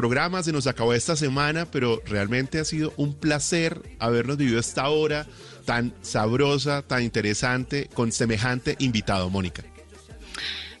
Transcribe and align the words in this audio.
programa, 0.00 0.42
se 0.42 0.50
nos 0.50 0.66
acabó 0.66 0.94
esta 0.94 1.14
semana, 1.14 1.66
pero 1.66 2.00
realmente 2.06 2.58
ha 2.58 2.64
sido 2.64 2.94
un 2.96 3.12
placer 3.12 3.82
habernos 3.98 4.38
vivido 4.38 4.58
esta 4.58 4.88
hora 4.88 5.26
tan 5.66 5.92
sabrosa, 6.00 6.80
tan 6.80 7.02
interesante, 7.02 7.90
con 7.92 8.10
semejante 8.10 8.76
invitado, 8.78 9.28
Mónica. 9.28 9.62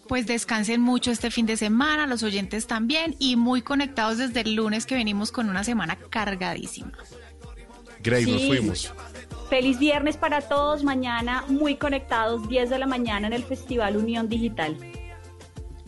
Pues 0.08 0.26
descansen 0.26 0.80
mucho 0.80 1.10
este 1.10 1.30
fin 1.30 1.44
de 1.44 1.58
semana, 1.58 2.06
los 2.06 2.22
oyentes 2.22 2.66
también, 2.66 3.14
y 3.18 3.36
muy 3.36 3.60
conectados 3.60 4.16
desde 4.16 4.40
el 4.40 4.54
lunes 4.54 4.86
que 4.86 4.94
venimos 4.94 5.32
con 5.32 5.50
una 5.50 5.64
semana 5.64 5.98
cargadísima. 6.08 6.92
Grey, 8.02 8.24
nos 8.24 8.46
fuimos. 8.46 8.94
Feliz 9.50 9.78
viernes 9.78 10.16
para 10.16 10.40
todos. 10.40 10.82
Mañana 10.82 11.44
muy 11.48 11.76
conectados, 11.76 12.48
10 12.48 12.70
de 12.70 12.78
la 12.78 12.86
mañana 12.86 13.26
en 13.26 13.34
el 13.34 13.44
Festival 13.44 13.98
Unión 13.98 14.30
Digital. 14.30 14.78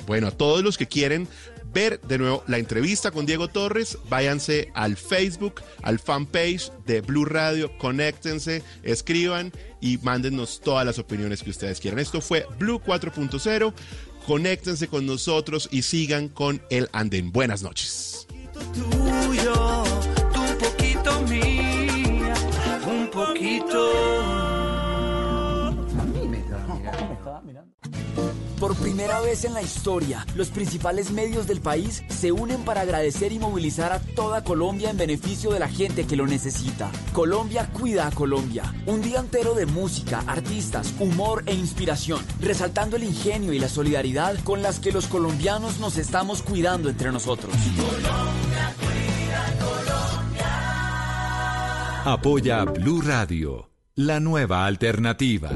Bueno, 0.06 0.26
a 0.26 0.30
todos 0.32 0.62
los 0.62 0.76
que 0.76 0.86
quieren 0.86 1.26
ver 1.72 2.00
de 2.00 2.18
nuevo 2.18 2.44
la 2.46 2.58
entrevista 2.58 3.10
con 3.10 3.26
Diego 3.26 3.48
Torres, 3.48 3.98
váyanse 4.08 4.70
al 4.74 4.96
Facebook, 4.96 5.62
al 5.82 5.98
fanpage 5.98 6.70
de 6.86 7.00
Blue 7.00 7.24
Radio, 7.24 7.76
conéctense, 7.78 8.62
escriban 8.82 9.52
y 9.80 9.98
mándennos 9.98 10.60
todas 10.60 10.86
las 10.86 10.98
opiniones 10.98 11.42
que 11.42 11.50
ustedes 11.50 11.80
quieran. 11.80 11.98
Esto 11.98 12.20
fue 12.20 12.46
Blue 12.58 12.80
4.0. 12.80 13.72
Conéctense 14.26 14.86
con 14.86 15.04
nosotros 15.04 15.68
y 15.72 15.82
sigan 15.82 16.28
con 16.28 16.62
el 16.70 16.88
Anden. 16.92 17.32
Buenas 17.32 17.62
noches. 17.62 18.26
un 22.86 23.10
poquito 23.10 24.11
Por 28.62 28.76
primera 28.76 29.18
vez 29.18 29.44
en 29.44 29.54
la 29.54 29.62
historia, 29.62 30.24
los 30.36 30.50
principales 30.50 31.10
medios 31.10 31.48
del 31.48 31.60
país 31.60 32.04
se 32.06 32.30
unen 32.30 32.64
para 32.64 32.82
agradecer 32.82 33.32
y 33.32 33.40
movilizar 33.40 33.90
a 33.90 33.98
toda 33.98 34.44
Colombia 34.44 34.90
en 34.90 34.96
beneficio 34.96 35.50
de 35.50 35.58
la 35.58 35.66
gente 35.66 36.06
que 36.06 36.14
lo 36.14 36.28
necesita. 36.28 36.88
Colombia 37.12 37.68
cuida 37.72 38.06
a 38.06 38.12
Colombia. 38.12 38.72
Un 38.86 39.02
día 39.02 39.18
entero 39.18 39.54
de 39.54 39.66
música, 39.66 40.22
artistas, 40.28 40.94
humor 41.00 41.42
e 41.46 41.54
inspiración, 41.54 42.24
resaltando 42.40 42.94
el 42.94 43.02
ingenio 43.02 43.52
y 43.52 43.58
la 43.58 43.68
solidaridad 43.68 44.38
con 44.44 44.62
las 44.62 44.78
que 44.78 44.92
los 44.92 45.08
colombianos 45.08 45.80
nos 45.80 45.96
estamos 45.96 46.40
cuidando 46.42 46.88
entre 46.88 47.10
nosotros. 47.10 47.52
Colombia 47.74 48.76
cuida 48.78 49.56
Colombia. 49.58 50.52
Apoya 52.04 52.64
Blue 52.66 53.00
Radio, 53.00 53.72
la 53.96 54.20
nueva 54.20 54.66
alternativa. 54.66 55.50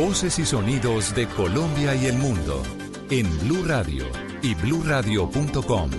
Voces 0.00 0.38
y 0.38 0.46
sonidos 0.46 1.14
de 1.14 1.26
Colombia 1.26 1.94
y 1.94 2.06
el 2.06 2.16
mundo 2.16 2.62
en 3.10 3.28
Blue 3.40 3.62
Radio 3.66 4.06
y 4.40 4.54
bluradio.com, 4.54 5.90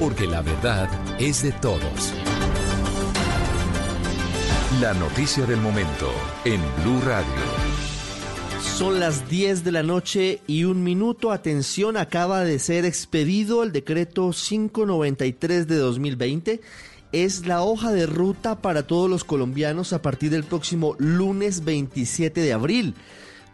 porque 0.00 0.26
la 0.26 0.40
verdad 0.40 0.88
es 1.20 1.42
de 1.42 1.52
todos. 1.52 2.14
La 4.80 4.94
noticia 4.94 5.44
del 5.44 5.60
momento 5.60 6.10
en 6.46 6.62
Blue 6.82 7.02
Radio. 7.02 7.26
Son 8.62 9.00
las 9.00 9.28
10 9.28 9.64
de 9.64 9.72
la 9.72 9.82
noche 9.82 10.40
y 10.46 10.64
un 10.64 10.82
minuto. 10.82 11.30
Atención, 11.30 11.98
acaba 11.98 12.42
de 12.42 12.58
ser 12.58 12.86
expedido 12.86 13.62
el 13.62 13.70
decreto 13.70 14.30
593 14.30 15.68
de 15.68 15.76
2020 15.76 16.60
es 17.12 17.46
la 17.46 17.62
hoja 17.62 17.92
de 17.92 18.06
ruta 18.06 18.60
para 18.60 18.86
todos 18.86 19.08
los 19.08 19.24
colombianos 19.24 19.92
a 19.92 20.02
partir 20.02 20.30
del 20.30 20.44
próximo 20.44 20.96
lunes 20.98 21.64
27 21.64 22.40
de 22.40 22.52
abril, 22.52 22.94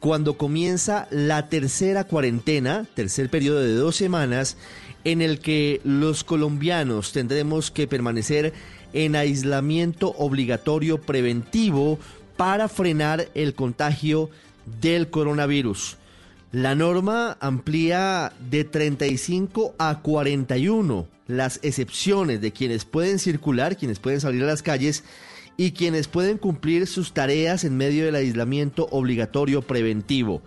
cuando 0.03 0.36
comienza 0.36 1.06
la 1.12 1.48
tercera 1.48 2.03
cuarentena, 2.03 2.89
tercer 2.97 3.31
periodo 3.31 3.61
de 3.61 3.75
dos 3.75 3.95
semanas, 3.95 4.56
en 5.05 5.22
el 5.22 5.39
que 5.39 5.81
los 5.84 6.25
colombianos 6.25 7.12
tendremos 7.12 7.70
que 7.70 7.86
permanecer 7.86 8.53
en 8.94 9.14
aislamiento 9.14 10.09
obligatorio 10.19 11.00
preventivo 11.00 12.00
para 12.36 12.69
frenar 12.69 13.28
el 13.34 13.54
contagio 13.54 14.28
del 14.81 15.09
coronavirus. 15.09 15.99
La 16.50 16.75
norma 16.75 17.37
amplía 17.38 18.32
de 18.50 18.65
35 18.65 19.76
a 19.78 20.00
41 20.00 21.06
las 21.28 21.60
excepciones 21.62 22.41
de 22.41 22.50
quienes 22.50 22.84
pueden 22.84 23.21
circular, 23.21 23.76
quienes 23.76 24.00
pueden 24.00 24.21
salir 24.21 24.43
a 24.43 24.47
las 24.47 24.62
calles 24.62 25.05
y 25.56 25.72
quienes 25.72 26.08
pueden 26.08 26.38
cumplir 26.38 26.86
sus 26.86 27.12
tareas 27.12 27.64
en 27.64 27.76
medio 27.76 28.04
del 28.04 28.14
aislamiento 28.14 28.88
obligatorio 28.90 29.62
preventivo. 29.62 30.42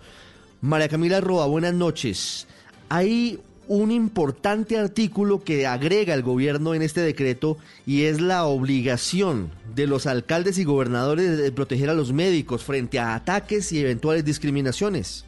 María 0.60 0.88
Camila 0.88 1.20
Roa, 1.20 1.46
buenas 1.46 1.74
noches. 1.74 2.46
Hay 2.88 3.40
un 3.68 3.90
importante 3.90 4.78
artículo 4.78 5.42
que 5.42 5.66
agrega 5.66 6.14
el 6.14 6.22
gobierno 6.22 6.74
en 6.74 6.82
este 6.82 7.00
decreto 7.00 7.58
y 7.84 8.04
es 8.04 8.20
la 8.20 8.44
obligación 8.46 9.50
de 9.74 9.86
los 9.86 10.06
alcaldes 10.06 10.58
y 10.58 10.64
gobernadores 10.64 11.36
de 11.36 11.52
proteger 11.52 11.90
a 11.90 11.94
los 11.94 12.12
médicos 12.12 12.64
frente 12.64 12.98
a 12.98 13.14
ataques 13.14 13.72
y 13.72 13.80
eventuales 13.80 14.24
discriminaciones. 14.24 15.25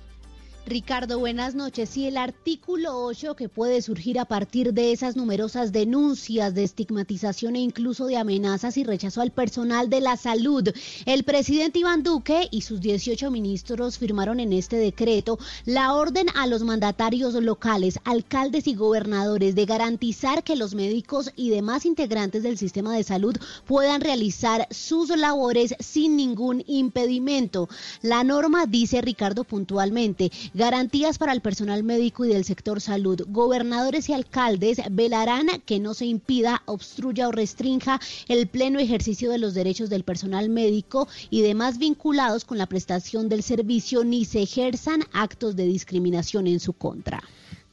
Ricardo, 0.68 1.18
buenas 1.18 1.54
noches. 1.54 1.88
Sí, 1.88 2.06
el 2.06 2.18
artículo 2.18 3.02
8 3.06 3.36
que 3.36 3.48
puede 3.48 3.80
surgir 3.80 4.18
a 4.18 4.26
partir 4.26 4.74
de 4.74 4.92
esas 4.92 5.16
numerosas 5.16 5.72
denuncias 5.72 6.54
de 6.54 6.62
estigmatización 6.62 7.56
e 7.56 7.60
incluso 7.60 8.06
de 8.06 8.18
amenazas 8.18 8.76
y 8.76 8.84
rechazo 8.84 9.22
al 9.22 9.30
personal 9.30 9.88
de 9.88 10.02
la 10.02 10.18
salud. 10.18 10.68
El 11.06 11.24
presidente 11.24 11.78
Iván 11.78 12.02
Duque 12.02 12.48
y 12.50 12.60
sus 12.60 12.82
18 12.82 13.30
ministros 13.30 13.96
firmaron 13.96 14.40
en 14.40 14.52
este 14.52 14.76
decreto 14.76 15.38
la 15.64 15.94
orden 15.94 16.26
a 16.34 16.46
los 16.46 16.62
mandatarios 16.62 17.32
locales, 17.34 17.98
alcaldes 18.04 18.66
y 18.66 18.74
gobernadores 18.74 19.54
de 19.54 19.64
garantizar 19.64 20.44
que 20.44 20.54
los 20.54 20.74
médicos 20.74 21.32
y 21.34 21.48
demás 21.48 21.86
integrantes 21.86 22.42
del 22.42 22.58
sistema 22.58 22.94
de 22.94 23.04
salud 23.04 23.36
puedan 23.66 24.02
realizar 24.02 24.68
sus 24.70 25.08
labores 25.16 25.74
sin 25.80 26.16
ningún 26.16 26.62
impedimento. 26.66 27.70
La 28.02 28.22
norma 28.22 28.66
dice, 28.66 29.00
Ricardo, 29.00 29.44
puntualmente, 29.44 30.30
Garantías 30.58 31.18
para 31.18 31.32
el 31.32 31.40
personal 31.40 31.84
médico 31.84 32.24
y 32.24 32.30
del 32.30 32.44
sector 32.44 32.80
salud. 32.80 33.22
Gobernadores 33.28 34.08
y 34.08 34.12
alcaldes 34.12 34.80
velarán 34.90 35.46
que 35.64 35.78
no 35.78 35.94
se 35.94 36.06
impida, 36.06 36.62
obstruya 36.64 37.28
o 37.28 37.30
restrinja 37.30 38.00
el 38.26 38.48
pleno 38.48 38.80
ejercicio 38.80 39.30
de 39.30 39.38
los 39.38 39.54
derechos 39.54 39.88
del 39.88 40.02
personal 40.02 40.50
médico 40.50 41.06
y 41.30 41.42
demás 41.42 41.78
vinculados 41.78 42.44
con 42.44 42.58
la 42.58 42.66
prestación 42.66 43.28
del 43.28 43.44
servicio 43.44 44.02
ni 44.02 44.24
se 44.24 44.42
ejerzan 44.42 45.04
actos 45.12 45.54
de 45.54 45.64
discriminación 45.64 46.48
en 46.48 46.58
su 46.58 46.72
contra. 46.72 47.22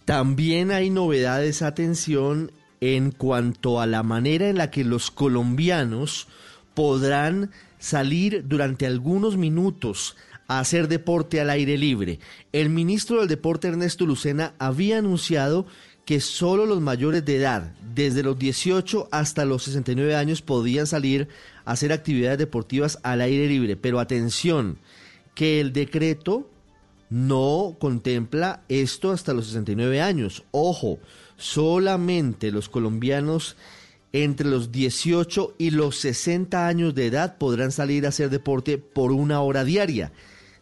También 0.06 0.70
hay 0.70 0.92
novedades, 0.92 1.64
atención, 1.64 2.52
en 2.82 3.10
cuanto 3.10 3.82
a 3.82 3.88
la 3.88 4.04
manera 4.04 4.48
en 4.48 4.60
la 4.60 4.70
que 4.70 4.84
los 4.84 5.10
colombianos 5.10 6.28
podrán 6.76 7.50
salir 7.80 8.48
durante 8.48 8.86
algunos 8.86 9.38
minutos 9.38 10.16
hacer 10.48 10.88
deporte 10.88 11.42
al 11.42 11.50
aire 11.50 11.78
libre. 11.78 12.20
El 12.52 12.70
ministro 12.70 13.20
del 13.20 13.28
Deporte 13.28 13.68
Ernesto 13.68 14.06
Lucena 14.06 14.54
había 14.60 15.00
anunciado 15.00 15.66
que 16.06 16.22
solo 16.22 16.66
los 16.66 16.82
mayores 16.82 17.26
de 17.26 17.38
edad, 17.38 17.74
desde 17.96 18.22
los 18.22 18.38
18 18.38 19.10
hasta 19.12 19.44
los 19.44 19.64
69 19.64 20.16
años, 20.16 20.42
podían 20.42 20.86
salir 20.86 21.28
a 21.66 21.72
hacer 21.72 21.92
actividades 21.92 22.38
deportivas 22.38 23.00
al 23.02 23.22
aire 23.22 23.48
libre. 23.48 23.76
Pero 23.76 24.00
atención, 24.00 24.78
que 25.34 25.60
el 25.60 25.74
decreto 25.74 26.48
no 27.10 27.76
contempla 27.80 28.64
esto 28.70 29.12
hasta 29.12 29.34
los 29.34 29.48
69 29.48 30.02
años. 30.02 30.44
Ojo, 30.52 31.00
solamente 31.38 32.52
los 32.52 32.70
colombianos 32.70 33.58
entre 34.14 34.48
los 34.48 34.72
18 34.72 35.56
y 35.58 35.72
los 35.72 35.98
60 35.98 36.68
años 36.68 36.96
de 36.96 37.08
edad 37.08 37.38
podrán 37.38 37.72
salir 37.72 38.06
a 38.06 38.10
hacer 38.10 38.30
deporte 38.30 38.78
por 38.78 39.12
una 39.12 39.42
hora 39.42 39.64
diaria. 39.64 40.12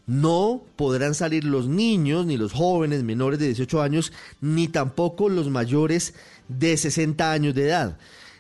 No 0.06 0.64
podrán 0.76 1.16
salir 1.16 1.46
los 1.46 1.68
niños, 1.68 2.26
ni 2.26 2.38
los 2.38 2.52
jóvenes 2.52 3.04
menores 3.04 3.40
de 3.40 3.48
18 3.48 3.82
años, 3.82 4.12
ni 4.42 4.68
tampoco 4.68 5.30
los 5.30 5.50
mayores 5.50 6.14
de 6.50 6.76
60 6.76 7.32
años 7.32 7.56
de 7.56 7.66
edad. 7.66 7.98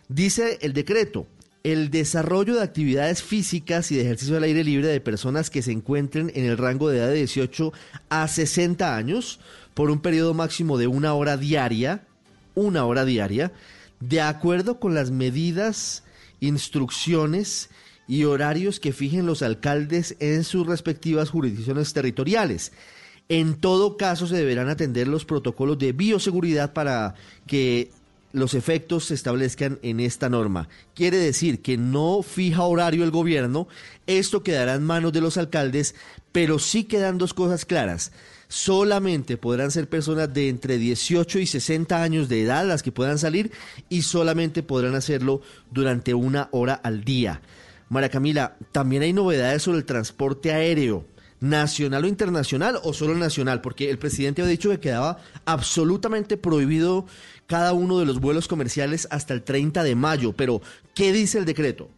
Dice 0.09 0.59
el 0.61 0.73
decreto, 0.73 1.25
el 1.63 1.89
desarrollo 1.89 2.55
de 2.55 2.63
actividades 2.63 3.23
físicas 3.23 3.91
y 3.91 3.95
de 3.95 4.01
ejercicio 4.01 4.35
al 4.35 4.43
aire 4.43 4.65
libre 4.65 4.87
de 4.87 4.99
personas 4.99 5.49
que 5.49 5.61
se 5.61 5.71
encuentren 5.71 6.31
en 6.35 6.45
el 6.45 6.57
rango 6.57 6.89
de 6.89 6.97
edad 6.97 7.07
de 7.07 7.15
18 7.15 7.71
a 8.09 8.27
60 8.27 8.95
años 8.95 9.39
por 9.73 9.89
un 9.89 10.01
periodo 10.01 10.33
máximo 10.33 10.77
de 10.77 10.87
una 10.87 11.13
hora 11.13 11.37
diaria, 11.37 12.03
una 12.53 12.85
hora 12.85 13.05
diaria, 13.05 13.53
de 14.01 14.19
acuerdo 14.19 14.81
con 14.81 14.93
las 14.93 15.11
medidas, 15.11 16.03
instrucciones 16.41 17.69
y 18.07 18.25
horarios 18.25 18.79
que 18.79 18.93
fijen 18.93 19.25
los 19.25 19.41
alcaldes 19.41 20.15
en 20.19 20.43
sus 20.43 20.67
respectivas 20.67 21.29
jurisdicciones 21.29 21.93
territoriales. 21.93 22.71
En 23.29 23.55
todo 23.55 23.97
caso, 23.97 24.27
se 24.27 24.35
deberán 24.35 24.69
atender 24.69 25.07
los 25.07 25.25
protocolos 25.25 25.79
de 25.79 25.93
bioseguridad 25.93 26.73
para 26.73 27.15
que 27.47 27.91
los 28.33 28.55
efectos 28.55 29.05
se 29.05 29.13
establezcan 29.13 29.79
en 29.83 29.99
esta 29.99 30.27
norma. 30.27 30.67
Quiere 30.95 31.17
decir 31.17 31.61
que 31.61 31.77
no 31.77 32.23
fija 32.23 32.63
horario 32.63 33.03
el 33.03 33.11
gobierno, 33.11 33.67
esto 34.07 34.43
quedará 34.43 34.73
en 34.73 34.83
manos 34.83 35.13
de 35.13 35.21
los 35.21 35.37
alcaldes, 35.37 35.95
pero 36.31 36.59
sí 36.59 36.83
quedan 36.83 37.17
dos 37.17 37.33
cosas 37.33 37.63
claras. 37.63 38.11
solamente 38.49 39.35
podrán 39.37 39.71
ser 39.71 39.89
personas 39.89 40.31
de 40.31 40.47
entre 40.47 40.77
18 40.77 41.39
y 41.39 41.47
60 41.47 42.03
años 42.03 42.29
de 42.29 42.43
edad 42.43 42.67
las 42.67 42.83
que 42.83 42.91
puedan 42.91 43.17
salir 43.17 43.51
y 43.89 44.03
solamente 44.03 44.61
podrán 44.61 44.93
hacerlo 44.93 45.41
durante 45.71 46.13
una 46.13 46.49
hora 46.51 46.75
al 46.75 47.03
día. 47.03 47.41
María 47.93 48.09
Camila, 48.09 48.57
también 48.71 49.03
hay 49.03 49.13
novedades 49.13 49.61
sobre 49.61 49.77
el 49.77 49.85
transporte 49.85 50.51
aéreo 50.51 51.05
nacional 51.39 52.05
o 52.05 52.07
internacional 52.07 52.79
o 52.83 52.91
solo 52.93 53.15
nacional, 53.15 53.61
porque 53.61 53.89
el 53.89 53.99
presidente 53.99 54.41
ha 54.41 54.47
dicho 54.47 54.69
que 54.69 54.79
quedaba 54.79 55.19
absolutamente 55.45 56.35
prohibido 56.35 57.05
cada 57.45 57.73
uno 57.73 57.99
de 57.99 58.05
los 58.05 58.19
vuelos 58.19 58.47
comerciales 58.47 59.07
hasta 59.11 59.33
el 59.33 59.43
30 59.43 59.83
de 59.83 59.95
mayo, 59.95 60.33
pero 60.33 60.61
¿qué 60.95 61.13
dice 61.13 61.37
el 61.37 61.45
decreto? 61.45 61.89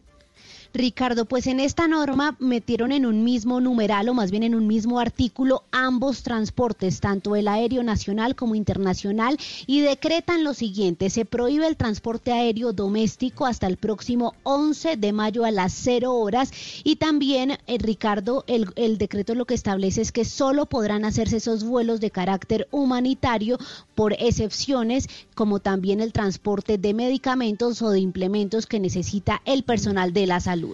Ricardo, 0.76 1.24
pues 1.24 1.46
en 1.46 1.58
esta 1.58 1.88
norma 1.88 2.36
metieron 2.38 2.92
en 2.92 3.06
un 3.06 3.24
mismo 3.24 3.60
numeral 3.60 4.08
o 4.08 4.14
más 4.14 4.30
bien 4.30 4.42
en 4.42 4.54
un 4.54 4.66
mismo 4.66 5.00
artículo 5.00 5.64
ambos 5.72 6.22
transportes, 6.22 7.00
tanto 7.00 7.34
el 7.34 7.48
aéreo 7.48 7.82
nacional 7.82 8.34
como 8.34 8.54
internacional, 8.54 9.38
y 9.66 9.80
decretan 9.80 10.44
lo 10.44 10.52
siguiente, 10.52 11.08
se 11.08 11.24
prohíbe 11.24 11.66
el 11.66 11.76
transporte 11.76 12.32
aéreo 12.32 12.72
doméstico 12.72 13.46
hasta 13.46 13.66
el 13.66 13.78
próximo 13.78 14.34
11 14.42 14.96
de 14.96 15.12
mayo 15.12 15.44
a 15.44 15.50
las 15.50 15.72
0 15.72 16.14
horas 16.14 16.52
y 16.84 16.96
también, 16.96 17.52
eh, 17.66 17.78
Ricardo, 17.78 18.44
el, 18.46 18.70
el 18.76 18.98
decreto 18.98 19.34
lo 19.34 19.46
que 19.46 19.54
establece 19.54 20.02
es 20.02 20.12
que 20.12 20.24
solo 20.24 20.66
podrán 20.66 21.04
hacerse 21.04 21.38
esos 21.38 21.64
vuelos 21.64 22.00
de 22.00 22.10
carácter 22.10 22.68
humanitario 22.70 23.58
por 23.94 24.12
excepciones, 24.12 25.08
como 25.34 25.60
también 25.60 26.00
el 26.00 26.12
transporte 26.12 26.76
de 26.76 26.92
medicamentos 26.92 27.80
o 27.82 27.90
de 27.90 28.00
implementos 28.00 28.66
que 28.66 28.80
necesita 28.80 29.40
el 29.44 29.62
personal 29.62 30.12
de 30.12 30.26
la 30.26 30.40
salud. 30.40 30.65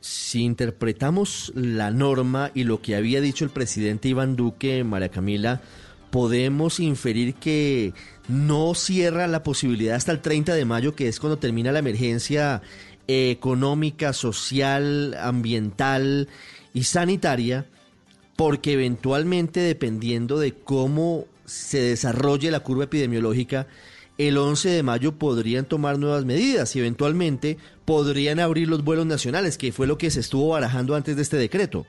Si 0.00 0.42
interpretamos 0.42 1.52
la 1.54 1.90
norma 1.90 2.50
y 2.54 2.64
lo 2.64 2.82
que 2.82 2.96
había 2.96 3.20
dicho 3.20 3.44
el 3.44 3.50
presidente 3.50 4.08
Iván 4.08 4.34
Duque, 4.34 4.82
María 4.82 5.10
Camila, 5.10 5.60
podemos 6.10 6.80
inferir 6.80 7.34
que 7.34 7.94
no 8.28 8.74
cierra 8.74 9.26
la 9.28 9.42
posibilidad 9.42 9.96
hasta 9.96 10.12
el 10.12 10.20
30 10.20 10.54
de 10.54 10.64
mayo, 10.64 10.94
que 10.94 11.08
es 11.08 11.20
cuando 11.20 11.38
termina 11.38 11.72
la 11.72 11.78
emergencia 11.78 12.62
económica, 13.06 14.12
social, 14.12 15.16
ambiental 15.20 16.28
y 16.74 16.84
sanitaria, 16.84 17.66
porque 18.36 18.72
eventualmente, 18.72 19.60
dependiendo 19.60 20.38
de 20.38 20.52
cómo 20.52 21.26
se 21.44 21.80
desarrolle 21.80 22.50
la 22.50 22.60
curva 22.60 22.84
epidemiológica, 22.84 23.66
el 24.28 24.38
11 24.38 24.68
de 24.68 24.82
mayo 24.82 25.12
podrían 25.12 25.64
tomar 25.64 25.98
nuevas 25.98 26.24
medidas 26.24 26.74
y 26.76 26.80
eventualmente 26.80 27.58
podrían 27.84 28.40
abrir 28.40 28.68
los 28.68 28.84
vuelos 28.84 29.06
nacionales, 29.06 29.58
que 29.58 29.72
fue 29.72 29.86
lo 29.86 29.98
que 29.98 30.10
se 30.10 30.20
estuvo 30.20 30.48
barajando 30.48 30.94
antes 30.94 31.16
de 31.16 31.22
este 31.22 31.36
decreto. 31.36 31.86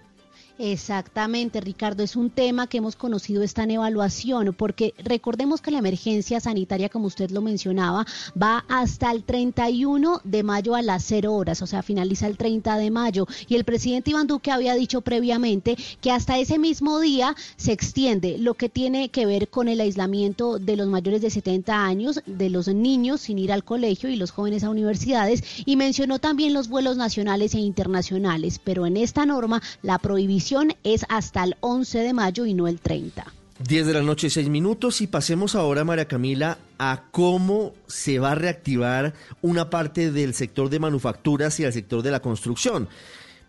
Exactamente, 0.60 1.62
Ricardo, 1.62 2.04
es 2.04 2.16
un 2.16 2.30
tema 2.30 2.68
que 2.68 2.78
hemos 2.78 2.96
conocido 2.96 3.42
esta 3.42 3.64
evaluación, 3.64 4.54
porque 4.56 4.94
recordemos 5.00 5.62
que 5.62 5.72
la 5.72 5.80
emergencia 5.80 6.40
sanitaria, 6.40 6.90
como 6.90 7.08
usted 7.08 7.32
lo 7.32 7.42
mencionaba, 7.42 8.06
va 8.40 8.64
hasta 8.70 9.10
el 9.12 9.24
31 9.24 10.22
de 10.24 10.44
mayo 10.44 10.76
a 10.76 10.84
las 10.84 11.06
0 11.06 11.34
horas, 11.34 11.64
o 11.64 11.68
sea, 11.68 11.82
finaliza 11.82 12.28
el 12.28 12.38
30 12.38 12.78
de 12.78 12.92
mayo. 12.92 13.26
Y 13.48 13.56
el 13.56 13.64
presidente 13.64 14.12
Iván 14.12 14.28
Duque 14.28 14.52
había 14.52 14.76
dicho 14.76 15.02
previamente 15.02 15.76
que 16.02 16.12
hasta 16.12 16.38
ese 16.38 16.60
mismo 16.60 17.00
día 17.00 17.36
se 17.58 17.72
extiende 17.72 18.38
lo 18.38 18.54
que 18.54 18.70
tiene 18.70 19.10
que 19.10 19.26
ver 19.26 19.48
con 19.48 19.68
el 19.68 19.82
aislamiento 19.82 20.60
de 20.60 20.78
los 20.78 20.88
mayores 20.88 21.22
de 21.22 21.32
70 21.32 21.84
años, 21.84 22.22
de 22.28 22.52
los 22.52 22.68
niños 22.68 23.22
sin 23.22 23.40
ir 23.40 23.52
al 23.52 23.64
colegio 23.64 24.08
y 24.08 24.18
los 24.18 24.30
jóvenes 24.30 24.64
a 24.64 24.70
universidades, 24.70 25.44
y 25.66 25.78
mencionó 25.78 26.20
también 26.20 26.54
los 26.54 26.68
vuelos 26.68 26.96
nacionales 26.96 27.56
e 27.56 27.60
internacionales, 27.60 28.60
pero 28.64 28.86
en 28.86 28.98
esta 28.98 29.26
norma 29.26 29.60
la 29.82 29.98
prohibición 29.98 30.43
es 30.84 31.06
hasta 31.10 31.44
el 31.44 31.56
11 31.62 32.00
de 32.00 32.14
mayo 32.14 32.46
y 32.46 32.54
no 32.54 32.68
el 32.68 32.80
30. 32.80 33.26
10 33.66 33.88
de 33.88 33.94
la 33.94 34.02
noche, 34.02 34.30
6 34.30 34.50
minutos 34.50 35.00
y 35.02 35.08
pasemos 35.08 35.56
ahora, 35.56 35.86
María 35.86 36.08
Camila, 36.08 36.58
a 36.78 37.06
cómo 37.12 37.74
se 37.88 38.20
va 38.20 38.32
a 38.32 38.36
reactivar 38.36 39.14
una 39.42 39.70
parte 39.70 40.12
del 40.12 40.34
sector 40.34 40.70
de 40.70 40.80
manufacturas 40.80 41.60
y 41.60 41.64
el 41.64 41.72
sector 41.72 42.02
de 42.02 42.12
la 42.12 42.22
construcción. 42.22 42.90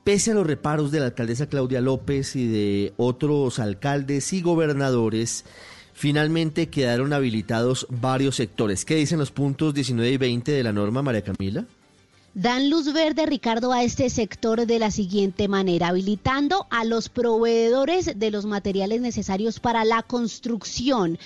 Pese 0.04 0.30
a 0.30 0.34
los 0.34 0.46
reparos 0.46 0.92
de 0.92 1.00
la 1.00 1.06
alcaldesa 1.06 1.48
Claudia 1.48 1.80
López 1.80 2.36
y 2.36 2.46
de 2.46 2.92
otros 2.96 3.58
alcaldes 3.58 4.32
y 4.32 4.42
gobernadores, 4.42 5.44
finalmente 5.94 6.68
quedaron 6.68 7.12
habilitados 7.12 7.86
varios 7.90 8.36
sectores. 8.36 8.84
¿Qué 8.84 8.96
dicen 8.96 9.18
los 9.18 9.32
puntos 9.32 9.74
19 9.74 10.12
y 10.12 10.16
20 10.18 10.52
de 10.52 10.62
la 10.62 10.72
norma, 10.72 11.02
María 11.02 11.22
Camila? 11.22 11.64
Dan 12.34 12.68
luz 12.68 12.92
verde, 12.92 13.26
Ricardo, 13.26 13.72
a 13.72 13.82
este 13.82 14.10
sector 14.10 14.66
de 14.66 14.78
la 14.78 14.90
siguiente 14.90 15.48
manera, 15.48 15.88
habilitando 15.88 16.66
a 16.70 16.84
los 16.84 17.08
proveedores 17.08 18.18
de 18.18 18.30
los 18.30 18.44
materiales 18.44 19.00
necesarios 19.00 19.60
para 19.60 19.84
la 19.84 20.02
construcción. 20.02 21.18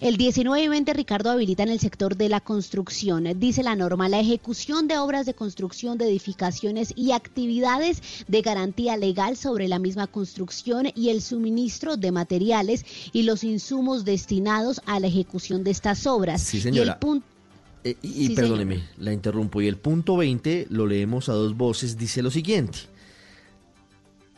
El 0.00 0.16
19 0.16 0.62
y 0.62 0.68
20, 0.68 0.92
Ricardo, 0.92 1.30
habilita 1.30 1.64
en 1.64 1.70
el 1.70 1.80
sector 1.80 2.16
de 2.16 2.28
la 2.28 2.40
construcción. 2.40 3.26
Dice 3.40 3.64
la 3.64 3.74
norma, 3.74 4.08
la 4.08 4.20
ejecución 4.20 4.86
de 4.86 4.96
obras 4.96 5.26
de 5.26 5.34
construcción 5.34 5.98
de 5.98 6.08
edificaciones 6.08 6.92
y 6.94 7.10
actividades 7.10 8.00
de 8.28 8.42
garantía 8.42 8.96
legal 8.96 9.36
sobre 9.36 9.66
la 9.66 9.80
misma 9.80 10.06
construcción 10.06 10.86
y 10.94 11.08
el 11.08 11.20
suministro 11.20 11.96
de 11.96 12.12
materiales 12.12 12.84
y 13.12 13.22
los 13.22 13.42
insumos 13.42 14.04
destinados 14.04 14.80
a 14.86 15.00
la 15.00 15.08
ejecución 15.08 15.64
de 15.64 15.72
estas 15.72 16.06
obras. 16.06 16.42
Sí, 16.42 16.60
señora. 16.60 17.00
Eh, 17.84 17.96
y, 18.02 18.34
perdóneme, 18.34 18.84
la 18.96 19.12
interrumpo. 19.12 19.60
Y 19.60 19.68
el 19.68 19.76
punto 19.76 20.16
20, 20.16 20.66
lo 20.70 20.86
leemos 20.86 21.28
a 21.28 21.32
dos 21.32 21.56
voces, 21.56 21.96
dice 21.96 22.22
lo 22.22 22.30
siguiente. 22.30 22.78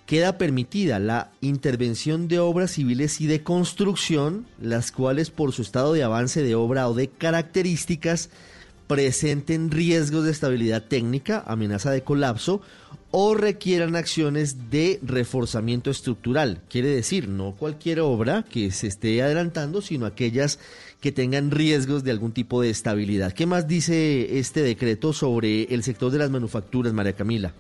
Queda 0.07 0.39
permitida 0.39 0.99
la 0.99 1.31
intervención 1.41 2.27
de 2.27 2.41
obras 2.41 2.73
civiles 2.73 3.21
y 3.21 3.29
de 3.29 3.43
construcción, 3.45 4.47
las 4.61 4.91
cuales 4.91 5.31
por 5.31 5.53
su 5.53 5.63
estado 5.63 5.93
de 5.93 6.03
avance 6.03 6.43
de 6.43 6.57
obra 6.57 6.89
o 6.89 6.95
de 6.95 7.09
características 7.09 8.29
presenten 8.89 9.71
riesgos 9.71 10.25
de 10.25 10.33
estabilidad 10.33 10.83
técnica, 10.83 11.45
amenaza 11.47 11.93
de 11.93 12.03
colapso 12.03 12.61
o 13.13 13.35
requieran 13.35 13.95
acciones 13.95 14.69
de 14.69 14.99
reforzamiento 15.03 15.93
estructural. 15.93 16.61
Quiere 16.69 16.89
decir, 16.89 17.29
no 17.29 17.55
cualquier 17.57 18.01
obra 18.01 18.45
que 18.51 18.73
se 18.73 18.89
esté 18.89 19.23
adelantando, 19.23 19.81
sino 19.81 20.07
aquellas 20.07 20.59
que 21.01 21.13
tengan 21.13 21.51
riesgos 21.51 22.05
de 22.05 22.11
algún 22.11 22.33
tipo 22.33 22.61
de 22.61 22.71
estabilidad. 22.71 23.33
¿Qué 23.33 23.47
más 23.47 23.67
dice 23.67 24.39
este 24.39 24.63
decreto 24.63 25.13
sobre 25.13 25.65
el 25.75 25.83
sector 25.83 26.13
de 26.13 26.19
las 26.19 26.31
manufacturas, 26.31 26.93
María 26.93 27.15
Camila? 27.15 27.55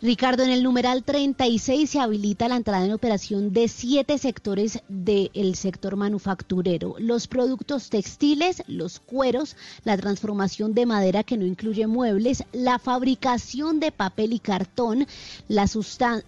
Ricardo, 0.00 0.44
en 0.44 0.50
el 0.50 0.62
numeral 0.62 1.02
36 1.02 1.90
se 1.90 1.98
habilita 1.98 2.46
la 2.46 2.54
entrada 2.54 2.84
en 2.84 2.92
operación 2.92 3.52
de 3.52 3.66
siete 3.66 4.16
sectores 4.18 4.78
del 4.88 5.56
sector 5.56 5.96
manufacturero. 5.96 6.94
Los 7.00 7.26
productos 7.26 7.90
textiles, 7.90 8.62
los 8.68 9.00
cueros, 9.00 9.56
la 9.82 9.96
transformación 9.96 10.72
de 10.72 10.86
madera 10.86 11.24
que 11.24 11.36
no 11.36 11.44
incluye 11.44 11.88
muebles, 11.88 12.44
la 12.52 12.78
fabricación 12.78 13.80
de 13.80 13.90
papel 13.90 14.34
y 14.34 14.38
cartón, 14.38 15.08
la, 15.48 15.66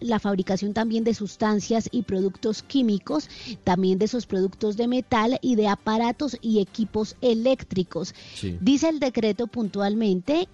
la 0.00 0.18
fabricación 0.18 0.74
también 0.74 1.04
de 1.04 1.14
sustancias 1.14 1.88
y 1.92 2.02
productos 2.02 2.64
químicos, 2.64 3.30
también 3.62 4.00
de 4.00 4.06
esos 4.06 4.26
productos 4.26 4.76
de 4.76 4.88
metal 4.88 5.38
y 5.42 5.54
de 5.54 5.68
aparatos 5.68 6.36
y 6.42 6.58
equipos 6.58 7.14
eléctricos. 7.20 8.16
Dice 8.60 8.88
el 8.88 8.98
decreto 8.98 9.46
puntualmente 9.46 10.48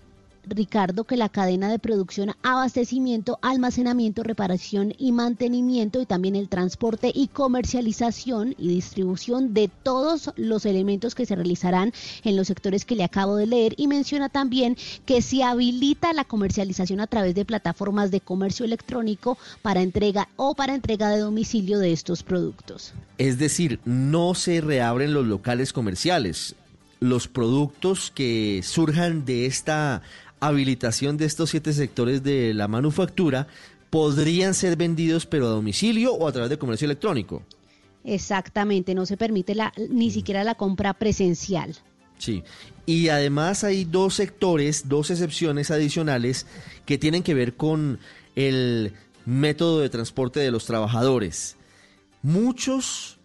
Ricardo, 0.47 1.05
que 1.05 1.17
la 1.17 1.29
cadena 1.29 1.71
de 1.71 1.79
producción, 1.79 2.33
abastecimiento, 2.43 3.39
almacenamiento, 3.43 4.23
reparación 4.23 4.95
y 4.99 5.13
mantenimiento 5.13 6.01
y 6.01 6.07
también 6.07 6.37
el 6.37 6.49
transporte 6.49 7.11
y 7.15 7.29
comercialización 7.29 8.55
y 8.59 8.69
distribución 8.69 9.55
de 9.55 9.69
todos 9.83 10.31
los 10.37 10.67
elementos 10.67 11.15
que 11.15 11.27
se 11.27 11.35
realizarán 11.35 11.93
en 12.25 12.37
los 12.37 12.47
sectores 12.47 12.85
que 12.85 12.97
le 12.97 13.05
acabo 13.05 13.37
de 13.37 13.47
leer 13.47 13.75
y 13.77 13.89
menciona 13.89 14.29
también 14.29 14.77
que 15.05 15.23
se 15.23 15.43
habilita 15.43 16.13
la 16.13 16.25
comercialización 16.25 17.01
a 17.01 17.07
través 17.07 17.35
de 17.35 17.45
plataformas 17.45 18.11
de 18.11 18.21
comercio 18.21 18.65
electrónico 18.65 19.39
para 19.63 19.83
entrega 19.83 20.29
o 20.37 20.55
para 20.55 20.75
entrega 20.75 21.11
de 21.11 21.19
domicilio 21.19 21.79
de 21.79 21.93
estos 21.93 22.23
productos. 22.23 22.93
Es 23.19 23.39
decir, 23.39 23.81
no 23.85 24.35
se 24.35 24.61
reabren 24.61 25.15
los 25.15 25.27
locales 25.27 25.73
comerciales. 25.73 26.55
Los 26.99 27.29
productos 27.29 28.11
que 28.15 28.63
surjan 28.65 29.27
de 29.27 29.47
esta 29.47 30.03
habilitación 30.41 31.17
de 31.17 31.25
estos 31.25 31.51
siete 31.51 31.73
sectores 31.73 32.23
de 32.23 32.55
la 32.55 32.69
manufactura 32.69 33.47
podrían 33.91 34.55
ser 34.55 34.77
vendidos 34.77 35.27
pero 35.27 35.47
a 35.47 35.51
domicilio 35.51 36.13
o 36.13 36.29
a 36.29 36.33
través 36.33 36.51
de 36.51 36.59
comercio 36.59 36.87
electrónico. 36.87 37.43
Exactamente, 38.05 38.95
no 38.95 39.07
se 39.07 39.17
permite 39.17 39.55
la, 39.55 39.73
ni 39.91 40.11
siquiera 40.11 40.45
la 40.45 40.55
compra 40.55 40.95
presencial. 40.95 41.77
Sí, 42.19 42.45
y 42.87 43.09
además 43.09 43.65
hay 43.65 43.85
dos 43.85 44.15
sectores, 44.15 44.89
dos 44.89 45.11
excepciones 45.11 45.71
adicionales 45.71 46.47
que 46.87 46.99
tienen 46.99 47.23
que 47.23 47.35
ver 47.35 47.57
con 47.57 47.99
el 48.37 48.93
método 49.27 49.81
de 49.81 49.91
transporte 49.91 50.41
de 50.41 50.51
los 50.51 50.67
trabajadores. 50.67 51.57
Muchos 52.23 53.19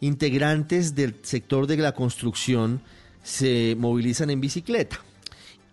integrantes 0.00 0.94
del 0.94 1.16
sector 1.22 1.66
de 1.66 1.76
la 1.76 1.92
construcción 1.92 2.80
se 3.22 3.76
movilizan 3.78 4.30
en 4.30 4.40
bicicleta 4.40 5.00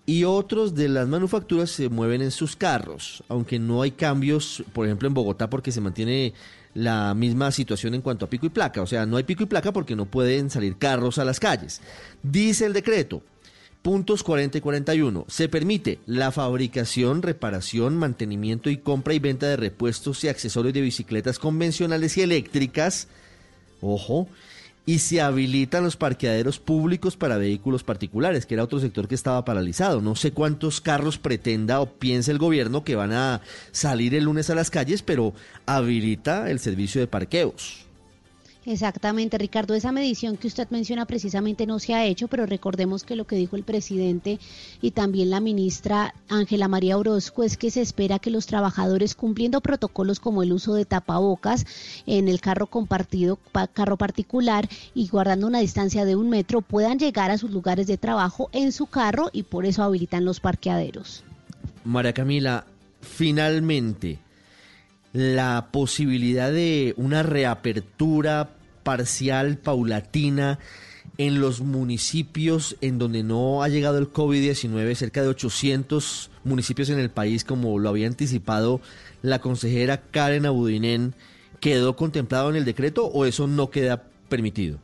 y 0.05 0.23
otros 0.23 0.75
de 0.75 0.87
las 0.87 1.07
manufacturas 1.07 1.71
se 1.71 1.89
mueven 1.89 2.21
en 2.21 2.31
sus 2.31 2.55
carros, 2.55 3.23
aunque 3.27 3.57
no 3.57 3.81
hay 3.81 3.91
cambios, 3.91 4.63
por 4.73 4.85
ejemplo 4.85 5.07
en 5.07 5.13
Bogotá 5.13 5.49
porque 5.49 5.71
se 5.71 5.81
mantiene 5.81 6.33
la 6.75 7.13
misma 7.15 7.51
situación 7.51 7.95
en 7.95 8.01
cuanto 8.01 8.25
a 8.25 8.29
pico 8.29 8.45
y 8.45 8.49
placa. 8.49 8.81
O 8.81 8.87
sea, 8.87 9.05
no 9.05 9.17
hay 9.17 9.23
pico 9.23 9.43
y 9.43 9.47
placa 9.47 9.73
porque 9.73 9.95
no 9.95 10.05
pueden 10.05 10.49
salir 10.49 10.77
carros 10.77 11.17
a 11.17 11.25
las 11.25 11.39
calles. 11.39 11.81
Dice 12.21 12.65
el 12.65 12.73
decreto, 12.73 13.23
puntos 13.81 14.21
40 14.23 14.57
y 14.57 14.61
41, 14.61 15.25
se 15.27 15.49
permite 15.49 15.99
la 16.05 16.31
fabricación, 16.31 17.21
reparación, 17.21 17.97
mantenimiento 17.97 18.69
y 18.69 18.77
compra 18.77 19.13
y 19.13 19.19
venta 19.19 19.47
de 19.47 19.57
repuestos 19.57 20.23
y 20.23 20.27
accesorios 20.27 20.73
de 20.73 20.81
bicicletas 20.81 21.39
convencionales 21.39 22.17
y 22.17 22.21
eléctricas. 22.21 23.07
Ojo, 23.81 24.27
y 24.85 24.99
se 24.99 25.21
habilitan 25.21 25.83
los 25.83 25.95
parqueaderos 25.95 26.59
públicos 26.59 27.17
para 27.17 27.37
vehículos 27.37 27.83
particulares, 27.83 28.45
que 28.45 28.53
era 28.53 28.63
otro 28.63 28.79
sector 28.79 29.07
que 29.07 29.15
estaba 29.15 29.43
paralizado. 29.43 30.01
No 30.01 30.15
sé 30.15 30.31
cuántos 30.31 30.81
carros 30.81 31.17
pretenda 31.17 31.81
o 31.81 31.87
piensa 31.87 32.31
el 32.31 32.37
gobierno 32.37 32.83
que 32.83 32.95
van 32.95 33.13
a 33.13 33.41
salir 33.71 34.13
el 34.13 34.25
lunes 34.25 34.49
a 34.49 34.55
las 34.55 34.69
calles, 34.69 35.01
pero 35.01 35.33
habilita 35.65 36.51
el 36.51 36.59
servicio 36.59 37.01
de 37.01 37.07
parqueos. 37.07 37.84
Exactamente, 38.65 39.37
Ricardo. 39.37 39.75
Esa 39.75 39.91
medición 39.91 40.37
que 40.37 40.47
usted 40.47 40.67
menciona 40.71 41.05
precisamente 41.05 41.67
no 41.67 41.77
se 41.77 41.93
ha 41.93 42.03
hecho, 42.03 42.27
pero 42.27 42.47
recordemos 42.47 43.03
que 43.03 43.15
lo 43.15 43.25
que 43.25 43.35
dijo 43.35 43.55
el 43.55 43.63
presidente 43.63 44.39
y 44.81 44.91
también 44.91 45.29
la 45.29 45.39
ministra 45.39 46.15
Ángela 46.29 46.67
María 46.67 46.97
Orozco 46.97 47.43
es 47.43 47.57
que 47.57 47.69
se 47.69 47.81
espera 47.81 48.17
que 48.17 48.31
los 48.31 48.47
trabajadores 48.47 49.13
cumpliendo 49.13 49.61
protocolos 49.61 50.19
como 50.19 50.41
el 50.41 50.51
uso 50.51 50.73
de 50.73 50.85
tapabocas 50.85 51.65
en 52.07 52.27
el 52.27 52.41
carro 52.41 52.65
compartido, 52.65 53.37
carro 53.73 53.97
particular 53.97 54.67
y 54.95 55.07
guardando 55.09 55.45
una 55.45 55.59
distancia 55.59 56.03
de 56.03 56.15
un 56.15 56.29
metro 56.29 56.61
puedan 56.61 56.97
llegar 56.97 57.29
a 57.29 57.37
sus 57.37 57.51
lugares 57.51 57.85
de 57.85 57.97
trabajo 57.97 58.49
en 58.51 58.71
su 58.71 58.87
carro 58.87 59.29
y 59.31 59.43
por 59.43 59.67
eso 59.67 59.83
habilitan 59.83 60.25
los 60.25 60.39
parqueaderos. 60.39 61.23
María 61.83 62.13
Camila, 62.13 62.65
finalmente 62.99 64.24
la 65.15 65.69
posibilidad 65.71 66.51
de 66.51 66.93
una 66.97 67.23
reapertura 67.23 68.49
parcial, 68.83 69.57
paulatina, 69.57 70.59
en 71.17 71.39
los 71.39 71.61
municipios 71.61 72.75
en 72.81 72.99
donde 72.99 73.23
no 73.23 73.63
ha 73.63 73.69
llegado 73.69 73.97
el 73.97 74.11
COVID-19, 74.11 74.93
cerca 74.95 75.21
de 75.21 75.29
800 75.29 76.29
municipios 76.43 76.89
en 76.89 76.99
el 76.99 77.09
país, 77.09 77.45
como 77.45 77.79
lo 77.79 77.87
había 77.87 78.07
anticipado 78.07 78.81
la 79.21 79.39
consejera 79.39 80.01
Karen 80.01 80.45
Abudinen, 80.45 81.15
¿quedó 81.61 81.95
contemplado 81.95 82.49
en 82.49 82.57
el 82.57 82.65
decreto 82.65 83.05
o 83.05 83.25
eso 83.25 83.47
no 83.47 83.69
queda 83.69 84.03
permitido? 84.27 84.79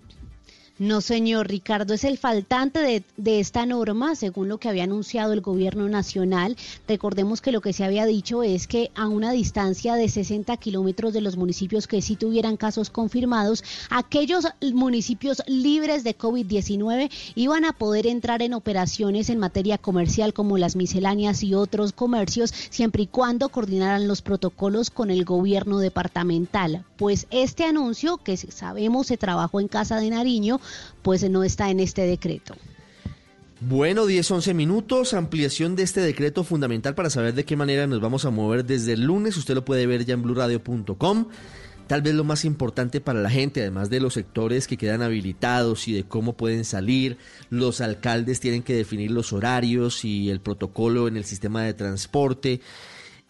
No, 0.82 1.00
señor 1.00 1.48
Ricardo, 1.48 1.94
es 1.94 2.04
el 2.04 2.18
faltante 2.18 2.80
de, 2.80 3.04
de, 3.16 3.40
esta 3.40 3.68
norma, 3.68 4.16
según 4.16 4.50
lo 4.50 4.58
que 4.58 4.68
había 4.68 4.86
anunciado 4.86 5.32
el 5.32 5.42
gobierno 5.42 5.88
nacional. 5.88 6.58
Recordemos 6.88 7.40
que 7.40 7.52
lo 7.52 7.62
que 7.62 7.72
se 7.72 7.84
había 7.84 8.08
dicho 8.08 8.42
es 8.42 8.66
que 8.66 8.90
a 8.96 9.08
una 9.08 9.32
distancia 9.32 9.94
de 9.94 10.10
60 10.10 10.58
kilómetros 10.58 11.14
de 11.14 11.22
los 11.22 11.38
municipios 11.38 11.86
que 11.86 12.02
sí 12.02 12.16
tuvieran 12.16 12.58
casos 12.58 12.90
confirmados, 12.90 13.64
aquellos 13.92 14.48
municipios 14.74 15.44
libres 15.46 16.04
de 16.04 16.18
COVID-19 16.18 17.12
iban 17.36 17.66
a 17.66 17.74
poder 17.74 18.08
entrar 18.08 18.42
en 18.42 18.56
operaciones 18.56 19.30
en 19.30 19.38
materia 19.38 19.78
comercial 19.78 20.34
como 20.34 20.58
las 20.58 20.76
misceláneas 20.76 21.44
y 21.44 21.54
otros 21.54 21.94
comercios, 21.94 22.56
siempre 22.72 23.04
y 23.04 23.08
cuando 23.08 23.50
coordinaran 23.50 24.08
los 24.08 24.24
protocolos 24.24 24.90
con 24.90 25.12
el 25.12 25.26
gobierno 25.26 25.78
departamental. 25.78 26.86
Pues 26.98 27.28
este 27.30 27.66
anuncio, 27.66 28.18
que 28.18 28.36
sabemos 28.36 29.06
se 29.06 29.18
trabajó 29.18 29.60
en 29.60 29.68
Casa 29.68 30.00
de 30.00 30.10
Nariño, 30.10 30.60
pues 31.02 31.30
no 31.30 31.44
está 31.44 31.70
en 31.70 31.80
este 31.80 32.06
decreto. 32.06 32.56
Bueno, 33.64 34.08
10, 34.08 34.32
11 34.32 34.54
minutos, 34.56 35.14
ampliación 35.14 35.76
de 35.76 35.84
este 35.84 36.02
decreto 36.02 36.44
fundamental 36.44 36.96
para 36.96 37.12
saber 37.12 37.36
de 37.36 37.46
qué 37.46 37.56
manera 37.56 37.86
nos 37.86 38.02
vamos 38.02 38.26
a 38.26 38.32
mover 38.32 38.66
desde 38.66 38.94
el 38.94 39.04
lunes. 39.04 39.38
Usted 39.38 39.54
lo 39.54 39.64
puede 39.64 39.86
ver 39.86 40.04
ya 40.04 40.16
en 40.16 40.24
blurradio.com. 40.24 41.28
Tal 41.86 42.02
vez 42.02 42.16
lo 42.16 42.24
más 42.24 42.44
importante 42.46 43.02
para 43.02 43.22
la 43.22 43.30
gente, 43.30 43.62
además 43.62 43.90
de 43.90 44.00
los 44.00 44.14
sectores 44.14 44.66
que 44.66 44.78
quedan 44.78 45.02
habilitados 45.02 45.88
y 45.88 45.94
de 45.94 46.06
cómo 46.06 46.38
pueden 46.38 46.66
salir, 46.66 47.18
los 47.50 47.82
alcaldes 47.82 48.40
tienen 48.40 48.64
que 48.64 48.74
definir 48.74 49.12
los 49.12 49.34
horarios 49.34 50.06
y 50.06 50.30
el 50.30 50.40
protocolo 50.40 51.08
en 51.08 51.18
el 51.18 51.26
sistema 51.26 51.64
de 51.64 51.74
transporte, 51.74 52.62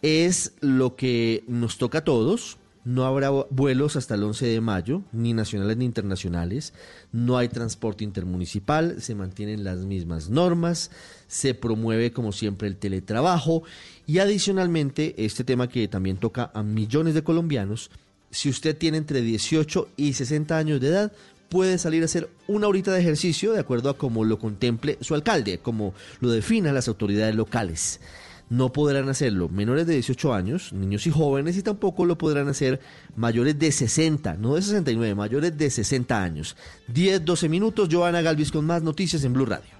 es 0.00 0.52
lo 0.60 0.96
que 0.96 1.44
nos 1.48 1.76
toca 1.76 1.98
a 1.98 2.04
todos, 2.04 2.56
no 2.84 3.04
habrá 3.04 3.30
vuelos 3.30 3.96
hasta 3.96 4.14
el 4.14 4.24
11 4.24 4.46
de 4.46 4.60
mayo, 4.60 5.02
ni 5.12 5.34
nacionales 5.34 5.76
ni 5.76 5.84
internacionales. 5.84 6.72
No 7.12 7.38
hay 7.38 7.48
transporte 7.48 8.04
intermunicipal, 8.04 9.00
se 9.00 9.14
mantienen 9.14 9.64
las 9.64 9.78
mismas 9.78 10.30
normas, 10.30 10.90
se 11.28 11.54
promueve 11.54 12.12
como 12.12 12.32
siempre 12.32 12.68
el 12.68 12.76
teletrabajo 12.76 13.62
y 14.06 14.18
adicionalmente 14.18 15.14
este 15.24 15.44
tema 15.44 15.68
que 15.68 15.86
también 15.88 16.16
toca 16.16 16.50
a 16.54 16.62
millones 16.62 17.14
de 17.14 17.22
colombianos, 17.22 17.90
si 18.30 18.48
usted 18.48 18.76
tiene 18.76 18.96
entre 18.96 19.20
18 19.20 19.88
y 19.96 20.14
60 20.14 20.56
años 20.56 20.80
de 20.80 20.88
edad, 20.88 21.12
puede 21.50 21.76
salir 21.76 22.02
a 22.02 22.06
hacer 22.06 22.30
una 22.48 22.66
horita 22.66 22.92
de 22.92 23.00
ejercicio 23.00 23.52
de 23.52 23.60
acuerdo 23.60 23.90
a 23.90 23.98
como 23.98 24.24
lo 24.24 24.38
contemple 24.38 24.96
su 25.02 25.14
alcalde, 25.14 25.58
como 25.58 25.92
lo 26.20 26.30
definan 26.30 26.74
las 26.74 26.88
autoridades 26.88 27.34
locales 27.34 28.00
no 28.50 28.72
podrán 28.72 29.08
hacerlo 29.08 29.48
menores 29.48 29.86
de 29.86 29.94
18 29.94 30.34
años, 30.34 30.72
niños 30.72 31.06
y 31.06 31.10
jóvenes, 31.10 31.56
y 31.56 31.62
tampoco 31.62 32.04
lo 32.04 32.18
podrán 32.18 32.48
hacer 32.48 32.80
mayores 33.16 33.58
de 33.58 33.72
60, 33.72 34.34
no 34.34 34.54
de 34.54 34.62
69, 34.62 35.14
mayores 35.14 35.56
de 35.56 35.70
60 35.70 36.22
años. 36.22 36.56
10, 36.88 37.24
12 37.24 37.48
minutos, 37.48 37.88
Joana 37.90 38.22
Galvis 38.22 38.52
con 38.52 38.66
más 38.66 38.82
noticias 38.82 39.24
en 39.24 39.32
Blue 39.32 39.46
Radio. 39.46 39.70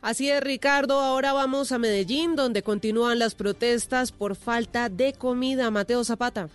Así 0.00 0.30
es, 0.30 0.40
Ricardo. 0.42 1.00
Ahora 1.00 1.32
vamos 1.32 1.72
a 1.72 1.78
Medellín, 1.78 2.36
donde 2.36 2.62
continúan 2.62 3.18
las 3.18 3.34
protestas 3.34 4.12
por 4.12 4.36
falta 4.36 4.88
de 4.88 5.12
comida. 5.12 5.70
Mateo 5.70 6.04
Zapata. 6.04 6.48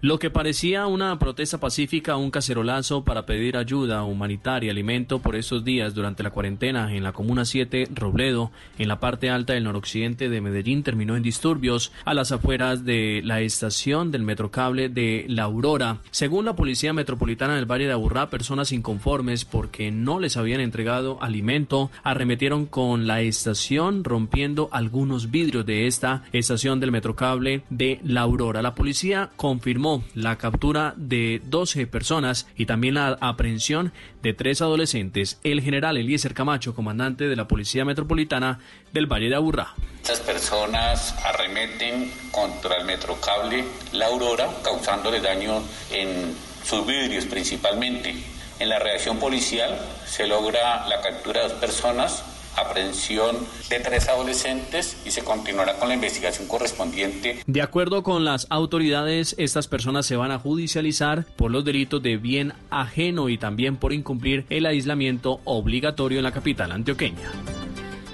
Lo 0.00 0.20
que 0.20 0.30
parecía 0.30 0.86
una 0.86 1.18
protesta 1.18 1.58
pacífica, 1.58 2.16
un 2.16 2.30
cacerolazo 2.30 3.02
para 3.02 3.26
pedir 3.26 3.56
ayuda 3.56 4.04
humanitaria, 4.04 4.70
alimento 4.70 5.18
por 5.18 5.34
esos 5.34 5.64
días 5.64 5.92
durante 5.92 6.22
la 6.22 6.30
cuarentena 6.30 6.94
en 6.94 7.02
la 7.02 7.10
Comuna 7.10 7.44
7 7.44 7.88
Robledo, 7.96 8.52
en 8.78 8.86
la 8.86 9.00
parte 9.00 9.28
alta 9.28 9.54
del 9.54 9.64
noroccidente 9.64 10.28
de 10.28 10.40
Medellín, 10.40 10.84
terminó 10.84 11.16
en 11.16 11.24
disturbios 11.24 11.90
a 12.04 12.14
las 12.14 12.30
afueras 12.30 12.84
de 12.84 13.22
la 13.24 13.40
estación 13.40 14.12
del 14.12 14.22
metrocable 14.22 14.88
de 14.88 15.24
La 15.28 15.42
Aurora. 15.42 15.98
Según 16.12 16.44
la 16.44 16.54
Policía 16.54 16.92
Metropolitana 16.92 17.56
del 17.56 17.66
Valle 17.66 17.86
de 17.86 17.92
Aburrá, 17.92 18.30
personas 18.30 18.70
inconformes 18.70 19.44
porque 19.44 19.90
no 19.90 20.20
les 20.20 20.36
habían 20.36 20.60
entregado 20.60 21.20
alimento 21.20 21.90
arremetieron 22.04 22.66
con 22.66 23.08
la 23.08 23.20
estación 23.22 24.04
rompiendo 24.04 24.68
algunos 24.70 25.32
vidrios 25.32 25.66
de 25.66 25.88
esta 25.88 26.22
estación 26.32 26.78
del 26.78 26.92
metrocable 26.92 27.62
de 27.68 27.98
La 28.04 28.20
Aurora. 28.20 28.62
La 28.62 28.76
policía 28.76 29.30
confirmó 29.34 29.87
la 30.14 30.36
captura 30.36 30.94
de 30.96 31.40
12 31.44 31.86
personas 31.86 32.46
y 32.56 32.66
también 32.66 32.94
la 32.94 33.16
aprehensión 33.20 33.92
de 34.22 34.34
tres 34.34 34.60
adolescentes. 34.60 35.38
El 35.44 35.62
general 35.62 35.96
Eliezer 35.96 36.34
Camacho, 36.34 36.74
comandante 36.74 37.28
de 37.28 37.36
la 37.36 37.48
Policía 37.48 37.84
Metropolitana 37.84 38.60
del 38.92 39.06
Valle 39.06 39.28
de 39.28 39.36
Aburrá. 39.36 39.74
Estas 40.02 40.20
personas 40.20 41.14
arremeten 41.24 42.12
contra 42.30 42.76
el 42.76 42.84
metrocable 42.84 43.64
La 43.92 44.06
Aurora, 44.06 44.48
causándole 44.62 45.20
daño 45.20 45.62
en 45.92 46.34
sus 46.64 46.86
vidrios 46.86 47.24
principalmente. 47.26 48.14
En 48.58 48.68
la 48.68 48.78
reacción 48.78 49.18
policial 49.18 49.78
se 50.06 50.26
logra 50.26 50.86
la 50.88 51.00
captura 51.00 51.42
de 51.42 51.48
dos 51.48 51.58
personas 51.58 52.24
aprehensión 52.60 53.36
de 53.68 53.80
tres 53.80 54.08
adolescentes 54.08 54.96
y 55.04 55.10
se 55.10 55.22
continuará 55.22 55.78
con 55.78 55.88
la 55.88 55.94
investigación 55.94 56.48
correspondiente. 56.48 57.42
De 57.46 57.62
acuerdo 57.62 58.02
con 58.02 58.24
las 58.24 58.46
autoridades, 58.50 59.34
estas 59.38 59.68
personas 59.68 60.06
se 60.06 60.16
van 60.16 60.30
a 60.30 60.38
judicializar 60.38 61.24
por 61.36 61.50
los 61.50 61.64
delitos 61.64 62.02
de 62.02 62.16
bien 62.16 62.52
ajeno 62.70 63.28
y 63.28 63.38
también 63.38 63.76
por 63.76 63.92
incumplir 63.92 64.46
el 64.50 64.66
aislamiento 64.66 65.40
obligatorio 65.44 66.18
en 66.18 66.24
la 66.24 66.32
capital 66.32 66.72
antioqueña. 66.72 67.30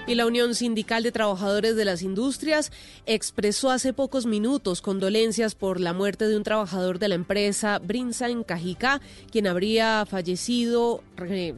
Y 0.06 0.16
la 0.16 0.26
Unión 0.26 0.54
Sindical 0.54 1.02
de 1.02 1.12
Trabajadores 1.12 1.76
de 1.76 1.86
las 1.86 2.02
Industrias 2.02 2.72
expresó 3.06 3.70
hace 3.70 3.94
pocos 3.94 4.26
minutos 4.26 4.82
condolencias 4.82 5.54
por 5.54 5.80
la 5.80 5.94
muerte 5.94 6.28
de 6.28 6.36
un 6.36 6.42
trabajador 6.42 6.98
de 6.98 7.08
la 7.08 7.14
empresa 7.14 7.78
Brinza 7.78 8.28
en 8.28 8.44
Cajicá, 8.44 9.00
quien 9.32 9.46
habría 9.46 10.04
fallecido, 10.04 11.02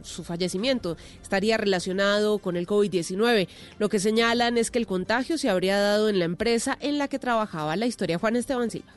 su 0.03 0.23
fallecimiento 0.23 0.95
estaría 1.21 1.57
relacionado 1.57 2.39
con 2.39 2.55
el 2.55 2.65
COVID-19. 2.65 3.49
Lo 3.79 3.89
que 3.89 3.99
señalan 3.99 4.57
es 4.57 4.71
que 4.71 4.79
el 4.79 4.87
contagio 4.87 5.37
se 5.37 5.49
habría 5.49 5.77
dado 5.77 6.07
en 6.07 6.17
la 6.17 6.25
empresa 6.25 6.77
en 6.79 6.97
la 6.97 7.09
que 7.09 7.19
trabajaba. 7.19 7.75
La 7.75 7.85
historia 7.85 8.17
Juan 8.17 8.37
Esteban 8.37 8.71
Silva. 8.71 8.93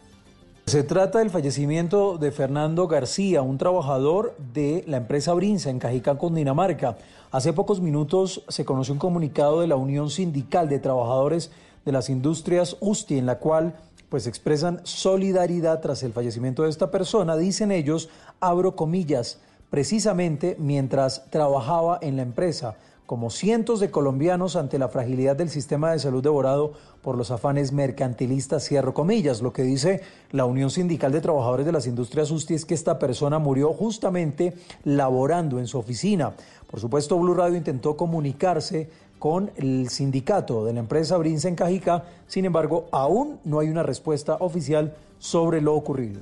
Se 0.71 0.85
trata 0.85 1.19
del 1.19 1.31
fallecimiento 1.31 2.17
de 2.17 2.31
Fernando 2.31 2.87
García, 2.87 3.43
un 3.43 3.59
trabajador 3.59 4.37
de 4.55 4.85
la 4.87 4.99
empresa 4.99 5.35
Brinza 5.35 5.69
en 5.69 5.81
Cajicá, 5.81 6.17
Dinamarca. 6.31 6.97
Hace 7.33 7.53
pocos 7.53 7.81
minutos 7.81 8.45
se 8.47 8.65
conoció 8.65 8.95
un 8.95 9.01
comunicado 9.01 9.63
de 9.63 9.67
la 9.67 9.75
Unión 9.75 10.11
Sindical 10.11 10.69
de 10.69 10.79
Trabajadores 10.79 11.51
de 11.85 11.91
las 11.91 12.09
Industrias 12.09 12.77
USTI, 12.79 13.19
en 13.19 13.27
la 13.27 13.41
cual 13.41 13.75
pues 14.09 14.29
expresan 14.29 14.81
solidaridad 14.85 15.81
tras 15.81 16.05
el 16.05 16.13
fallecimiento 16.13 16.63
de 16.63 16.71
esta 16.71 16.93
persona. 16.93 17.37
Dicen 17.37 17.73
ellos, 17.73 18.09
abro 18.39 18.77
comillas, 18.77 19.41
precisamente 19.71 20.55
mientras 20.61 21.29
trabajaba 21.31 21.99
en 22.01 22.15
la 22.15 22.23
empresa 22.23 22.77
como 23.11 23.31
cientos 23.31 23.81
de 23.81 23.91
colombianos 23.91 24.55
ante 24.55 24.79
la 24.79 24.89
fragilidad 24.89 25.35
del 25.35 25.51
sistema 25.51 25.91
de 25.91 25.99
salud 25.99 26.23
devorado 26.23 26.75
por 27.03 27.19
los 27.19 27.33
afanes 27.33 27.73
mercantilistas, 27.73 28.65
cierro 28.65 28.95
comillas. 28.95 29.43
Lo 29.43 29.53
que 29.53 29.65
dice 29.65 30.03
la 30.31 30.45
Unión 30.45 30.71
Sindical 30.71 31.11
de 31.11 31.21
Trabajadores 31.21 31.67
de 31.67 31.73
las 31.73 31.89
Industrias 31.89 32.31
USTI 32.31 32.55
es 32.55 32.65
que 32.65 32.75
esta 32.75 33.01
persona 33.01 33.41
murió 33.41 33.73
justamente 33.73 34.55
laborando 34.85 35.59
en 35.59 35.67
su 35.67 35.77
oficina. 35.77 36.35
Por 36.71 36.79
supuesto, 36.79 37.19
Blue 37.19 37.35
Radio 37.35 37.57
intentó 37.57 37.97
comunicarse 37.97 38.89
con 39.19 39.51
el 39.57 39.89
sindicato 39.89 40.65
de 40.65 40.75
la 40.75 40.79
empresa 40.79 41.17
Brinza 41.17 41.49
en 41.49 41.57
Cajicá, 41.57 42.05
sin 42.29 42.45
embargo, 42.45 42.87
aún 42.93 43.41
no 43.43 43.59
hay 43.59 43.71
una 43.71 43.83
respuesta 43.83 44.37
oficial 44.39 44.95
sobre 45.19 45.61
lo 45.61 45.75
ocurrido. 45.75 46.21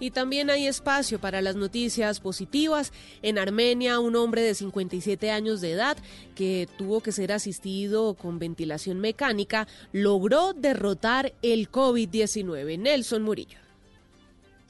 Y 0.00 0.10
también 0.10 0.50
hay 0.50 0.66
espacio 0.66 1.20
para 1.20 1.42
las 1.42 1.56
noticias 1.56 2.20
positivas. 2.20 2.92
En 3.22 3.38
Armenia, 3.38 4.00
un 4.00 4.16
hombre 4.16 4.42
de 4.42 4.54
57 4.54 5.30
años 5.30 5.60
de 5.60 5.72
edad 5.72 5.96
que 6.34 6.68
tuvo 6.78 7.00
que 7.00 7.12
ser 7.12 7.32
asistido 7.32 8.14
con 8.14 8.38
ventilación 8.38 8.98
mecánica 8.98 9.68
logró 9.92 10.54
derrotar 10.54 11.34
el 11.42 11.70
COVID-19. 11.70 12.78
Nelson 12.78 13.22
Murillo. 13.22 13.69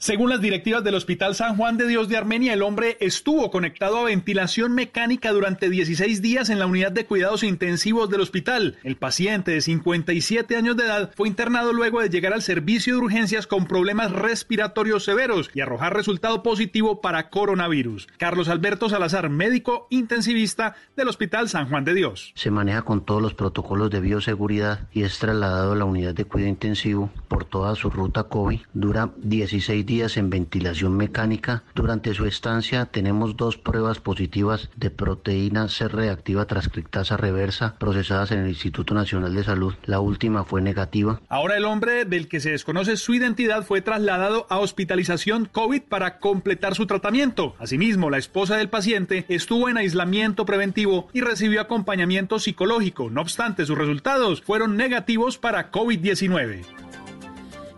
Según 0.01 0.31
las 0.31 0.41
directivas 0.41 0.83
del 0.83 0.95
Hospital 0.95 1.35
San 1.35 1.57
Juan 1.57 1.77
de 1.77 1.85
Dios 1.85 2.09
de 2.09 2.17
Armenia, 2.17 2.53
el 2.53 2.63
hombre 2.63 2.97
estuvo 3.01 3.51
conectado 3.51 3.99
a 3.99 4.05
ventilación 4.05 4.73
mecánica 4.73 5.31
durante 5.31 5.69
16 5.69 6.23
días 6.23 6.49
en 6.49 6.57
la 6.57 6.65
unidad 6.65 6.91
de 6.91 7.05
cuidados 7.05 7.43
intensivos 7.43 8.09
del 8.09 8.21
hospital. 8.21 8.79
El 8.81 8.95
paciente 8.95 9.51
de 9.51 9.61
57 9.61 10.55
años 10.55 10.75
de 10.75 10.85
edad 10.85 11.11
fue 11.15 11.27
internado 11.27 11.71
luego 11.71 12.01
de 12.01 12.09
llegar 12.09 12.33
al 12.33 12.41
servicio 12.41 12.95
de 12.95 12.99
urgencias 13.01 13.45
con 13.45 13.67
problemas 13.67 14.11
respiratorios 14.11 15.03
severos 15.03 15.51
y 15.53 15.61
arrojar 15.61 15.95
resultado 15.95 16.41
positivo 16.41 16.99
para 16.99 17.29
coronavirus. 17.29 18.07
Carlos 18.17 18.49
Alberto 18.49 18.89
Salazar, 18.89 19.29
médico 19.29 19.85
intensivista 19.91 20.73
del 20.97 21.09
Hospital 21.09 21.47
San 21.47 21.69
Juan 21.69 21.85
de 21.85 21.93
Dios. 21.93 22.33
Se 22.33 22.49
maneja 22.49 22.81
con 22.81 23.05
todos 23.05 23.21
los 23.21 23.35
protocolos 23.35 23.91
de 23.91 23.99
bioseguridad 23.99 24.87
y 24.93 25.03
es 25.03 25.19
trasladado 25.19 25.73
a 25.73 25.75
la 25.75 25.85
unidad 25.85 26.15
de 26.15 26.25
cuidado 26.25 26.49
intensivo 26.49 27.11
por 27.27 27.45
toda 27.45 27.75
su 27.75 27.91
ruta 27.91 28.23
COVID. 28.23 28.61
Dura 28.73 29.11
16 29.17 29.85
días 29.85 29.90
días 29.91 30.15
en 30.15 30.29
ventilación 30.29 30.95
mecánica. 30.95 31.63
Durante 31.75 32.13
su 32.13 32.25
estancia 32.25 32.85
tenemos 32.85 33.35
dos 33.35 33.57
pruebas 33.57 33.99
positivas 33.99 34.69
de 34.77 34.89
proteína 34.89 35.67
C 35.67 35.89
reactiva 35.89 36.45
transcriptasa 36.45 37.17
reversa 37.17 37.75
procesadas 37.77 38.31
en 38.31 38.39
el 38.39 38.47
Instituto 38.47 38.93
Nacional 38.93 39.35
de 39.35 39.43
Salud. 39.43 39.73
La 39.83 39.99
última 39.99 40.45
fue 40.45 40.61
negativa. 40.61 41.19
Ahora 41.27 41.57
el 41.57 41.65
hombre 41.65 42.05
del 42.05 42.29
que 42.29 42.39
se 42.39 42.51
desconoce 42.51 42.95
su 42.95 43.13
identidad 43.13 43.65
fue 43.65 43.81
trasladado 43.81 44.47
a 44.49 44.59
hospitalización 44.59 45.49
COVID 45.51 45.81
para 45.81 46.19
completar 46.19 46.73
su 46.73 46.85
tratamiento. 46.85 47.55
Asimismo, 47.59 48.09
la 48.09 48.17
esposa 48.17 48.55
del 48.55 48.69
paciente 48.69 49.25
estuvo 49.27 49.67
en 49.67 49.75
aislamiento 49.75 50.45
preventivo 50.45 51.09
y 51.11 51.19
recibió 51.19 51.59
acompañamiento 51.59 52.39
psicológico. 52.39 53.09
No 53.09 53.19
obstante, 53.19 53.65
sus 53.65 53.77
resultados 53.77 54.41
fueron 54.41 54.77
negativos 54.77 55.37
para 55.37 55.69
COVID-19. 55.69 56.90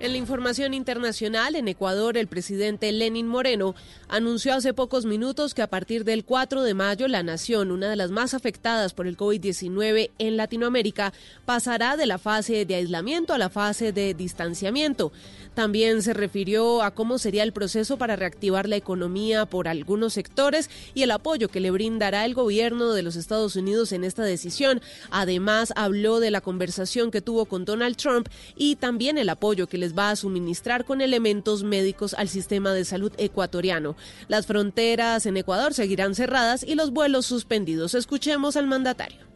En 0.04 0.12
la 0.12 0.18
información 0.18 0.74
internacional, 0.74 1.56
en 1.56 1.70
Ecuador, 1.70 2.18
el 2.18 2.28
presidente 2.28 2.92
Lenin 2.92 3.26
Moreno 3.26 3.74
anunció 4.10 4.54
hace 4.54 4.74
pocos 4.74 5.06
minutos 5.06 5.54
que 5.54 5.62
a 5.62 5.70
partir 5.70 6.04
del 6.04 6.26
4 6.26 6.62
de 6.62 6.74
mayo 6.74 7.08
la 7.08 7.24
nación, 7.24 7.72
una 7.72 7.90
de 7.90 7.96
las 7.96 8.12
más 8.12 8.34
afectadas 8.34 8.94
por 8.94 9.08
el 9.08 9.16
COVID-19 9.16 10.12
en 10.20 10.36
Latinoamérica, 10.36 11.14
pasará 11.46 11.96
de 11.96 12.06
la 12.06 12.18
fase 12.18 12.66
de 12.66 12.76
aislamiento 12.76 13.34
a 13.34 13.38
la 13.38 13.50
fase 13.50 13.94
de 13.94 14.14
distanciamiento. 14.14 15.14
También 15.54 16.02
se 16.02 16.14
refirió 16.14 16.82
a 16.82 16.92
cómo 16.92 17.18
sería 17.18 17.44
el 17.44 17.54
proceso 17.54 17.98
para 17.98 18.16
reactivar 18.16 18.68
la 18.68 18.76
economía 18.76 19.46
por 19.46 19.68
algunos 19.68 20.14
sectores 20.14 20.70
y 20.94 21.04
el 21.04 21.12
apoyo 21.12 21.50
que 21.50 21.60
le 21.60 21.72
brindará 21.72 22.26
el 22.26 22.34
gobierno 22.34 22.94
de 22.94 23.04
los 23.04 23.16
Estados 23.16 23.56
Unidos 23.56 23.92
en 23.92 24.04
esta 24.04 24.24
decisión. 24.24 24.82
Además, 25.12 25.74
habló 25.76 26.20
de 26.20 26.32
la 26.32 26.42
conversación 26.42 27.12
que 27.12 27.22
tuvo 27.22 27.46
con 27.46 27.66
Donald 27.66 27.98
Trump 27.98 28.28
y 28.56 28.76
también 28.76 29.18
el 29.18 29.30
apoyo 29.30 29.68
que 29.68 29.78
les 29.78 29.98
va 29.98 30.10
a 30.10 30.16
suministrar 30.16 30.86
con 30.86 31.02
elementos 31.02 31.64
médicos 31.64 32.14
al 32.16 32.30
sistema 32.30 32.74
de 32.74 32.86
salud 32.86 33.12
ecuatoriano. 33.18 33.96
Las 34.28 34.48
fronteras 34.48 35.26
en 35.26 35.38
Ecuador 35.38 35.74
seguirán 35.74 36.16
cerradas 36.16 36.64
y 36.64 36.76
los 36.76 36.92
vuelos 36.92 37.26
suspendidos. 37.26 37.94
Escuchemos 37.94 38.56
al 38.56 38.68
mandatario. 38.68 39.33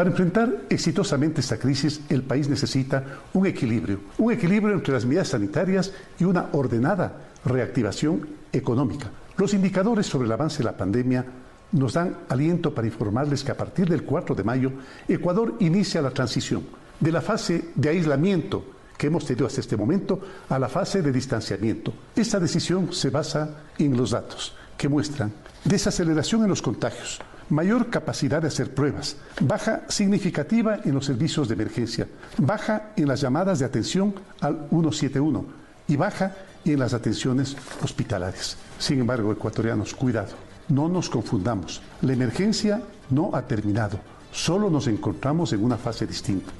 Para 0.00 0.08
enfrentar 0.08 0.62
exitosamente 0.70 1.42
esta 1.42 1.58
crisis, 1.58 2.00
el 2.08 2.22
país 2.22 2.48
necesita 2.48 3.04
un 3.34 3.44
equilibrio, 3.44 4.00
un 4.16 4.32
equilibrio 4.32 4.72
entre 4.72 4.94
las 4.94 5.04
medidas 5.04 5.28
sanitarias 5.28 5.92
y 6.18 6.24
una 6.24 6.48
ordenada 6.52 7.18
reactivación 7.44 8.26
económica. 8.50 9.10
Los 9.36 9.52
indicadores 9.52 10.06
sobre 10.06 10.24
el 10.24 10.32
avance 10.32 10.56
de 10.56 10.64
la 10.64 10.76
pandemia 10.78 11.26
nos 11.72 11.92
dan 11.92 12.16
aliento 12.30 12.74
para 12.74 12.86
informarles 12.86 13.44
que 13.44 13.52
a 13.52 13.58
partir 13.58 13.90
del 13.90 14.02
4 14.04 14.34
de 14.34 14.42
mayo, 14.42 14.72
Ecuador 15.06 15.56
inicia 15.60 16.00
la 16.00 16.12
transición 16.12 16.64
de 16.98 17.12
la 17.12 17.20
fase 17.20 17.66
de 17.74 17.90
aislamiento 17.90 18.64
que 18.96 19.08
hemos 19.08 19.26
tenido 19.26 19.46
hasta 19.46 19.60
este 19.60 19.76
momento 19.76 20.18
a 20.48 20.58
la 20.58 20.70
fase 20.70 21.02
de 21.02 21.12
distanciamiento. 21.12 21.92
Esta 22.16 22.40
decisión 22.40 22.94
se 22.94 23.10
basa 23.10 23.50
en 23.76 23.94
los 23.98 24.12
datos 24.12 24.56
que 24.78 24.88
muestran 24.88 25.30
desaceleración 25.62 26.44
en 26.44 26.48
los 26.48 26.62
contagios, 26.62 27.20
mayor 27.50 27.90
capacidad 27.90 28.40
de 28.40 28.48
hacer 28.48 28.74
pruebas, 28.74 29.16
baja 29.40 29.82
significativa 29.88 30.80
en 30.84 30.94
los 30.94 31.06
servicios 31.06 31.48
de 31.48 31.54
emergencia, 31.54 32.08
baja 32.38 32.92
en 32.96 33.08
las 33.08 33.20
llamadas 33.20 33.58
de 33.58 33.64
atención 33.64 34.14
al 34.40 34.68
171 34.70 35.44
y 35.88 35.96
baja 35.96 36.34
en 36.64 36.78
las 36.78 36.94
atenciones 36.94 37.56
hospitalarias. 37.82 38.56
Sin 38.78 39.00
embargo, 39.00 39.32
ecuatorianos, 39.32 39.94
cuidado, 39.94 40.32
no 40.68 40.88
nos 40.88 41.10
confundamos. 41.10 41.82
La 42.02 42.12
emergencia 42.12 42.82
no 43.10 43.30
ha 43.34 43.42
terminado, 43.42 43.98
solo 44.32 44.70
nos 44.70 44.86
encontramos 44.86 45.52
en 45.52 45.64
una 45.64 45.76
fase 45.76 46.06
distinta. 46.06 46.50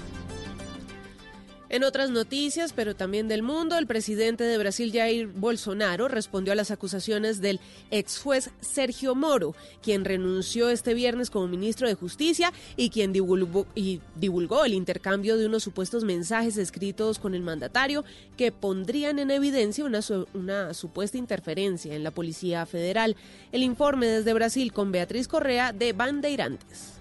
En 1.71 1.85
otras 1.85 2.11
noticias, 2.11 2.73
pero 2.73 2.97
también 2.97 3.29
del 3.29 3.45
mundo, 3.45 3.79
el 3.79 3.87
presidente 3.87 4.43
de 4.43 4.59
Brasil, 4.59 4.91
Jair 4.93 5.29
Bolsonaro, 5.29 6.09
respondió 6.09 6.53
a 6.53 6.57
las 6.57 6.73
acusaciones 6.73 7.41
del 7.41 7.61
ex 7.93 8.19
juez 8.19 8.51
Sergio 8.61 9.15
Moro, 9.15 9.55
quien 9.81 10.05
renunció 10.05 10.69
este 10.69 10.95
viernes 10.95 11.31
como 11.31 11.47
ministro 11.47 11.87
de 11.87 11.95
Justicia 11.95 12.53
y 12.77 12.91
quien 12.91 13.13
divulgó, 13.13 13.69
y 13.77 14.01
divulgó 14.17 14.65
el 14.65 14.75
intercambio 14.75 15.37
de 15.37 15.47
unos 15.47 15.63
supuestos 15.63 16.03
mensajes 16.03 16.57
escritos 16.57 17.21
con 17.21 17.37
el 17.37 17.43
mandatario 17.43 18.05
que 18.37 18.51
pondrían 18.51 19.21
en 19.21 19.31
evidencia 19.31 19.85
una, 19.85 20.01
una 20.35 20.75
supuesta 20.75 21.19
interferencia 21.19 21.95
en 21.95 22.03
la 22.03 22.11
Policía 22.11 22.67
Federal. 22.67 23.15
El 23.53 23.63
informe 23.63 24.09
desde 24.09 24.33
Brasil 24.33 24.73
con 24.73 24.91
Beatriz 24.91 25.29
Correa 25.29 25.73
de 25.73 25.93
Bandeirantes. 25.93 26.95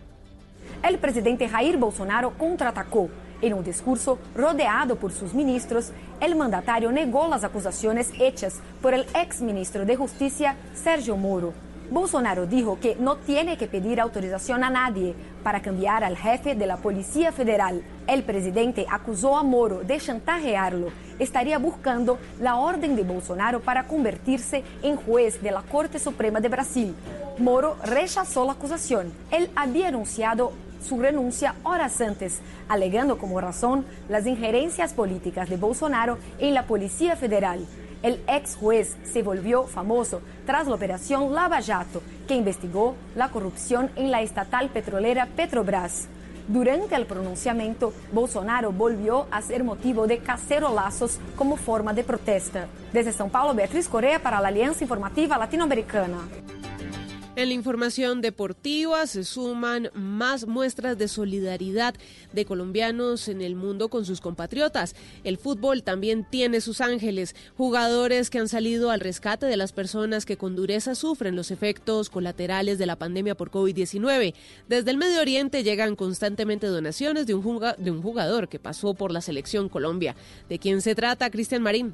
El 0.88 1.00
presidente 1.00 1.50
Jair 1.50 1.78
Bolsonaro 1.78 2.38
contraatacó 2.38 3.10
En 3.42 3.54
un 3.54 3.64
discurso 3.64 4.20
rodeado 4.36 4.98
por 4.98 5.14
sus 5.14 5.34
ministros, 5.34 5.92
el 6.20 6.36
mandatario 6.36 6.92
negó 6.92 7.28
las 7.30 7.46
acusaciones 7.46 8.12
hechas 8.20 8.60
por 8.82 8.94
el 8.94 9.06
ex 9.16 9.42
ministro 9.42 9.86
de 9.86 9.96
Justicia, 9.96 10.58
Sergio 10.74 11.16
Moro. 11.16 11.54
Bolsonaro 11.90 12.46
dijo 12.46 12.80
que 12.80 12.96
no 12.98 13.16
tiene 13.16 13.58
que 13.58 13.66
pedir 13.66 14.00
autorización 14.00 14.64
a 14.64 14.70
nadie 14.70 15.16
para 15.42 15.62
cambiar 15.62 16.04
al 16.04 16.18
jefe 16.18 16.54
de 16.54 16.68
la 16.68 16.78
Policía 16.78 17.32
Federal. 17.32 17.82
El 18.08 18.24
presidente 18.24 18.86
acusó 18.92 19.38
a 19.38 19.44
Moro 19.44 19.80
de 19.80 19.98
chantajearlo. 19.98 20.90
Estaría 21.18 21.58
buscando 21.58 22.20
la 22.42 22.58
orden 22.58 22.96
de 22.96 23.04
Bolsonaro 23.04 23.62
para 23.62 23.88
convertirse 23.88 24.64
en 24.84 24.98
juez 24.98 25.42
de 25.42 25.52
la 25.52 25.64
Corte 25.64 25.98
Suprema 25.98 26.42
de 26.42 26.50
Brasil. 26.50 26.94
Moro 27.40 27.78
rechazó 27.84 28.46
la 28.46 28.52
acusación. 28.52 29.12
Él 29.32 29.50
había 29.56 29.88
anunciado 29.88 30.52
su 30.82 31.00
renuncia 31.00 31.56
horas 31.64 32.00
antes, 32.02 32.40
alegando 32.68 33.18
como 33.18 33.42
razón 33.42 33.86
las 34.08 34.26
injerencias 34.26 34.94
políticas 34.94 35.50
de 35.50 35.58
Bolsonaro 35.58 36.18
en 36.40 36.54
la 36.54 36.64
Policía 36.64 37.16
Federal. 37.16 37.66
El 38.02 38.22
ex 38.28 38.56
juez 38.56 38.96
se 39.04 39.24
volvió 39.24 39.64
famoso 39.64 40.22
tras 40.46 40.68
la 40.68 40.76
operación 40.76 41.34
Lava 41.34 41.62
Jato, 41.62 42.02
que 42.28 42.36
investigó 42.36 42.96
la 43.16 43.30
corrupción 43.30 43.92
en 43.96 44.10
la 44.10 44.22
estatal 44.22 44.70
petrolera 44.70 45.28
Petrobras. 45.36 46.08
Durante 46.48 46.96
el 46.96 47.06
pronunciamiento, 47.06 47.94
Bolsonaro 48.12 48.72
volvió 48.72 49.28
a 49.30 49.42
ser 49.42 49.64
motivo 49.64 50.08
de 50.08 50.18
cacerolazos 50.18 51.20
como 51.36 51.58
forma 51.58 51.94
de 51.94 52.04
protesta. 52.04 52.68
Desde 52.92 53.14
São 53.14 53.30
Paulo, 53.30 53.54
Beatriz 53.54 53.88
Correa 53.88 54.18
para 54.18 54.42
la 54.42 54.48
Alianza 54.48 54.84
Informativa 54.84 55.38
Latinoamericana. 55.38 56.18
En 57.40 57.48
la 57.48 57.54
información 57.54 58.20
deportiva 58.20 59.08
se 59.08 59.24
suman 59.24 59.92
más 59.94 60.46
muestras 60.46 60.98
de 60.98 61.08
solidaridad 61.08 61.96
de 62.34 62.44
colombianos 62.44 63.30
en 63.30 63.42
el 63.42 63.56
mundo 63.56 63.88
con 63.88 64.04
sus 64.04 64.20
compatriotas. 64.20 64.94
El 65.24 65.38
fútbol 65.38 65.82
también 65.82 66.28
tiene 66.30 66.60
sus 66.60 66.82
ángeles, 66.82 67.38
jugadores 67.56 68.30
que 68.30 68.40
han 68.40 68.50
salido 68.50 68.92
al 68.92 69.00
rescate 69.00 69.46
de 69.46 69.56
las 69.56 69.72
personas 69.72 70.26
que 70.26 70.36
con 70.36 70.58
dureza 70.58 70.96
sufren 70.96 71.38
los 71.38 71.50
efectos 71.50 72.10
colaterales 72.10 72.78
de 72.78 72.88
la 72.88 72.98
pandemia 72.98 73.36
por 73.36 73.52
COVID-19. 73.52 74.34
Desde 74.68 74.92
el 74.92 74.98
Medio 74.98 75.22
Oriente 75.22 75.64
llegan 75.64 75.96
constantemente 75.96 76.68
donaciones 76.68 77.26
de 77.26 77.36
un, 77.36 78.02
jugador 78.02 78.50
que 78.50 78.60
pasó 78.60 78.94
por 78.96 79.14
la 79.14 79.22
selección 79.22 79.70
Colombia. 79.70 80.14
¿De 80.50 80.60
quién 80.60 80.82
se 80.82 80.94
trata, 80.94 81.30
Cristian 81.30 81.64
Marín? 81.64 81.94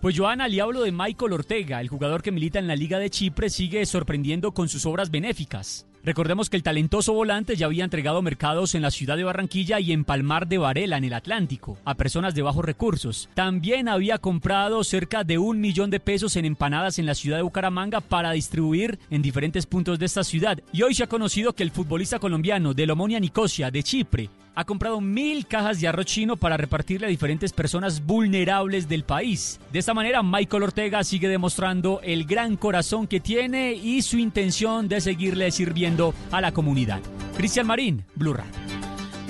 Pues 0.00 0.16
Joana, 0.16 0.48
le 0.48 0.62
hablo 0.62 0.80
de 0.80 0.92
Michael 0.92 1.34
Ortega, 1.34 1.78
el 1.78 1.88
jugador 1.88 2.22
que 2.22 2.32
milita 2.32 2.58
en 2.58 2.66
la 2.66 2.74
Liga 2.74 2.98
de 2.98 3.10
Chipre, 3.10 3.50
sigue 3.50 3.84
sorprendiendo 3.84 4.52
con 4.52 4.70
sus 4.70 4.86
obras 4.86 5.10
benéficas. 5.10 5.86
Recordemos 6.02 6.48
que 6.48 6.56
el 6.56 6.62
talentoso 6.62 7.12
volante 7.12 7.54
ya 7.54 7.66
había 7.66 7.84
entregado 7.84 8.22
mercados 8.22 8.74
en 8.74 8.80
la 8.80 8.90
ciudad 8.90 9.18
de 9.18 9.24
Barranquilla 9.24 9.78
y 9.78 9.92
en 9.92 10.06
Palmar 10.06 10.48
de 10.48 10.56
Varela, 10.56 10.96
en 10.96 11.04
el 11.04 11.12
Atlántico, 11.12 11.76
a 11.84 11.96
personas 11.96 12.34
de 12.34 12.40
bajos 12.40 12.64
recursos. 12.64 13.28
También 13.34 13.90
había 13.90 14.16
comprado 14.16 14.82
cerca 14.84 15.22
de 15.22 15.36
un 15.36 15.60
millón 15.60 15.90
de 15.90 16.00
pesos 16.00 16.36
en 16.36 16.46
empanadas 16.46 16.98
en 16.98 17.04
la 17.04 17.14
ciudad 17.14 17.36
de 17.36 17.42
Bucaramanga 17.42 18.00
para 18.00 18.32
distribuir 18.32 18.98
en 19.10 19.20
diferentes 19.20 19.66
puntos 19.66 19.98
de 19.98 20.06
esta 20.06 20.24
ciudad. 20.24 20.62
Y 20.72 20.80
hoy 20.80 20.94
se 20.94 21.04
ha 21.04 21.08
conocido 21.08 21.52
que 21.52 21.62
el 21.62 21.72
futbolista 21.72 22.18
colombiano 22.18 22.72
de 22.72 22.86
Lomonia 22.86 23.20
Nicosia, 23.20 23.70
de 23.70 23.82
Chipre, 23.82 24.30
ha 24.54 24.64
comprado 24.64 25.00
mil 25.00 25.46
cajas 25.46 25.80
de 25.80 25.88
arroz 25.88 26.06
chino 26.06 26.36
para 26.36 26.56
repartirle 26.56 27.06
a 27.06 27.10
diferentes 27.10 27.52
personas 27.52 28.04
vulnerables 28.04 28.88
del 28.88 29.04
país. 29.04 29.60
De 29.72 29.78
esta 29.78 29.94
manera, 29.94 30.22
Michael 30.22 30.64
Ortega 30.64 31.04
sigue 31.04 31.28
demostrando 31.28 32.00
el 32.02 32.24
gran 32.24 32.56
corazón 32.56 33.06
que 33.06 33.20
tiene 33.20 33.72
y 33.74 34.02
su 34.02 34.18
intención 34.18 34.88
de 34.88 35.00
seguirle 35.00 35.50
sirviendo 35.50 36.14
a 36.30 36.40
la 36.40 36.52
comunidad. 36.52 37.00
Cristian 37.36 37.66
Marín, 37.66 38.04
Blue 38.14 38.34
Radio. 38.34 38.52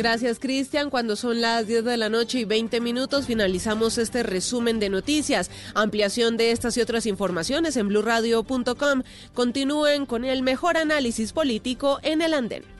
Gracias, 0.01 0.39
Cristian. 0.39 0.89
Cuando 0.89 1.15
son 1.15 1.43
las 1.43 1.67
10 1.67 1.85
de 1.85 1.97
la 1.99 2.09
noche 2.09 2.39
y 2.39 2.45
20 2.47 2.81
minutos, 2.81 3.27
finalizamos 3.27 3.99
este 3.99 4.23
resumen 4.23 4.81
de 4.81 4.89
noticias. 4.89 5.51
Ampliación 5.75 6.39
de 6.39 6.53
estas 6.53 6.77
y 6.79 6.81
otras 6.81 7.05
informaciones 7.05 7.77
en 7.77 7.89
blurradio.com. 7.89 9.03
Continúen 9.35 10.07
con 10.07 10.25
el 10.25 10.43
mejor 10.43 10.79
análisis 10.79 11.35
político 11.35 11.99
en 12.03 12.23
el 12.23 12.33
andén. 12.33 12.80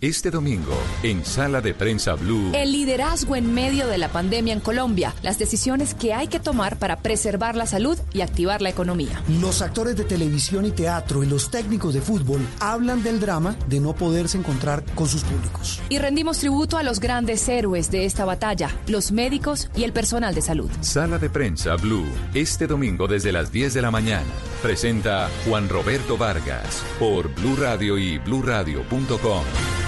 Este 0.00 0.30
domingo, 0.30 0.80
en 1.02 1.24
Sala 1.24 1.60
de 1.60 1.74
Prensa 1.74 2.14
Blue. 2.14 2.52
El 2.54 2.70
liderazgo 2.70 3.34
en 3.34 3.52
medio 3.52 3.88
de 3.88 3.98
la 3.98 4.06
pandemia 4.06 4.52
en 4.52 4.60
Colombia, 4.60 5.12
las 5.22 5.40
decisiones 5.40 5.92
que 5.92 6.14
hay 6.14 6.28
que 6.28 6.38
tomar 6.38 6.78
para 6.78 6.98
preservar 6.98 7.56
la 7.56 7.66
salud 7.66 7.98
y 8.12 8.20
activar 8.20 8.62
la 8.62 8.68
economía. 8.68 9.20
Los 9.40 9.60
actores 9.60 9.96
de 9.96 10.04
televisión 10.04 10.66
y 10.66 10.70
teatro 10.70 11.24
y 11.24 11.26
los 11.26 11.50
técnicos 11.50 11.94
de 11.94 12.00
fútbol 12.00 12.46
hablan 12.60 13.02
del 13.02 13.18
drama 13.18 13.56
de 13.66 13.80
no 13.80 13.92
poderse 13.92 14.38
encontrar 14.38 14.84
con 14.94 15.08
sus 15.08 15.24
públicos. 15.24 15.80
Y 15.88 15.98
rendimos 15.98 16.38
tributo 16.38 16.76
a 16.78 16.84
los 16.84 17.00
grandes 17.00 17.48
héroes 17.48 17.90
de 17.90 18.04
esta 18.04 18.24
batalla, 18.24 18.70
los 18.86 19.10
médicos 19.10 19.68
y 19.74 19.82
el 19.82 19.92
personal 19.92 20.32
de 20.32 20.42
salud. 20.42 20.70
Sala 20.80 21.18
de 21.18 21.28
Prensa 21.28 21.74
Blue, 21.74 22.06
este 22.34 22.68
domingo 22.68 23.08
desde 23.08 23.32
las 23.32 23.50
10 23.50 23.74
de 23.74 23.82
la 23.82 23.90
mañana. 23.90 24.30
Presenta 24.62 25.28
Juan 25.44 25.68
Roberto 25.68 26.16
Vargas 26.16 26.84
por 27.00 27.34
Blue 27.34 27.56
Radio 27.56 27.98
y 27.98 28.18
bluradio.com. 28.18 29.87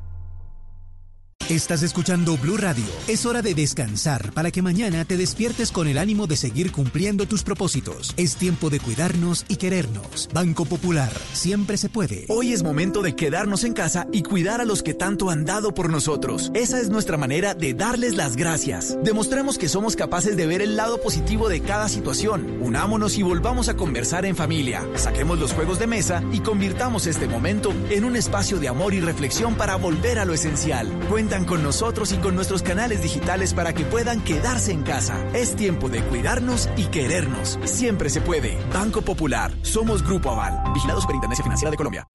Estás 1.49 1.83
escuchando 1.83 2.37
Blue 2.37 2.55
Radio. 2.55 2.85
Es 3.09 3.25
hora 3.25 3.41
de 3.41 3.53
descansar 3.53 4.31
para 4.31 4.51
que 4.51 4.61
mañana 4.61 5.03
te 5.03 5.17
despiertes 5.17 5.71
con 5.73 5.87
el 5.87 5.97
ánimo 5.97 6.25
de 6.25 6.37
seguir 6.37 6.71
cumpliendo 6.71 7.25
tus 7.25 7.43
propósitos. 7.43 8.13
Es 8.15 8.37
tiempo 8.37 8.69
de 8.69 8.79
cuidarnos 8.79 9.45
y 9.49 9.57
querernos. 9.57 10.29
Banco 10.33 10.63
Popular, 10.63 11.11
siempre 11.33 11.75
se 11.75 11.89
puede. 11.89 12.25
Hoy 12.29 12.53
es 12.53 12.63
momento 12.63 13.01
de 13.01 13.15
quedarnos 13.15 13.65
en 13.65 13.73
casa 13.73 14.07
y 14.13 14.23
cuidar 14.23 14.61
a 14.61 14.65
los 14.65 14.81
que 14.81 14.93
tanto 14.93 15.29
han 15.29 15.43
dado 15.43 15.73
por 15.73 15.89
nosotros. 15.89 16.51
Esa 16.53 16.79
es 16.79 16.89
nuestra 16.89 17.17
manera 17.17 17.53
de 17.53 17.73
darles 17.73 18.15
las 18.15 18.37
gracias. 18.37 18.97
Demostremos 19.03 19.57
que 19.57 19.67
somos 19.67 19.97
capaces 19.97 20.37
de 20.37 20.47
ver 20.47 20.61
el 20.61 20.77
lado 20.77 21.01
positivo 21.01 21.49
de 21.49 21.59
cada 21.59 21.89
situación. 21.89 22.59
Unámonos 22.61 23.17
y 23.17 23.23
volvamos 23.23 23.67
a 23.67 23.75
conversar 23.75 24.25
en 24.25 24.37
familia. 24.37 24.87
Saquemos 24.95 25.37
los 25.37 25.51
juegos 25.51 25.79
de 25.79 25.87
mesa 25.87 26.23
y 26.31 26.39
convirtamos 26.39 27.07
este 27.07 27.27
momento 27.27 27.73
en 27.89 28.05
un 28.05 28.15
espacio 28.15 28.57
de 28.57 28.69
amor 28.69 28.93
y 28.93 29.01
reflexión 29.01 29.55
para 29.55 29.75
volver 29.75 30.17
a 30.17 30.23
lo 30.23 30.33
esencial. 30.33 30.87
Con 31.31 31.63
nosotros 31.63 32.11
y 32.11 32.17
con 32.17 32.35
nuestros 32.35 32.61
canales 32.61 33.01
digitales 33.01 33.53
para 33.53 33.71
que 33.71 33.85
puedan 33.85 34.19
quedarse 34.21 34.73
en 34.73 34.83
casa. 34.83 35.15
Es 35.33 35.55
tiempo 35.55 35.87
de 35.87 36.03
cuidarnos 36.03 36.67
y 36.75 36.87
querernos. 36.87 37.57
Siempre 37.63 38.09
se 38.09 38.19
puede. 38.19 38.57
Banco 38.73 39.01
Popular. 39.01 39.49
Somos 39.61 40.03
Grupo 40.03 40.31
Aval. 40.31 40.73
Vigilado 40.73 40.99
Superintendencia 40.99 41.41
Financiera 41.41 41.71
de 41.71 41.77
Colombia. 41.77 42.05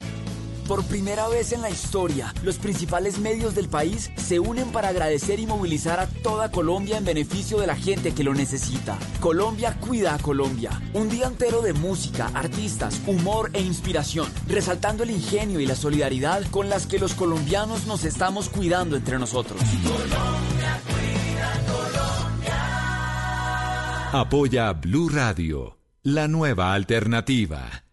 Por 0.69 0.85
primera 0.85 1.29
vez 1.29 1.53
en 1.53 1.63
la 1.63 1.71
historia, 1.71 2.35
los 2.43 2.57
principales 2.57 3.21
medios 3.21 3.55
del 3.55 3.69
país 3.69 4.11
se 4.17 4.41
unen 4.41 4.73
para 4.73 4.89
agradecer 4.89 5.39
y 5.39 5.47
movilizar 5.47 6.01
a 6.01 6.09
toda 6.09 6.51
Colombia 6.51 6.97
en 6.99 7.05
beneficio 7.05 7.59
de 7.59 7.69
la 7.69 7.77
gente 7.77 8.13
que 8.15 8.25
lo 8.25 8.35
necesita. 8.35 8.99
Colombia 9.21 9.79
cuida 9.79 10.15
a 10.15 10.19
Colombia. 10.19 10.83
Un 10.93 11.09
día 11.09 11.29
entero 11.29 11.63
de 11.63 11.73
música, 11.73 12.33
artistas, 12.35 13.01
humor 13.07 13.51
e 13.53 13.61
inspiración, 13.61 14.29
resaltando 14.49 15.05
el 15.05 15.13
ingenio 15.13 15.61
y 15.61 15.67
la 15.67 15.77
solidaridad 15.77 16.43
con 16.51 16.69
las 16.69 16.89
que 16.89 16.99
los 16.99 17.15
colombianos 17.15 17.87
nos 17.87 18.03
estamos 18.05 18.49
cuidando 18.49 18.97
entre 18.97 19.21
nosotros. 19.21 19.61
Colombia 19.85 20.81
cuida 20.85 21.63
Colombia. 21.69 22.59
Apoya 24.21 24.73
Blue 24.73 25.11
Radio, 25.11 25.79
la 26.03 26.27
nueva 26.27 26.75
alternativa. 26.75 27.86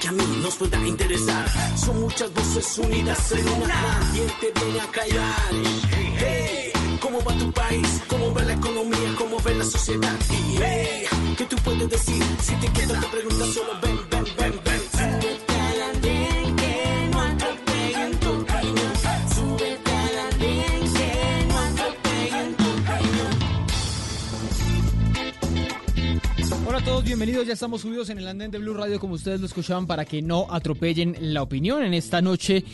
Que 0.00 0.08
a 0.08 0.12
mí 0.12 0.24
nos 0.42 0.56
pueda 0.56 0.78
interesar. 0.86 1.46
Son 1.76 2.00
muchas 2.00 2.32
voces 2.32 2.78
unidas 2.78 3.32
en 3.32 3.48
una. 3.48 4.00
¿Quién 4.12 4.26
te 4.40 4.60
viene 4.60 4.80
a 4.80 4.86
callar? 4.86 5.50
Hey, 6.18 6.72
¿cómo 7.00 7.22
va 7.22 7.36
tu 7.36 7.52
país? 7.52 8.00
¿Cómo 8.08 8.32
va 8.34 8.42
la 8.42 8.54
economía? 8.54 9.14
¿Cómo 9.18 9.36
va 9.42 9.50
la 9.50 9.64
sociedad? 9.64 10.16
Hey, 10.58 11.04
¿qué 11.36 11.44
tú 11.44 11.56
puedes 11.64 11.88
decir? 11.88 12.24
Si 12.42 12.54
te 12.56 12.72
quedas 12.72 13.00
te 13.00 13.08
preguntas 13.08 13.48
solo 13.52 13.72
ven, 13.82 13.98
ven. 14.10 14.19
Bienvenidos. 27.04 27.46
Ya 27.46 27.54
estamos 27.54 27.80
subidos 27.80 28.10
en 28.10 28.18
el 28.18 28.28
andén 28.28 28.50
de 28.50 28.58
Blue 28.58 28.74
Radio, 28.74 29.00
como 29.00 29.14
ustedes 29.14 29.40
lo 29.40 29.46
escuchaban, 29.46 29.86
para 29.86 30.04
que 30.04 30.20
no 30.20 30.46
atropellen 30.50 31.16
la 31.20 31.42
opinión. 31.42 31.82
En 31.82 31.94
esta 31.94 32.20
noche 32.20 32.64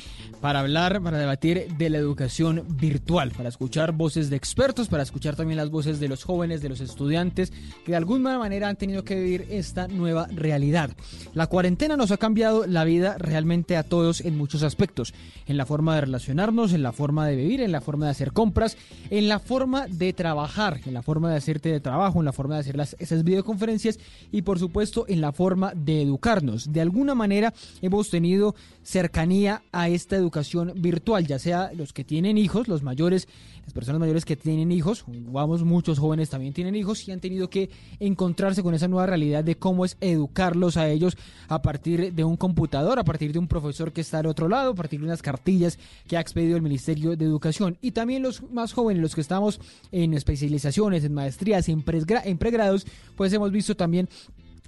para 0.41 0.61
hablar, 0.61 1.01
para 1.03 1.19
debatir 1.19 1.69
de 1.77 1.91
la 1.91 1.99
educación 1.99 2.65
virtual, 2.69 3.33
para 3.33 3.49
escuchar 3.49 3.93
voces 3.93 4.31
de 4.31 4.37
expertos, 4.37 4.89
para 4.89 5.03
escuchar 5.03 5.37
también 5.37 5.57
las 5.57 5.71
voces 5.71 5.99
de 6.01 6.09
los 6.09 6.25
jóvenes, 6.25 6.63
de 6.63 6.69
los 6.69 6.81
estudiantes, 6.81 7.53
que 7.85 7.93
de 7.93 7.97
alguna 7.97 8.39
manera 8.39 8.69
han 8.69 8.77
tenido 8.77 9.05
que 9.05 9.17
vivir 9.17 9.47
esta 9.51 9.89
nueva 9.89 10.27
realidad. 10.29 10.91
La 11.35 11.47
cuarentena 11.47 11.97
nos 11.97 12.11
ha 12.11 12.17
cambiado 12.17 12.67
la 12.67 12.85
vida 12.85 13.17
realmente 13.19 13.77
a 13.77 13.83
todos 13.83 14.21
en 14.21 14.37
muchos 14.37 14.63
aspectos, 14.63 15.15
en 15.47 15.57
la 15.57 15.67
forma 15.67 15.95
de 15.95 16.03
relacionarnos, 16.03 16.73
en 16.73 16.83
la 16.83 16.93
forma 16.93 17.27
de 17.27 17.37
vivir, 17.37 17.61
en 17.61 17.73
la 17.73 17.81
forma 17.81 18.07
de 18.07 18.13
hacer 18.13 18.33
compras, 18.33 18.77
en 19.11 19.29
la 19.29 19.39
forma 19.39 19.87
de 19.87 20.13
trabajar, 20.13 20.81
en 20.87 20.95
la 20.95 21.03
forma 21.03 21.31
de 21.31 21.37
hacerte 21.37 21.71
de 21.71 21.81
trabajo, 21.81 22.19
en 22.19 22.25
la 22.27 22.33
forma 22.33 22.55
de 22.55 22.61
hacer 22.61 22.77
las, 22.77 22.97
esas 22.99 23.25
videoconferencias 23.25 23.99
y 24.31 24.43
por 24.43 24.59
supuesto 24.59 25.07
en 25.09 25.21
la 25.21 25.33
forma 25.33 25.73
de 25.75 26.03
educarnos. 26.03 26.73
De 26.73 26.81
alguna 26.81 27.15
manera 27.15 27.55
hemos 27.83 28.11
tenido 28.11 28.55
cercanía 28.83 29.63
a 29.73 29.89
esta 29.89 30.15
educación 30.15 30.26
virtual, 30.75 31.27
ya 31.27 31.39
sea 31.39 31.71
los 31.75 31.93
que 31.93 32.05
tienen 32.05 32.39
hijos, 32.39 32.69
los 32.69 32.83
mayores, 32.83 33.29
las 33.65 33.73
personas 33.73 34.01
mayores 34.01 34.25
que 34.25 34.37
tienen 34.37 34.73
hijos, 34.73 35.05
vamos, 35.07 35.63
muchos 35.65 35.99
jóvenes 35.99 36.31
también 36.31 36.53
tienen 36.53 36.75
hijos 36.75 37.07
y 37.09 37.13
han 37.13 37.21
tenido 37.21 37.51
que 37.51 37.71
encontrarse 38.01 38.63
con 38.63 38.75
esa 38.75 38.89
nueva 38.89 39.07
realidad 39.07 39.45
de 39.45 39.57
cómo 39.57 39.85
es 39.85 39.97
educarlos 40.01 40.77
a 40.77 40.89
ellos 40.89 41.17
a 41.49 41.63
partir 41.63 42.13
de 42.13 42.25
un 42.25 42.37
computador, 42.37 42.99
a 42.99 43.05
partir 43.05 43.33
de 43.33 43.39
un 43.39 43.49
profesor 43.49 43.93
que 43.93 44.01
está 44.01 44.19
al 44.19 44.27
otro 44.27 44.49
lado, 44.49 44.73
a 44.73 44.75
partir 44.75 45.01
de 45.01 45.07
unas 45.07 45.23
cartillas 45.23 45.79
que 46.07 46.17
ha 46.17 46.21
expedido 46.21 46.57
el 46.57 46.63
Ministerio 46.63 47.17
de 47.17 47.25
Educación. 47.25 47.79
Y 47.81 47.93
también 47.93 48.23
los 48.23 48.43
más 48.51 48.73
jóvenes, 48.73 49.03
los 49.03 49.15
que 49.15 49.21
estamos 49.21 49.61
en 49.93 50.15
especializaciones, 50.15 51.05
en 51.05 51.15
maestrías, 51.15 51.69
en, 51.69 51.85
en 52.25 52.39
pregrados, 52.39 52.87
pues 53.17 53.33
hemos 53.33 53.51
visto 53.51 53.77
también 53.77 54.09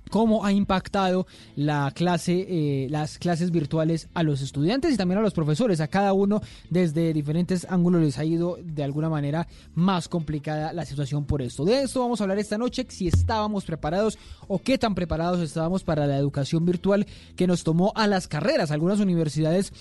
cómo 0.09 0.45
ha 0.45 0.53
impactado 0.53 1.27
la 1.57 1.91
clase, 1.95 2.47
eh, 2.49 2.89
las 2.91 3.19
clases 3.19 3.51
virtuales 3.51 4.09
a 4.15 4.23
los 4.23 4.41
estudiantes 4.41 4.93
y 4.93 4.97
también 4.97 5.19
a 5.19 5.23
los 5.23 5.35
profesores. 5.35 5.81
A 5.81 5.89
cada 5.89 6.13
uno 6.13 6.41
desde 6.71 7.13
diferentes 7.13 7.67
ángulos 7.71 8.03
les 8.03 8.19
ha 8.19 8.25
ido 8.25 8.59
de 8.63 8.85
alguna 8.85 9.09
manera 9.09 9.47
más 9.75 10.09
complicada 10.09 10.73
la 10.73 10.85
situación 10.85 11.25
por 11.25 11.43
esto. 11.43 11.65
De 11.65 11.83
esto 11.83 12.01
vamos 12.01 12.21
a 12.21 12.25
hablar 12.25 12.39
esta 12.39 12.59
noche, 12.59 12.87
si 12.89 13.09
estábamos 13.09 13.65
preparados 13.65 14.19
o 14.47 14.59
qué 14.59 14.79
tan 14.79 14.95
preparados 14.95 15.41
estábamos 15.41 15.85
para 15.85 16.07
la 16.07 16.17
educación 16.17 16.65
virtual 16.65 17.07
que 17.37 17.47
nos 17.47 17.65
tomó 17.65 17.93
a 17.95 18.07
las 18.07 18.29
carreras. 18.29 18.71
Algunas 18.71 19.01
universidades 19.01 19.73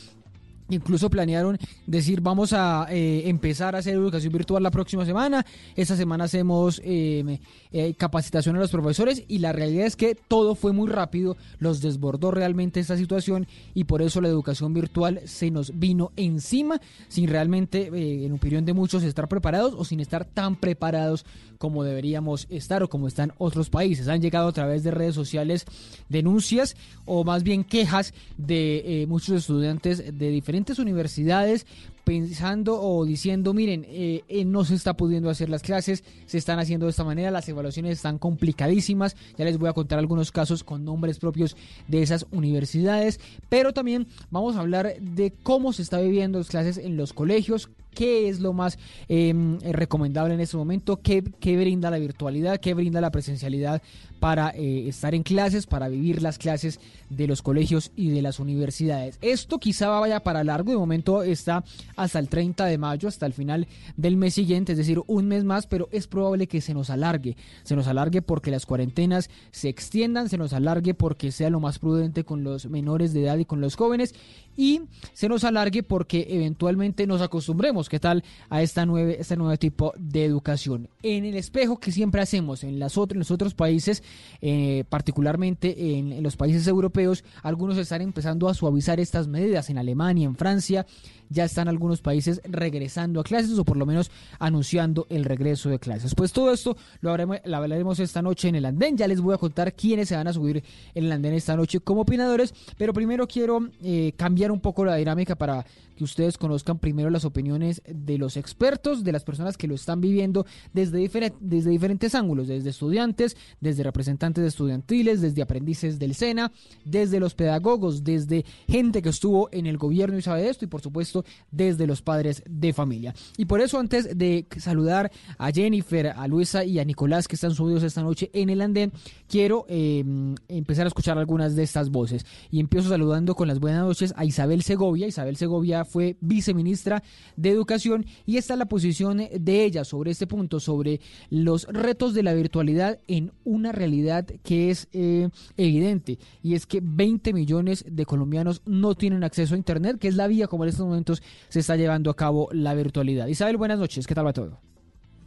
Incluso 0.69 1.09
planearon 1.09 1.57
decir, 1.85 2.19
vamos 2.19 2.51
a 2.51 2.87
eh, 2.89 3.29
empezar 3.29 3.75
a 3.75 3.79
hacer 3.79 3.93
educación 3.93 4.33
virtual 4.33 4.61
la 4.61 4.71
próxima 4.71 5.05
semana. 5.05 5.45
Esta 5.75 5.95
semana 5.95 6.25
hacemos 6.25 6.81
eh, 6.83 7.39
eh, 7.71 7.93
capacitación 7.93 8.57
a 8.57 8.59
los 8.59 8.71
profesores 8.71 9.23
y 9.27 9.39
la 9.39 9.53
realidad 9.53 9.85
es 9.85 9.95
que 9.95 10.15
todo 10.15 10.55
fue 10.55 10.73
muy 10.73 10.89
rápido, 10.89 11.37
los 11.59 11.81
desbordó 11.81 12.31
realmente 12.31 12.81
esta 12.81 12.97
situación 12.97 13.47
y 13.73 13.85
por 13.85 14.01
eso 14.01 14.19
la 14.19 14.27
educación 14.27 14.73
virtual 14.73 15.21
se 15.25 15.51
nos 15.51 15.79
vino 15.79 16.11
encima 16.17 16.81
sin 17.07 17.29
realmente, 17.29 17.89
en 18.25 18.33
opinión 18.33 18.65
de 18.65 18.73
muchos, 18.73 19.03
estar 19.03 19.29
preparados 19.29 19.73
o 19.77 19.85
sin 19.85 20.01
estar 20.01 20.25
tan 20.25 20.57
preparados 20.57 21.25
como 21.57 21.83
deberíamos 21.83 22.45
estar 22.49 22.83
o 22.83 22.89
como 22.89 23.07
están 23.07 23.31
otros 23.37 23.69
países. 23.69 24.07
Han 24.09 24.21
llegado 24.21 24.49
a 24.49 24.51
través 24.51 24.83
de 24.83 24.91
redes 24.91 25.15
sociales 25.15 25.65
denuncias 26.09 26.75
o 27.05 27.23
más 27.23 27.43
bien 27.43 27.63
quejas 27.63 28.13
de 28.37 29.05
muchos 29.07 29.35
estudiantes 29.35 30.17
de 30.17 30.29
diferentes 30.29 30.56
universidades 30.79 31.65
pensando 32.03 32.81
o 32.81 33.05
diciendo, 33.05 33.53
miren, 33.53 33.85
eh, 33.89 34.23
eh, 34.29 34.45
no 34.45 34.63
se 34.63 34.75
está 34.75 34.95
pudiendo 34.95 35.29
hacer 35.29 35.49
las 35.49 35.61
clases, 35.61 36.05
se 36.25 36.37
están 36.37 36.57
haciendo 36.57 36.85
de 36.85 36.91
esta 36.91 37.03
manera, 37.03 37.31
las 37.31 37.49
evaluaciones 37.49 37.97
están 37.97 38.17
complicadísimas, 38.17 39.17
ya 39.37 39.43
les 39.43 39.57
voy 39.57 39.67
a 39.67 39.73
contar 39.73 39.99
algunos 39.99 40.31
casos 40.31 40.63
con 40.63 40.85
nombres 40.85 41.19
propios 41.19 41.57
de 41.89 42.01
esas 42.01 42.25
universidades, 42.31 43.19
pero 43.49 43.73
también 43.73 44.07
vamos 44.31 44.55
a 44.55 44.61
hablar 44.61 44.95
de 45.01 45.33
cómo 45.43 45.73
se 45.73 45.81
está 45.81 45.99
viviendo 45.99 46.37
las 46.39 46.47
clases 46.47 46.77
en 46.77 46.95
los 46.95 47.11
colegios, 47.11 47.69
qué 47.97 48.29
es 48.29 48.39
lo 48.39 48.53
más 48.53 48.77
em, 49.07 49.59
recomendable 49.61 50.35
en 50.35 50.39
este 50.39 50.55
momento, 50.55 51.01
qué, 51.01 51.23
qué, 51.39 51.57
brinda 51.57 51.89
la 51.89 51.97
virtualidad, 51.97 52.59
qué 52.59 52.75
brinda 52.75 53.01
la 53.01 53.09
presencialidad 53.09 53.81
para 54.19 54.51
eh, 54.51 54.87
estar 54.87 55.15
en 55.15 55.23
clases, 55.23 55.65
para 55.65 55.87
vivir 55.87 56.21
las 56.21 56.37
clases 56.37 56.79
de 57.09 57.25
los 57.25 57.41
colegios 57.41 57.91
y 57.95 58.11
de 58.11 58.21
las 58.21 58.39
universidades. 58.39 59.17
Esto 59.21 59.57
quizá 59.57 59.89
vaya 59.89 60.19
para 60.19 60.43
largo, 60.43 60.71
de 60.71 60.77
momento 60.77 61.23
está 61.23 61.63
hasta 61.95 62.19
el 62.19 62.29
30 62.29 62.65
de 62.65 62.77
mayo, 62.77 63.07
hasta 63.07 63.25
el 63.25 63.33
final 63.33 63.67
del 63.95 64.15
mes 64.15 64.35
siguiente, 64.35 64.73
es 64.73 64.77
decir, 64.77 65.01
un 65.07 65.27
mes 65.27 65.43
más, 65.43 65.65
pero 65.65 65.89
es 65.91 66.05
probable 66.05 66.45
que 66.45 66.61
se 66.61 66.75
nos 66.75 66.91
alargue, 66.91 67.35
se 67.63 67.75
nos 67.75 67.87
alargue 67.87 68.21
porque 68.21 68.51
las 68.51 68.67
cuarentenas 68.67 69.31
se 69.49 69.69
extiendan, 69.69 70.29
se 70.29 70.37
nos 70.37 70.53
alargue 70.53 70.93
porque 70.93 71.31
sea 71.31 71.49
lo 71.49 71.59
más 71.59 71.79
prudente 71.79 72.23
con 72.23 72.43
los 72.43 72.67
menores 72.67 73.11
de 73.11 73.23
edad 73.23 73.39
y 73.39 73.45
con 73.45 73.59
los 73.59 73.75
jóvenes 73.75 74.13
y 74.57 74.81
se 75.13 75.29
nos 75.29 75.43
alargue 75.43 75.83
porque 75.83 76.27
eventualmente 76.29 77.07
nos 77.07 77.21
acostumbremos, 77.21 77.87
¿qué 77.87 77.99
tal? 77.99 78.23
A 78.49 78.61
esta 78.61 78.85
nueve, 78.85 79.17
este 79.19 79.37
nuevo 79.37 79.55
tipo 79.57 79.93
de 79.97 80.25
educación. 80.25 80.89
En 81.03 81.23
el 81.23 81.35
espejo 81.35 81.79
que 81.79 81.91
siempre 81.91 82.21
hacemos 82.21 82.63
en, 82.63 82.79
las 82.79 82.97
en 82.97 83.19
los 83.19 83.31
otros 83.31 83.53
países, 83.53 84.03
eh, 84.41 84.83
particularmente 84.89 85.97
en, 85.97 86.11
en 86.11 86.23
los 86.23 86.35
países 86.35 86.67
europeos, 86.67 87.23
algunos 87.43 87.77
están 87.77 88.01
empezando 88.01 88.49
a 88.49 88.55
suavizar 88.55 88.99
estas 88.99 89.27
medidas 89.27 89.69
en 89.69 89.77
Alemania, 89.77 90.25
en 90.25 90.35
Francia, 90.35 90.87
ya 91.29 91.45
están 91.45 91.67
algunos 91.67 92.01
países 92.01 92.41
regresando 92.43 93.19
a 93.19 93.23
clases 93.23 93.57
o 93.57 93.65
por 93.65 93.77
lo 93.77 93.85
menos 93.85 94.11
anunciando 94.39 95.07
el 95.09 95.25
regreso 95.25 95.69
de 95.69 95.79
clases. 95.79 96.15
Pues 96.15 96.31
todo 96.31 96.51
esto 96.51 96.77
lo, 97.01 97.11
hablaremos 97.11 97.99
esta 97.99 98.21
noche 98.21 98.49
en 98.49 98.55
el 98.55 98.65
andén. 98.65 98.97
Ya 98.97 99.07
les 99.07 99.21
voy 99.21 99.33
a 99.33 99.37
contar 99.37 99.73
quiénes 99.73 100.09
se 100.09 100.15
van 100.15 100.27
a 100.27 100.33
subir 100.33 100.63
en 100.93 101.05
el 101.05 101.11
andén 101.11 101.33
esta 101.33 101.55
noche 101.55 101.79
como 101.79 102.01
opinadores, 102.01 102.53
pero 102.77 102.93
primero 102.93 103.27
quiero 103.27 103.69
eh, 103.83 104.13
cambiar 104.15 104.51
un 104.51 104.59
poco 104.59 104.85
la 104.85 104.95
dinámica 104.95 105.35
para 105.35 105.65
que 105.97 106.03
ustedes 106.03 106.37
conozcan 106.37 106.79
primero 106.79 107.09
las 107.09 107.25
opiniones 107.25 107.81
de 107.85 108.17
los 108.17 108.37
expertos, 108.37 109.03
de 109.03 109.11
las 109.11 109.23
personas 109.23 109.57
que 109.57 109.67
lo 109.67 109.75
están 109.75 109.99
viviendo 109.99 110.45
desde, 110.73 110.99
desde 111.41 111.69
diferentes 111.69 112.15
ángulos, 112.15 112.47
desde 112.47 112.69
estudiantes, 112.69 113.35
desde 113.59 113.83
representantes 113.83 114.45
estudiantiles, 114.45 115.21
desde 115.21 115.41
aprendices 115.41 115.99
del 115.99 116.15
SENA, 116.15 116.51
desde 116.85 117.19
los 117.19 117.33
pedagogos, 117.33 118.03
desde 118.03 118.45
gente 118.67 119.01
que 119.01 119.09
estuvo 119.09 119.49
en 119.51 119.65
el 119.65 119.77
gobierno 119.77 120.17
y 120.17 120.21
sabe 120.21 120.43
de 120.43 120.49
esto 120.49 120.65
y 120.65 120.67
por 120.67 120.81
supuesto 120.81 121.25
desde 121.51 121.87
los 121.87 122.01
padres 122.01 122.43
de 122.47 122.73
familia. 122.73 123.13
Y 123.37 123.45
por 123.45 123.59
eso 123.59 123.79
antes 123.79 124.17
de 124.17 124.45
saludar 124.57 125.11
a 125.37 125.51
Jennifer, 125.51 126.07
a 126.15 126.27
Luisa 126.27 126.63
y 126.63 126.79
a 126.79 126.85
Nicolás 126.85 127.27
que 127.27 127.35
están 127.35 127.55
subidos 127.55 127.83
esta 127.83 128.03
noche 128.03 128.29
en 128.33 128.49
el 128.49 128.61
andén, 128.61 128.93
quiero 129.27 129.65
em, 129.67 130.35
empezar 130.47 130.85
a 130.85 130.89
escuchar 130.89 131.17
algunas 131.17 131.55
de 131.55 131.63
estas 131.63 131.89
voces. 131.89 132.25
Y 132.51 132.59
empiezo 132.59 132.89
saludando 132.89 133.33
con 133.33 133.47
las 133.47 133.59
buenas 133.59 133.83
noches 133.83 134.13
a 134.15 134.25
Isabel 134.25 134.61
Segovia. 134.61 135.07
Isabel 135.07 135.37
Segovia 135.37 135.85
fue 135.87 136.17
viceministra 136.21 137.01
de 137.35 137.49
Educación 137.49 138.05
y 138.25 138.37
esta 138.37 138.53
es 138.53 138.59
la 138.59 138.67
posición 138.67 139.17
de 139.17 139.63
ella 139.63 139.83
sobre 139.83 140.11
este 140.11 140.27
punto, 140.27 140.59
sobre 140.59 140.99
los 141.29 141.65
retos 141.65 142.13
de 142.13 142.23
la 142.23 142.33
virtualidad 142.33 142.99
en 143.07 143.31
una 143.43 143.71
realidad 143.71 144.25
que 144.43 144.69
es 144.69 144.87
eh, 144.93 145.29
evidente 145.55 146.19
y 146.43 146.55
es 146.55 146.65
que 146.65 146.81
20 146.83 147.33
millones 147.33 147.85
de 147.89 148.05
colombianos 148.05 148.61
no 148.65 148.95
tienen 148.95 149.23
acceso 149.23 149.55
a 149.55 149.57
Internet, 149.57 149.97
que 149.99 150.07
es 150.07 150.15
la 150.15 150.27
vía 150.27 150.47
como 150.47 150.63
en 150.63 150.69
estos 150.69 150.85
momentos 150.85 151.23
se 151.49 151.59
está 151.59 151.75
llevando 151.75 152.09
a 152.11 152.15
cabo 152.15 152.49
la 152.51 152.73
virtualidad. 152.73 153.27
Isabel, 153.27 153.57
buenas 153.57 153.79
noches, 153.79 154.05
¿qué 154.05 154.13
tal 154.13 154.27
va 154.27 154.33
todo? 154.33 154.59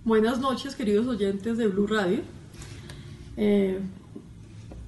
Buenas 0.05 0.41
noches, 0.41 0.75
queridos 0.75 1.07
oyentes 1.07 1.59
de 1.59 1.67
Blue 1.67 1.87
Radio. 1.87 2.21
Eh, 3.37 3.79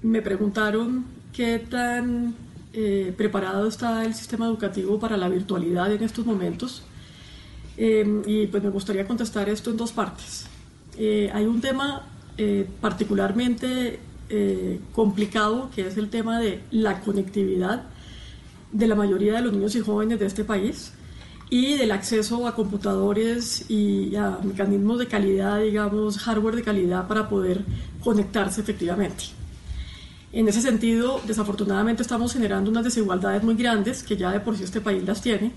me 0.02 0.22
preguntaron 0.22 1.04
qué 1.32 1.58
tan 1.58 2.34
eh, 2.74 3.12
preparado 3.16 3.68
está 3.68 4.04
el 4.04 4.14
sistema 4.14 4.46
educativo 4.46 4.98
para 4.98 5.16
la 5.16 5.28
virtualidad 5.28 5.92
en 5.92 6.02
estos 6.02 6.24
momentos. 6.24 6.82
Eh, 7.76 8.22
y 8.26 8.46
pues 8.46 8.62
me 8.62 8.70
gustaría 8.70 9.06
contestar 9.06 9.48
esto 9.48 9.70
en 9.70 9.76
dos 9.76 9.92
partes. 9.92 10.46
Eh, 10.98 11.30
hay 11.32 11.44
un 11.44 11.60
tema 11.60 12.08
particularmente 12.80 14.00
complicado 14.94 15.68
que 15.74 15.86
es 15.86 15.98
el 15.98 16.08
tema 16.08 16.40
de 16.40 16.62
la 16.70 17.00
conectividad 17.00 17.84
de 18.72 18.86
la 18.86 18.94
mayoría 18.94 19.34
de 19.34 19.42
los 19.42 19.52
niños 19.52 19.76
y 19.76 19.80
jóvenes 19.80 20.18
de 20.18 20.26
este 20.26 20.42
país 20.42 20.92
y 21.50 21.76
del 21.76 21.92
acceso 21.92 22.46
a 22.46 22.54
computadores 22.54 23.70
y 23.70 24.16
a 24.16 24.38
mecanismos 24.42 24.98
de 24.98 25.06
calidad, 25.06 25.60
digamos, 25.60 26.16
hardware 26.16 26.56
de 26.56 26.62
calidad 26.62 27.06
para 27.06 27.28
poder 27.28 27.62
conectarse 28.02 28.62
efectivamente. 28.62 29.41
En 30.32 30.48
ese 30.48 30.62
sentido, 30.62 31.20
desafortunadamente 31.26 32.00
estamos 32.00 32.32
generando 32.32 32.70
unas 32.70 32.84
desigualdades 32.84 33.42
muy 33.42 33.54
grandes 33.54 34.02
que 34.02 34.16
ya 34.16 34.30
de 34.30 34.40
por 34.40 34.56
sí 34.56 34.64
este 34.64 34.80
país 34.80 35.04
las 35.04 35.20
tiene, 35.20 35.52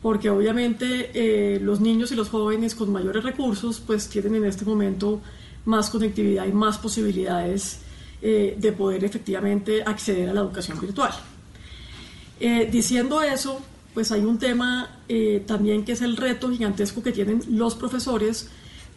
porque 0.00 0.30
obviamente 0.30 1.10
eh, 1.12 1.60
los 1.60 1.80
niños 1.80 2.12
y 2.12 2.16
los 2.16 2.30
jóvenes 2.30 2.74
con 2.74 2.90
mayores 2.90 3.22
recursos 3.22 3.82
pues 3.86 4.08
tienen 4.08 4.36
en 4.36 4.46
este 4.46 4.64
momento 4.64 5.20
más 5.66 5.90
conectividad 5.90 6.46
y 6.46 6.52
más 6.52 6.78
posibilidades 6.78 7.80
eh, 8.22 8.56
de 8.58 8.72
poder 8.72 9.04
efectivamente 9.04 9.82
acceder 9.82 10.30
a 10.30 10.32
la 10.32 10.40
educación 10.40 10.80
virtual. 10.80 11.12
Eh, 12.40 12.70
diciendo 12.72 13.20
eso, 13.20 13.60
pues 13.92 14.12
hay 14.12 14.20
un 14.22 14.38
tema 14.38 14.90
también 15.46 15.84
que 15.84 15.92
es 15.92 16.02
el 16.02 16.16
reto 16.16 16.50
gigantesco 16.50 17.02
que 17.02 17.12
tienen 17.12 17.42
los 17.50 17.74
profesores 17.74 18.50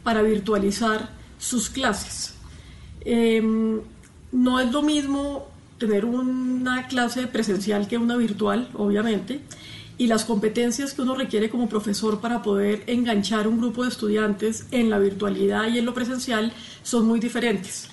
para 0.03 0.21
virtualizar 0.21 1.09
sus 1.37 1.69
clases. 1.69 2.33
No 4.31 4.59
es 4.59 4.71
lo 4.71 4.81
mismo 4.81 5.47
tener 5.77 6.05
una 6.05 6.87
clase 6.87 7.27
presencial 7.27 7.87
que 7.87 7.97
una 7.97 8.17
virtual, 8.17 8.69
obviamente, 8.75 9.41
y 9.97 10.07
las 10.07 10.23
competencias 10.23 10.93
que 10.93 11.01
uno 11.01 11.15
requiere 11.15 11.49
como 11.49 11.67
profesor 11.67 12.21
para 12.21 12.41
poder 12.41 12.83
enganchar 12.87 13.47
un 13.47 13.59
grupo 13.59 13.83
de 13.83 13.89
estudiantes 13.89 14.65
en 14.71 14.89
la 14.89 14.99
virtualidad 14.99 15.67
y 15.67 15.79
en 15.79 15.85
lo 15.85 15.93
presencial 15.93 16.53
son 16.83 17.07
muy 17.07 17.19
diferentes. 17.19 17.89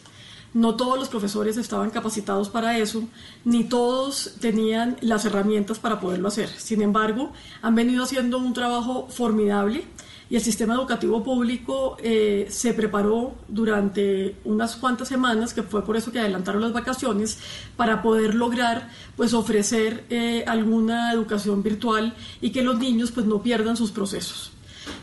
No 0.54 0.76
todos 0.76 0.98
los 0.98 1.08
profesores 1.08 1.56
estaban 1.56 1.90
capacitados 1.90 2.48
para 2.48 2.78
eso, 2.78 3.02
ni 3.44 3.64
todos 3.64 4.36
tenían 4.40 4.96
las 5.00 5.24
herramientas 5.24 5.78
para 5.78 6.00
poderlo 6.00 6.28
hacer. 6.28 6.48
Sin 6.48 6.80
embargo, 6.80 7.32
han 7.60 7.74
venido 7.74 8.04
haciendo 8.04 8.38
un 8.38 8.54
trabajo 8.54 9.08
formidable 9.10 9.84
y 10.28 10.36
el 10.36 10.42
sistema 10.42 10.74
educativo 10.74 11.22
público 11.22 11.96
eh, 12.00 12.46
se 12.50 12.74
preparó 12.74 13.34
durante 13.48 14.36
unas 14.44 14.76
cuantas 14.76 15.08
semanas, 15.08 15.54
que 15.54 15.62
fue 15.62 15.84
por 15.84 15.96
eso 15.96 16.10
que 16.10 16.18
adelantaron 16.18 16.62
las 16.62 16.72
vacaciones, 16.72 17.38
para 17.76 18.02
poder 18.02 18.34
lograr 18.34 18.90
pues 19.16 19.34
ofrecer 19.34 20.04
eh, 20.10 20.44
alguna 20.46 21.12
educación 21.12 21.62
virtual 21.62 22.14
y 22.40 22.50
que 22.50 22.62
los 22.62 22.78
niños 22.78 23.12
pues 23.12 23.26
no 23.26 23.42
pierdan 23.42 23.76
sus 23.76 23.92
procesos. 23.92 24.52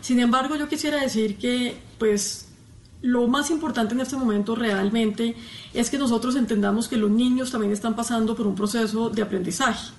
Sin 0.01 0.19
embargo, 0.19 0.55
yo 0.55 0.67
quisiera 0.67 1.01
decir 1.01 1.37
que 1.37 1.77
pues 1.97 2.49
lo 3.01 3.27
más 3.27 3.49
importante 3.49 3.93
en 3.93 4.01
este 4.01 4.15
momento 4.17 4.55
realmente 4.55 5.35
es 5.73 5.89
que 5.89 5.97
nosotros 5.97 6.35
entendamos 6.35 6.87
que 6.87 6.97
los 6.97 7.11
niños 7.11 7.51
también 7.51 7.71
están 7.71 7.95
pasando 7.95 8.35
por 8.35 8.47
un 8.47 8.55
proceso 8.55 9.09
de 9.09 9.21
aprendizaje 9.21 9.91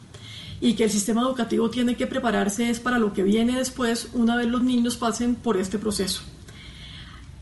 y 0.65 0.73
que 0.77 0.85
el 0.85 0.91
sistema 0.91 1.21
educativo 1.21 1.69
tiene 1.69 1.95
que 1.95 2.07
prepararse 2.07 2.71
es 2.71 2.81
para 2.81 2.99
lo 2.99 3.13
que 3.13 3.23
viene 3.23 3.59
después 3.59 4.09
una 4.15 4.35
vez 4.35 4.47
los 4.47 4.63
niños 4.63 4.97
pasen 4.97 5.35
por 5.35 5.59
este 5.59 5.79
proceso. 5.79 6.23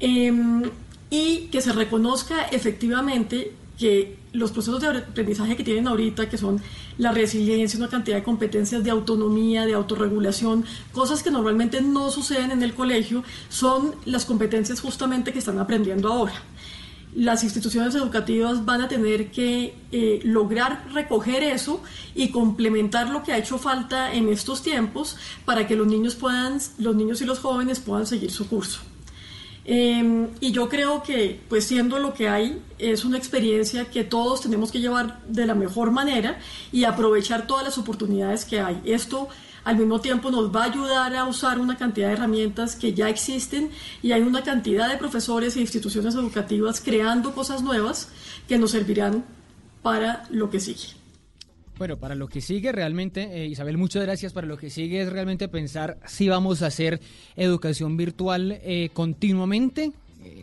Em, 0.00 0.64
y 1.08 1.46
que 1.52 1.60
se 1.60 1.72
reconozca 1.72 2.42
efectivamente 2.46 3.52
que 3.78 4.18
los 4.32 4.50
procesos 4.50 4.80
de 4.80 4.88
aprendizaje 4.88 5.56
que 5.56 5.62
tienen 5.62 5.86
ahorita, 5.86 6.28
que 6.28 6.36
son 6.36 6.60
la 6.98 7.12
resiliencia, 7.12 7.78
una 7.78 7.88
cantidad 7.88 8.16
de 8.16 8.24
competencias 8.24 8.82
de 8.82 8.90
autonomía, 8.90 9.66
de 9.66 9.74
autorregulación, 9.74 10.64
cosas 10.90 11.22
que 11.22 11.30
normalmente 11.30 11.80
no 11.80 12.10
suceden 12.10 12.50
en 12.50 12.64
el 12.64 12.74
colegio, 12.74 13.22
son 13.48 13.94
las 14.04 14.24
competencias 14.24 14.80
justamente 14.80 15.32
que 15.32 15.38
están 15.38 15.60
aprendiendo 15.60 16.12
ahora 16.12 16.42
las 17.14 17.44
instituciones 17.44 17.94
educativas 17.94 18.64
van 18.64 18.80
a 18.80 18.88
tener 18.88 19.30
que 19.30 19.74
eh, 19.92 20.20
lograr 20.24 20.86
recoger 20.92 21.42
eso 21.42 21.82
y 22.14 22.30
complementar 22.30 23.10
lo 23.10 23.22
que 23.22 23.32
ha 23.32 23.38
hecho 23.38 23.58
falta 23.58 24.14
en 24.14 24.28
estos 24.28 24.62
tiempos 24.62 25.16
para 25.44 25.66
que 25.66 25.76
los 25.76 25.86
niños 25.86 26.14
puedan, 26.14 26.58
los 26.78 26.96
niños 26.96 27.20
y 27.20 27.26
los 27.26 27.38
jóvenes 27.38 27.80
puedan 27.80 28.06
seguir 28.06 28.30
su 28.30 28.48
curso. 28.48 28.80
Em, 29.64 30.28
y 30.40 30.50
yo 30.50 30.68
creo 30.68 31.02
que, 31.02 31.38
pues 31.48 31.66
siendo 31.66 31.98
lo 31.98 32.14
que 32.14 32.28
hay, 32.28 32.60
es 32.78 33.04
una 33.04 33.16
experiencia 33.16 33.84
que 33.84 34.02
todos 34.02 34.40
tenemos 34.40 34.72
que 34.72 34.80
llevar 34.80 35.22
de 35.28 35.46
la 35.46 35.54
mejor 35.54 35.92
manera 35.92 36.40
y 36.72 36.84
aprovechar 36.84 37.46
todas 37.46 37.64
las 37.64 37.78
oportunidades 37.78 38.44
que 38.44 38.60
hay. 38.60 38.80
Esto 38.84 39.28
al 39.64 39.76
mismo 39.76 40.00
tiempo 40.00 40.30
nos 40.30 40.54
va 40.54 40.64
a 40.64 40.66
ayudar 40.66 41.14
a 41.14 41.24
usar 41.24 41.58
una 41.58 41.76
cantidad 41.76 42.08
de 42.08 42.14
herramientas 42.14 42.76
que 42.76 42.94
ya 42.94 43.08
existen 43.08 43.70
y 44.02 44.12
hay 44.12 44.22
una 44.22 44.42
cantidad 44.42 44.90
de 44.90 44.98
profesores 44.98 45.56
e 45.56 45.60
instituciones 45.60 46.14
educativas 46.14 46.80
creando 46.80 47.34
cosas 47.34 47.62
nuevas 47.62 48.08
que 48.48 48.58
nos 48.58 48.72
servirán 48.72 49.24
para 49.82 50.24
lo 50.30 50.50
que 50.50 50.60
sigue. 50.60 51.02
Bueno, 51.78 51.96
para 51.96 52.14
lo 52.14 52.28
que 52.28 52.40
sigue 52.40 52.70
realmente, 52.70 53.42
eh, 53.42 53.46
Isabel, 53.46 53.76
muchas 53.78 54.02
gracias. 54.02 54.32
Para 54.32 54.46
lo 54.46 54.56
que 54.56 54.70
sigue 54.70 55.00
es 55.00 55.10
realmente 55.10 55.48
pensar 55.48 55.98
si 56.06 56.28
vamos 56.28 56.62
a 56.62 56.66
hacer 56.66 57.00
educación 57.34 57.96
virtual 57.96 58.60
eh, 58.62 58.90
continuamente 58.92 59.92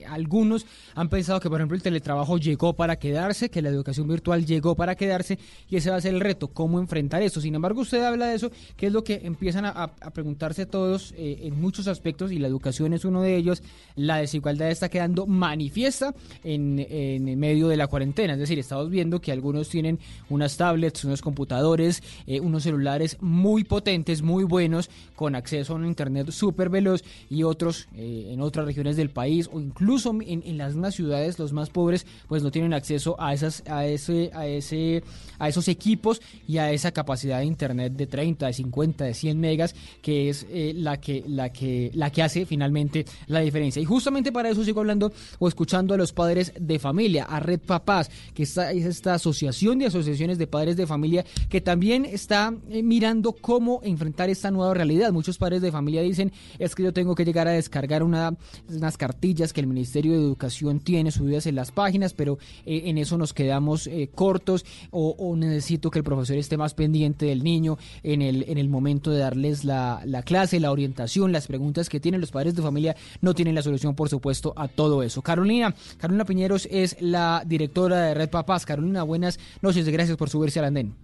algunos 0.09 0.65
han 0.95 1.09
pensado 1.09 1.39
que, 1.39 1.49
por 1.49 1.59
ejemplo, 1.59 1.75
el 1.75 1.83
teletrabajo 1.83 2.37
llegó 2.37 2.73
para 2.73 2.97
quedarse, 2.97 3.49
que 3.49 3.61
la 3.61 3.69
educación 3.69 4.07
virtual 4.07 4.45
llegó 4.45 4.75
para 4.75 4.95
quedarse 4.95 5.39
y 5.69 5.77
ese 5.77 5.89
va 5.89 5.97
a 5.97 6.01
ser 6.01 6.13
el 6.13 6.21
reto, 6.21 6.47
cómo 6.47 6.79
enfrentar 6.79 7.21
eso. 7.21 7.41
Sin 7.41 7.55
embargo, 7.55 7.81
usted 7.81 8.03
habla 8.03 8.27
de 8.27 8.35
eso, 8.35 8.51
que 8.75 8.87
es 8.87 8.93
lo 8.93 9.03
que 9.03 9.21
empiezan 9.23 9.65
a, 9.65 9.89
preguntarse 10.13 10.65
todos 10.65 11.13
eh, 11.17 11.41
en 11.43 11.59
muchos 11.59 11.87
aspectos 11.87 12.31
y 12.31 12.39
la 12.39 12.47
educación 12.47 12.93
es 12.93 13.05
uno 13.05 13.21
de 13.21 13.35
ellos. 13.35 13.61
La 13.95 14.17
desigualdad 14.17 14.69
está 14.69 14.89
quedando 14.89 15.27
manifiesta 15.27 16.13
en, 16.43 16.79
en 16.89 17.39
medio 17.39 17.67
de 17.67 17.77
la 17.77 17.87
cuarentena. 17.87 18.33
Es 18.33 18.39
decir, 18.39 18.59
estamos 18.59 18.89
viendo 18.89 19.21
que 19.21 19.31
algunos 19.31 19.69
tienen 19.69 19.99
unas 20.29 20.57
tablets, 20.57 21.03
unos 21.05 21.21
computadores, 21.21 22.01
eh, 22.27 22.39
unos 22.39 22.63
celulares 22.63 23.17
muy 23.21 23.63
potentes, 23.63 24.21
muy 24.21 24.43
buenos, 24.43 24.89
con 25.15 25.35
acceso 25.35 25.73
a 25.73 25.75
un 25.75 25.85
internet 25.85 26.31
súper 26.31 26.69
veloz 26.69 27.03
y 27.29 27.43
otros 27.43 27.87
en 27.95 28.41
otras 28.41 28.65
regiones 28.65 28.95
del 28.95 29.09
país 29.09 29.49
o 29.51 29.59
incluso 29.59 29.98
en, 30.05 30.57
las 30.57 30.73
mismas 30.73 30.95
ciudades 30.95 31.39
los 31.39 31.53
más 31.53 31.69
pobres 31.69 32.05
pues 32.27 32.43
no 32.43 32.51
tienen 32.51 32.73
acceso 32.73 33.15
a 33.19 33.33
esas 33.33 33.63
a 33.67 33.85
ese 33.85 34.31
a 34.33 34.45
ese 34.47 35.03
a 35.37 35.47
esos 35.47 35.67
equipos 35.67 36.21
y 36.47 36.57
a 36.57 36.71
esa 36.71 36.91
capacidad 36.91 37.39
de 37.39 37.45
internet 37.45 37.93
de 37.93 38.07
30 38.07 38.47
de 38.47 38.53
50 38.53 39.05
de 39.05 39.13
100 39.13 39.39
megas 39.39 39.75
que 40.01 40.29
es 40.29 40.45
eh, 40.49 40.73
la 40.75 40.99
que 40.99 41.23
la 41.27 41.49
que 41.49 41.91
la 41.93 42.11
que 42.11 42.23
hace 42.23 42.45
finalmente 42.45 43.05
la 43.27 43.39
diferencia. 43.39 43.81
Y 43.81 43.85
justamente 43.85 44.31
para 44.31 44.49
eso 44.49 44.63
sigo 44.63 44.79
hablando 44.81 45.11
o 45.39 45.47
escuchando 45.47 45.93
a 45.93 45.97
los 45.97 46.13
padres 46.13 46.53
de 46.59 46.79
familia 46.79 47.23
a 47.23 47.39
Red 47.39 47.61
Papás 47.61 48.09
que 48.33 48.43
está, 48.43 48.71
es 48.71 48.85
esta 48.85 49.13
asociación 49.13 49.79
de 49.79 49.87
asociaciones 49.87 50.37
de 50.37 50.47
padres 50.47 50.77
de 50.77 50.87
familia 50.87 51.25
que 51.49 51.61
también 51.61 52.05
está 52.05 52.53
eh, 52.69 52.83
mirando 52.83 53.33
cómo 53.33 53.81
enfrentar 53.83 54.29
esta 54.29 54.51
nueva 54.51 54.73
realidad. 54.73 55.11
Muchos 55.11 55.37
padres 55.37 55.61
de 55.61 55.71
familia 55.71 56.01
dicen 56.01 56.31
es 56.57 56.75
que 56.75 56.83
yo 56.83 56.93
tengo 56.93 57.15
que 57.15 57.25
llegar 57.25 57.47
a 57.47 57.51
descargar 57.51 58.03
una, 58.03 58.35
unas 58.69 58.97
cartillas 58.97 59.53
que 59.53 59.61
el 59.61 59.67
Ministerio 59.67 59.88
de 59.93 59.99
Educación 59.99 60.79
tiene 60.79 61.11
subidas 61.11 61.45
en 61.47 61.55
las 61.55 61.71
páginas, 61.71 62.13
pero 62.13 62.37
eh, 62.65 62.83
en 62.85 62.97
eso 62.97 63.17
nos 63.17 63.33
quedamos 63.33 63.87
eh, 63.87 64.09
cortos 64.13 64.65
o, 64.91 65.35
necesito 65.35 65.91
que 65.91 65.99
el 65.99 66.03
profesor 66.03 66.37
esté 66.37 66.57
más 66.57 66.73
pendiente 66.73 67.25
del 67.25 67.43
niño 67.43 67.77
en 68.03 68.21
el, 68.21 68.45
en 68.47 68.57
el 68.57 68.69
momento 68.69 69.11
de 69.11 69.19
darles 69.19 69.63
la, 69.63 70.01
la 70.05 70.23
clase, 70.23 70.59
la 70.59 70.71
orientación, 70.71 71.31
las 71.31 71.47
preguntas 71.47 71.89
que 71.89 71.99
tienen 71.99 72.21
los 72.21 72.31
padres 72.31 72.55
de 72.55 72.61
familia 72.61 72.95
no 73.21 73.33
tienen 73.33 73.55
la 73.55 73.61
solución, 73.61 73.95
por 73.95 74.09
supuesto, 74.09 74.53
a 74.55 74.67
todo 74.67 75.03
eso. 75.03 75.21
Carolina, 75.21 75.73
Carolina 75.97 76.25
Piñeros 76.25 76.67
es 76.71 76.97
la 76.99 77.43
directora 77.45 78.01
de 78.01 78.13
Red 78.13 78.29
Papás. 78.29 78.65
Carolina, 78.65 79.03
buenas 79.03 79.39
noches 79.61 79.87
gracias 79.87 80.17
por 80.17 80.29
subirse 80.29 80.59
al 80.59 80.65
andén. 80.65 80.95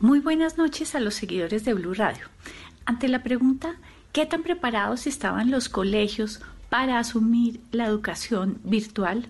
Muy 0.00 0.20
buenas 0.20 0.58
noches 0.58 0.94
a 0.94 1.00
los 1.00 1.14
seguidores 1.14 1.64
de 1.64 1.74
Blue 1.74 1.94
Radio. 1.94 2.26
Ante 2.84 3.08
la 3.08 3.22
pregunta, 3.22 3.76
¿qué 4.12 4.26
tan 4.26 4.42
preparados 4.42 5.06
estaban 5.06 5.50
los 5.50 5.68
colegios 5.68 6.40
para 6.68 6.98
asumir 6.98 7.60
la 7.72 7.86
educación 7.86 8.58
virtual 8.64 9.28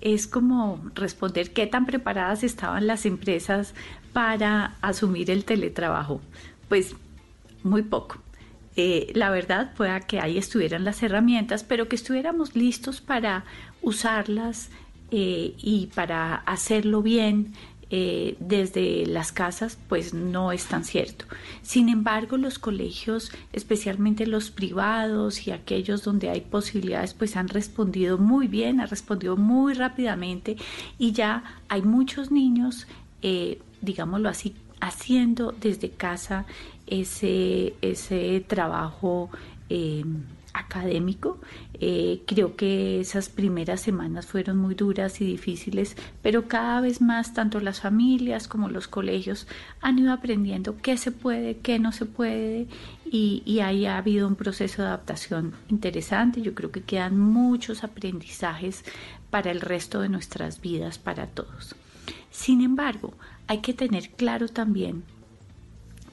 es 0.00 0.26
como 0.26 0.80
responder 0.94 1.52
qué 1.52 1.66
tan 1.66 1.86
preparadas 1.86 2.44
estaban 2.44 2.86
las 2.86 3.06
empresas 3.06 3.74
para 4.12 4.76
asumir 4.82 5.30
el 5.30 5.44
teletrabajo. 5.44 6.20
Pues 6.68 6.94
muy 7.62 7.82
poco. 7.82 8.18
Eh, 8.76 9.12
la 9.14 9.30
verdad 9.30 9.72
pueda 9.74 10.00
que 10.00 10.20
ahí 10.20 10.36
estuvieran 10.36 10.84
las 10.84 11.02
herramientas, 11.02 11.64
pero 11.64 11.88
que 11.88 11.96
estuviéramos 11.96 12.56
listos 12.56 13.00
para 13.00 13.44
usarlas 13.82 14.70
eh, 15.10 15.54
y 15.58 15.90
para 15.94 16.34
hacerlo 16.34 17.00
bien 17.00 17.54
eh, 17.96 18.34
desde 18.40 19.06
las 19.06 19.30
casas, 19.30 19.78
pues 19.88 20.14
no 20.14 20.50
es 20.50 20.66
tan 20.66 20.82
cierto. 20.82 21.26
Sin 21.62 21.88
embargo, 21.88 22.36
los 22.36 22.58
colegios, 22.58 23.30
especialmente 23.52 24.26
los 24.26 24.50
privados 24.50 25.46
y 25.46 25.52
aquellos 25.52 26.02
donde 26.02 26.28
hay 26.28 26.40
posibilidades, 26.40 27.14
pues 27.14 27.36
han 27.36 27.46
respondido 27.46 28.18
muy 28.18 28.48
bien, 28.48 28.80
han 28.80 28.88
respondido 28.88 29.36
muy 29.36 29.74
rápidamente 29.74 30.56
y 30.98 31.12
ya 31.12 31.44
hay 31.68 31.82
muchos 31.82 32.32
niños, 32.32 32.88
eh, 33.22 33.60
digámoslo 33.80 34.28
así, 34.28 34.56
haciendo 34.80 35.52
desde 35.52 35.90
casa 35.90 36.46
ese, 36.88 37.74
ese 37.80 38.44
trabajo. 38.44 39.30
Eh, 39.68 40.02
académico. 40.54 41.38
Eh, 41.74 42.22
creo 42.26 42.56
que 42.56 43.00
esas 43.00 43.28
primeras 43.28 43.80
semanas 43.80 44.26
fueron 44.26 44.56
muy 44.56 44.74
duras 44.74 45.20
y 45.20 45.26
difíciles, 45.26 45.96
pero 46.22 46.48
cada 46.48 46.80
vez 46.80 47.00
más 47.00 47.34
tanto 47.34 47.60
las 47.60 47.80
familias 47.80 48.48
como 48.48 48.70
los 48.70 48.88
colegios 48.88 49.46
han 49.80 49.98
ido 49.98 50.12
aprendiendo 50.12 50.76
qué 50.80 50.96
se 50.96 51.12
puede, 51.12 51.58
qué 51.58 51.78
no 51.78 51.92
se 51.92 52.06
puede 52.06 52.68
y, 53.04 53.60
ahí 53.60 53.86
ha 53.86 53.98
habido 53.98 54.26
un 54.26 54.34
proceso 54.34 54.82
de 54.82 54.88
adaptación 54.88 55.52
interesante. 55.68 56.42
Yo 56.42 56.54
creo 56.54 56.70
que 56.72 56.82
quedan 56.82 57.18
muchos 57.18 57.84
aprendizajes 57.84 58.84
para 59.30 59.50
el 59.50 59.60
resto 59.60 60.00
de 60.00 60.08
nuestras 60.08 60.60
vidas, 60.60 60.98
para 60.98 61.26
todos. 61.26 61.76
Sin 62.30 62.60
embargo, 62.60 63.14
hay 63.46 63.58
que 63.58 63.74
tener 63.74 64.10
claro 64.10 64.48
también 64.48 65.04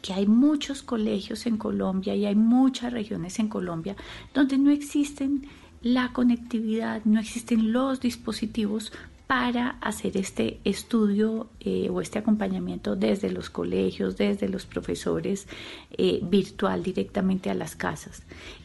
que 0.01 0.13
hay 0.13 0.27
muchos 0.27 0.83
colegios 0.83 1.45
en 1.45 1.57
Colombia 1.57 2.15
y 2.15 2.25
hay 2.25 2.35
muchas 2.35 2.91
regiones 2.91 3.39
en 3.39 3.47
Colombia 3.47 3.95
donde 4.33 4.57
no 4.57 4.71
existen 4.71 5.47
la 5.81 6.13
conectividad, 6.13 7.03
no 7.05 7.19
existen 7.19 7.71
los 7.71 7.99
dispositivos 7.99 8.91
para 9.31 9.77
hacer 9.79 10.17
este 10.17 10.59
estudio 10.65 11.47
eh, 11.61 11.87
o 11.89 12.01
este 12.01 12.19
acompañamiento 12.19 12.97
desde 12.97 13.31
los 13.31 13.49
colegios, 13.49 14.17
desde 14.17 14.49
los 14.49 14.65
profesores, 14.65 15.47
eh, 15.91 16.19
virtual 16.21 16.83
directamente 16.83 17.49
a 17.49 17.53
las 17.53 17.77
casas. 17.77 18.23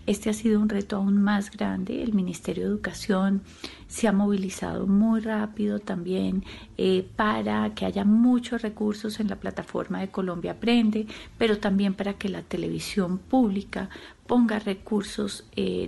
Este 0.08 0.28
ha 0.28 0.32
sido 0.32 0.60
un 0.60 0.68
reto 0.68 0.96
aún 0.96 1.22
más 1.22 1.52
grande. 1.52 2.02
El 2.02 2.14
Ministerio 2.14 2.64
de 2.64 2.70
Educación 2.70 3.42
se 3.86 4.08
ha 4.08 4.12
movilizado 4.12 4.88
muy 4.88 5.20
rápido 5.20 5.78
también 5.78 6.42
eh, 6.78 7.06
para 7.14 7.72
que 7.76 7.86
haya 7.86 8.04
muchos 8.04 8.62
recursos 8.62 9.20
en 9.20 9.28
la 9.28 9.36
plataforma 9.36 10.00
de 10.00 10.08
Colombia 10.08 10.50
Aprende, 10.50 11.06
pero 11.38 11.58
también 11.58 11.94
para 11.94 12.14
que 12.14 12.28
la 12.28 12.42
televisión 12.42 13.18
pública 13.18 13.88
ponga 14.26 14.58
recursos 14.58 15.44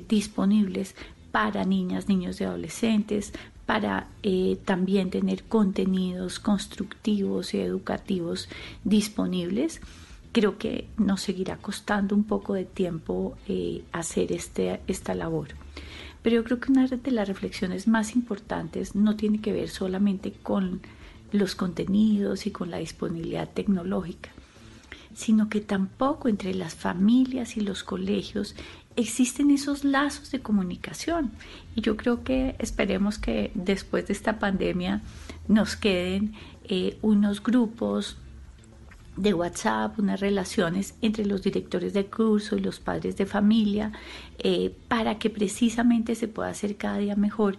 disponibles 0.08 0.94
para 1.32 1.64
niñas, 1.64 2.08
niños 2.08 2.40
y 2.40 2.44
adolescentes, 2.44 3.32
para 3.68 4.08
eh, 4.22 4.56
también 4.64 5.10
tener 5.10 5.44
contenidos 5.44 6.40
constructivos 6.40 7.52
y 7.52 7.60
educativos 7.60 8.48
disponibles. 8.82 9.82
Creo 10.32 10.56
que 10.56 10.88
nos 10.96 11.20
seguirá 11.20 11.58
costando 11.58 12.14
un 12.14 12.24
poco 12.24 12.54
de 12.54 12.64
tiempo 12.64 13.36
eh, 13.46 13.82
hacer 13.92 14.32
este, 14.32 14.80
esta 14.86 15.14
labor. 15.14 15.48
Pero 16.22 16.36
yo 16.36 16.44
creo 16.44 16.60
que 16.60 16.72
una 16.72 16.86
de 16.86 17.10
las 17.10 17.28
reflexiones 17.28 17.86
más 17.86 18.16
importantes 18.16 18.94
no 18.94 19.16
tiene 19.16 19.42
que 19.42 19.52
ver 19.52 19.68
solamente 19.68 20.32
con 20.32 20.80
los 21.30 21.54
contenidos 21.54 22.46
y 22.46 22.50
con 22.50 22.70
la 22.70 22.78
disponibilidad 22.78 23.50
tecnológica, 23.50 24.30
sino 25.12 25.50
que 25.50 25.60
tampoco 25.60 26.30
entre 26.30 26.54
las 26.54 26.74
familias 26.74 27.58
y 27.58 27.60
los 27.60 27.84
colegios 27.84 28.54
existen 28.98 29.52
esos 29.52 29.84
lazos 29.84 30.30
de 30.32 30.40
comunicación. 30.40 31.30
Y 31.76 31.82
yo 31.82 31.96
creo 31.96 32.24
que 32.24 32.56
esperemos 32.58 33.18
que 33.18 33.52
después 33.54 34.08
de 34.08 34.12
esta 34.12 34.38
pandemia 34.40 35.02
nos 35.46 35.76
queden 35.76 36.34
eh, 36.64 36.98
unos 37.00 37.42
grupos 37.42 38.16
de 39.16 39.34
WhatsApp, 39.34 39.98
unas 39.98 40.20
relaciones 40.20 40.94
entre 41.00 41.26
los 41.26 41.42
directores 41.42 41.92
de 41.92 42.06
curso 42.06 42.56
y 42.56 42.60
los 42.60 42.80
padres 42.80 43.16
de 43.16 43.26
familia, 43.26 43.92
eh, 44.38 44.74
para 44.88 45.18
que 45.18 45.30
precisamente 45.30 46.14
se 46.14 46.28
pueda 46.28 46.50
hacer 46.50 46.76
cada 46.76 46.98
día 46.98 47.16
mejor 47.16 47.56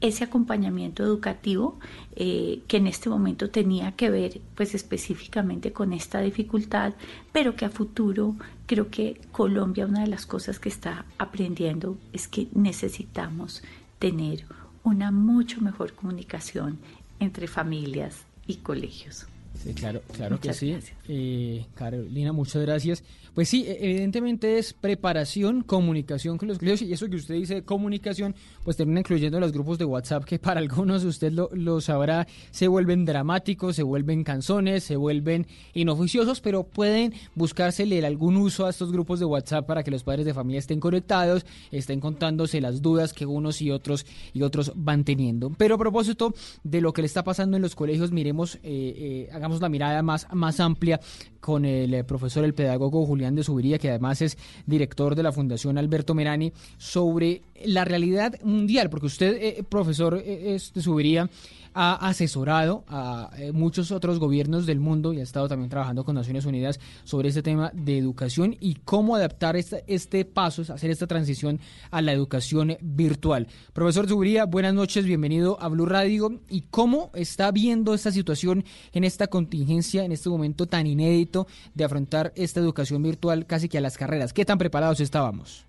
ese 0.00 0.24
acompañamiento 0.24 1.04
educativo 1.04 1.78
eh, 2.16 2.62
que 2.66 2.78
en 2.78 2.86
este 2.86 3.08
momento 3.08 3.50
tenía 3.50 3.92
que 3.92 4.10
ver 4.10 4.40
pues 4.56 4.74
específicamente 4.74 5.72
con 5.72 5.92
esta 5.92 6.20
dificultad, 6.20 6.94
pero 7.30 7.56
que 7.56 7.64
a 7.64 7.70
futuro 7.70 8.34
creo 8.66 8.90
que 8.90 9.20
Colombia 9.32 9.86
una 9.86 10.02
de 10.02 10.08
las 10.08 10.26
cosas 10.26 10.58
que 10.58 10.68
está 10.68 11.04
aprendiendo 11.18 11.98
es 12.12 12.28
que 12.28 12.48
necesitamos 12.54 13.62
tener 13.98 14.44
una 14.82 15.10
mucho 15.10 15.60
mejor 15.60 15.94
comunicación 15.94 16.78
entre 17.20 17.46
familias 17.46 18.24
y 18.46 18.56
colegios. 18.56 19.26
Sí, 19.62 19.74
claro, 19.74 20.02
claro 20.12 20.40
que 20.40 20.52
sí. 20.52 20.76
Eh, 21.08 21.66
Carolina, 21.74 22.32
muchas 22.32 22.62
gracias. 22.62 23.04
Pues 23.34 23.48
sí, 23.48 23.64
e, 23.66 23.78
evidentemente 23.80 24.58
es 24.58 24.74
preparación, 24.74 25.62
comunicación 25.62 26.36
con 26.36 26.48
los 26.48 26.58
colegios 26.58 26.82
y 26.82 26.92
eso 26.92 27.08
que 27.08 27.16
usted 27.16 27.34
dice 27.36 27.62
comunicación, 27.62 28.34
pues 28.64 28.76
termina 28.76 29.00
incluyendo 29.00 29.40
los 29.40 29.52
grupos 29.52 29.78
de 29.78 29.84
WhatsApp 29.84 30.24
que 30.24 30.38
para 30.38 30.60
algunos 30.60 31.04
usted 31.04 31.32
lo, 31.32 31.80
sabrá, 31.80 32.26
se 32.50 32.68
vuelven 32.68 33.04
dramáticos, 33.04 33.76
se 33.76 33.82
vuelven 33.82 34.24
canzones, 34.24 34.84
se 34.84 34.96
vuelven 34.96 35.46
inoficiosos, 35.74 36.40
pero 36.40 36.64
pueden 36.64 37.14
buscársele 37.34 38.04
algún 38.04 38.36
uso 38.36 38.66
a 38.66 38.70
estos 38.70 38.92
grupos 38.92 39.20
de 39.20 39.26
WhatsApp 39.26 39.66
para 39.66 39.82
que 39.82 39.90
los 39.90 40.02
padres 40.02 40.26
de 40.26 40.34
familia 40.34 40.58
estén 40.58 40.80
conectados, 40.80 41.46
estén 41.70 42.00
contándose 42.00 42.60
las 42.60 42.82
dudas 42.82 43.12
que 43.12 43.24
unos 43.24 43.62
y 43.62 43.70
otros 43.70 44.06
y 44.34 44.42
otros 44.42 44.72
van 44.74 45.04
teniendo. 45.04 45.50
Pero 45.56 45.76
a 45.76 45.78
propósito 45.78 46.34
de 46.64 46.80
lo 46.80 46.92
que 46.92 47.02
le 47.02 47.06
está 47.06 47.24
pasando 47.24 47.56
en 47.56 47.62
los 47.62 47.74
colegios, 47.74 48.12
miremos, 48.12 48.56
eh, 48.56 48.60
eh, 48.64 49.28
hagamos 49.32 49.51
la 49.60 49.68
mirada 49.68 50.02
más, 50.02 50.26
más 50.32 50.60
amplia 50.60 51.00
con 51.40 51.64
el 51.64 51.92
eh, 51.92 52.04
profesor, 52.04 52.44
el 52.44 52.54
pedagogo 52.54 53.04
Julián 53.04 53.34
de 53.34 53.42
Subiría, 53.42 53.78
que 53.78 53.90
además 53.90 54.22
es 54.22 54.38
director 54.64 55.14
de 55.14 55.24
la 55.24 55.32
Fundación 55.32 55.76
Alberto 55.76 56.14
Merani, 56.14 56.52
sobre 56.78 57.42
la 57.64 57.84
realidad 57.84 58.40
mundial, 58.42 58.88
porque 58.90 59.06
usted, 59.06 59.36
eh, 59.40 59.64
profesor 59.68 60.22
eh, 60.24 60.58
de 60.74 60.82
Subiría, 60.82 61.28
ha 61.74 61.94
asesorado 62.08 62.84
a 62.88 63.30
eh, 63.36 63.52
muchos 63.52 63.90
otros 63.90 64.18
gobiernos 64.18 64.66
del 64.66 64.80
mundo 64.80 65.12
y 65.12 65.20
ha 65.20 65.22
estado 65.22 65.48
también 65.48 65.70
trabajando 65.70 66.04
con 66.04 66.14
Naciones 66.14 66.44
Unidas 66.44 66.80
sobre 67.04 67.28
este 67.28 67.42
tema 67.42 67.70
de 67.74 67.98
educación 67.98 68.56
y 68.60 68.74
cómo 68.84 69.16
adaptar 69.16 69.56
este, 69.56 69.84
este 69.86 70.24
paso, 70.24 70.62
hacer 70.72 70.90
esta 70.90 71.06
transición 71.06 71.60
a 71.90 72.02
la 72.02 72.12
educación 72.12 72.76
virtual. 72.80 73.46
Profesor 73.72 74.08
Zubiría, 74.08 74.44
buenas 74.44 74.74
noches, 74.74 75.04
bienvenido 75.04 75.60
a 75.60 75.68
Blue 75.68 75.86
Radio. 75.86 76.40
¿Y 76.48 76.62
cómo 76.62 77.10
está 77.14 77.50
viendo 77.50 77.94
esta 77.94 78.12
situación 78.12 78.64
en 78.92 79.04
esta 79.04 79.26
contingencia, 79.26 80.04
en 80.04 80.12
este 80.12 80.28
momento 80.28 80.66
tan 80.66 80.86
inédito 80.86 81.46
de 81.74 81.84
afrontar 81.84 82.32
esta 82.36 82.60
educación 82.60 83.02
virtual 83.02 83.46
casi 83.46 83.68
que 83.68 83.78
a 83.78 83.82
las 83.82 83.96
carreras? 83.96 84.32
¿Qué 84.32 84.44
tan 84.44 84.58
preparados 84.58 85.00
estábamos? 85.00 85.64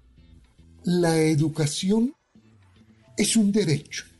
La 0.83 1.17
educación 1.17 2.13
es 3.17 3.37
un 3.37 3.51
derecho 3.51 4.12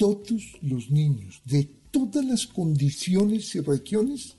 todos 0.00 0.56
los 0.62 0.90
niños 0.90 1.42
de 1.44 1.64
todas 1.90 2.24
las 2.24 2.46
condiciones 2.46 3.54
y 3.54 3.60
regiones 3.60 4.34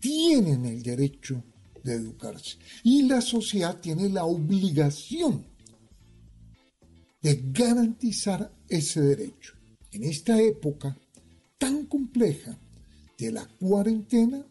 tienen 0.00 0.64
el 0.64 0.82
derecho 0.82 1.44
de 1.84 1.94
educarse 1.94 2.58
y 2.82 3.02
la 3.02 3.20
sociedad 3.20 3.80
tiene 3.80 4.08
la 4.08 4.24
obligación 4.24 5.46
de 7.22 7.40
garantizar 7.52 8.52
ese 8.68 9.00
derecho. 9.00 9.54
En 9.92 10.02
esta 10.02 10.42
época 10.42 10.98
tan 11.56 11.86
compleja 11.86 12.58
de 13.16 13.30
la 13.30 13.46
cuarentena, 13.46 14.44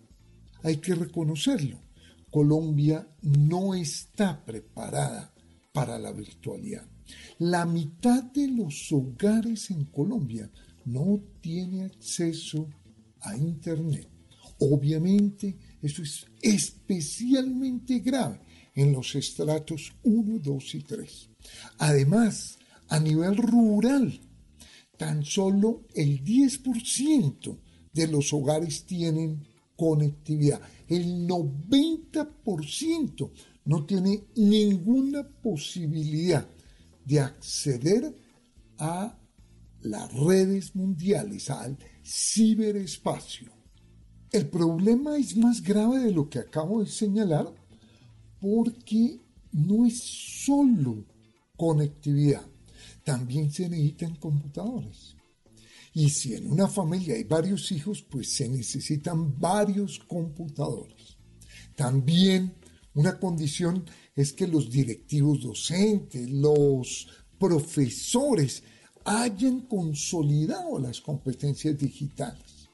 hay 0.64 0.78
que 0.78 0.96
reconocerlo, 0.96 1.82
Colombia 2.32 3.06
no 3.24 3.76
está 3.76 4.46
preparada 4.46 5.34
para 5.74 6.00
la 6.00 6.14
virtualidad. 6.14 6.89
La 7.40 7.66
mitad 7.66 8.24
de 8.24 8.48
los 8.48 8.92
hogares 8.92 9.72
en 9.72 9.86
Colombia 9.86 10.50
no 10.86 11.20
tiene 11.42 11.84
acceso 11.84 12.68
a 13.22 13.36
Internet. 13.36 14.08
Obviamente, 14.60 15.58
eso 15.82 16.04
es 16.04 16.26
especialmente 16.42 18.00
grave 18.00 18.40
en 18.76 18.92
los 18.92 19.16
estratos 19.16 19.94
1, 20.04 20.40
2 20.40 20.76
y 20.76 20.82
3. 20.82 21.30
Además, 21.78 22.60
a 22.90 23.00
nivel 23.00 23.38
rural, 23.38 24.20
tan 24.98 25.24
solo 25.24 25.86
el 25.96 26.24
10% 26.24 27.58
de 27.94 28.08
los 28.08 28.34
hogares 28.34 28.86
tienen 28.86 29.48
conectividad. 29.76 30.62
El 30.88 31.28
90% 31.28 33.32
no 33.66 33.86
tiene 33.86 34.24
ninguna 34.36 35.28
posibilidad 35.28 36.48
de 37.10 37.20
acceder 37.20 38.16
a 38.78 39.18
las 39.82 40.14
redes 40.14 40.76
mundiales, 40.76 41.50
al 41.50 41.76
ciberespacio. 42.06 43.52
El 44.32 44.48
problema 44.48 45.18
es 45.18 45.36
más 45.36 45.64
grave 45.64 46.04
de 46.04 46.12
lo 46.12 46.30
que 46.30 46.38
acabo 46.38 46.84
de 46.84 46.88
señalar 46.88 47.52
porque 48.40 49.20
no 49.52 49.88
es 49.88 49.98
solo 50.46 51.04
conectividad, 51.58 52.46
también 53.04 53.52
se 53.52 53.68
necesitan 53.68 54.16
computadores. 54.18 55.16
Y 55.94 56.12
si 56.12 56.36
en 56.36 56.52
una 56.52 56.68
familia 56.68 57.16
hay 57.16 57.24
varios 57.24 57.72
hijos, 57.72 58.04
pues 58.04 58.32
se 58.34 58.48
necesitan 58.48 59.40
varios 59.40 59.98
computadores. 59.98 61.18
También 61.76 62.54
una 62.94 63.20
condición 63.20 63.84
es 64.20 64.34
que 64.34 64.48
los 64.48 64.70
directivos 64.70 65.42
docentes, 65.42 66.30
los 66.30 67.08
profesores 67.38 68.64
hayan 69.06 69.62
consolidado 69.62 70.78
las 70.80 71.02
competencias 71.02 71.78
digitales, 71.78 72.70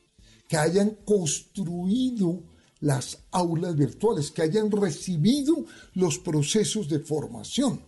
que 0.48 0.58
hayan 0.58 0.98
construido 1.06 2.44
las 2.82 3.20
aulas 3.32 3.76
virtuales, 3.76 4.32
que 4.32 4.42
hayan 4.42 4.70
recibido 4.72 5.66
los 5.94 6.20
procesos 6.20 6.90
de 6.90 7.00
formación, 7.00 7.82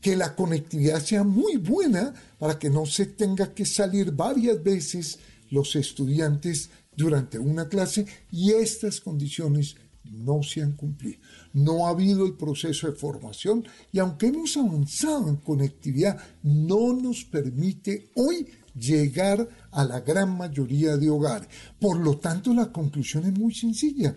que 0.00 0.16
la 0.16 0.34
conectividad 0.34 1.02
sea 1.02 1.24
muy 1.24 1.56
buena 1.56 2.14
para 2.38 2.58
que 2.58 2.70
no 2.70 2.86
se 2.86 3.06
tenga 3.06 3.54
que 3.54 3.64
salir 3.64 4.12
varias 4.12 4.62
veces 4.62 5.18
los 5.50 5.76
estudiantes 5.76 6.70
durante 6.96 7.38
una 7.38 7.68
clase 7.68 8.06
y 8.30 8.52
estas 8.52 9.00
condiciones 9.00 9.76
no 10.04 10.42
se 10.42 10.62
han 10.62 10.72
cumplido 10.72 11.20
no 11.52 11.86
ha 11.86 11.90
habido 11.90 12.24
el 12.26 12.34
proceso 12.34 12.86
de 12.86 12.96
formación 12.96 13.64
y 13.92 13.98
aunque 13.98 14.28
hemos 14.28 14.56
avanzado 14.56 15.28
en 15.28 15.36
conectividad, 15.36 16.18
no 16.42 16.92
nos 16.92 17.24
permite 17.24 18.10
hoy 18.14 18.46
llegar 18.74 19.48
a 19.72 19.84
la 19.84 20.00
gran 20.00 20.36
mayoría 20.36 20.96
de 20.96 21.10
hogares. 21.10 21.48
Por 21.78 21.98
lo 21.98 22.18
tanto, 22.18 22.54
la 22.54 22.70
conclusión 22.70 23.24
es 23.24 23.38
muy 23.38 23.54
sencilla. 23.54 24.16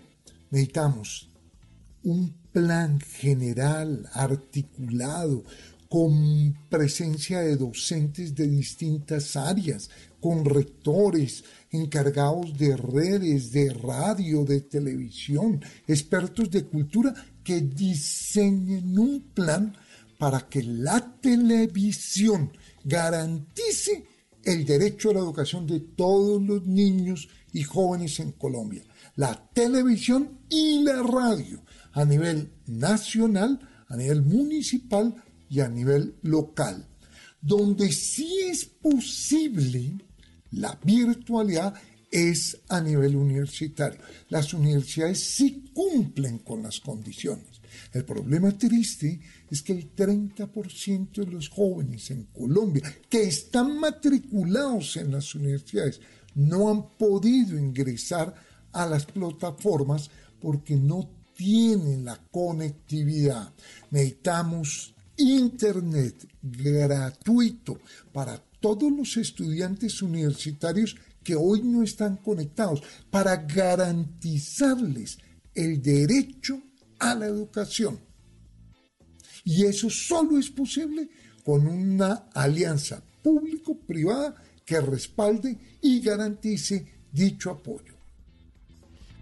Necesitamos 0.50 1.30
un 2.04 2.32
plan 2.52 3.00
general, 3.00 4.08
articulado, 4.12 5.42
con 5.94 6.52
presencia 6.68 7.38
de 7.38 7.54
docentes 7.54 8.34
de 8.34 8.48
distintas 8.48 9.36
áreas, 9.36 9.88
con 10.20 10.44
rectores, 10.44 11.44
encargados 11.70 12.58
de 12.58 12.76
redes, 12.76 13.52
de 13.52 13.72
radio, 13.72 14.44
de 14.44 14.62
televisión, 14.62 15.62
expertos 15.86 16.50
de 16.50 16.64
cultura 16.64 17.14
que 17.44 17.60
diseñen 17.60 18.98
un 18.98 19.20
plan 19.32 19.72
para 20.18 20.40
que 20.48 20.64
la 20.64 21.14
televisión 21.20 22.50
garantice 22.82 24.04
el 24.42 24.66
derecho 24.66 25.10
a 25.10 25.14
la 25.14 25.20
educación 25.20 25.64
de 25.64 25.78
todos 25.78 26.42
los 26.42 26.66
niños 26.66 27.28
y 27.52 27.62
jóvenes 27.62 28.18
en 28.18 28.32
Colombia. 28.32 28.82
La 29.14 29.48
televisión 29.52 30.40
y 30.50 30.82
la 30.82 31.04
radio 31.04 31.62
a 31.92 32.04
nivel 32.04 32.50
nacional, 32.66 33.60
a 33.86 33.96
nivel 33.96 34.22
municipal 34.22 35.14
y 35.48 35.60
a 35.60 35.68
nivel 35.68 36.16
local. 36.22 36.86
Donde 37.40 37.92
sí 37.92 38.38
es 38.46 38.64
posible 38.64 39.98
la 40.52 40.78
virtualidad 40.82 41.74
es 42.10 42.60
a 42.68 42.80
nivel 42.80 43.16
universitario. 43.16 43.98
Las 44.28 44.54
universidades 44.54 45.18
sí 45.34 45.64
cumplen 45.74 46.38
con 46.38 46.62
las 46.62 46.78
condiciones. 46.78 47.60
El 47.92 48.04
problema 48.04 48.56
triste 48.56 49.20
es 49.50 49.62
que 49.62 49.72
el 49.72 49.94
30% 49.96 51.12
de 51.12 51.26
los 51.26 51.48
jóvenes 51.48 52.12
en 52.12 52.24
Colombia 52.26 52.82
que 53.08 53.24
están 53.24 53.78
matriculados 53.80 54.96
en 54.96 55.10
las 55.10 55.34
universidades 55.34 56.00
no 56.36 56.70
han 56.70 56.96
podido 56.96 57.58
ingresar 57.58 58.32
a 58.70 58.86
las 58.86 59.06
plataformas 59.06 60.08
porque 60.40 60.76
no 60.76 61.10
tienen 61.34 62.04
la 62.04 62.16
conectividad. 62.30 63.52
Necesitamos 63.90 64.93
Internet 65.16 66.28
gratuito 66.42 67.78
para 68.12 68.42
todos 68.60 68.90
los 68.90 69.16
estudiantes 69.16 70.02
universitarios 70.02 70.96
que 71.22 71.34
hoy 71.34 71.62
no 71.62 71.82
están 71.82 72.16
conectados, 72.18 72.82
para 73.10 73.36
garantizarles 73.36 75.18
el 75.54 75.82
derecho 75.82 76.62
a 76.98 77.14
la 77.14 77.26
educación. 77.26 77.98
Y 79.44 79.64
eso 79.64 79.88
solo 79.90 80.38
es 80.38 80.50
posible 80.50 81.08
con 81.42 81.66
una 81.66 82.28
alianza 82.34 83.02
público-privada 83.22 84.34
que 84.64 84.80
respalde 84.80 85.58
y 85.80 86.00
garantice 86.00 86.86
dicho 87.12 87.50
apoyo. 87.50 87.93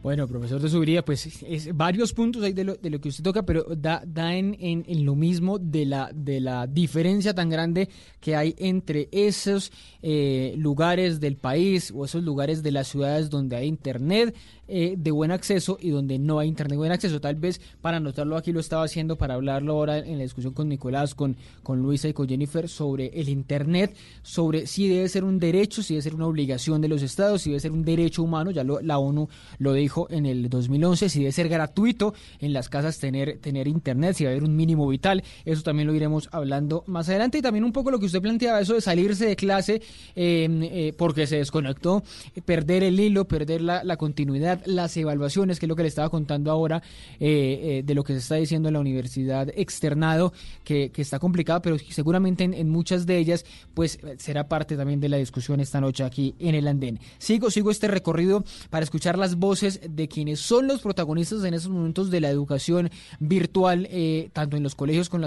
Bueno, 0.03 0.26
profesor 0.26 0.61
de 0.61 0.68
Subiría, 0.68 1.05
pues 1.05 1.44
es 1.44 1.76
varios 1.76 2.12
puntos 2.12 2.42
ahí 2.42 2.53
de 2.53 2.64
lo, 2.64 2.74
de 2.74 2.90
lo 2.90 3.00
que 3.00 3.09
usted 3.09 3.22
toca, 3.22 3.44
pero 3.44 3.62
da, 3.76 4.03
da 4.05 4.34
en, 4.34 4.57
en, 4.59 5.07
lo 5.07 5.14
mismo 5.14 5.61
de 5.61 5.86
la, 5.86 6.11
de 6.12 6.40
la 6.40 6.66
diferencia 6.66 7.34
tan 7.34 7.48
grande 7.48 7.88
que 8.18 8.34
hay 8.34 8.57
entre 8.59 9.09
esos 9.12 9.70
eh, 10.03 10.55
lugares 10.57 11.20
del 11.20 11.36
país 11.36 11.92
o 11.94 12.05
esos 12.05 12.24
lugares 12.24 12.64
de 12.64 12.72
las 12.72 12.88
ciudades 12.88 13.30
donde 13.30 13.55
hay 13.55 13.68
internet 13.68 14.34
eh, 14.75 14.95
de 14.97 15.11
buen 15.11 15.31
acceso 15.31 15.77
y 15.79 15.91
donde 15.91 16.18
no 16.18 16.39
hay 16.39 16.49
internet 16.49 16.79
buen 16.79 16.93
acceso. 16.93 17.20
Tal 17.20 17.35
vez 17.35 17.61
para 17.83 17.99
anotarlo 17.99 18.39
aquí 18.39 18.53
lo 18.53 18.61
estaba 18.61 18.85
haciendo 18.85 19.16
para 19.16 19.35
hablarlo 19.35 19.75
ahora 19.75 19.99
en 19.99 20.16
la 20.16 20.23
discusión 20.23 20.55
con 20.55 20.70
Nicolás, 20.70 21.14
con, 21.14 21.37
con 21.62 21.83
Luisa 21.83 22.09
y 22.09 22.14
con 22.14 22.27
Jennifer 22.27 22.66
sobre 22.70 23.09
el 23.09 23.29
internet, 23.29 23.95
sobre 24.23 24.66
si 24.66 24.89
debe 24.89 25.11
ser 25.11 25.25
un 25.25 25.39
derecho, 25.39 25.83
si 25.83 25.93
debe 25.93 26.03
ser 26.03 26.14
una 26.14 26.27
obligación 26.27 26.81
de 26.81 26.89
los 26.89 27.03
estados, 27.03 27.43
si 27.43 27.51
debe 27.51 27.61
ser 27.61 27.70
un 27.70 27.85
derecho 27.85 28.23
humano, 28.23 28.51
ya 28.51 28.64
lo, 28.64 28.81
la 28.81 28.99
ONU 28.99 29.29
lo 29.59 29.75
dijo 29.75 30.07
en 30.11 30.25
el 30.25 30.49
2011, 30.49 31.11
si 31.11 31.18
debe 31.18 31.33
ser 31.33 31.51
gratuito 31.51 32.14
en 32.41 32.55
las 32.55 32.70
casas 32.70 32.99
tener, 32.99 33.41
tener 33.41 33.68
internet, 33.68 34.16
si 34.16 34.25
va 34.25 34.31
a 34.31 34.33
haber 34.33 34.45
un 34.45 34.57
mínimo 34.57 34.89
vital, 34.89 35.23
eso 35.45 35.62
también 35.62 35.87
lo 35.87 35.95
iremos 35.95 36.31
hablando 36.33 36.83
más 36.87 37.11
adelante 37.11 37.37
y 37.37 37.43
también 37.43 37.64
un 37.64 37.73
poco 37.73 37.91
lo 37.91 37.99
que 37.99 38.07
usted 38.07 38.23
planteaba, 38.23 38.61
eso 38.61 38.73
de 38.73 38.81
salirse 38.81 39.27
de 39.27 39.37
clase 39.37 39.83
em, 40.14 40.62
eh, 40.62 40.95
porque 40.97 41.27
se 41.27 41.37
desconectó, 41.37 42.03
perder 42.47 42.83
el 42.83 42.99
hilo, 42.99 43.27
perder 43.27 43.61
la, 43.61 43.85
la, 43.85 43.97
continuidad, 43.97 44.62
las 44.67 44.97
evaluaciones, 44.97 45.59
que 45.59 45.67
es 45.67 45.69
lo 45.69 45.77
que 45.77 45.83
le 45.83 45.89
estaba 45.89 46.09
contando 46.11 46.51
ahora 46.51 46.83
eh, 47.21 47.79
eh, 47.79 47.83
de 47.85 47.95
lo 47.95 48.05
que 48.05 48.13
se 48.13 48.21
está 48.21 48.37
diciendo 48.37 48.69
en 48.69 48.75
la 48.75 48.81
universidad 48.81 49.49
externado, 49.55 50.33
que, 50.65 50.91
que 50.91 51.03
está 51.03 51.19
complicado, 51.19 51.63
pero 51.63 51.77
seguramente 51.79 52.45
en, 52.45 52.55
en, 52.55 52.69
muchas 52.69 53.07
de 53.07 53.19
ellas 53.19 53.45
pues 53.75 53.99
será 54.19 54.49
parte 54.49 54.77
también 54.77 55.01
de 55.01 55.09
la 55.09 55.17
discusión 55.17 55.61
esta 55.61 55.81
noche 55.81 56.05
aquí 56.05 56.35
en 56.39 56.55
el 56.55 56.69
andén. 56.69 56.99
Sigo, 57.19 57.51
sigo 57.51 57.71
este 57.71 57.89
recorrido 57.89 58.45
para 58.71 58.85
escuchar 58.85 59.19
las 59.19 59.37
voces 59.37 59.81
de 59.89 60.09
quienes 60.09 60.41
son 60.41 60.67
los 60.67 60.81
protagonistas 60.81 61.45
en 61.45 61.55
estos 61.55 61.71
momentos 61.71 62.11
de 62.11 62.21
la 62.21 62.31
educación 62.31 62.91
virtual, 63.21 63.89
eh, 63.91 64.31
tanto 64.33 64.57
en 64.57 64.63
los 64.63 64.75
colegios 64.75 65.09
como 65.09 65.27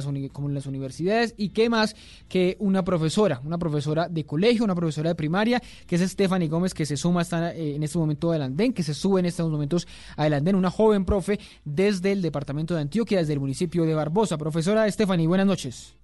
en, 0.50 0.54
las 0.54 0.66
universidades, 0.66 1.34
y 1.38 1.50
qué 1.50 1.70
más 1.70 1.96
que 2.28 2.56
una 2.60 2.84
profesora, 2.84 3.42
una 3.44 3.58
profesora 3.58 4.08
de 4.10 4.26
colegio, 4.26 4.64
una 4.64 4.76
profesora 4.76 5.10
de 5.10 5.16
primaria, 5.16 5.62
que 5.88 5.96
es 5.96 6.02
Stephanie 6.02 6.48
Gómez, 6.48 6.74
que 6.74 6.86
se 6.86 6.98
suma 6.98 7.22
hasta, 7.22 7.54
en 7.54 7.84
este 7.84 7.98
momento 7.98 8.32
al 8.32 8.42
andén, 8.42 8.74
que 8.74 8.84
se 8.84 8.94
sube 8.94 9.15
en 9.20 9.26
estos 9.26 9.50
momentos 9.50 9.88
al 10.18 10.34
andén, 10.34 10.56
una 10.56 10.72
joven 10.72 11.06
profe 11.06 11.40
desde 11.64 12.12
el 12.12 12.22
departamento 12.22 12.76
de 12.76 12.82
Antioquia, 12.82 13.20
desde 13.20 13.34
el 13.34 13.40
municipio 13.40 13.86
de 13.86 13.94
Barbosa. 13.94 14.38
Profesora 14.38 14.90
Stephanie, 14.92 15.28
buenas 15.28 15.48
noches. 15.48 15.96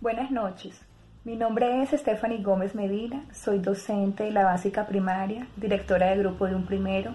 Buenas 0.00 0.30
noches. 0.30 0.80
Mi 1.24 1.36
nombre 1.36 1.82
es 1.82 1.90
Stephanie 1.90 2.42
Gómez 2.42 2.74
Medina, 2.74 3.24
soy 3.34 3.58
docente 3.58 4.24
de 4.24 4.30
la 4.30 4.44
básica 4.44 4.86
primaria, 4.86 5.46
directora 5.56 6.10
de 6.10 6.18
grupo 6.18 6.46
de 6.46 6.54
un 6.54 6.64
primero, 6.64 7.12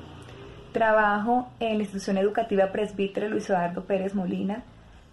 Trabajo 0.74 1.50
en 1.60 1.78
la 1.78 1.84
institución 1.84 2.18
educativa 2.18 2.72
presbítero 2.72 3.30
Luis 3.30 3.48
Eduardo 3.48 3.84
Pérez 3.84 4.16
Molina 4.16 4.64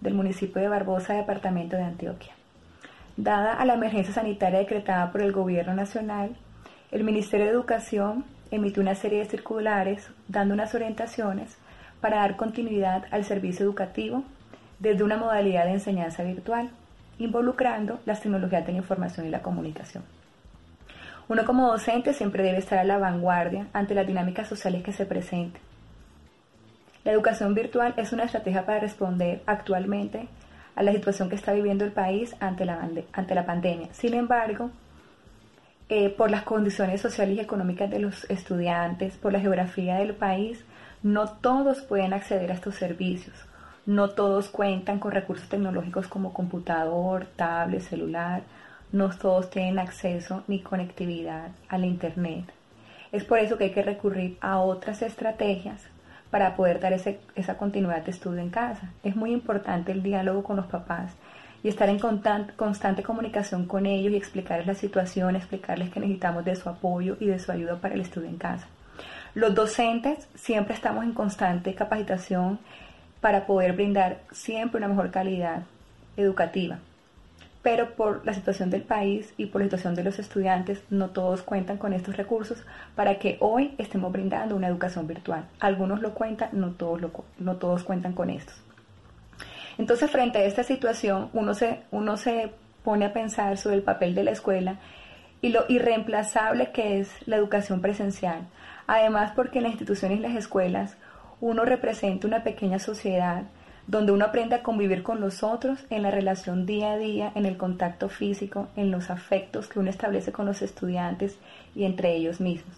del 0.00 0.14
municipio 0.14 0.62
de 0.62 0.68
Barbosa, 0.68 1.12
departamento 1.12 1.76
de 1.76 1.82
Antioquia. 1.82 2.32
Dada 3.18 3.52
a 3.52 3.66
la 3.66 3.74
emergencia 3.74 4.14
sanitaria 4.14 4.60
decretada 4.60 5.12
por 5.12 5.20
el 5.20 5.32
Gobierno 5.32 5.74
Nacional, 5.74 6.34
el 6.90 7.04
Ministerio 7.04 7.44
de 7.44 7.52
Educación 7.52 8.24
emitió 8.50 8.82
una 8.82 8.94
serie 8.94 9.20
de 9.20 9.24
circulares 9.26 10.10
dando 10.28 10.54
unas 10.54 10.74
orientaciones 10.74 11.56
para 12.00 12.18
dar 12.18 12.36
continuidad 12.36 13.04
al 13.10 13.24
servicio 13.24 13.64
educativo 13.64 14.24
desde 14.78 15.04
una 15.04 15.16
modalidad 15.16 15.66
de 15.66 15.72
enseñanza 15.72 16.22
virtual, 16.22 16.70
involucrando 17.18 18.00
las 18.06 18.20
tecnologías 18.20 18.66
de 18.66 18.72
la 18.72 18.78
información 18.78 19.26
y 19.26 19.30
la 19.30 19.42
comunicación. 19.42 20.02
Uno 21.28 21.44
como 21.44 21.68
docente 21.68 22.12
siempre 22.12 22.42
debe 22.42 22.58
estar 22.58 22.78
a 22.78 22.84
la 22.84 22.98
vanguardia 22.98 23.68
ante 23.72 23.94
las 23.94 24.06
dinámicas 24.06 24.48
sociales 24.48 24.82
que 24.82 24.92
se 24.92 25.06
presenten. 25.06 25.62
La 27.04 27.12
educación 27.12 27.54
virtual 27.54 27.94
es 27.96 28.12
una 28.12 28.24
estrategia 28.24 28.66
para 28.66 28.80
responder 28.80 29.42
actualmente 29.46 30.28
a 30.74 30.82
la 30.82 30.92
situación 30.92 31.28
que 31.28 31.36
está 31.36 31.52
viviendo 31.52 31.84
el 31.84 31.92
país 31.92 32.34
ante 32.40 32.64
la, 32.64 32.88
ante 33.12 33.34
la 33.34 33.46
pandemia. 33.46 33.88
Sin 33.92 34.14
embargo, 34.14 34.70
eh, 35.92 36.08
por 36.08 36.30
las 36.30 36.44
condiciones 36.44 37.00
sociales 37.00 37.36
y 37.36 37.40
económicas 37.40 37.90
de 37.90 37.98
los 37.98 38.22
estudiantes, 38.30 39.16
por 39.16 39.32
la 39.32 39.40
geografía 39.40 39.96
del 39.96 40.14
país, 40.14 40.64
no 41.02 41.28
todos 41.28 41.80
pueden 41.82 42.12
acceder 42.12 42.52
a 42.52 42.54
estos 42.54 42.76
servicios. 42.76 43.34
No 43.86 44.10
todos 44.10 44.50
cuentan 44.50 45.00
con 45.00 45.10
recursos 45.10 45.48
tecnológicos 45.48 46.06
como 46.06 46.32
computador, 46.32 47.26
tablet, 47.34 47.80
celular, 47.80 48.42
no 48.92 49.10
todos 49.10 49.50
tienen 49.50 49.80
acceso 49.80 50.44
ni 50.46 50.60
conectividad 50.60 51.50
al 51.68 51.84
Internet. 51.84 52.44
Es 53.10 53.24
por 53.24 53.40
eso 53.40 53.58
que 53.58 53.64
hay 53.64 53.72
que 53.72 53.82
recurrir 53.82 54.38
a 54.40 54.60
otras 54.60 55.02
estrategias 55.02 55.82
para 56.30 56.54
poder 56.54 56.78
dar 56.78 56.92
esa 56.92 57.56
continuidad 57.56 58.04
de 58.04 58.12
estudio 58.12 58.38
en 58.38 58.50
casa. 58.50 58.92
Es 59.02 59.16
muy 59.16 59.32
importante 59.32 59.90
el 59.90 60.04
diálogo 60.04 60.44
con 60.44 60.54
los 60.54 60.66
papás 60.66 61.16
y 61.62 61.68
estar 61.68 61.88
en 61.88 61.98
constante 61.98 63.02
comunicación 63.02 63.66
con 63.66 63.86
ellos 63.86 64.12
y 64.12 64.16
explicarles 64.16 64.66
la 64.66 64.74
situación, 64.74 65.36
explicarles 65.36 65.90
que 65.90 66.00
necesitamos 66.00 66.44
de 66.44 66.56
su 66.56 66.68
apoyo 66.68 67.16
y 67.20 67.26
de 67.26 67.38
su 67.38 67.52
ayuda 67.52 67.76
para 67.76 67.94
el 67.94 68.00
estudio 68.00 68.28
en 68.28 68.38
casa. 68.38 68.66
Los 69.34 69.54
docentes 69.54 70.28
siempre 70.34 70.74
estamos 70.74 71.04
en 71.04 71.12
constante 71.12 71.74
capacitación 71.74 72.58
para 73.20 73.46
poder 73.46 73.74
brindar 73.74 74.20
siempre 74.32 74.78
una 74.78 74.88
mejor 74.88 75.10
calidad 75.10 75.62
educativa 76.16 76.78
pero 77.62 77.94
por 77.94 78.24
la 78.24 78.32
situación 78.32 78.70
del 78.70 78.82
país 78.82 79.34
y 79.36 79.46
por 79.46 79.60
la 79.60 79.66
situación 79.66 79.94
de 79.94 80.04
los 80.04 80.18
estudiantes, 80.18 80.82
no 80.90 81.10
todos 81.10 81.42
cuentan 81.42 81.76
con 81.76 81.92
estos 81.92 82.16
recursos 82.16 82.58
para 82.94 83.18
que 83.18 83.36
hoy 83.40 83.74
estemos 83.78 84.12
brindando 84.12 84.56
una 84.56 84.68
educación 84.68 85.06
virtual. 85.06 85.44
Algunos 85.60 86.00
lo 86.00 86.14
cuentan, 86.14 86.50
no 86.52 86.70
todos, 86.70 87.02
no 87.38 87.56
todos 87.56 87.84
cuentan 87.84 88.14
con 88.14 88.30
estos. 88.30 88.54
Entonces, 89.80 90.10
frente 90.10 90.36
a 90.36 90.44
esta 90.44 90.62
situación, 90.62 91.30
uno 91.32 91.54
se, 91.54 91.80
uno 91.90 92.18
se 92.18 92.52
pone 92.84 93.06
a 93.06 93.14
pensar 93.14 93.56
sobre 93.56 93.76
el 93.76 93.82
papel 93.82 94.14
de 94.14 94.24
la 94.24 94.30
escuela 94.30 94.78
y 95.40 95.48
lo 95.48 95.64
irreemplazable 95.68 96.70
que 96.70 97.00
es 97.00 97.08
la 97.26 97.36
educación 97.36 97.80
presencial. 97.80 98.46
Además, 98.86 99.32
porque 99.34 99.56
en 99.56 99.62
las 99.62 99.72
instituciones 99.72 100.18
y 100.18 100.20
las 100.20 100.36
escuelas 100.36 100.98
uno 101.40 101.64
representa 101.64 102.26
una 102.26 102.44
pequeña 102.44 102.78
sociedad 102.78 103.44
donde 103.86 104.12
uno 104.12 104.26
aprende 104.26 104.54
a 104.54 104.62
convivir 104.62 105.02
con 105.02 105.18
los 105.18 105.42
otros 105.42 105.78
en 105.88 106.02
la 106.02 106.10
relación 106.10 106.66
día 106.66 106.92
a 106.92 106.98
día, 106.98 107.32
en 107.34 107.46
el 107.46 107.56
contacto 107.56 108.10
físico, 108.10 108.68
en 108.76 108.90
los 108.90 109.08
afectos 109.08 109.66
que 109.66 109.78
uno 109.78 109.88
establece 109.88 110.30
con 110.30 110.44
los 110.44 110.60
estudiantes 110.60 111.38
y 111.74 111.84
entre 111.84 112.14
ellos 112.14 112.38
mismos. 112.38 112.76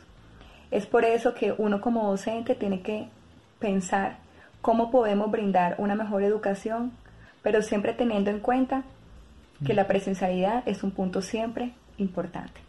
Es 0.71 0.87
por 0.87 1.05
eso 1.05 1.35
que 1.35 1.53
uno 1.59 1.81
como 1.81 2.09
docente 2.09 2.55
tiene 2.55 2.81
que 2.81 3.09
pensar 3.59 4.19
cómo 4.63 4.91
podemos 4.91 5.31
brindar 5.31 5.75
una 5.79 5.95
mejor 5.95 6.23
educación, 6.23 6.93
pero 7.43 7.61
siempre 7.61 7.93
teniendo 7.93 8.31
en 8.31 8.41
cuenta 8.41 8.85
que 9.67 9.75
la 9.75 9.87
presencialidad 9.87 10.63
es 10.67 10.83
un 10.83 10.91
punto 10.93 11.21
siempre 11.21 11.73
importante. 11.99 12.61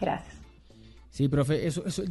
Gracias. 0.00 0.35
Sí, 1.16 1.28
profe, 1.28 1.66
eso, 1.66 1.82
eso 1.86 2.02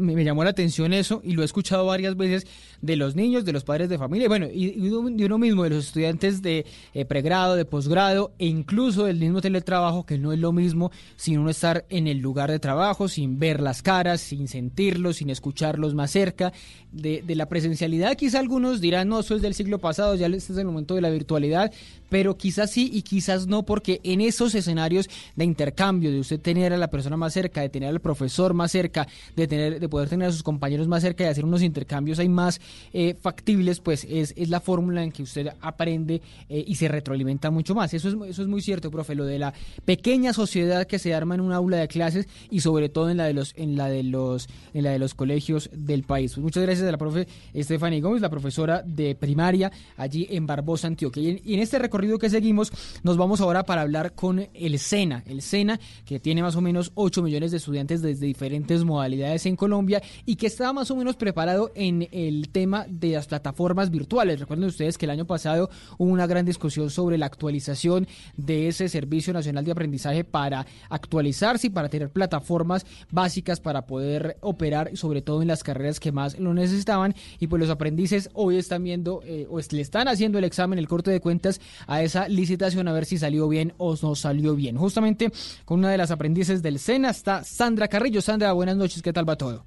me, 0.00 0.24
llamó 0.24 0.42
la 0.42 0.50
atención 0.50 0.92
eso 0.92 1.20
y 1.22 1.34
lo 1.34 1.42
he 1.42 1.44
escuchado 1.44 1.86
varias 1.86 2.16
veces 2.16 2.48
de 2.82 2.96
los 2.96 3.14
niños, 3.14 3.44
de 3.44 3.52
los 3.52 3.62
padres 3.62 3.88
de 3.88 3.96
familia, 3.96 4.26
bueno, 4.26 4.48
y, 4.52 4.72
de 4.72 5.24
uno 5.24 5.38
mismo, 5.38 5.62
de 5.62 5.70
los 5.70 5.86
estudiantes 5.86 6.42
de 6.42 6.66
eh, 6.94 7.04
pregrado, 7.04 7.54
de 7.54 7.64
posgrado 7.64 8.32
e 8.40 8.46
incluso 8.46 9.04
del 9.04 9.20
mismo 9.20 9.40
teletrabajo, 9.40 10.04
que 10.04 10.18
no 10.18 10.32
es 10.32 10.40
lo 10.40 10.50
mismo 10.50 10.90
sin 11.14 11.38
uno 11.38 11.48
estar 11.48 11.84
en 11.90 12.08
el 12.08 12.18
lugar 12.18 12.50
de 12.50 12.58
trabajo, 12.58 13.06
sin 13.06 13.38
ver 13.38 13.60
las 13.60 13.82
caras, 13.82 14.20
sin 14.20 14.48
sentirlos, 14.48 15.18
sin 15.18 15.30
escucharlos 15.30 15.94
más 15.94 16.10
cerca. 16.10 16.52
De, 16.90 17.24
de 17.26 17.34
la 17.34 17.48
presencialidad, 17.48 18.16
quizá 18.16 18.38
algunos 18.38 18.80
dirán, 18.80 19.08
no, 19.08 19.18
eso 19.18 19.34
es 19.34 19.42
del 19.42 19.54
siglo 19.54 19.80
pasado, 19.80 20.14
ya 20.14 20.28
este 20.28 20.52
es 20.52 20.58
el 20.58 20.64
momento 20.64 20.94
de 20.94 21.00
la 21.00 21.10
virtualidad, 21.10 21.72
pero 22.08 22.36
quizás 22.36 22.70
sí 22.70 22.88
y 22.92 23.02
quizás 23.02 23.48
no, 23.48 23.64
porque 23.64 24.00
en 24.04 24.20
esos 24.20 24.54
escenarios 24.54 25.10
de 25.34 25.44
intercambio, 25.44 26.12
de 26.12 26.20
usted 26.20 26.40
tener 26.40 26.72
a 26.72 26.76
la 26.76 26.90
persona 26.90 27.16
más 27.16 27.32
cerca, 27.32 27.62
de 27.62 27.68
tener 27.68 27.88
al 27.88 27.98
profesor 27.98 28.23
más 28.54 28.72
cerca, 28.72 29.06
de 29.36 29.46
tener, 29.46 29.80
de 29.80 29.88
poder 29.88 30.08
tener 30.08 30.28
a 30.28 30.32
sus 30.32 30.42
compañeros 30.42 30.88
más 30.88 31.02
cerca 31.02 31.24
y 31.24 31.26
hacer 31.28 31.44
unos 31.44 31.62
intercambios 31.62 32.18
hay 32.18 32.28
más 32.28 32.60
eh, 32.92 33.14
factibles, 33.20 33.80
pues 33.80 34.06
es, 34.08 34.34
es 34.36 34.48
la 34.48 34.60
fórmula 34.60 35.02
en 35.02 35.12
que 35.12 35.22
usted 35.22 35.48
aprende 35.60 36.20
eh, 36.48 36.64
y 36.66 36.74
se 36.74 36.88
retroalimenta 36.88 37.50
mucho 37.50 37.74
más. 37.74 37.94
Eso 37.94 38.08
es, 38.08 38.14
eso 38.30 38.42
es 38.42 38.48
muy 38.48 38.62
cierto, 38.62 38.90
profe, 38.90 39.14
lo 39.14 39.24
de 39.24 39.38
la 39.38 39.54
pequeña 39.84 40.32
sociedad 40.32 40.86
que 40.86 40.98
se 40.98 41.14
arma 41.14 41.34
en 41.34 41.40
un 41.40 41.52
aula 41.52 41.78
de 41.78 41.88
clases 41.88 42.28
y 42.50 42.60
sobre 42.60 42.88
todo 42.88 43.10
en 43.10 43.16
la 43.16 43.24
de 43.24 43.34
los, 43.34 43.52
en 43.56 43.76
la 43.76 43.88
de 43.88 44.02
los, 44.02 44.48
en 44.72 44.84
la 44.84 44.90
de 44.90 44.98
los 44.98 45.14
colegios 45.14 45.70
del 45.72 46.02
país. 46.02 46.32
Pues 46.34 46.42
muchas 46.42 46.62
gracias 46.62 46.86
a 46.86 46.92
la 46.92 46.98
profe 46.98 47.26
Estefany 47.52 48.00
Gómez, 48.00 48.20
la 48.20 48.30
profesora 48.30 48.82
de 48.82 49.14
primaria 49.14 49.70
allí 49.96 50.26
en 50.30 50.46
Barbosa, 50.46 50.86
Antioquia. 50.86 51.22
y 51.22 51.54
en 51.54 51.60
este 51.60 51.78
recorrido 51.78 52.18
que 52.18 52.30
seguimos, 52.30 52.72
nos 53.02 53.16
vamos 53.16 53.40
ahora 53.40 53.64
para 53.64 53.82
hablar 53.82 54.12
con 54.12 54.46
el 54.52 54.78
SENA. 54.78 55.22
El 55.26 55.42
SENA, 55.42 55.78
que 56.04 56.20
tiene 56.20 56.42
más 56.42 56.56
o 56.56 56.60
menos 56.60 56.92
8 56.94 57.22
millones 57.22 57.50
de 57.50 57.58
estudiantes 57.58 58.02
desde 58.14 58.26
diferentes 58.26 58.84
modalidades 58.84 59.46
en 59.46 59.56
Colombia 59.56 60.02
y 60.24 60.36
que 60.36 60.46
está 60.46 60.72
más 60.72 60.90
o 60.90 60.96
menos 60.96 61.16
preparado 61.16 61.70
en 61.74 62.08
el 62.12 62.48
tema 62.48 62.86
de 62.88 63.12
las 63.12 63.26
plataformas 63.26 63.90
virtuales. 63.90 64.40
Recuerden 64.40 64.66
ustedes 64.68 64.96
que 64.96 65.06
el 65.06 65.10
año 65.10 65.26
pasado 65.26 65.68
hubo 65.98 66.10
una 66.10 66.26
gran 66.26 66.46
discusión 66.46 66.90
sobre 66.90 67.18
la 67.18 67.26
actualización 67.26 68.06
de 68.36 68.68
ese 68.68 68.88
Servicio 68.88 69.32
Nacional 69.32 69.64
de 69.64 69.72
Aprendizaje 69.72 70.24
para 70.24 70.66
actualizarse 70.88 71.66
y 71.66 71.70
para 71.70 71.88
tener 71.88 72.10
plataformas 72.10 72.86
básicas 73.10 73.60
para 73.60 73.86
poder 73.86 74.36
operar, 74.40 74.96
sobre 74.96 75.22
todo 75.22 75.42
en 75.42 75.48
las 75.48 75.62
carreras 75.62 76.00
que 76.00 76.12
más 76.12 76.38
lo 76.38 76.54
necesitaban. 76.54 77.14
Y 77.40 77.48
pues 77.48 77.60
los 77.60 77.70
aprendices 77.70 78.30
hoy 78.34 78.56
están 78.56 78.84
viendo 78.84 79.22
eh, 79.24 79.46
o 79.50 79.58
le 79.58 79.80
están 79.80 80.08
haciendo 80.08 80.38
el 80.38 80.44
examen, 80.44 80.78
el 80.78 80.88
corte 80.88 81.10
de 81.10 81.20
cuentas 81.20 81.60
a 81.86 82.02
esa 82.02 82.28
licitación 82.28 82.86
a 82.88 82.92
ver 82.92 83.04
si 83.04 83.18
salió 83.18 83.48
bien 83.48 83.72
o 83.78 83.96
no 84.00 84.14
salió 84.14 84.54
bien. 84.54 84.76
Justamente 84.76 85.32
con 85.64 85.80
una 85.80 85.90
de 85.90 85.98
las 85.98 86.10
aprendices 86.10 86.62
del 86.62 86.78
SENA 86.78 87.10
está 87.10 87.44
Sandra 87.44 87.88
Carrillo. 88.04 88.20
Sandra, 88.20 88.52
buenas 88.52 88.76
noches, 88.76 89.00
¿qué 89.00 89.14
tal 89.14 89.26
va 89.26 89.34
todo? 89.36 89.64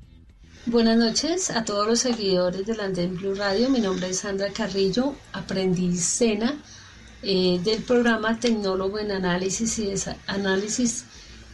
Buenas 0.67 0.95
noches 0.95 1.49
a 1.49 1.65
todos 1.65 1.87
los 1.87 1.99
seguidores 2.01 2.67
de 2.67 2.79
Andén 2.79 3.17
Blue 3.17 3.33
Radio. 3.33 3.67
Mi 3.67 3.79
nombre 3.79 4.09
es 4.09 4.19
Sandra 4.19 4.49
Carrillo, 4.51 5.15
aprendiz 5.33 6.03
SENA 6.03 6.53
eh, 7.23 7.59
del 7.63 7.81
programa 7.81 8.39
Tecnólogo 8.39 8.99
en 8.99 9.11
Análisis 9.11 9.79
y, 9.79 9.91
Análisis 10.27 11.05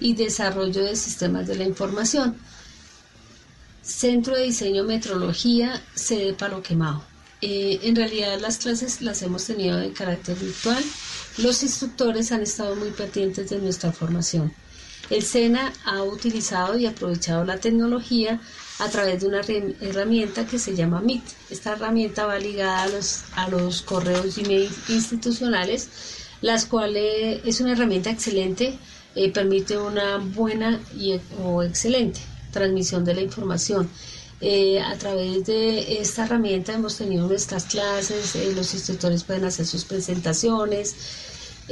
y 0.02 0.14
Desarrollo 0.14 0.84
de 0.84 0.98
Sistemas 0.98 1.48
de 1.48 1.56
la 1.56 1.64
Información. 1.64 2.36
Centro 3.82 4.36
de 4.36 4.44
Diseño 4.44 4.84
Metrología, 4.84 5.82
sede 5.96 6.34
Palo 6.34 6.62
Quemado. 6.62 7.02
Eh, 7.40 7.80
en 7.84 7.96
realidad 7.96 8.42
las 8.42 8.58
clases 8.58 9.02
las 9.02 9.22
hemos 9.22 9.46
tenido 9.46 9.78
de 9.78 9.94
carácter 9.94 10.36
virtual. 10.36 10.84
Los 11.38 11.64
instructores 11.64 12.34
han 12.34 12.42
estado 12.42 12.76
muy 12.76 12.90
pendientes 12.90 13.50
de 13.50 13.60
nuestra 13.60 13.94
formación. 13.94 14.52
El 15.14 15.22
SENA 15.22 15.72
ha 15.86 16.02
utilizado 16.02 16.76
y 16.76 16.88
aprovechado 16.88 17.46
la 17.46 17.60
tecnología 17.60 18.42
a 18.80 18.90
través 18.90 19.22
de 19.22 19.28
una 19.28 19.42
herramienta 19.42 20.48
que 20.48 20.58
se 20.58 20.76
llama 20.76 21.02
Meet. 21.02 21.22
Esta 21.52 21.74
herramienta 21.74 22.26
va 22.26 22.40
ligada 22.40 22.82
a 22.82 22.88
los, 22.88 23.22
a 23.36 23.48
los 23.48 23.84
correos 23.84 24.36
Gmail 24.36 24.72
institucionales, 24.90 25.88
las 26.42 26.66
cuales 26.66 27.42
es 27.46 27.62
una 27.62 27.74
herramienta 27.74 28.10
excelente, 28.10 28.80
eh, 29.14 29.32
permite 29.32 29.78
una 29.78 30.18
buena 30.18 30.82
y, 30.98 31.14
o 31.44 31.62
excelente 31.62 32.20
transmisión 32.52 33.06
de 33.06 33.14
la 33.14 33.22
información. 33.22 33.88
Eh, 34.42 34.82
a 34.82 34.98
través 34.98 35.46
de 35.46 36.02
esta 36.02 36.26
herramienta 36.26 36.74
hemos 36.74 36.98
tenido 36.98 37.28
nuestras 37.28 37.66
clases, 37.66 38.36
eh, 38.36 38.52
los 38.56 38.74
instructores 38.74 39.24
pueden 39.24 39.46
hacer 39.46 39.68
sus 39.68 39.86
presentaciones. 39.86 40.96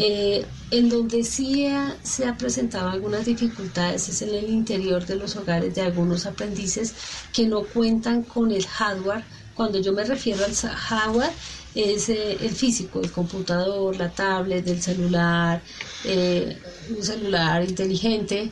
Eh, 0.03 0.43
en 0.71 0.89
donde 0.89 1.23
sí 1.23 1.67
se 2.01 2.25
ha 2.25 2.35
presentado 2.35 2.89
algunas 2.89 3.23
dificultades 3.23 4.09
es 4.09 4.23
en 4.23 4.33
el 4.33 4.49
interior 4.49 5.05
de 5.05 5.15
los 5.15 5.35
hogares 5.35 5.75
de 5.75 5.81
algunos 5.81 6.25
aprendices 6.25 6.95
que 7.31 7.45
no 7.45 7.63
cuentan 7.63 8.23
con 8.23 8.51
el 8.51 8.65
hardware. 8.65 9.23
Cuando 9.53 9.79
yo 9.79 9.93
me 9.93 10.03
refiero 10.03 10.43
al 10.43 10.55
hardware, 10.55 11.29
es 11.75 12.09
el 12.09 12.49
físico, 12.49 12.99
el 12.99 13.11
computador, 13.11 13.95
la 13.95 14.09
tablet, 14.09 14.67
el 14.67 14.81
celular, 14.81 15.61
un 16.03 17.03
celular 17.03 17.63
inteligente, 17.63 18.51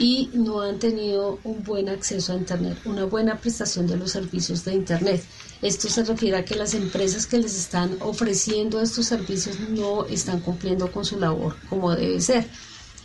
y 0.00 0.30
no 0.32 0.62
han 0.62 0.78
tenido 0.78 1.38
un 1.44 1.62
buen 1.62 1.90
acceso 1.90 2.32
a 2.32 2.36
Internet, 2.36 2.78
una 2.86 3.04
buena 3.04 3.38
prestación 3.38 3.86
de 3.86 3.98
los 3.98 4.12
servicios 4.12 4.64
de 4.64 4.72
Internet. 4.72 5.22
Esto 5.60 5.90
se 5.90 6.02
refiere 6.04 6.38
a 6.38 6.44
que 6.44 6.54
las 6.56 6.72
empresas 6.72 7.26
que 7.26 7.36
les 7.36 7.54
están 7.54 7.98
ofreciendo 8.00 8.80
estos 8.80 9.04
servicios 9.06 9.60
no 9.60 10.06
están 10.06 10.40
cumpliendo 10.40 10.90
con 10.90 11.04
su 11.04 11.20
labor 11.20 11.54
como 11.68 11.94
debe 11.94 12.18
ser. 12.18 12.46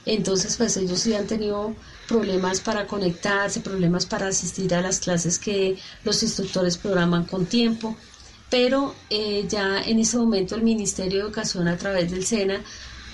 Entonces, 0.05 0.55
pues 0.55 0.77
ellos 0.77 0.99
sí 1.01 1.13
han 1.13 1.27
tenido 1.27 1.75
problemas 2.07 2.61
para 2.61 2.87
conectarse, 2.87 3.59
problemas 3.59 4.05
para 4.05 4.27
asistir 4.27 4.73
a 4.73 4.81
las 4.81 4.99
clases 4.99 5.37
que 5.37 5.77
los 6.05 6.23
instructores 6.23 6.77
programan 6.77 7.25
con 7.25 7.45
tiempo. 7.45 7.97
Pero 8.49 8.95
eh, 9.09 9.45
ya 9.49 9.81
en 9.81 9.99
ese 9.99 10.17
momento 10.17 10.55
el 10.55 10.61
Ministerio 10.61 11.17
de 11.17 11.25
Educación 11.25 11.67
a 11.67 11.77
través 11.77 12.09
del 12.09 12.25
SENA 12.25 12.63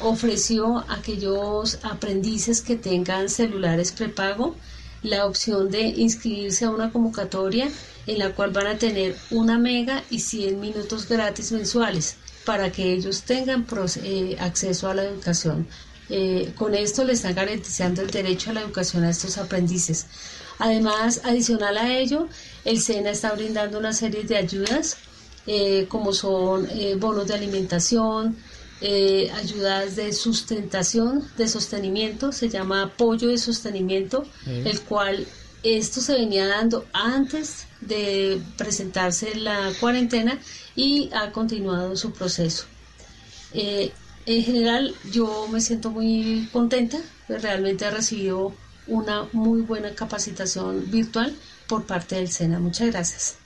ofreció 0.03 0.79
a 0.89 0.95
aquellos 0.95 1.79
aprendices 1.83 2.61
que 2.61 2.75
tengan 2.75 3.29
celulares 3.29 3.91
prepago 3.91 4.55
la 5.03 5.25
opción 5.25 5.71
de 5.71 5.81
inscribirse 5.81 6.65
a 6.65 6.69
una 6.69 6.91
convocatoria 6.91 7.69
en 8.07 8.19
la 8.19 8.33
cual 8.33 8.51
van 8.51 8.67
a 8.67 8.77
tener 8.77 9.15
una 9.31 9.57
mega 9.57 10.03
y 10.09 10.19
100 10.19 10.59
minutos 10.59 11.07
gratis 11.07 11.51
mensuales 11.51 12.15
para 12.45 12.71
que 12.71 12.93
ellos 12.93 13.23
tengan 13.23 13.65
eh, 14.03 14.37
acceso 14.39 14.89
a 14.89 14.95
la 14.95 15.03
educación. 15.03 15.67
Eh, 16.09 16.51
con 16.55 16.75
esto 16.75 17.03
le 17.03 17.13
están 17.13 17.35
garantizando 17.35 18.01
el 18.01 18.09
derecho 18.09 18.49
a 18.49 18.53
la 18.53 18.61
educación 18.61 19.03
a 19.03 19.09
estos 19.09 19.37
aprendices. 19.37 20.07
Además, 20.59 21.21
adicional 21.23 21.77
a 21.77 21.97
ello, 21.97 22.27
el 22.65 22.79
SENA 22.81 23.11
está 23.11 23.31
brindando 23.33 23.79
una 23.79 23.93
serie 23.93 24.23
de 24.23 24.37
ayudas 24.37 24.97
eh, 25.47 25.87
como 25.87 26.13
son 26.13 26.67
bonos 26.99 27.27
de 27.27 27.33
alimentación, 27.33 28.37
eh, 28.81 29.29
ayudas 29.31 29.95
de 29.95 30.11
sustentación, 30.11 31.27
de 31.37 31.47
sostenimiento, 31.47 32.31
se 32.31 32.49
llama 32.49 32.83
apoyo 32.83 33.29
de 33.29 33.37
sostenimiento, 33.37 34.25
el 34.45 34.81
cual 34.81 35.27
esto 35.63 36.01
se 36.01 36.13
venía 36.13 36.47
dando 36.47 36.85
antes 36.93 37.67
de 37.81 38.41
presentarse 38.57 39.35
la 39.35 39.71
cuarentena 39.79 40.39
y 40.75 41.09
ha 41.13 41.31
continuado 41.31 41.95
su 41.95 42.11
proceso. 42.11 42.65
Eh, 43.53 43.91
en 44.25 44.43
general 44.43 44.95
yo 45.11 45.47
me 45.47 45.61
siento 45.61 45.91
muy 45.91 46.49
contenta, 46.51 46.97
realmente 47.27 47.85
he 47.85 47.91
recibido 47.91 48.53
una 48.87 49.27
muy 49.31 49.61
buena 49.61 49.93
capacitación 49.93 50.89
virtual 50.89 51.35
por 51.67 51.85
parte 51.85 52.15
del 52.15 52.29
SENA. 52.29 52.59
Muchas 52.59 52.87
gracias. 52.87 53.40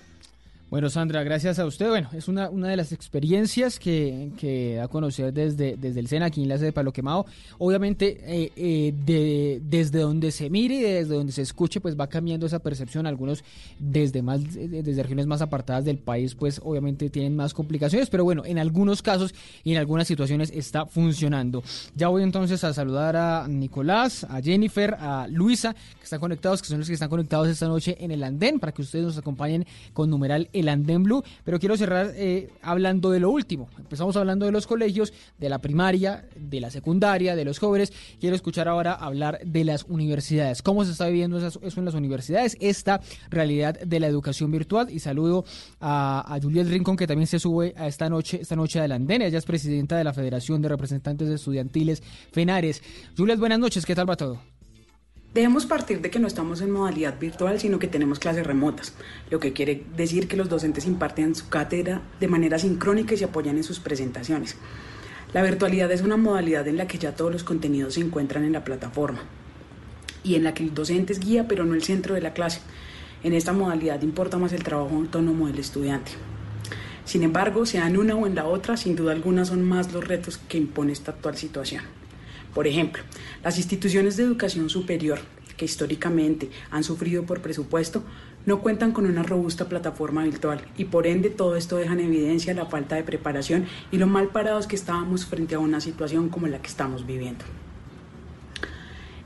Bueno, 0.67 0.89
Sandra, 0.89 1.23
gracias 1.23 1.59
a 1.59 1.65
usted. 1.65 1.87
Bueno, 1.89 2.09
es 2.13 2.27
una, 2.27 2.49
una 2.49 2.67
de 2.67 2.75
las 2.75 2.91
experiencias 2.91 3.77
que, 3.77 4.31
que 4.35 4.79
a 4.79 4.87
conocer 4.87 5.31
desde, 5.31 5.77
desde 5.77 5.99
el 5.99 6.07
SENA, 6.07 6.25
aquí 6.25 6.41
en 6.41 6.49
la 6.49 6.57
sede 6.57 6.67
de 6.67 6.73
Palo 6.73 6.91
Quemado. 6.91 7.27
Obviamente, 7.59 8.17
eh, 8.25 8.51
eh, 8.55 8.93
de, 9.05 9.61
desde 9.63 9.99
donde 9.99 10.31
se 10.31 10.49
mire 10.49 10.75
y 10.75 10.81
desde 10.81 11.13
donde 11.13 11.33
se 11.33 11.43
escuche, 11.43 11.79
pues 11.79 11.95
va 11.97 12.07
cambiando 12.07 12.47
esa 12.47 12.57
percepción. 12.57 13.05
Algunos 13.05 13.43
desde, 13.77 14.23
más, 14.23 14.41
desde 14.55 15.03
regiones 15.03 15.27
más 15.27 15.43
apartadas 15.43 15.85
del 15.85 15.99
país, 15.99 16.33
pues 16.33 16.59
obviamente 16.63 17.11
tienen 17.11 17.35
más 17.35 17.53
complicaciones, 17.53 18.09
pero 18.09 18.23
bueno, 18.23 18.41
en 18.43 18.57
algunos 18.57 19.03
casos 19.03 19.35
y 19.63 19.71
en 19.71 19.77
algunas 19.77 20.07
situaciones 20.07 20.49
está 20.49 20.87
funcionando. 20.87 21.63
Ya 21.95 22.07
voy 22.07 22.23
entonces 22.23 22.63
a 22.63 22.73
saludar 22.73 23.15
a 23.15 23.47
Nicolás, 23.47 24.23
a 24.23 24.41
Jennifer, 24.41 24.95
a 24.95 25.27
Luisa, 25.27 25.73
que 25.73 26.03
están 26.03 26.19
conectados, 26.19 26.63
que 26.63 26.69
son 26.69 26.79
los 26.79 26.87
que 26.87 26.95
están 26.95 27.09
conectados 27.09 27.47
esta 27.49 27.67
noche 27.67 27.95
en 27.99 28.09
el 28.09 28.23
andén, 28.23 28.59
para 28.59 28.71
que 28.71 28.81
ustedes 28.81 29.05
nos 29.05 29.17
acompañen 29.19 29.67
con 29.93 30.09
numeral 30.09 30.49
El 30.59 30.69
Andén 30.69 31.03
Blue, 31.03 31.23
pero 31.43 31.59
quiero 31.59 31.77
cerrar 31.77 32.11
eh, 32.15 32.49
hablando 32.61 33.11
de 33.11 33.19
lo 33.19 33.29
último. 33.29 33.69
Empezamos 33.77 34.15
hablando 34.15 34.45
de 34.45 34.51
los 34.51 34.67
colegios, 34.67 35.13
de 35.37 35.49
la 35.49 35.59
primaria, 35.59 36.27
de 36.35 36.59
la 36.59 36.69
secundaria, 36.71 37.35
de 37.35 37.45
los 37.45 37.59
jóvenes. 37.59 37.91
Quiero 38.19 38.35
escuchar 38.35 38.67
ahora 38.67 38.93
hablar 38.93 39.39
de 39.45 39.63
las 39.63 39.83
universidades. 39.83 40.61
¿Cómo 40.61 40.85
se 40.85 40.91
está 40.91 41.07
viviendo 41.07 41.37
eso 41.37 41.59
en 41.61 41.85
las 41.85 41.93
universidades? 41.93 42.57
Esta 42.59 43.01
realidad 43.29 43.79
de 43.79 43.99
la 43.99 44.07
educación 44.07 44.51
virtual. 44.51 44.87
Y 44.89 44.99
saludo 44.99 45.45
a, 45.79 46.33
a 46.33 46.41
Juliet 46.41 46.67
Rincón, 46.67 46.97
que 46.97 47.07
también 47.07 47.27
se 47.27 47.39
sube 47.39 47.73
a 47.77 47.87
esta 47.87 48.09
noche, 48.09 48.39
esta 48.41 48.55
noche 48.55 48.79
del 48.79 48.91
Andén. 48.91 49.21
Ella 49.21 49.37
es 49.37 49.45
presidenta 49.45 49.97
de 49.97 50.03
la 50.03 50.13
Federación 50.13 50.61
de 50.61 50.69
Representantes 50.69 51.29
Estudiantiles 51.29 52.01
FENARES. 52.31 52.81
Juliet, 53.17 53.39
buenas 53.39 53.59
noches. 53.59 53.85
¿Qué 53.85 53.95
tal 53.95 54.09
va 54.09 54.15
todo? 54.15 54.54
Debemos 55.35 55.65
partir 55.65 55.99
de 55.99 56.09
que 56.09 56.17
no 56.17 56.27
estamos 56.27 56.61
en 56.61 56.71
modalidad 56.71 57.19
virtual, 57.19 57.59
sino 57.59 57.77
que 57.77 57.89
tenemos 57.89 58.19
clases 58.19 58.47
remotas, 58.47 58.93
lo 59.29 59.41
que 59.41 59.51
quiere 59.51 59.83
decir 59.97 60.29
que 60.29 60.37
los 60.37 60.47
docentes 60.47 60.85
imparten 60.85 61.35
su 61.35 61.49
cátedra 61.49 62.01
de 62.21 62.29
manera 62.29 62.57
sincrónica 62.57 63.13
y 63.13 63.17
se 63.17 63.25
apoyan 63.25 63.57
en 63.57 63.65
sus 63.65 63.81
presentaciones. 63.81 64.55
La 65.33 65.43
virtualidad 65.43 65.91
es 65.91 66.03
una 66.03 66.15
modalidad 66.15 66.65
en 66.69 66.77
la 66.77 66.87
que 66.87 66.99
ya 66.99 67.17
todos 67.17 67.33
los 67.33 67.43
contenidos 67.43 67.95
se 67.95 67.99
encuentran 67.99 68.45
en 68.45 68.53
la 68.53 68.63
plataforma 68.63 69.23
y 70.23 70.35
en 70.35 70.45
la 70.45 70.53
que 70.53 70.63
el 70.63 70.73
docente 70.73 71.11
es 71.11 71.19
guía 71.19 71.49
pero 71.49 71.65
no 71.65 71.73
el 71.73 71.83
centro 71.83 72.15
de 72.15 72.21
la 72.21 72.31
clase. 72.31 72.61
En 73.21 73.33
esta 73.33 73.51
modalidad 73.51 74.01
importa 74.03 74.37
más 74.37 74.53
el 74.53 74.63
trabajo 74.63 74.95
autónomo 74.95 75.47
del 75.47 75.59
estudiante. 75.59 76.13
Sin 77.03 77.23
embargo, 77.23 77.65
sea 77.65 77.87
en 77.87 77.97
una 77.97 78.15
o 78.15 78.25
en 78.25 78.35
la 78.35 78.45
otra, 78.45 78.77
sin 78.77 78.95
duda 78.95 79.11
alguna 79.11 79.43
son 79.43 79.63
más 79.63 79.91
los 79.91 80.07
retos 80.07 80.37
que 80.37 80.57
impone 80.57 80.93
esta 80.93 81.11
actual 81.11 81.35
situación. 81.35 81.83
Por 82.55 82.67
ejemplo, 82.67 83.03
las 83.43 83.57
instituciones 83.57 84.15
de 84.15 84.23
educación 84.23 84.69
superior, 84.69 85.19
que 85.57 85.65
históricamente 85.65 86.49
han 86.71 86.85
sufrido 86.85 87.25
por 87.25 87.41
presupuesto, 87.41 88.01
no 88.45 88.61
cuentan 88.61 88.93
con 88.93 89.05
una 89.05 89.23
robusta 89.23 89.67
plataforma 89.67 90.23
virtual 90.23 90.61
y 90.77 90.85
por 90.85 91.05
ende 91.05 91.29
todo 91.29 91.57
esto 91.57 91.75
deja 91.75 91.93
en 91.93 91.99
evidencia 91.99 92.53
la 92.53 92.65
falta 92.65 92.95
de 92.95 93.03
preparación 93.03 93.65
y 93.91 93.97
lo 93.97 94.07
mal 94.07 94.29
parados 94.29 94.67
que 94.67 94.77
estábamos 94.77 95.25
frente 95.25 95.55
a 95.55 95.59
una 95.59 95.81
situación 95.81 96.29
como 96.29 96.47
la 96.47 96.61
que 96.61 96.69
estamos 96.69 97.05
viviendo. 97.05 97.43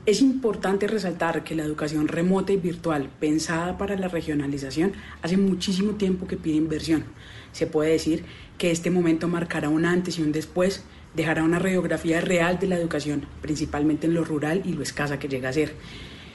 Es 0.06 0.22
importante 0.22 0.88
resaltar 0.88 1.44
que 1.44 1.54
la 1.54 1.62
educación 1.62 2.08
remota 2.08 2.52
y 2.52 2.56
virtual 2.56 3.10
pensada 3.20 3.78
para 3.78 3.96
la 3.96 4.08
regionalización 4.08 4.94
hace 5.22 5.36
muchísimo 5.36 5.92
tiempo 5.92 6.26
que 6.26 6.36
pide 6.36 6.56
inversión. 6.56 7.04
Se 7.52 7.68
puede 7.68 7.92
decir 7.92 8.24
que 8.58 8.72
este 8.72 8.90
momento 8.90 9.28
marcará 9.28 9.68
un 9.68 9.84
antes 9.84 10.18
y 10.18 10.22
un 10.22 10.32
después 10.32 10.82
dejará 11.14 11.42
una 11.42 11.58
radiografía 11.58 12.20
real 12.20 12.58
de 12.58 12.68
la 12.68 12.76
educación, 12.76 13.26
principalmente 13.40 14.06
en 14.06 14.14
lo 14.14 14.24
rural 14.24 14.62
y 14.64 14.72
lo 14.72 14.82
escasa 14.82 15.18
que 15.18 15.28
llega 15.28 15.48
a 15.48 15.52
ser. 15.52 15.74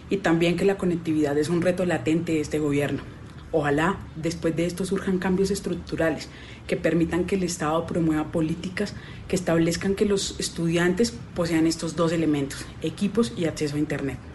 Y 0.10 0.18
también 0.18 0.58
que 0.58 0.66
la 0.66 0.78
conectividad 0.78 1.38
es 1.38 1.50
un 1.50 1.62
reto 1.62 1.86
latente 1.86 2.34
de 2.34 2.42
este 2.42 2.60
gobierno. 2.60 3.02
Ojalá 3.52 3.98
después 4.16 4.56
de 4.56 4.66
esto 4.66 4.86
surjan 4.86 5.18
cambios 5.18 5.50
estructurales 5.50 6.30
que 6.68 6.76
permitan 6.76 7.26
que 7.26 7.36
el 7.36 7.44
Estado 7.44 7.86
promueva 7.88 8.32
políticas 8.32 8.94
que 9.28 9.36
establezcan 9.36 9.96
que 9.96 10.06
los 10.06 10.36
estudiantes 10.40 11.14
posean 11.34 11.66
estos 11.66 11.96
dos 11.96 12.12
elementos, 12.12 12.66
equipos 12.82 13.34
y 13.38 13.46
acceso 13.46 13.78
a 13.78 13.80
Internet. 13.80 14.35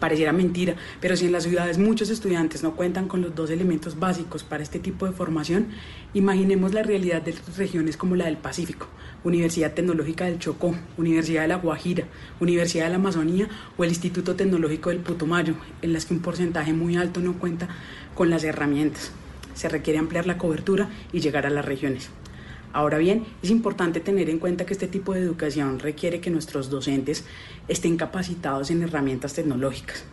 Pareciera 0.00 0.32
mentira, 0.32 0.76
pero 0.98 1.14
si 1.14 1.26
en 1.26 1.32
las 1.32 1.44
ciudades 1.44 1.76
muchos 1.76 2.08
estudiantes 2.08 2.62
no 2.62 2.74
cuentan 2.74 3.06
con 3.06 3.20
los 3.20 3.34
dos 3.34 3.50
elementos 3.50 3.98
básicos 3.98 4.42
para 4.42 4.62
este 4.62 4.78
tipo 4.78 5.04
de 5.04 5.12
formación, 5.12 5.66
imaginemos 6.14 6.72
la 6.72 6.82
realidad 6.82 7.20
de 7.20 7.34
regiones 7.58 7.98
como 7.98 8.16
la 8.16 8.24
del 8.24 8.38
Pacífico, 8.38 8.86
Universidad 9.24 9.74
Tecnológica 9.74 10.24
del 10.24 10.38
Chocó, 10.38 10.74
Universidad 10.96 11.42
de 11.42 11.48
La 11.48 11.56
Guajira, 11.56 12.06
Universidad 12.40 12.84
de 12.84 12.90
la 12.90 12.96
Amazonía 12.96 13.48
o 13.76 13.84
el 13.84 13.90
Instituto 13.90 14.36
Tecnológico 14.36 14.88
del 14.88 15.00
Putumayo, 15.00 15.54
en 15.82 15.92
las 15.92 16.06
que 16.06 16.14
un 16.14 16.20
porcentaje 16.20 16.72
muy 16.72 16.96
alto 16.96 17.20
no 17.20 17.38
cuenta 17.38 17.68
con 18.14 18.30
las 18.30 18.42
herramientas. 18.42 19.12
Se 19.52 19.68
requiere 19.68 19.98
ampliar 19.98 20.26
la 20.26 20.38
cobertura 20.38 20.88
y 21.12 21.20
llegar 21.20 21.44
a 21.44 21.50
las 21.50 21.66
regiones. 21.66 22.08
Ahora 22.72 22.98
bien, 22.98 23.24
es 23.42 23.50
importante 23.50 23.98
tener 23.98 24.30
en 24.30 24.38
cuenta 24.38 24.64
que 24.64 24.72
este 24.72 24.86
tipo 24.86 25.12
de 25.12 25.20
educación 25.20 25.80
requiere 25.80 26.20
que 26.20 26.30
nuestros 26.30 26.70
docentes 26.70 27.24
estén 27.66 27.96
capacitados 27.96 28.70
en 28.70 28.82
herramientas 28.82 29.34
tecnológicas. 29.34 30.04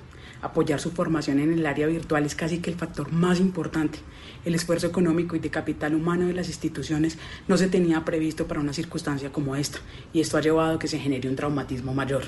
Apoyar 0.41 0.79
su 0.79 0.91
formación 0.91 1.39
en 1.39 1.53
el 1.53 1.65
área 1.65 1.87
virtual 1.87 2.25
es 2.25 2.35
casi 2.35 2.59
que 2.59 2.71
el 2.71 2.75
factor 2.75 3.11
más 3.11 3.39
importante. 3.39 3.99
El 4.45 4.55
esfuerzo 4.55 4.87
económico 4.87 5.35
y 5.35 5.39
de 5.39 5.51
capital 5.51 5.93
humano 5.93 6.27
de 6.27 6.33
las 6.33 6.47
instituciones 6.47 7.17
no 7.47 7.57
se 7.57 7.67
tenía 7.67 8.05
previsto 8.05 8.47
para 8.47 8.59
una 8.59 8.73
circunstancia 8.73 9.31
como 9.31 9.55
esta, 9.55 9.79
y 10.13 10.21
esto 10.21 10.37
ha 10.37 10.41
llevado 10.41 10.75
a 10.75 10.79
que 10.79 10.87
se 10.87 10.99
genere 10.99 11.29
un 11.29 11.35
traumatismo 11.35 11.93
mayor. 11.93 12.23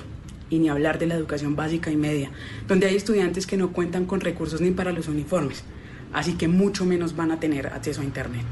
Y 0.51 0.59
ni 0.59 0.69
hablar 0.69 0.99
de 0.99 1.07
la 1.07 1.15
educación 1.15 1.55
básica 1.55 1.91
y 1.91 1.97
media, 1.97 2.32
donde 2.67 2.88
hay 2.88 2.95
estudiantes 2.95 3.47
que 3.47 3.57
no 3.57 3.71
cuentan 3.71 4.05
con 4.05 4.21
recursos 4.21 4.61
ni 4.61 4.71
para 4.71 4.91
los 4.91 5.07
uniformes, 5.07 5.63
así 6.13 6.34
que 6.34 6.47
mucho 6.47 6.86
menos 6.86 7.15
van 7.15 7.32
a 7.32 7.39
tener 7.39 7.67
acceso 7.67 8.01
a 8.01 8.05
Internet. 8.05 8.45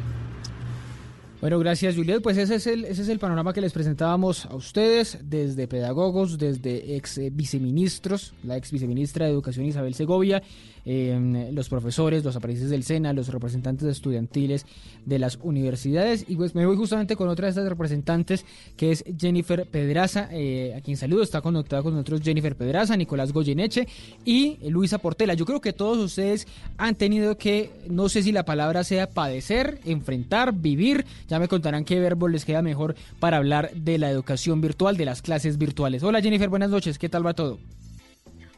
Bueno, 1.39 1.59
gracias 1.59 1.95
Juliet. 1.95 2.21
Pues 2.23 2.35
ese 2.37 2.55
es, 2.55 2.65
el, 2.65 2.83
ese 2.85 3.03
es 3.03 3.09
el 3.09 3.19
panorama 3.19 3.53
que 3.53 3.61
les 3.61 3.71
presentábamos 3.71 4.47
a 4.47 4.55
ustedes 4.55 5.19
desde 5.23 5.67
pedagogos, 5.67 6.39
desde 6.39 6.95
ex 6.95 7.19
viceministros, 7.31 8.33
la 8.43 8.57
ex 8.57 8.71
viceministra 8.71 9.25
de 9.25 9.33
Educación 9.33 9.67
Isabel 9.67 9.93
Segovia 9.93 10.41
Em, 10.89 11.53
los 11.53 11.67
profesores, 11.67 12.23
los 12.23 12.37
aprendices 12.37 12.69
del 12.69 12.85
SENA, 12.85 13.11
los 13.11 13.27
representantes 13.27 13.89
estudiantiles 13.89 14.65
de 15.05 15.19
las 15.19 15.37
universidades. 15.43 16.23
Y 16.29 16.37
pues 16.37 16.55
me 16.55 16.65
voy 16.65 16.77
justamente 16.77 17.17
con 17.17 17.27
otra 17.27 17.47
de 17.47 17.49
estas 17.49 17.67
representantes, 17.67 18.45
que 18.77 18.91
es 18.91 19.03
Jennifer 19.19 19.67
Pedraza, 19.69 20.29
eh, 20.31 20.73
a 20.77 20.79
quien 20.79 20.95
saludo, 20.95 21.23
está 21.23 21.41
conectada 21.41 21.83
con 21.83 21.91
nosotros 21.91 22.21
Jennifer 22.23 22.55
Pedraza, 22.55 22.95
Nicolás 22.95 23.33
Goyeneche 23.33 23.85
y 24.23 24.59
Luisa 24.69 24.99
Portela. 24.99 25.33
Yo 25.33 25.45
creo 25.45 25.59
que 25.59 25.73
todos 25.73 25.97
ustedes 25.97 26.47
han 26.77 26.95
tenido 26.95 27.37
que, 27.37 27.69
no 27.89 28.07
sé 28.07 28.23
si 28.23 28.31
la 28.31 28.45
palabra 28.45 28.85
sea 28.85 29.09
padecer, 29.09 29.81
enfrentar, 29.83 30.53
vivir, 30.53 31.05
ya 31.27 31.37
me 31.37 31.49
contarán 31.49 31.83
qué 31.83 31.99
verbo 31.99 32.29
les 32.29 32.45
queda 32.45 32.61
mejor 32.61 32.95
para 33.19 33.35
hablar 33.35 33.71
de 33.73 33.97
la 33.97 34.09
educación 34.09 34.61
virtual, 34.61 34.95
de 34.95 35.03
las 35.03 35.21
clases 35.21 35.57
virtuales. 35.57 36.01
Hola 36.03 36.21
Jennifer, 36.21 36.47
buenas 36.47 36.69
noches, 36.69 36.97
¿qué 36.97 37.09
tal 37.09 37.27
va 37.27 37.33
todo? 37.33 37.59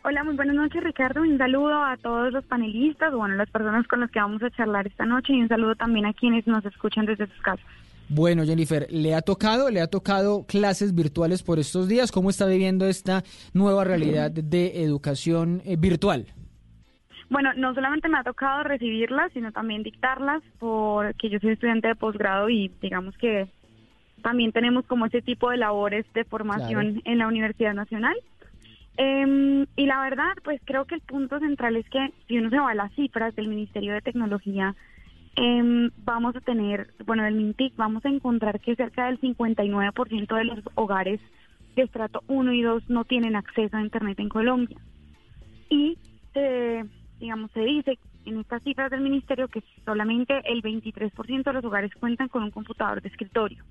Hola, 0.01 0.23
muy 0.23 0.35
buenas 0.35 0.55
noches 0.55 0.81
Ricardo. 0.81 1.21
Un 1.21 1.37
saludo 1.37 1.83
a 1.83 1.97
todos 1.97 2.31
los 2.31 2.45
panelistas, 2.45 3.13
bueno, 3.13 3.35
las 3.35 3.49
personas 3.49 3.85
con 3.87 3.99
las 3.99 4.09
que 4.09 4.19
vamos 4.19 4.41
a 4.41 4.49
charlar 4.51 4.87
esta 4.87 5.05
noche 5.05 5.33
y 5.33 5.41
un 5.41 5.49
saludo 5.49 5.75
también 5.75 6.05
a 6.05 6.13
quienes 6.13 6.47
nos 6.47 6.63
escuchan 6.65 7.05
desde 7.05 7.27
sus 7.27 7.41
casas. 7.41 7.65
Bueno, 8.07 8.43
Jennifer, 8.45 8.87
¿le 8.89 9.13
ha 9.13 9.21
tocado, 9.21 9.69
le 9.69 9.81
ha 9.81 9.87
tocado 9.87 10.45
clases 10.47 10.95
virtuales 10.95 11.43
por 11.43 11.59
estos 11.59 11.87
días? 11.87 12.11
¿Cómo 12.11 12.29
está 12.29 12.45
viviendo 12.45 12.87
esta 12.87 13.23
nueva 13.53 13.83
realidad 13.83 14.31
de 14.31 14.83
educación 14.83 15.61
eh, 15.65 15.75
virtual? 15.77 16.25
Bueno, 17.29 17.51
no 17.55 17.75
solamente 17.75 18.07
me 18.09 18.17
ha 18.17 18.23
tocado 18.23 18.63
recibirlas, 18.63 19.31
sino 19.33 19.51
también 19.51 19.83
dictarlas, 19.83 20.41
porque 20.57 21.29
yo 21.29 21.39
soy 21.39 21.51
estudiante 21.51 21.89
de 21.89 21.95
posgrado 21.95 22.49
y 22.49 22.71
digamos 22.81 23.15
que 23.17 23.47
también 24.23 24.53
tenemos 24.53 24.85
como 24.85 25.05
ese 25.05 25.21
tipo 25.21 25.51
de 25.51 25.57
labores 25.57 26.05
de 26.13 26.23
formación 26.23 27.01
en 27.05 27.17
la 27.17 27.27
Universidad 27.27 27.73
Nacional. 27.73 28.15
Em, 29.01 29.65
y 29.77 29.85
la 29.85 30.01
verdad, 30.01 30.33
pues 30.43 30.59
creo 30.65 30.83
que 30.83 30.95
el 30.95 30.99
punto 30.99 31.39
central 31.39 31.77
es 31.77 31.89
que 31.89 32.11
si 32.27 32.37
uno 32.37 32.49
se 32.49 32.59
va 32.59 32.71
a 32.71 32.75
las 32.75 32.93
cifras 32.95 33.33
del 33.33 33.47
Ministerio 33.47 33.93
de 33.93 34.01
Tecnología, 34.01 34.75
em, 35.37 35.89
vamos 36.03 36.35
a 36.35 36.41
tener, 36.41 36.93
bueno, 37.05 37.23
del 37.23 37.35
MINTIC, 37.35 37.77
vamos 37.77 38.03
a 38.03 38.09
encontrar 38.09 38.59
que 38.59 38.75
cerca 38.75 39.05
del 39.05 39.17
59% 39.21 40.35
de 40.35 40.43
los 40.43 40.59
hogares 40.75 41.21
de 41.77 41.83
estrato 41.83 42.23
1 42.27 42.51
y 42.51 42.61
2 42.61 42.89
no 42.89 43.05
tienen 43.05 43.37
acceso 43.37 43.77
a 43.77 43.81
Internet 43.81 44.19
en 44.19 44.27
Colombia. 44.27 44.77
Y, 45.69 45.97
digamos, 47.21 47.51
se 47.51 47.61
dice 47.61 47.97
en 48.25 48.39
estas 48.41 48.61
cifras 48.63 48.91
del 48.91 48.99
Ministerio 48.99 49.47
que 49.47 49.63
solamente 49.85 50.41
el 50.43 50.61
23% 50.61 51.43
de 51.43 51.53
los 51.53 51.63
hogares 51.63 51.95
cuentan 51.95 52.27
con 52.27 52.43
un 52.43 52.51
computador 52.51 53.01
de 53.01 53.07
escritorio. 53.07 53.63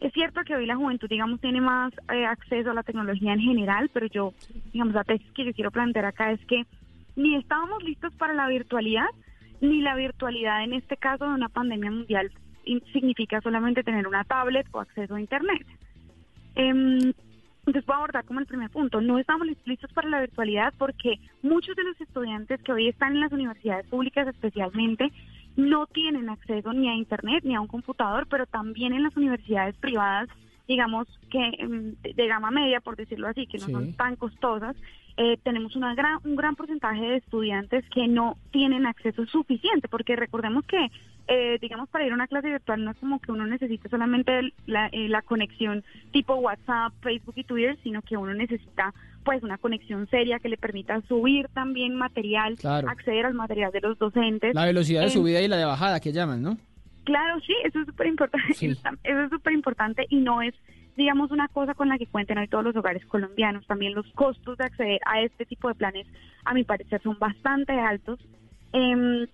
Es 0.00 0.12
cierto 0.14 0.40
que 0.46 0.56
hoy 0.56 0.64
la 0.64 0.76
juventud, 0.76 1.08
digamos, 1.08 1.40
tiene 1.40 1.60
más 1.60 1.92
eh, 2.12 2.24
acceso 2.24 2.70
a 2.70 2.74
la 2.74 2.82
tecnología 2.82 3.34
en 3.34 3.40
general, 3.40 3.90
pero 3.92 4.06
yo, 4.06 4.32
digamos, 4.72 4.94
la 4.94 5.04
tesis 5.04 5.30
que 5.32 5.44
yo 5.44 5.52
quiero 5.52 5.70
plantear 5.70 6.06
acá 6.06 6.32
es 6.32 6.44
que 6.46 6.64
ni 7.16 7.36
estábamos 7.36 7.82
listos 7.82 8.14
para 8.14 8.32
la 8.32 8.48
virtualidad, 8.48 9.08
ni 9.60 9.82
la 9.82 9.94
virtualidad 9.94 10.64
en 10.64 10.72
este 10.72 10.96
caso 10.96 11.26
de 11.26 11.34
una 11.34 11.50
pandemia 11.50 11.90
mundial 11.90 12.30
significa 12.92 13.40
solamente 13.42 13.82
tener 13.82 14.06
una 14.06 14.24
tablet 14.24 14.66
o 14.72 14.80
acceso 14.80 15.14
a 15.14 15.20
Internet. 15.20 15.66
Eh, 16.56 17.12
entonces 17.66 17.86
voy 17.86 17.94
a 17.94 17.98
abordar 17.98 18.24
como 18.24 18.40
el 18.40 18.46
primer 18.46 18.70
punto. 18.70 19.00
No 19.00 19.18
estamos 19.18 19.46
listos 19.66 19.92
para 19.92 20.08
la 20.08 20.20
virtualidad 20.20 20.72
porque 20.78 21.20
muchos 21.42 21.76
de 21.76 21.84
los 21.84 22.00
estudiantes 22.00 22.62
que 22.62 22.72
hoy 22.72 22.88
están 22.88 23.12
en 23.12 23.20
las 23.20 23.32
universidades 23.32 23.86
públicas 23.86 24.26
especialmente 24.26 25.12
no 25.56 25.86
tienen 25.86 26.28
acceso 26.28 26.72
ni 26.72 26.88
a 26.88 26.94
Internet 26.94 27.44
ni 27.44 27.54
a 27.54 27.60
un 27.60 27.66
computador, 27.66 28.26
pero 28.28 28.46
también 28.46 28.92
en 28.92 29.02
las 29.02 29.16
universidades 29.16 29.76
privadas, 29.76 30.28
digamos 30.68 31.08
que 31.30 31.52
em, 31.58 31.94
de, 32.02 32.26
gama 32.26 32.50
media, 32.50 32.80
por 32.80 32.96
decirlo 32.96 33.28
así, 33.28 33.46
que 33.46 33.58
no 33.58 33.66
son 33.66 33.92
tan 33.94 34.16
costosas, 34.16 34.76
eh, 35.16 35.38
tenemos 35.42 35.76
una 35.76 35.94
gran, 35.94 36.18
un 36.24 36.36
gran 36.36 36.56
porcentaje 36.56 37.02
de 37.02 37.16
estudiantes 37.16 37.84
que 37.90 38.08
no 38.08 38.36
tienen 38.52 38.86
acceso 38.86 39.26
suficiente, 39.26 39.88
porque 39.88 40.16
recordemos 40.16 40.64
que, 40.64 40.90
eh, 41.32 41.58
digamos, 41.60 41.88
para 41.88 42.04
ir 42.04 42.10
a 42.10 42.16
una 42.16 42.26
clase 42.26 42.48
virtual 42.48 42.84
no 42.84 42.90
es 42.90 42.96
como 42.98 43.20
que 43.20 43.30
uno 43.30 43.46
necesite 43.46 43.88
solamente 43.88 44.52
la, 44.66 44.88
eh, 44.88 45.08
la 45.08 45.22
conexión 45.22 45.84
tipo 46.10 46.34
WhatsApp, 46.34 46.92
Facebook 47.02 47.34
y 47.36 47.44
Twitter, 47.44 47.78
sino 47.84 48.02
que 48.02 48.16
uno 48.16 48.34
necesita 48.34 48.92
pues 49.24 49.42
una 49.44 49.56
conexión 49.56 50.08
seria 50.08 50.40
que 50.40 50.48
le 50.48 50.56
permita 50.56 51.00
subir 51.02 51.46
también 51.54 51.94
material, 51.94 52.56
acceder 52.88 53.26
al 53.26 53.34
material 53.34 53.70
de 53.70 53.80
los 53.80 53.96
docentes. 53.96 54.54
La 54.56 54.64
velocidad 54.64 55.02
de 55.02 55.10
subida 55.10 55.40
y 55.40 55.46
la 55.46 55.56
de 55.56 55.66
bajada 55.66 56.00
que 56.00 56.12
llaman, 56.12 56.42
¿no? 56.42 56.58
Claro, 57.04 57.38
sí, 57.46 57.54
eso 57.62 57.78
es 57.80 57.86
súper 57.86 58.08
importante. 58.08 58.48
Eso 58.52 59.22
es 59.22 59.30
súper 59.30 59.52
importante 59.52 60.06
y 60.08 60.16
no 60.16 60.42
es 60.42 60.54
digamos, 60.96 61.30
una 61.30 61.48
cosa 61.48 61.74
con 61.74 61.88
la 61.88 61.96
que 61.96 62.06
cuenten 62.06 62.36
hoy 62.38 62.48
todos 62.48 62.64
los 62.64 62.76
hogares 62.76 63.06
colombianos. 63.06 63.66
También 63.66 63.94
los 63.94 64.06
costos 64.12 64.58
de 64.58 64.64
acceder 64.64 65.00
a 65.06 65.22
este 65.22 65.46
tipo 65.46 65.68
de 65.68 65.74
planes, 65.74 66.06
a 66.44 66.52
mi 66.52 66.64
parecer, 66.64 67.00
son 67.02 67.18
bastante 67.18 67.72
altos. 67.72 68.18
Em, 68.72 69.26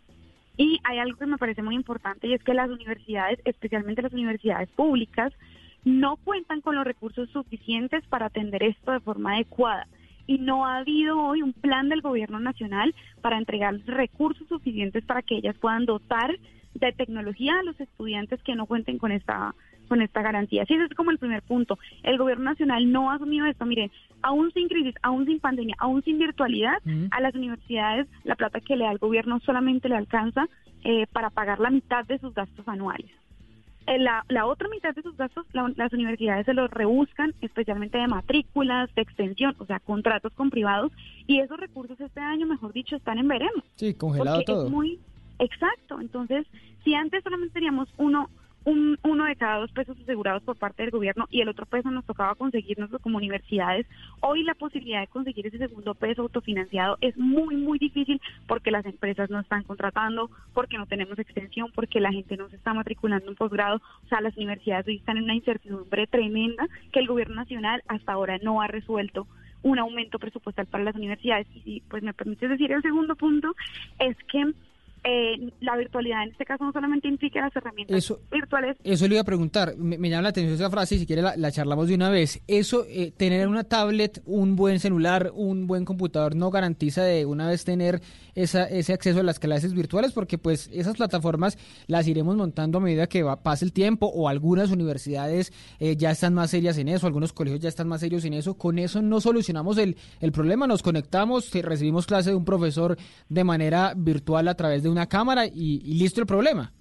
y 0.56 0.80
hay 0.84 0.98
algo 0.98 1.18
que 1.18 1.26
me 1.26 1.38
parece 1.38 1.62
muy 1.62 1.74
importante 1.74 2.26
y 2.26 2.34
es 2.34 2.42
que 2.42 2.54
las 2.54 2.70
universidades, 2.70 3.40
especialmente 3.44 4.02
las 4.02 4.12
universidades 4.12 4.68
públicas, 4.70 5.32
no 5.84 6.16
cuentan 6.16 6.60
con 6.62 6.74
los 6.74 6.84
recursos 6.84 7.28
suficientes 7.30 8.04
para 8.08 8.26
atender 8.26 8.62
esto 8.62 8.92
de 8.92 9.00
forma 9.00 9.34
adecuada. 9.34 9.86
Y 10.26 10.38
no 10.38 10.66
ha 10.66 10.78
habido 10.78 11.20
hoy 11.20 11.42
un 11.42 11.52
plan 11.52 11.88
del 11.88 12.00
gobierno 12.00 12.40
nacional 12.40 12.94
para 13.20 13.38
entregar 13.38 13.78
recursos 13.86 14.48
suficientes 14.48 15.04
para 15.04 15.22
que 15.22 15.36
ellas 15.36 15.56
puedan 15.60 15.86
dotar 15.86 16.36
de 16.74 16.92
tecnología 16.92 17.58
a 17.58 17.62
los 17.62 17.78
estudiantes 17.80 18.42
que 18.42 18.56
no 18.56 18.66
cuenten 18.66 18.98
con 18.98 19.12
esta 19.12 19.54
con 19.86 20.02
esta 20.02 20.22
garantía. 20.22 20.62
Así 20.62 20.74
ese 20.74 20.84
es 20.84 20.94
como 20.94 21.10
el 21.10 21.18
primer 21.18 21.42
punto. 21.42 21.78
El 22.02 22.18
gobierno 22.18 22.44
nacional 22.44 22.90
no 22.90 23.10
ha 23.10 23.14
asumido 23.14 23.46
esto. 23.46 23.66
Miren, 23.66 23.90
aún 24.22 24.52
sin 24.52 24.68
crisis, 24.68 24.94
aún 25.02 25.26
sin 25.26 25.40
pandemia, 25.40 25.76
aún 25.78 26.02
sin 26.02 26.18
virtualidad, 26.18 26.78
a 27.10 27.20
las 27.20 27.34
universidades 27.34 28.06
la 28.24 28.36
plata 28.36 28.60
que 28.60 28.76
le 28.76 28.84
da 28.84 28.92
el 28.92 28.98
gobierno 28.98 29.40
solamente 29.40 29.88
le 29.88 29.96
alcanza 29.96 30.46
eh, 30.84 31.06
para 31.12 31.30
pagar 31.30 31.58
la 31.60 31.70
mitad 31.70 32.04
de 32.04 32.18
sus 32.18 32.34
gastos 32.34 32.66
anuales. 32.68 33.10
Eh, 33.86 33.98
la, 34.00 34.24
la, 34.28 34.46
otra 34.46 34.68
mitad 34.68 34.94
de 34.94 35.02
sus 35.02 35.16
gastos 35.16 35.46
las 35.52 35.92
universidades 35.92 36.44
se 36.46 36.54
los 36.54 36.68
rebuscan, 36.70 37.34
especialmente 37.40 37.98
de 37.98 38.08
matrículas, 38.08 38.92
de 38.96 39.02
extensión, 39.02 39.54
o 39.58 39.66
sea, 39.66 39.78
contratos 39.78 40.32
con 40.32 40.50
privados, 40.50 40.90
y 41.28 41.38
esos 41.38 41.58
recursos 41.58 42.00
este 42.00 42.20
año, 42.20 42.46
mejor 42.46 42.72
dicho, 42.72 42.96
están 42.96 43.18
en 43.18 43.28
veremos. 43.28 43.64
Sí, 43.76 43.94
congelado 43.94 44.42
todo. 44.42 44.66
Es 44.66 44.72
muy 44.72 44.98
exacto. 45.38 46.00
Entonces, 46.00 46.46
si 46.82 46.94
antes 46.94 47.22
solamente 47.22 47.54
teníamos 47.54 47.88
uno 47.96 48.28
un, 48.66 48.98
uno 49.04 49.24
de 49.26 49.36
cada 49.36 49.60
dos 49.60 49.70
pesos 49.70 49.96
asegurados 50.02 50.42
por 50.42 50.56
parte 50.56 50.82
del 50.82 50.90
gobierno 50.90 51.26
y 51.30 51.40
el 51.40 51.48
otro 51.48 51.66
peso 51.66 51.88
nos 51.90 52.04
tocaba 52.04 52.34
conseguirnos 52.34 52.90
como 53.00 53.16
universidades. 53.16 53.86
Hoy 54.20 54.42
la 54.42 54.54
posibilidad 54.54 55.00
de 55.00 55.06
conseguir 55.06 55.46
ese 55.46 55.58
segundo 55.58 55.94
peso 55.94 56.22
autofinanciado 56.22 56.98
es 57.00 57.16
muy, 57.16 57.54
muy 57.56 57.78
difícil 57.78 58.20
porque 58.48 58.72
las 58.72 58.84
empresas 58.84 59.30
no 59.30 59.38
están 59.38 59.62
contratando, 59.62 60.30
porque 60.52 60.78
no 60.78 60.86
tenemos 60.86 61.16
extensión, 61.16 61.70
porque 61.74 62.00
la 62.00 62.10
gente 62.10 62.36
no 62.36 62.48
se 62.48 62.56
está 62.56 62.74
matriculando 62.74 63.30
en 63.30 63.36
posgrado. 63.36 63.80
O 64.04 64.08
sea, 64.08 64.20
las 64.20 64.36
universidades 64.36 64.88
hoy 64.88 64.96
están 64.96 65.16
en 65.18 65.24
una 65.24 65.36
incertidumbre 65.36 66.08
tremenda 66.08 66.66
que 66.92 66.98
el 66.98 67.06
gobierno 67.06 67.36
nacional 67.36 67.84
hasta 67.86 68.12
ahora 68.12 68.38
no 68.42 68.60
ha 68.60 68.66
resuelto 68.66 69.28
un 69.62 69.78
aumento 69.78 70.18
presupuestal 70.18 70.66
para 70.66 70.82
las 70.82 70.96
universidades. 70.96 71.46
Y 71.54 71.60
si 71.60 71.82
pues 71.88 72.02
me 72.02 72.14
permite 72.14 72.48
decir 72.48 72.72
el 72.72 72.82
segundo 72.82 73.14
punto, 73.14 73.54
es 74.00 74.16
que 74.24 74.52
eh, 75.08 75.52
la 75.60 75.76
virtualidad 75.76 76.24
en 76.24 76.30
este 76.30 76.44
caso 76.44 76.64
no 76.64 76.72
solamente 76.72 77.06
implica 77.06 77.40
las 77.40 77.54
herramientas 77.54 78.12
virtuales. 78.30 78.76
Eso 78.82 79.06
le 79.06 79.14
iba 79.14 79.20
a 79.20 79.24
preguntar, 79.24 79.76
me, 79.76 79.96
llama 80.10 80.22
la 80.22 80.28
atención 80.30 80.54
esa 80.54 80.68
frase 80.68 80.96
y 80.96 80.98
si 80.98 81.06
quiere 81.06 81.22
la, 81.22 81.52
charlamos 81.52 81.86
de 81.86 81.94
una 81.94 82.10
vez. 82.10 82.42
Eso, 82.48 82.84
eh, 82.88 83.12
tener 83.16 83.46
una 83.46 83.62
tablet, 83.62 84.20
un 84.26 84.56
buen 84.56 84.80
celular, 84.80 85.30
un 85.34 85.68
buen 85.68 85.84
computador 85.84 86.34
no 86.34 86.50
garantiza 86.50 87.04
de 87.04 87.24
una 87.24 87.46
vez 87.46 87.64
tener 87.64 88.00
esa, 88.34 88.64
ese 88.64 88.92
acceso 88.92 89.20
a 89.20 89.22
las 89.22 89.38
clases 89.38 89.74
virtuales 89.74 90.12
porque 90.12 90.38
pues 90.38 90.68
esas 90.72 90.96
plataformas 90.96 91.56
las 91.86 92.08
iremos 92.08 92.36
montando 92.36 92.78
a 92.78 92.80
medida 92.80 93.06
que 93.06 93.22
va, 93.22 93.42
pase 93.42 93.64
el 93.64 93.72
tiempo 93.72 94.06
o 94.06 94.28
algunas 94.28 94.72
universidades 94.72 95.52
eh, 95.78 95.96
ya 95.96 96.10
están 96.10 96.34
más 96.34 96.50
serias 96.50 96.78
en 96.78 96.88
eso, 96.88 97.06
algunos 97.06 97.32
colegios 97.32 97.60
ya 97.60 97.68
están 97.68 97.86
más 97.86 98.00
serios 98.00 98.24
en 98.24 98.34
eso. 98.34 98.54
Con 98.54 98.80
eso 98.80 99.02
no 99.02 99.20
solucionamos 99.20 99.78
el, 99.78 99.96
el 100.20 100.32
problema, 100.32 100.66
nos 100.66 100.82
conectamos, 100.82 101.52
recibimos 101.52 102.06
clase 102.06 102.30
de 102.30 102.36
un 102.36 102.44
profesor 102.44 102.96
de 103.28 103.44
manera 103.44 103.94
virtual 103.96 104.48
a 104.48 104.54
través 104.56 104.82
de 104.82 104.88
un 104.88 104.95
una 104.96 105.06
cámara 105.06 105.46
y, 105.46 105.80
listo 105.98 106.20
el 106.20 106.26
problema. 106.26 106.72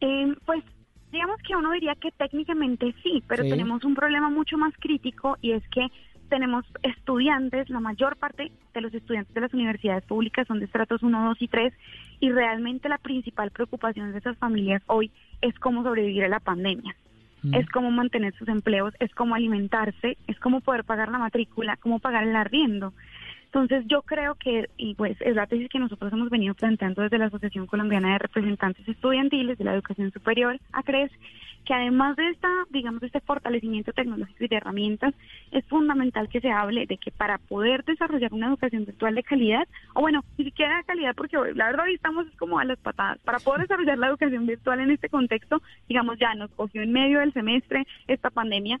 Eh, 0.00 0.34
pues 0.46 0.62
digamos 1.10 1.40
que 1.46 1.54
uno 1.54 1.72
diría 1.72 1.94
que 1.94 2.10
técnicamente 2.12 2.94
sí, 3.02 3.22
pero 3.28 3.44
tenemos 3.44 3.84
un 3.84 3.94
problema 3.94 4.30
mucho 4.30 4.56
más 4.58 4.72
crítico 4.78 5.36
y 5.40 5.52
es 5.52 5.62
que 5.68 5.86
tenemos 6.28 6.64
estudiantes, 6.82 7.68
la 7.70 7.80
mayor 7.80 8.16
parte 8.16 8.50
de 8.72 8.80
los 8.80 8.92
estudiantes 8.92 9.32
de 9.34 9.40
las 9.40 9.54
universidades 9.54 10.04
públicas 10.04 10.46
son 10.46 10.58
de 10.58 10.64
estratos 10.64 11.02
1, 11.02 11.28
2 11.28 11.42
y 11.42 11.48
3 11.48 11.72
y 12.20 12.30
realmente 12.30 12.88
la 12.88 12.98
principal 12.98 13.50
preocupación 13.50 14.12
de 14.12 14.18
esas 14.18 14.36
familias 14.38 14.82
hoy 14.86 15.12
es 15.40 15.56
cómo 15.58 15.82
sobrevivir 15.82 16.24
a 16.24 16.28
la 16.28 16.40
pandemia. 16.40 16.96
Mm. 17.42 17.54
Es 17.54 17.68
cómo 17.68 17.90
mantener 17.90 18.34
sus 18.34 18.48
empleos, 18.48 18.94
es 18.98 19.14
cómo 19.14 19.34
alimentarse, 19.34 20.16
es 20.26 20.38
cómo 20.40 20.60
poder 20.60 20.84
pagar 20.84 21.10
la 21.10 21.18
matrícula, 21.18 21.76
cómo 21.76 21.98
pagar 21.98 22.24
el 22.24 22.34
arriendo. 22.34 22.94
Entonces 23.54 23.84
yo 23.86 24.02
creo 24.02 24.34
que, 24.34 24.68
y 24.76 24.96
pues 24.96 25.16
es 25.20 25.36
la 25.36 25.46
tesis 25.46 25.68
que 25.68 25.78
nosotros 25.78 26.12
hemos 26.12 26.28
venido 26.28 26.54
planteando 26.54 27.02
desde 27.02 27.18
la 27.18 27.26
Asociación 27.26 27.68
Colombiana 27.68 28.14
de 28.14 28.18
Representantes 28.18 28.88
Estudiantiles 28.88 29.56
de 29.56 29.62
la 29.62 29.74
Educación 29.74 30.10
Superior, 30.10 30.58
ACRES, 30.72 31.12
que 31.64 31.72
además 31.72 32.16
de 32.16 32.30
esta, 32.30 32.48
digamos, 32.70 33.00
de 33.00 33.06
este 33.06 33.20
fortalecimiento 33.20 33.92
tecnológico 33.92 34.42
y 34.42 34.48
de 34.48 34.56
herramientas, 34.56 35.14
es 35.52 35.64
fundamental 35.66 36.28
que 36.28 36.40
se 36.40 36.50
hable 36.50 36.86
de 36.86 36.96
que 36.96 37.12
para 37.12 37.38
poder 37.38 37.84
desarrollar 37.84 38.34
una 38.34 38.48
educación 38.48 38.86
virtual 38.86 39.14
de 39.14 39.22
calidad, 39.22 39.68
o 39.94 40.00
bueno, 40.00 40.24
ni 40.36 40.46
siquiera 40.46 40.78
de 40.78 40.84
calidad, 40.84 41.14
porque 41.14 41.36
la 41.54 41.66
verdad 41.66 41.86
hoy 41.86 41.94
estamos 41.94 42.26
como 42.40 42.58
a 42.58 42.64
las 42.64 42.78
patadas, 42.80 43.18
para 43.20 43.38
poder 43.38 43.62
desarrollar 43.62 43.98
la 43.98 44.08
educación 44.08 44.46
virtual 44.46 44.80
en 44.80 44.90
este 44.90 45.08
contexto, 45.08 45.62
digamos, 45.88 46.18
ya 46.18 46.34
nos 46.34 46.50
cogió 46.50 46.82
en 46.82 46.90
medio 46.90 47.20
del 47.20 47.32
semestre 47.32 47.86
esta 48.08 48.30
pandemia, 48.30 48.80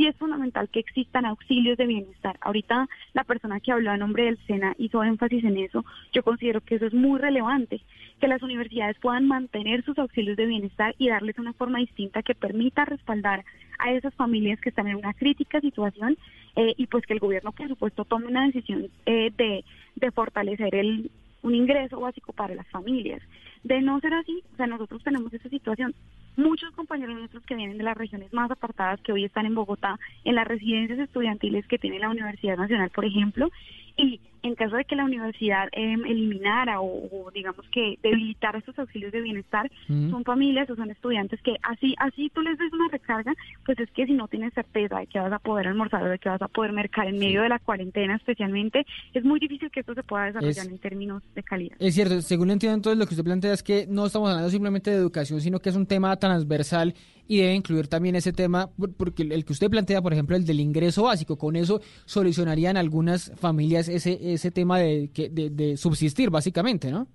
sí 0.00 0.06
es 0.06 0.16
fundamental 0.16 0.70
que 0.70 0.80
existan 0.80 1.26
auxilios 1.26 1.76
de 1.76 1.84
bienestar. 1.84 2.38
Ahorita 2.40 2.88
la 3.12 3.24
persona 3.24 3.60
que 3.60 3.70
habló 3.70 3.90
a 3.90 3.98
nombre 3.98 4.24
del 4.24 4.38
SENA 4.46 4.74
hizo 4.78 5.04
énfasis 5.04 5.44
en 5.44 5.58
eso. 5.58 5.84
Yo 6.14 6.22
considero 6.22 6.62
que 6.62 6.76
eso 6.76 6.86
es 6.86 6.94
muy 6.94 7.20
relevante, 7.20 7.82
que 8.18 8.26
las 8.26 8.42
universidades 8.42 8.98
puedan 8.98 9.28
mantener 9.28 9.84
sus 9.84 9.98
auxilios 9.98 10.38
de 10.38 10.46
bienestar 10.46 10.94
y 10.96 11.10
darles 11.10 11.38
una 11.38 11.52
forma 11.52 11.80
distinta 11.80 12.22
que 12.22 12.34
permita 12.34 12.86
respaldar 12.86 13.44
a 13.78 13.92
esas 13.92 14.14
familias 14.14 14.58
que 14.58 14.70
están 14.70 14.88
en 14.88 14.96
una 14.96 15.12
crítica 15.12 15.60
situación 15.60 16.16
eh, 16.56 16.72
y 16.78 16.86
pues 16.86 17.04
que 17.04 17.12
el 17.12 17.20
gobierno, 17.20 17.52
por 17.52 17.68
supuesto, 17.68 18.06
tome 18.06 18.26
una 18.26 18.46
decisión 18.46 18.86
eh, 19.04 19.30
de, 19.36 19.64
de 19.96 20.10
fortalecer 20.12 20.74
el, 20.76 21.10
un 21.42 21.54
ingreso 21.54 22.00
básico 22.00 22.32
para 22.32 22.54
las 22.54 22.66
familias. 22.68 23.20
De 23.64 23.82
no 23.82 24.00
ser 24.00 24.14
así, 24.14 24.42
o 24.54 24.56
sea, 24.56 24.66
nosotros 24.66 25.04
tenemos 25.04 25.30
esa 25.34 25.50
situación. 25.50 25.94
Muchos 26.40 26.70
compañeros 26.70 27.18
nuestros 27.18 27.44
que 27.44 27.54
vienen 27.54 27.76
de 27.76 27.84
las 27.84 27.98
regiones 27.98 28.32
más 28.32 28.50
apartadas, 28.50 28.98
que 29.02 29.12
hoy 29.12 29.26
están 29.26 29.44
en 29.44 29.54
Bogotá, 29.54 30.00
en 30.24 30.34
las 30.34 30.48
residencias 30.48 30.98
estudiantiles 30.98 31.66
que 31.66 31.76
tiene 31.76 31.98
la 31.98 32.08
Universidad 32.08 32.56
Nacional, 32.56 32.88
por 32.88 33.04
ejemplo, 33.04 33.50
y 33.94 34.20
en 34.42 34.54
caso 34.54 34.76
de 34.76 34.84
que 34.84 34.96
la 34.96 35.04
universidad 35.04 35.68
em, 35.72 36.04
eliminara 36.04 36.80
o, 36.80 37.30
digamos 37.32 37.66
que 37.70 37.98
debilitara 38.02 38.58
estos 38.58 38.78
auxilios 38.78 39.12
de 39.12 39.20
bienestar, 39.20 39.70
son 39.88 40.24
familias 40.24 40.68
o 40.70 40.76
son 40.76 40.90
estudiantes 40.90 41.40
que 41.42 41.56
así 41.62 41.94
así 41.98 42.30
tú 42.34 42.40
les 42.42 42.58
des 42.58 42.72
una 42.72 42.88
recarga, 42.88 43.34
pues 43.64 43.78
es 43.78 43.90
que 43.90 44.06
si 44.06 44.12
no 44.12 44.28
tienes 44.28 44.52
certeza 44.54 44.98
de 44.98 45.06
que 45.06 45.18
vas 45.18 45.32
a 45.32 45.38
poder 45.38 45.68
almorzar 45.68 46.02
o 46.02 46.08
de 46.08 46.18
que 46.18 46.28
vas 46.28 46.42
a 46.42 46.48
poder 46.48 46.72
mercar 46.72 47.08
en 47.08 47.18
medio 47.18 47.42
de 47.42 47.48
la 47.48 47.58
cuarentena 47.58 48.16
especialmente, 48.16 48.86
es 49.14 49.24
muy 49.24 49.40
difícil 49.40 49.70
que 49.70 49.80
esto 49.80 49.94
se 49.94 50.02
pueda 50.02 50.26
desarrollar 50.26 50.66
en 50.66 50.78
términos 50.78 51.22
de 51.34 51.42
calidad. 51.42 51.76
Es 51.78 51.94
cierto, 51.94 52.20
según 52.22 52.50
entiendo 52.50 52.76
entonces 52.76 52.98
lo 52.98 53.06
que 53.06 53.14
usted 53.14 53.24
plantea 53.24 53.52
es 53.52 53.62
que 53.62 53.86
no 53.88 54.06
estamos 54.06 54.30
hablando 54.30 54.50
simplemente 54.50 54.90
de 54.90 54.96
educación, 54.96 55.40
sino 55.40 55.60
que 55.60 55.68
es 55.68 55.76
un 55.76 55.86
tema 55.86 56.16
transversal 56.16 56.94
y 57.30 57.36
debe 57.36 57.54
incluir 57.54 57.86
también 57.86 58.16
ese 58.16 58.32
tema, 58.32 58.68
porque 58.96 59.22
el 59.22 59.44
que 59.44 59.52
usted 59.52 59.70
plantea, 59.70 60.02
por 60.02 60.12
ejemplo, 60.12 60.34
el 60.34 60.44
del 60.44 60.58
ingreso 60.58 61.04
básico, 61.04 61.38
con 61.38 61.54
eso 61.54 61.80
solucionarían 62.04 62.76
algunas 62.76 63.30
familias 63.36 63.86
ese, 63.86 64.18
ese 64.32 64.50
tema 64.50 64.80
de, 64.80 65.08
de, 65.30 65.76
subsistir, 65.76 66.28
básicamente, 66.28 66.90
¿no? 66.90 67.06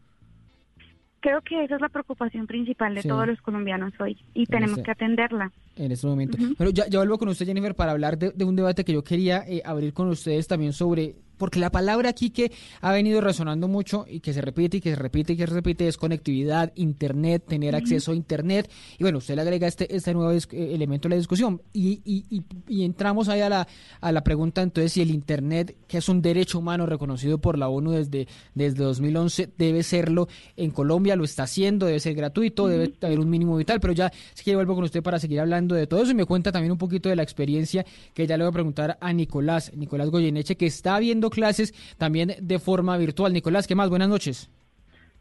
Creo 1.20 1.42
que 1.42 1.66
esa 1.66 1.76
es 1.76 1.82
la 1.82 1.90
preocupación 1.90 2.48
principal 2.48 2.96
de 2.96 3.04
todos 3.04 3.28
los 3.28 3.42
colombianos 3.42 3.92
hoy 4.00 4.18
y 4.34 4.46
tenemos 4.46 4.80
que 4.80 4.92
atenderla. 4.92 5.52
En 5.76 5.92
este 5.92 6.08
momento. 6.08 6.38
Pero 6.58 6.70
ya, 6.70 6.88
ya, 6.88 7.00
vuelvo 7.00 7.18
con 7.18 7.28
usted, 7.28 7.46
Jennifer, 7.46 7.76
para 7.76 7.92
hablar 7.92 8.18
de, 8.18 8.46
un 8.46 8.56
debate 8.56 8.86
que 8.86 8.94
yo 8.94 9.04
quería 9.04 9.44
eh, 9.46 9.62
abrir 9.66 9.92
con 9.92 10.08
ustedes 10.08 10.48
también 10.48 10.72
sobre 10.72 11.18
porque 11.38 11.60
la 11.60 11.72
palabra 11.72 12.10
aquí 12.10 12.30
que 12.30 12.52
ha 12.82 12.92
venido 12.92 13.22
resonando 13.22 13.68
mucho 13.68 14.06
y 14.10 14.20
que 14.20 14.34
se 14.34 14.42
repite 14.42 14.78
y 14.78 14.82
que 14.82 14.92
se 14.92 14.96
repite 14.96 15.34
y 15.34 15.38
que 15.38 15.48
se 15.48 15.54
repite 15.54 15.88
es 15.88 15.98
conectividad, 15.98 16.72
internet, 16.76 17.44
tener 17.48 17.76
acceso 17.76 18.12
a 18.12 18.16
internet. 18.16 18.70
Y 18.98 19.04
bueno, 19.04 19.20
usted 19.20 19.36
le 19.36 19.42
agrega 19.42 19.68
este, 19.68 19.94
este 19.96 20.14
nuevo 20.14 20.32
eh, 20.32 20.46
elemento 20.52 21.08
a 21.08 21.12
la 21.12 21.18
discusión. 21.18 21.62
Y, 21.74 22.02
y, 22.06 22.44
y, 22.68 22.84
entramos 22.84 23.30
ahí 23.30 23.42
a 23.42 23.50
la, 23.50 23.68
a 24.02 24.12
la 24.12 24.24
pregunta 24.24 24.62
entonces 24.62 24.94
si 24.94 25.02
el 25.02 25.12
internet, 25.12 25.76
que 25.88 25.98
es 25.98 26.10
un 26.10 26.22
derecho 26.22 26.60
humano 26.60 26.86
reconocido 26.86 27.38
por 27.38 27.58
la 27.58 27.68
ONU 27.68 27.92
desde, 27.92 28.28
desde 28.54 28.84
2011, 28.84 29.50
debe 29.58 29.84
serlo 29.84 30.28
en 30.56 30.72
Colombia, 30.72 31.16
lo 31.16 31.24
está 31.24 31.44
haciendo, 31.44 31.86
debe 31.86 32.00
ser 32.00 32.16
gratuito, 32.16 32.68
debe 32.68 32.94
haber 33.02 33.20
un 33.20 33.30
mínimo 33.30 33.58
vital. 33.58 33.80
Pero 33.80 33.94
ya 33.94 34.12
sí 34.34 34.44
que 34.44 34.56
vuelvo 34.56 34.76
con 34.76 34.84
usted 34.84 35.04
para 35.04 35.20
seguir 35.20 35.40
hablando 35.40 35.76
de 35.76 35.88
todo 35.88 36.02
eso 36.02 36.12
y 36.12 36.16
me 36.16 36.26
cuenta 36.26 36.52
también 36.52 36.72
un 36.72 36.78
poquito 36.78 37.10
de 37.10 37.16
la 37.16 37.24
experiencia 37.24 37.86
que 38.14 38.28
ya 38.28 38.38
le 38.38 38.44
voy 38.44 38.50
a 38.50 38.54
preguntar 38.54 38.98
a 39.00 39.14
Nicolás, 39.14 39.72
Nicolás 39.76 40.10
Goyeneche, 40.10 40.56
que 40.56 40.66
está 40.66 41.00
viendo 41.00 41.25
dando 41.26 41.30
clases 41.30 41.74
también 41.98 42.34
de 42.40 42.60
forma 42.60 42.98
virtual. 42.98 43.34
Nicolás, 43.34 43.68
¿qué 43.68 43.76
más? 43.76 43.90
Buenas 43.90 44.10
noches. 44.10 44.50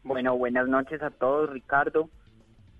Bueno, 0.03 0.37
buenas 0.37 0.67
noches 0.67 1.01
a 1.01 1.09
todos, 1.09 1.49
Ricardo, 1.49 2.09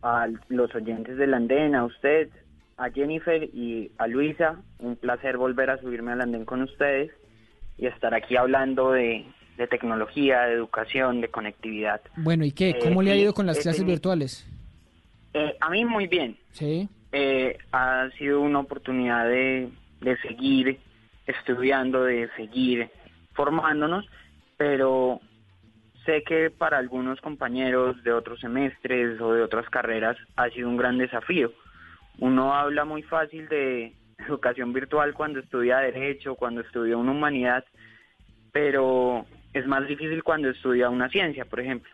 a 0.04 0.28
los 0.50 0.74
oyentes 0.76 1.18
del 1.18 1.34
andén, 1.34 1.74
a 1.74 1.86
usted, 1.86 2.30
a 2.78 2.90
Jennifer 2.92 3.44
y 3.44 3.92
a 3.98 4.08
Luisa. 4.08 4.62
Un 4.80 4.96
placer 4.96 5.38
volver 5.38 5.72
a 5.72 5.78
subirme 5.80 6.12
al 6.12 6.22
andén 6.22 6.46
con 6.46 6.62
ustedes 6.62 7.12
y 7.78 7.88
estar 7.88 8.14
aquí 8.14 8.38
hablando 8.38 8.92
de, 8.92 9.26
tecnología, 9.70 10.42
de 10.42 10.54
educación, 10.54 11.22
de 11.22 11.30
conectividad. 11.30 12.02
Bueno, 12.18 12.46
¿y 12.46 12.52
qué? 12.52 12.78
¿Cómo 12.82 13.02
le 13.02 13.12
ha 13.12 13.16
ido 13.16 13.34
con 13.34 13.48
las 13.48 13.60
clases 13.60 13.84
virtuales? 13.84 14.48
Eh, 15.34 15.56
a 15.60 15.70
mí 15.70 15.84
muy 15.84 16.08
bien. 16.08 16.38
Sí. 16.52 16.88
Eh, 17.12 17.58
ha 17.72 18.08
sido 18.18 18.42
una 18.42 18.60
oportunidad 18.60 19.28
de, 19.28 19.70
de 20.02 20.18
seguir 20.18 20.80
estudiando, 21.26 22.04
de 22.04 22.30
seguir 22.36 22.90
formándonos, 23.36 24.06
pero 24.58 25.20
sé 26.06 26.24
que 26.24 26.50
para 26.50 26.78
algunos 26.78 27.20
compañeros 27.22 28.02
de 28.04 28.14
otros 28.14 28.40
semestres 28.40 29.20
o 29.20 29.34
de 29.34 29.44
otras 29.44 29.70
carreras 29.70 30.18
ha 30.36 30.50
sido 30.50 30.70
un 30.70 30.78
gran 30.78 30.98
desafío. 30.98 31.52
Uno 32.20 32.54
habla 32.54 32.86
muy 32.86 33.04
fácil 33.04 33.48
de 33.50 33.94
educación 34.20 34.74
virtual 34.74 35.14
cuando 35.14 35.40
estudia 35.40 35.80
derecho, 35.80 36.36
cuando 36.36 36.62
estudia 36.62 36.98
una 36.98 37.12
humanidad, 37.12 37.66
pero 38.52 39.26
es 39.54 39.68
más 39.68 39.88
difícil 39.88 40.24
cuando 40.24 40.50
estudia 40.50 40.90
una 40.90 41.10
ciencia, 41.10 41.46
por 41.46 41.60
ejemplo. 41.60 41.92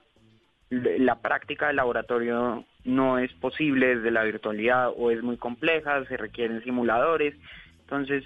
La 0.70 1.20
práctica 1.20 1.68
del 1.68 1.76
laboratorio 1.78 2.64
no 2.86 3.18
es 3.18 3.34
posible 3.34 3.96
desde 3.96 4.12
la 4.12 4.24
virtualidad 4.24 4.92
o 4.96 5.12
es 5.12 5.22
muy 5.22 5.38
compleja, 5.38 6.06
se 6.06 6.16
requieren 6.16 6.64
simuladores, 6.64 7.36
entonces 7.82 8.24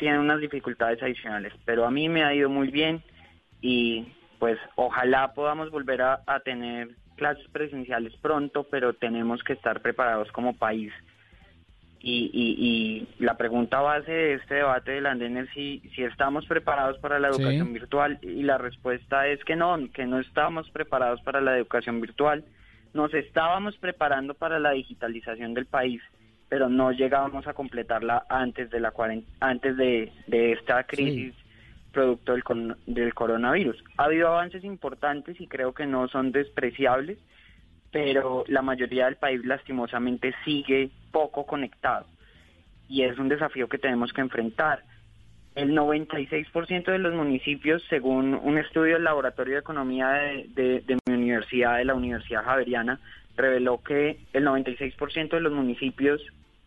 tiene 0.00 0.18
unas 0.18 0.40
dificultades 0.40 1.00
adicionales, 1.00 1.52
pero 1.64 1.84
a 1.84 1.90
mí 1.90 2.08
me 2.08 2.24
ha 2.24 2.34
ido 2.34 2.48
muy 2.48 2.68
bien 2.68 3.04
y 3.60 4.08
pues 4.40 4.58
ojalá 4.74 5.34
podamos 5.34 5.70
volver 5.70 6.00
a, 6.00 6.40
tener 6.42 6.88
clases 7.16 7.46
presenciales 7.52 8.16
pronto, 8.16 8.64
pero 8.64 8.94
tenemos 8.94 9.44
que 9.44 9.52
estar 9.52 9.82
preparados 9.82 10.32
como 10.32 10.56
país. 10.56 10.90
Y, 12.02 12.30
y, 12.32 13.22
la 13.22 13.36
pregunta 13.36 13.82
base 13.82 14.10
de 14.10 14.34
este 14.36 14.54
debate 14.54 14.92
del 14.92 15.04
Andén 15.04 15.36
es 15.36 15.50
si, 15.50 15.82
si 15.94 16.02
estamos 16.02 16.46
preparados 16.46 16.96
para 17.00 17.18
la 17.18 17.28
educación 17.28 17.74
virtual 17.74 18.18
y 18.22 18.42
la 18.42 18.56
respuesta 18.56 19.26
es 19.26 19.44
que 19.44 19.54
no, 19.54 19.76
que 19.92 20.06
no 20.06 20.18
estamos 20.18 20.70
preparados 20.70 21.20
para 21.20 21.42
la 21.42 21.54
educación 21.58 22.00
virtual. 22.00 22.42
Nos 22.94 23.12
estábamos 23.12 23.76
preparando 23.76 24.32
para 24.32 24.58
la 24.58 24.70
digitalización 24.70 25.52
del 25.52 25.66
país, 25.66 26.00
pero 26.50 26.68
no 26.68 26.90
llegábamos 26.90 27.46
a 27.46 27.54
completarla 27.54 28.26
antes 28.28 28.68
de 28.70 28.80
la 28.80 28.92
antes 29.38 29.76
de, 29.76 30.12
esta 30.28 30.82
crisis 30.82 31.32
producto 31.92 32.32
del, 32.32 32.42
del 32.86 33.14
coronavirus. 33.14 33.82
Ha 33.96 34.04
habido 34.04 34.28
avances 34.28 34.64
importantes 34.64 35.40
y 35.40 35.46
creo 35.46 35.72
que 35.72 35.86
no 35.86 36.08
son 36.08 36.32
despreciables, 36.32 37.18
pero 37.92 38.44
la 38.48 38.62
mayoría 38.62 39.04
del 39.04 39.16
país 39.16 39.44
lastimosamente 39.44 40.34
sigue 40.44 40.90
poco 41.12 41.46
conectado 41.46 42.06
y 42.88 43.02
es 43.02 43.16
un 43.18 43.28
desafío 43.28 43.68
que 43.68 43.78
tenemos 43.78 44.12
que 44.12 44.20
enfrentar. 44.20 44.82
El 45.54 45.72
96% 45.72 46.84
de 46.84 46.98
los 46.98 47.14
municipios, 47.14 47.82
según 47.88 48.34
un 48.34 48.58
estudio 48.58 48.94
del 48.94 49.04
Laboratorio 49.04 49.54
de 49.54 49.60
Economía 49.60 50.08
de, 50.08 50.82
de 50.84 50.98
mi 51.06 51.14
universidad, 51.14 51.78
de 51.78 51.84
la 51.84 51.94
Universidad 51.94 52.44
Javeriana, 52.44 52.98
reveló 53.36 53.80
que 53.82 54.18
el 54.32 54.44
96% 54.44 55.30
de 55.30 55.40
los 55.40 55.52
municipios 55.52 56.20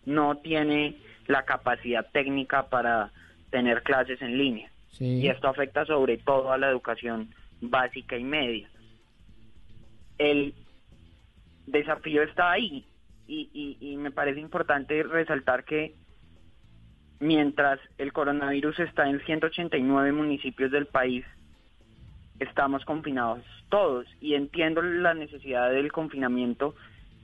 no 0.06 0.38
tiene 0.38 0.98
la 1.28 1.44
capacidad 1.44 2.10
técnica 2.12 2.70
para 2.70 3.12
tener 3.50 3.84
clases 3.84 4.22
en 4.22 4.38
línea. 4.38 4.70
Y 5.00 5.28
esto 5.28 5.48
afecta 5.48 5.86
sobre 5.86 6.18
todo 6.18 6.52
a 6.52 6.58
la 6.58 6.70
educación 6.70 7.34
básica 7.62 8.18
y 8.18 8.24
media. 8.24 8.70
El 10.18 10.54
desafío 11.66 12.24
está 12.24 12.52
ahí 12.52 12.86
y, 13.28 13.78
y, 13.80 13.98
me 13.98 14.12
parece 14.12 14.40
importante 14.40 15.02
resaltar 15.04 15.64
que 15.64 15.96
mientras 17.20 17.80
el 17.98 18.12
coronavirus 18.14 18.80
está 18.80 19.10
en 19.10 19.20
189 19.22 20.12
municipios 20.12 20.72
del 20.72 20.86
país, 20.86 21.26
estamos 22.40 22.84
confinados 22.86 23.44
todos 23.70 24.06
y 24.22 24.36
entiendo 24.36 24.82
la 24.82 25.14
necesidad 25.14 25.72
del 25.72 25.92
confinamiento 25.92 26.76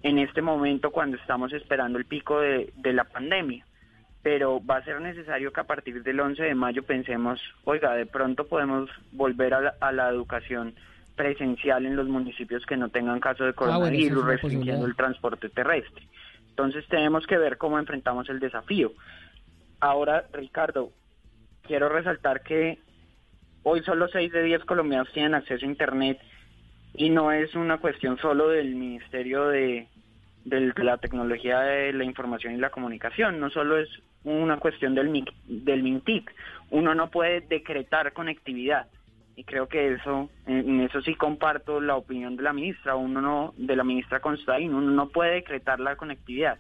en 0.04 0.20
este 0.20 0.42
momento 0.42 0.92
cuando 0.92 1.18
estamos 1.18 1.52
esperando 1.54 1.98
el 1.98 2.06
pico 2.06 2.40
de, 2.40 2.72
de 2.78 2.94
la 2.94 3.04
pandemia 3.04 3.66
pero 4.22 4.64
va 4.64 4.78
a 4.78 4.84
ser 4.84 5.00
necesario 5.00 5.52
que 5.52 5.62
a 5.62 5.66
partir 5.66 6.04
del 6.04 6.20
11 6.20 6.44
de 6.44 6.56
mayo 6.56 6.84
pensemos, 6.84 7.40
oiga, 7.64 7.94
de 7.94 8.06
pronto 8.06 8.48
podemos 8.48 8.90
volver 9.12 9.54
a 9.54 9.92
la, 9.92 10.10
educación 10.10 10.76
presencial 11.16 11.86
en 11.86 11.96
los 11.96 12.08
municipios 12.08 12.66
que 12.66 12.78
no 12.78 12.90
tengan 12.90 13.20
caso 13.20 13.44
de 13.44 13.52
ah, 13.52 13.54
coronavirus, 13.54 14.26
restringiendo 14.26 14.86
el 14.86 14.96
transporte 14.96 15.50
terrestre. 15.50 16.04
Entonces 16.50 16.86
tenemos 16.90 17.26
que 17.26 17.38
ver 17.38 17.58
cómo 17.58 17.80
enfrentamos 17.80 18.30
el 18.30 18.40
desafío. 18.40 18.92
Ahora, 19.80 20.26
Ricardo, 20.34 20.92
quiero 21.62 21.88
resaltar 21.88 22.44
que 22.44 22.80
hoy 23.64 23.82
solo 23.84 24.10
6 24.10 24.32
de 24.34 24.44
10 24.44 24.66
colombianos 24.66 25.12
tienen 25.14 25.36
acceso 25.36 25.66
a 25.66 25.70
Internet 25.70 26.20
y 26.94 27.10
no 27.10 27.32
es 27.32 27.56
una 27.56 27.78
cuestión 27.78 28.18
solo 28.18 28.50
del 28.50 28.76
Ministerio 28.76 29.48
de, 29.48 29.88
de 30.46 30.74
la 30.84 30.98
Tecnología 30.98 31.60
de 31.60 31.94
la 31.94 32.04
Información 32.04 32.54
y 32.54 32.58
la 32.58 32.70
Comunicación, 32.72 33.40
no 33.40 33.50
solo 33.50 33.78
es 33.78 33.90
una 34.24 34.58
cuestión 34.58 34.96
del, 34.96 35.26
del 35.48 35.84
MINTIC. 35.84 36.34
Uno 36.72 36.94
no 36.96 37.10
puede 37.10 37.42
decretar 37.42 38.14
conectividad. 38.14 38.88
Y 39.36 39.46
creo 39.46 39.68
que 39.68 39.94
eso, 39.94 40.30
en 40.48 40.82
eso 40.82 41.02
sí 41.02 41.16
comparto 41.16 41.80
la 41.80 41.96
opinión 41.96 42.36
de 42.36 42.44
la 42.44 42.52
ministra, 42.52 42.96
uno 42.96 43.22
no, 43.22 43.54
de 43.56 43.76
la 43.78 43.86
ministra 43.86 44.20
Constaín, 44.20 44.74
uno 44.74 44.92
no 44.92 45.08
puede 45.08 45.36
decretar 45.36 45.80
la 45.80 45.96
conectividad. 45.96 46.58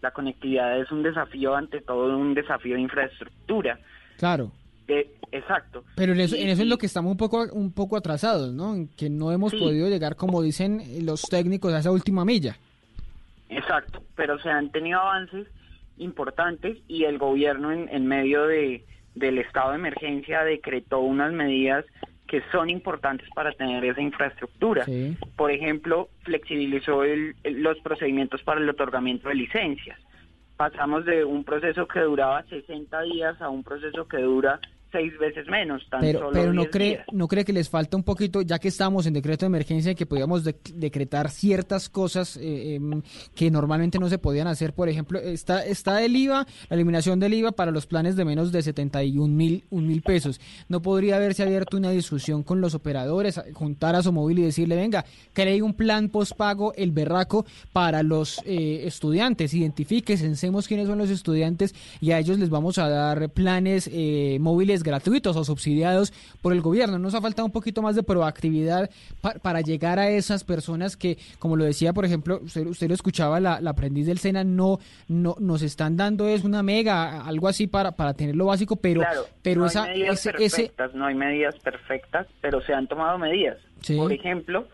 La 0.00 0.12
conectividad 0.12 0.78
es 0.78 0.92
un 0.92 1.02
desafío, 1.02 1.56
ante 1.56 1.80
todo 1.80 2.16
un 2.16 2.34
desafío 2.34 2.76
de 2.76 2.82
infraestructura. 2.82 3.80
Claro. 4.16 4.52
Eh, 4.90 5.08
exacto. 5.30 5.84
Pero 5.94 6.12
en 6.12 6.20
eso, 6.20 6.34
en 6.34 6.48
eso 6.48 6.62
es 6.62 6.68
lo 6.68 6.76
que 6.76 6.86
estamos 6.86 7.12
un 7.12 7.16
poco, 7.16 7.46
un 7.52 7.72
poco 7.72 7.96
atrasados, 7.96 8.52
¿no? 8.52 8.74
En 8.74 8.88
que 8.88 9.08
no 9.08 9.30
hemos 9.30 9.54
podido 9.54 9.88
llegar, 9.88 10.16
como 10.16 10.42
dicen 10.42 10.82
los 11.06 11.22
técnicos, 11.22 11.72
a 11.72 11.78
esa 11.78 11.92
última 11.92 12.24
milla. 12.24 12.56
Exacto, 13.48 14.02
pero 14.16 14.38
se 14.40 14.50
han 14.50 14.70
tenido 14.70 14.98
avances 15.00 15.46
importantes 15.98 16.78
y 16.88 17.04
el 17.04 17.18
gobierno 17.18 17.70
en, 17.72 18.06
medio 18.06 18.46
de, 18.46 18.84
del 19.14 19.38
estado 19.38 19.70
de 19.70 19.76
emergencia 19.76 20.42
decretó 20.42 21.00
unas 21.00 21.32
medidas 21.32 21.84
que 22.26 22.42
son 22.50 22.70
importantes 22.70 23.28
para 23.34 23.52
tener 23.52 23.84
esa 23.84 24.00
infraestructura. 24.00 24.86
Por 25.36 25.50
ejemplo, 25.50 26.08
flexibilizó 26.22 27.02
los 27.44 27.78
procedimientos 27.80 28.42
para 28.42 28.60
el 28.60 28.68
otorgamiento 28.68 29.28
de 29.28 29.34
licencias. 29.34 29.98
Pasamos 30.56 31.04
de 31.04 31.24
un 31.24 31.44
proceso 31.44 31.86
que 31.86 32.00
duraba 32.00 32.42
60 32.44 33.02
días 33.02 33.40
a 33.40 33.48
un 33.48 33.62
proceso 33.62 34.06
que 34.06 34.18
dura 34.18 34.60
seis 34.92 35.12
veces 35.18 35.46
menos. 35.48 35.82
pero 36.00 36.30
pero 36.32 36.52
no 36.52 36.66
cree, 36.66 37.04
no 37.12 37.28
cree 37.28 37.44
que 37.44 37.52
les 37.52 37.68
falta 37.68 37.96
un 37.96 38.02
poquito, 38.02 38.42
ya 38.42 38.58
que 38.58 38.68
estamos 38.68 39.06
en 39.06 39.14
decreto 39.14 39.44
de 39.44 39.48
emergencia, 39.48 39.94
que 39.94 40.06
podíamos 40.06 40.44
decretar 40.44 41.30
ciertas 41.30 41.88
cosas 41.88 42.36
eh, 42.36 42.74
em, 42.74 43.02
que 43.34 43.50
normalmente 43.50 43.98
no 43.98 44.08
se 44.08 44.18
podían 44.18 44.46
hacer. 44.46 44.72
Por 44.72 44.88
ejemplo, 44.88 45.18
está, 45.18 45.64
está 45.64 46.02
el 46.02 46.16
IVA, 46.16 46.46
la 46.68 46.74
eliminación 46.74 47.20
del 47.20 47.34
IVA 47.34 47.52
para 47.52 47.70
los 47.70 47.86
planes 47.86 48.16
de 48.16 48.24
menos 48.24 48.52
de 48.52 48.62
71 48.62 49.34
mil, 49.34 49.64
un 49.70 49.86
mil 49.86 50.02
pesos. 50.02 50.40
No 50.68 50.82
podría 50.82 51.16
haberse 51.16 51.42
abierto 51.42 51.76
una 51.76 51.90
discusión 51.90 52.42
con 52.42 52.60
los 52.60 52.74
operadores, 52.74 53.40
juntar 53.54 53.94
a 53.94 54.02
su 54.02 54.12
móvil 54.12 54.40
y 54.40 54.42
decirle, 54.42 54.76
venga, 54.76 55.04
cree 55.32 55.62
un 55.62 55.74
plan 55.74 56.08
postpago, 56.08 56.74
el 56.74 56.92
berraco, 56.92 57.46
para 57.72 58.02
los 58.02 58.40
eh, 58.44 58.82
estudiantes. 58.86 59.54
Identifique, 59.54 60.16
censemos 60.16 60.66
quiénes 60.68 60.86
son 60.86 60.98
los 60.98 61.10
estudiantes 61.10 61.74
y 62.00 62.12
a 62.12 62.18
ellos 62.18 62.38
les 62.38 62.50
vamos 62.50 62.78
a 62.78 62.88
dar 62.88 63.30
planes 63.30 63.88
eh, 63.92 64.38
gratuitos 64.82 65.36
o 65.36 65.44
subsidiados 65.44 66.12
por 66.42 66.52
el 66.52 66.60
gobierno. 66.60 66.98
Nos 66.98 67.14
ha 67.14 67.20
faltado 67.20 67.46
un 67.46 67.52
poquito 67.52 67.82
más 67.82 67.96
de 67.96 68.02
proactividad 68.02 68.90
para 69.42 69.60
llegar 69.60 69.98
a 69.98 70.08
esas 70.08 70.44
personas 70.44 70.96
que, 70.96 71.18
como 71.38 71.56
lo 71.56 71.64
decía, 71.64 71.92
por 71.92 72.04
ejemplo, 72.04 72.40
usted, 72.42 72.66
usted 72.66 72.88
lo 72.88 72.94
escuchaba, 72.94 73.40
la, 73.40 73.60
aprendiz 73.70 74.06
del 74.06 74.18
SENA, 74.18 74.44
no, 74.44 74.78
no 75.08 75.36
nos 75.38 75.62
están 75.62 75.96
dando 75.96 76.28
es 76.28 76.44
una 76.44 76.62
mega, 76.62 77.22
algo 77.22 77.48
así 77.48 77.66
para, 77.66 77.92
para 77.92 78.14
tener 78.14 78.36
lo 78.36 78.46
básico, 78.46 78.76
pero, 78.76 79.02
pero 79.42 79.60
no 79.60 79.66
esa, 79.66 79.84
hay 79.84 80.00
medidas 80.00 80.24
perfectas, 80.24 80.94
no 80.94 81.06
hay 81.06 81.14
medidas 81.14 81.56
perfectas, 81.58 82.26
pero 82.40 82.60
se 82.62 82.74
han 82.74 82.86
tomado 82.86 83.18
medidas. 83.18 83.58
Por 83.96 84.12
ejemplo, 84.12 84.66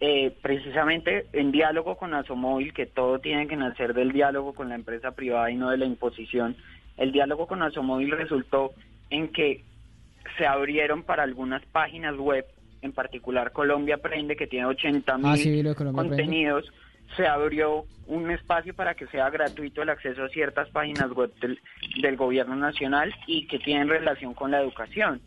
eh, 0.00 0.32
precisamente 0.42 1.26
en 1.32 1.52
diálogo 1.52 1.96
con 1.96 2.14
Asomóvil, 2.14 2.72
que 2.72 2.86
todo 2.86 3.18
tiene 3.18 3.46
que 3.48 3.56
nacer 3.56 3.94
del 3.94 4.12
diálogo 4.12 4.52
con 4.52 4.68
la 4.68 4.74
empresa 4.74 5.12
privada 5.12 5.50
y 5.50 5.56
no 5.56 5.70
de 5.70 5.78
la 5.78 5.86
imposición, 5.86 6.56
el 6.96 7.12
diálogo 7.12 7.46
con 7.46 7.62
Asomóvil 7.62 8.10
resultó 8.12 8.72
en 9.10 9.28
que 9.28 9.64
se 10.36 10.46
abrieron 10.46 11.02
para 11.02 11.22
algunas 11.22 11.64
páginas 11.66 12.16
web, 12.16 12.46
en 12.82 12.92
particular 12.92 13.52
Colombia 13.52 13.96
Aprende, 13.96 14.36
que 14.36 14.46
tiene 14.46 14.66
80 14.66 15.12
ah, 15.12 15.18
mil 15.18 15.74
contenidos, 15.74 16.70
se 17.16 17.26
abrió 17.26 17.84
un 18.06 18.30
espacio 18.30 18.74
para 18.74 18.94
que 18.94 19.06
sea 19.06 19.30
gratuito 19.30 19.82
el 19.82 19.90
acceso 19.90 20.24
a 20.24 20.28
ciertas 20.28 20.68
páginas 20.70 21.10
web 21.12 21.32
del, 21.40 22.16
gobierno 22.16 22.56
nacional 22.56 23.14
y 23.26 23.46
que 23.46 23.58
tienen 23.58 23.88
relación 23.88 24.34
con 24.34 24.50
la 24.50 24.60
educación. 24.60 25.20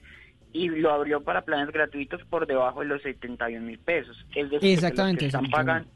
y 0.54 0.70
lo 0.70 0.92
abrió 0.92 1.22
para 1.22 1.42
planes 1.42 1.72
gratuitos 1.72 2.24
por 2.26 2.48
debajo 2.48 2.82
de 2.82 2.88
los 2.88 3.02
71 3.02 3.66
mil 3.66 3.80
pesos. 3.80 4.18
Es 4.36 4.50
decir, 4.50 4.74
Exactamente. 4.74 5.28
que 5.28 5.32
los 5.32 5.42
que 5.42 5.46
están 5.46 5.52
pagando. 5.52 5.90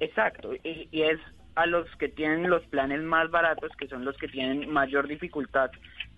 Exacto, 0.00 0.54
y, 0.64 0.88
y 0.90 1.02
es 1.02 1.18
a 1.54 1.66
los 1.66 1.86
que 1.96 2.08
tienen 2.08 2.48
los 2.48 2.62
planes 2.66 3.02
más 3.02 3.30
baratos, 3.30 3.70
que 3.76 3.88
son 3.88 4.04
los 4.04 4.16
que 4.16 4.28
tienen 4.28 4.70
mayor 4.70 5.08
dificultad 5.08 5.70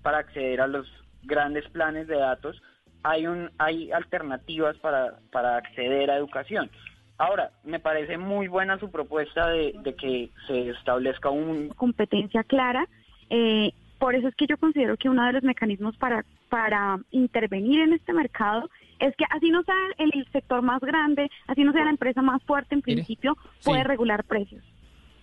para 0.02 0.18
acceder 0.18 0.60
a 0.60 0.66
los 0.66 0.86
grandes 1.22 1.68
planes 1.70 2.06
de 2.08 2.16
datos, 2.16 2.60
hay 3.02 3.26
un 3.26 3.50
hay 3.58 3.90
alternativas 3.92 4.76
para, 4.78 5.18
para 5.30 5.56
acceder 5.56 6.10
a 6.10 6.16
educación. 6.16 6.70
Ahora, 7.18 7.50
me 7.62 7.78
parece 7.78 8.18
muy 8.18 8.48
buena 8.48 8.78
su 8.78 8.90
propuesta 8.90 9.48
de, 9.48 9.74
de 9.82 9.94
que 9.94 10.30
se 10.46 10.70
establezca 10.70 11.30
un... 11.30 11.68
competencia 11.68 12.42
clara. 12.42 12.86
Eh, 13.30 13.72
por 13.98 14.16
eso 14.16 14.26
es 14.26 14.34
que 14.34 14.48
yo 14.48 14.56
considero 14.56 14.96
que 14.96 15.08
uno 15.08 15.24
de 15.24 15.32
los 15.34 15.44
mecanismos 15.44 15.96
para, 15.96 16.24
para 16.48 16.98
intervenir 17.12 17.80
en 17.80 17.92
este 17.92 18.12
mercado 18.12 18.68
es 18.98 19.14
que 19.16 19.24
así 19.30 19.50
no 19.50 19.62
sea 19.62 19.74
el 19.98 20.26
sector 20.32 20.62
más 20.62 20.80
grande, 20.80 21.30
así 21.46 21.62
no 21.62 21.72
sea 21.72 21.84
la 21.84 21.90
empresa 21.90 22.22
más 22.22 22.42
fuerte, 22.42 22.74
en 22.74 22.82
principio 22.82 23.36
puede 23.64 23.84
regular 23.84 24.24
precios. 24.24 24.64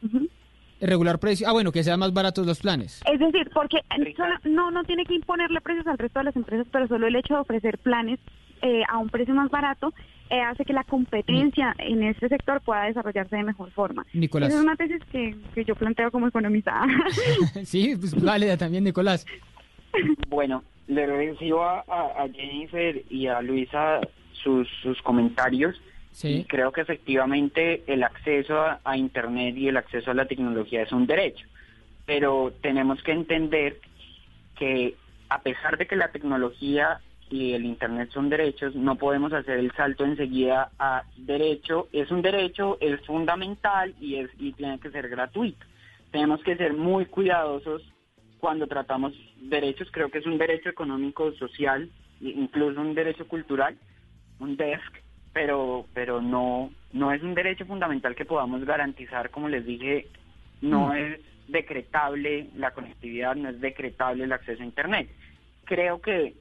Ujú. 0.02 0.30
Regular 0.82 1.20
precio. 1.20 1.48
Ah, 1.48 1.52
bueno, 1.52 1.72
que 1.72 1.84
sean 1.84 2.00
más 2.00 2.14
baratos 2.14 2.46
los 2.46 2.60
planes. 2.62 3.02
Es 3.12 3.20
decir, 3.20 3.50
porque 3.54 3.78
solo- 4.16 4.40
no, 4.46 4.72
no 4.72 4.84
tiene 4.84 5.04
que 5.06 5.16
imponerle 5.16 5.60
precios 5.62 5.86
al 5.88 5.98
resto 5.98 6.20
de 6.20 6.26
las 6.26 6.36
empresas, 6.36 6.68
pero 6.72 6.88
solo 6.88 7.08
el 7.08 7.16
hecho 7.16 7.34
de 7.36 7.40
ofrecer 7.42 7.78
planes 7.80 8.20
eh, 8.62 8.84
a 8.90 8.98
un 8.98 9.10
precio 9.10 9.34
más 9.34 9.50
barato 9.50 9.94
eh, 10.30 10.42
hace 10.42 10.64
que 10.64 10.74
la 10.74 10.84
competencia 10.84 11.74
en 11.80 12.04
este 12.04 12.30
sector 12.30 12.62
pueda 12.62 12.84
desarrollarse 12.84 13.36
de 13.36 13.44
mejor 13.44 13.72
forma. 13.72 14.06
Nicolás. 14.14 14.50
Esa 14.50 14.60
es 14.60 14.64
una 14.64 14.76
tesis 14.76 15.02
que, 15.12 15.36
que 15.56 15.66
yo 15.66 15.76
planteo 15.76 16.12
como 16.12 16.28
economista. 16.28 16.86
sí, 17.64 17.96
pues 18.00 18.22
válida 18.24 18.56
también, 18.58 18.84
Nicolás. 18.84 19.26
Bueno, 20.30 20.64
le 20.88 21.06
recibo 21.08 21.64
a, 21.64 21.80
a- 21.88 22.24
a 22.24 22.30
Jennifer 22.34 23.04
y 23.10 23.28
a 23.28 23.42
Luisa 23.42 24.00
sus, 24.44 24.68
sus 24.84 25.02
comentarios 25.02 25.76
y 26.24 26.44
creo 26.46 26.72
que 26.72 26.82
efectivamente 26.82 27.84
el 27.88 28.04
acceso 28.04 28.60
a, 28.84 28.98
Internet 28.98 29.56
y 29.56 29.68
el 29.68 29.78
acceso 29.78 30.12
a 30.12 30.14
la 30.14 30.26
tecnología 30.26 30.82
es 30.82 30.92
un 30.92 31.08
derecho, 31.08 31.46
pero 32.06 32.54
tenemos 32.62 33.02
que 33.04 33.12
entender 33.12 33.80
que 34.58 34.96
a 35.30 35.42
pesar 35.42 35.78
de 35.78 35.88
que 35.88 35.96
la 35.96 36.12
tecnología 36.12 37.00
y 37.30 37.54
el 37.54 37.66
Internet 37.66 38.10
son 38.12 38.30
derechos, 38.30 38.76
no 38.76 38.96
podemos 38.96 39.32
hacer 39.34 39.60
el 39.60 39.72
salto 39.74 40.04
enseguida 40.04 40.72
a 40.80 41.04
derecho. 41.16 41.88
Es 41.94 42.10
un 42.10 42.24
derecho, 42.24 42.78
es 42.82 43.00
fundamental 43.06 43.94
y, 44.02 44.16
es, 44.16 44.30
y 44.40 44.52
tiene 44.54 44.80
que 44.80 44.90
ser 44.90 45.08
gratuito. 45.10 45.64
Tenemos 46.12 46.42
que 46.42 46.58
ser 46.58 46.74
muy 46.74 47.06
cuidadosos 47.06 47.84
cuando 48.40 48.66
tratamos 48.66 49.14
derechos. 49.38 49.90
Creo 49.92 50.10
que 50.10 50.18
es 50.18 50.26
un 50.26 50.40
derecho 50.40 50.70
económico, 50.70 51.32
social, 51.34 51.90
incluso 52.20 52.82
un 52.82 52.96
derecho 52.96 53.28
cultural, 53.28 53.78
un 54.40 54.58
desk, 54.58 54.98
pero, 55.34 55.86
pero 55.94 56.22
no, 56.22 56.72
no 56.94 57.12
es 57.12 57.22
un 57.22 57.36
derecho 57.36 57.66
fundamental 57.66 58.16
que 58.16 58.26
podamos 58.26 58.64
garantizar, 58.66 59.30
como 59.30 59.50
les 59.50 59.66
dije, 59.66 60.08
no 60.62 60.88
Mm. 60.90 60.96
es 60.98 61.20
decretable 61.48 62.48
la 62.56 62.72
conectividad, 62.72 63.36
no 63.36 63.50
es 63.50 63.60
decretable 63.60 64.24
el 64.24 64.32
acceso 64.32 64.62
a 64.62 64.66
Internet. 64.66 65.10
Creo 65.66 66.00
que 66.02 66.34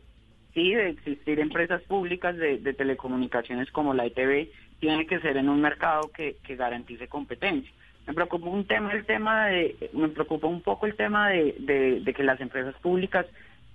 sí, 0.55 0.75
de 0.75 0.91
existir 0.91 1.41
empresas 1.41 1.83
públicas 1.83 2.37
de, 2.37 2.59
de 2.59 2.73
telecomunicaciones 2.75 3.71
como 3.71 3.95
la 3.95 4.07
ETV, 4.07 4.49
tiene 4.81 5.07
que 5.07 5.21
ser 5.21 5.37
en 5.37 5.49
un 5.49 5.61
mercado 5.61 6.11
que, 6.15 6.37
que 6.45 6.57
garantice 6.57 7.09
competencia. 7.09 7.71
Me 8.07 8.15
preocupa 8.15 8.47
un 8.49 8.65
tema, 8.65 8.93
el 8.93 9.05
tema 9.05 9.47
de, 9.49 9.91
me 9.93 10.09
preocupa 10.09 10.47
un 10.47 10.63
poco 10.63 10.87
el 10.87 10.95
tema 10.95 11.29
de, 11.31 11.55
de- 11.59 12.01
de 12.01 12.15
que 12.15 12.23
las 12.23 12.41
empresas 12.41 12.75
públicas 12.81 13.27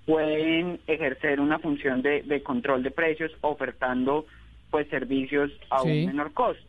pueden 0.05 0.79
ejercer 0.87 1.39
una 1.39 1.59
función 1.59 2.01
de, 2.01 2.23
de 2.23 2.41
control 2.43 2.83
de 2.83 2.91
precios 2.91 3.31
ofertando 3.41 4.25
pues 4.73 4.87
servicios 4.89 5.51
a 5.69 5.81
Sí. 5.83 5.99
un 5.99 6.05
menor 6.07 6.33
costo 6.33 6.65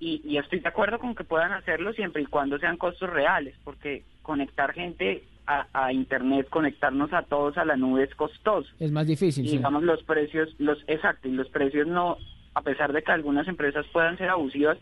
y, 0.00 0.20
y 0.24 0.38
estoy 0.38 0.58
de 0.58 0.68
acuerdo 0.68 0.98
con 0.98 1.14
que 1.14 1.22
puedan 1.22 1.52
hacerlo 1.52 1.92
siempre 1.92 2.20
y 2.22 2.26
cuando 2.26 2.58
sean 2.58 2.76
costos 2.76 3.08
reales, 3.10 3.54
porque 3.62 4.02
conectar 4.22 4.72
gente 4.72 5.22
a, 5.46 5.66
a 5.72 5.92
internet, 5.92 6.48
conectarnos 6.50 7.12
a 7.12 7.22
todos 7.22 7.56
a 7.56 7.64
la 7.64 7.76
nube 7.76 8.02
es 8.02 8.14
costoso. 8.16 8.68
Es 8.80 8.90
más 8.90 9.06
difícil. 9.06 9.44
Y 9.44 9.50
sí. 9.50 9.56
digamos 9.58 9.84
los 9.84 10.02
precios, 10.02 10.48
los 10.58 10.82
exacto, 10.88 11.28
y 11.28 11.30
los 11.32 11.48
precios 11.48 11.86
no, 11.86 12.16
a 12.54 12.62
pesar 12.62 12.92
de 12.92 13.02
que 13.02 13.12
algunas 13.12 13.46
empresas 13.46 13.86
puedan 13.92 14.18
ser 14.18 14.30
abusivas, 14.30 14.78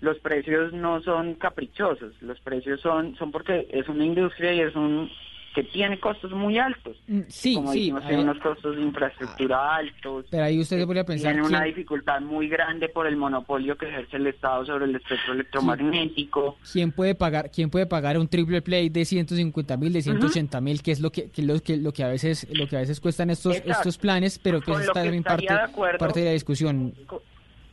los 0.00 0.18
precios 0.20 0.72
no 0.72 1.02
son 1.02 1.34
caprichosos, 1.34 2.14
los 2.22 2.40
precios 2.40 2.80
son 2.80 3.14
son 3.16 3.30
porque 3.30 3.68
es 3.70 3.86
una 3.90 4.06
industria 4.06 4.54
y 4.54 4.60
es 4.60 4.74
un 4.74 5.10
que 5.54 5.64
tiene 5.64 5.98
costos 5.98 6.30
muy 6.30 6.58
altos. 6.58 6.96
Mm, 7.08 7.20
Sí, 7.28 7.54
Como 7.56 7.72
sí. 7.72 7.78
dijimos, 7.80 8.06
tiene 8.06 8.22
unos 8.22 8.38
costos 8.38 8.76
de 8.76 8.82
infraestructura 8.82 9.74
altos. 9.76 10.26
Pero 10.30 10.44
ahí 10.44 10.60
usted 10.60 10.78
se 10.78 10.86
podría 10.86 11.04
pensar 11.04 11.32
Tiene 11.32 11.46
una 11.46 11.64
dificultad 11.64 12.20
muy 12.20 12.48
grande 12.48 12.88
por 12.88 13.06
el 13.08 13.16
monopolio 13.16 13.76
que 13.76 13.88
ejerce 13.88 14.16
el 14.16 14.28
Estado 14.28 14.64
sobre 14.66 14.84
el 14.84 14.94
espectro 14.94 15.34
electromagnético. 15.34 16.56
¿Quién 16.72 16.92
puede 16.92 17.14
pagar, 17.14 17.50
quién 17.50 17.68
puede 17.70 17.86
pagar 17.86 18.18
un 18.18 18.28
triple 18.28 18.62
play 18.62 18.88
de 18.90 19.04
150 19.04 19.76
mil, 19.76 19.92
de 19.92 20.02
180 20.02 20.60
mil, 20.60 20.82
que 20.82 20.92
es 20.92 21.00
lo 21.00 21.10
que, 21.10 21.30
que 21.30 21.42
lo 21.42 21.60
que 21.60 21.76
lo 21.76 21.92
que 21.92 22.04
a 22.04 22.08
veces 22.08 22.46
lo 22.52 22.66
que 22.66 22.76
a 22.76 22.80
veces 22.80 23.00
cuestan 23.00 23.30
estos 23.30 23.56
Exacto. 23.56 23.72
estos 23.72 23.98
planes, 23.98 24.38
pero 24.38 24.60
lo 24.64 24.78
está 24.78 24.92
también 24.92 25.22
parte 25.22 25.52
de 25.52 25.60
acuerdo- 25.60 25.98
parte 25.98 26.20
de 26.20 26.26
la 26.26 26.32
discusión. 26.32 26.94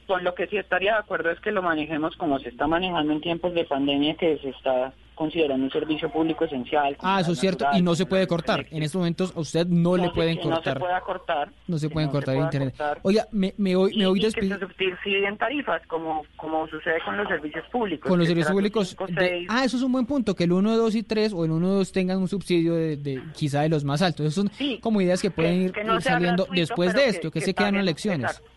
Con 0.08 0.24
lo 0.24 0.34
que 0.34 0.48
sí 0.48 0.58
estaría 0.58 0.94
de 0.94 1.00
acuerdo 1.00 1.30
es 1.32 1.40
que 1.42 1.52
lo 1.52 1.62
manejemos 1.62 2.16
como 2.16 2.40
se 2.40 2.50
está 2.50 2.66
manejando 2.66 3.12
en 3.14 3.22
tiempos 3.22 3.54
de 3.54 3.66
pandemia, 3.66 4.16
que 4.16 4.38
se 4.38 4.50
está 4.50 4.94
considerando 5.18 5.66
un 5.66 5.72
servicio 5.72 6.10
público 6.10 6.46
esencial. 6.46 6.96
Ah, 7.02 7.20
eso 7.20 7.32
es 7.34 7.40
cierto, 7.40 7.66
natural, 7.66 7.82
y 7.82 7.84
no 7.84 7.96
se 7.96 8.06
puede 8.06 8.28
cortar. 8.28 8.66
En 8.72 8.84
estos 8.84 9.00
momentos 9.00 9.34
a 9.36 9.40
usted 9.40 9.66
no, 9.68 9.98
le 9.98 10.04
se- 10.04 10.10
pueden 10.12 10.38
que 10.38 10.44
No 10.46 10.50
se 10.50 10.56
cortar. 10.56 10.80
pueda 10.80 11.02
cortar. 11.02 11.50
No 11.68 11.78
se 11.78 11.90
pueden 11.90 12.08
no 12.08 12.12
se 12.12 12.16
cortar 12.18 12.34
el 12.36 12.38
pueda 12.40 12.48
internet. 12.48 12.76
cortar. 12.78 13.00
Oiga, 13.04 13.28
me, 13.32 13.54
me 13.58 13.76
voy, 13.76 13.98
me 13.98 14.08
voy 14.08 14.20
y 14.20 14.22
que 14.22 14.28
despidiendo. 14.28 14.68
se 14.68 14.74
subsidien 14.74 15.38
tarifas, 15.38 15.82
como, 15.88 16.24
como 16.38 16.68
sucede 16.68 17.00
con 17.04 17.18
los 17.18 17.28
servicios 17.28 17.66
públicos. 17.72 18.08
Con 18.08 18.20
los 18.20 18.28
servicios 18.28 18.52
públicos. 18.54 18.96
de- 19.10 19.46
ah, 19.50 19.66
eso 19.66 19.76
es 19.78 19.84
un 19.84 19.92
buen 19.92 20.06
punto, 20.06 20.36
que 20.36 20.44
el 20.46 20.52
1, 20.54 20.78
2 20.78 20.96
y 20.96 21.04
3 21.04 21.34
o 21.34 21.44
el 21.44 21.52
1, 21.52 21.68
2 21.68 21.92
tengan 21.92 22.20
un 22.20 22.28
subsidio 22.28 22.76
de, 22.76 22.98
de 22.98 23.22
quizá 23.34 23.62
de 23.64 23.70
los 23.70 23.84
más 23.84 24.02
altos. 24.02 24.26
Eso 24.28 24.42
son 24.44 24.52
como 24.82 25.02
ideas 25.02 25.22
que 25.22 25.32
pueden 25.32 25.62
ir, 25.64 25.72
que 25.72 25.84
no 25.84 25.96
ir 25.96 26.02
saliendo 26.04 26.44
gratuito, 26.44 26.60
después 26.62 26.94
de 26.94 27.08
esto, 27.08 27.32
que, 27.32 27.40
que 27.40 27.46
se 27.46 27.54
quedan 27.54 27.74
las 27.74 27.82
paguen- 27.82 27.86
lecciones. 27.86 28.32
exacto. 28.32 28.52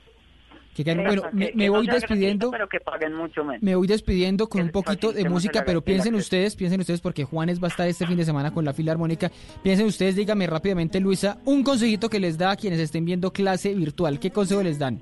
Que 0.84 0.94
bueno, 0.94 1.22
me, 1.32 1.46
que- 1.46 1.52
me 1.56 1.64
que 1.64 1.66
no 1.68 1.72
voy 1.74 1.86
despidiendo. 1.86 2.50
pero 2.50 2.68
que 2.68 2.80
paguen 2.80 3.14
mucho 3.14 3.44
menos. 3.44 3.62
Me 3.62 3.74
voy 3.74 3.86
despidiendo 3.86 4.48
con 4.48 4.62
un 4.62 4.70
poquito 4.70 5.12
de 5.12 5.28
música, 5.28 5.62
pero 5.64 5.82
piensen 5.82 6.14
ustedes, 6.14 6.56
piensen 6.56 6.80
ustedes, 6.80 7.00
porque 7.00 7.24
Juanes 7.24 7.62
va 7.62 7.66
a 7.66 7.70
estar 7.70 7.88
este 7.88 8.06
fin 8.06 8.16
de 8.16 8.24
semana 8.24 8.52
con 8.52 8.64
la 8.64 8.72
Filarmónica. 8.72 9.30
Piensen 9.62 9.86
ustedes, 9.86 10.16
dígame 10.16 10.46
rápidamente, 10.46 11.00
Luisa, 11.00 11.38
un 11.44 11.62
consejito 11.62 12.08
que 12.08 12.20
les 12.20 12.38
da 12.38 12.52
a 12.52 12.56
quienes 12.56 12.80
estén 12.80 13.04
viendo 13.04 13.32
clase 13.32 13.74
virtual. 13.74 14.18
¿Qué 14.18 14.30
consejo 14.30 14.62
les 14.62 14.78
dan? 14.78 15.00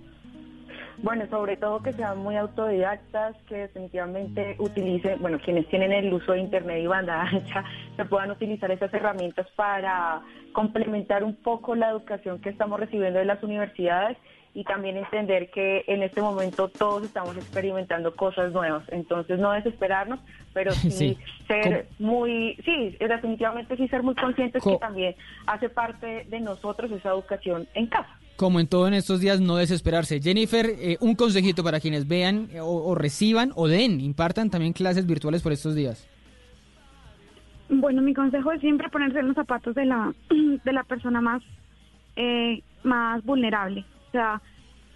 Bueno, 1.00 1.24
sobre 1.30 1.56
todo 1.56 1.80
que 1.80 1.92
sean 1.92 2.18
muy 2.18 2.34
autodidactas, 2.34 3.36
que 3.48 3.54
definitivamente 3.56 4.56
utilicen, 4.58 5.20
bueno, 5.20 5.38
quienes 5.44 5.68
tienen 5.68 5.92
el 5.92 6.12
uso 6.12 6.32
de 6.32 6.40
Internet 6.40 6.82
y 6.82 6.88
banda 6.88 7.22
ancha, 7.32 7.62
que 7.96 8.04
puedan 8.04 8.32
utilizar 8.32 8.68
esas 8.72 8.92
herramientas 8.92 9.46
para 9.54 10.22
complementar 10.52 11.22
un 11.22 11.36
poco 11.36 11.76
la 11.76 11.90
educación 11.90 12.40
que 12.40 12.48
estamos 12.48 12.80
recibiendo 12.80 13.20
de 13.20 13.26
las 13.26 13.40
universidades 13.44 14.16
y 14.58 14.64
también 14.64 14.96
entender 14.96 15.50
que 15.52 15.84
en 15.86 16.02
este 16.02 16.20
momento 16.20 16.66
todos 16.66 17.04
estamos 17.04 17.36
experimentando 17.36 18.16
cosas 18.16 18.52
nuevas. 18.52 18.82
Entonces, 18.88 19.38
no 19.38 19.52
desesperarnos, 19.52 20.18
pero 20.52 20.72
sí, 20.74 20.90
Sí. 20.90 21.16
ser 21.46 21.86
muy, 22.00 22.56
sí, 22.64 22.96
definitivamente 22.98 23.76
sí 23.76 23.86
ser 23.86 24.02
muy 24.02 24.16
conscientes 24.16 24.60
Co- 24.60 24.72
que 24.72 24.78
también 24.78 25.14
hace 25.46 25.68
parte 25.68 26.26
de 26.28 26.40
nosotros 26.40 26.90
esa 26.90 27.10
educación 27.10 27.68
en 27.74 27.86
casa. 27.86 28.08
Como 28.34 28.58
en 28.58 28.66
todo 28.66 28.88
en 28.88 28.94
estos 28.94 29.20
días, 29.20 29.40
no 29.40 29.54
desesperarse. 29.54 30.20
Jennifer, 30.20 30.66
eh, 30.66 30.96
un 31.00 31.14
consejito 31.14 31.62
para 31.62 31.78
quienes 31.78 32.08
vean 32.08 32.48
eh, 32.52 32.58
o, 32.60 32.66
o 32.66 32.94
reciban 32.96 33.52
o 33.54 33.68
den, 33.68 34.00
impartan 34.00 34.50
también 34.50 34.72
clases 34.72 35.06
virtuales 35.06 35.40
por 35.40 35.52
estos 35.52 35.76
días. 35.76 36.04
Bueno, 37.68 38.02
mi 38.02 38.12
consejo 38.14 38.50
es 38.50 38.60
siempre 38.60 38.88
ponerse 38.88 39.20
en 39.20 39.26
los 39.28 39.36
zapatos 39.36 39.74
de 39.76 39.84
la, 39.84 40.12
de 40.64 40.72
la 40.72 40.82
persona 40.82 41.20
más, 41.20 41.42
eh, 42.16 42.60
más 42.82 43.22
vulnerable. 43.24 43.84
O 44.08 44.10
sea, 44.10 44.40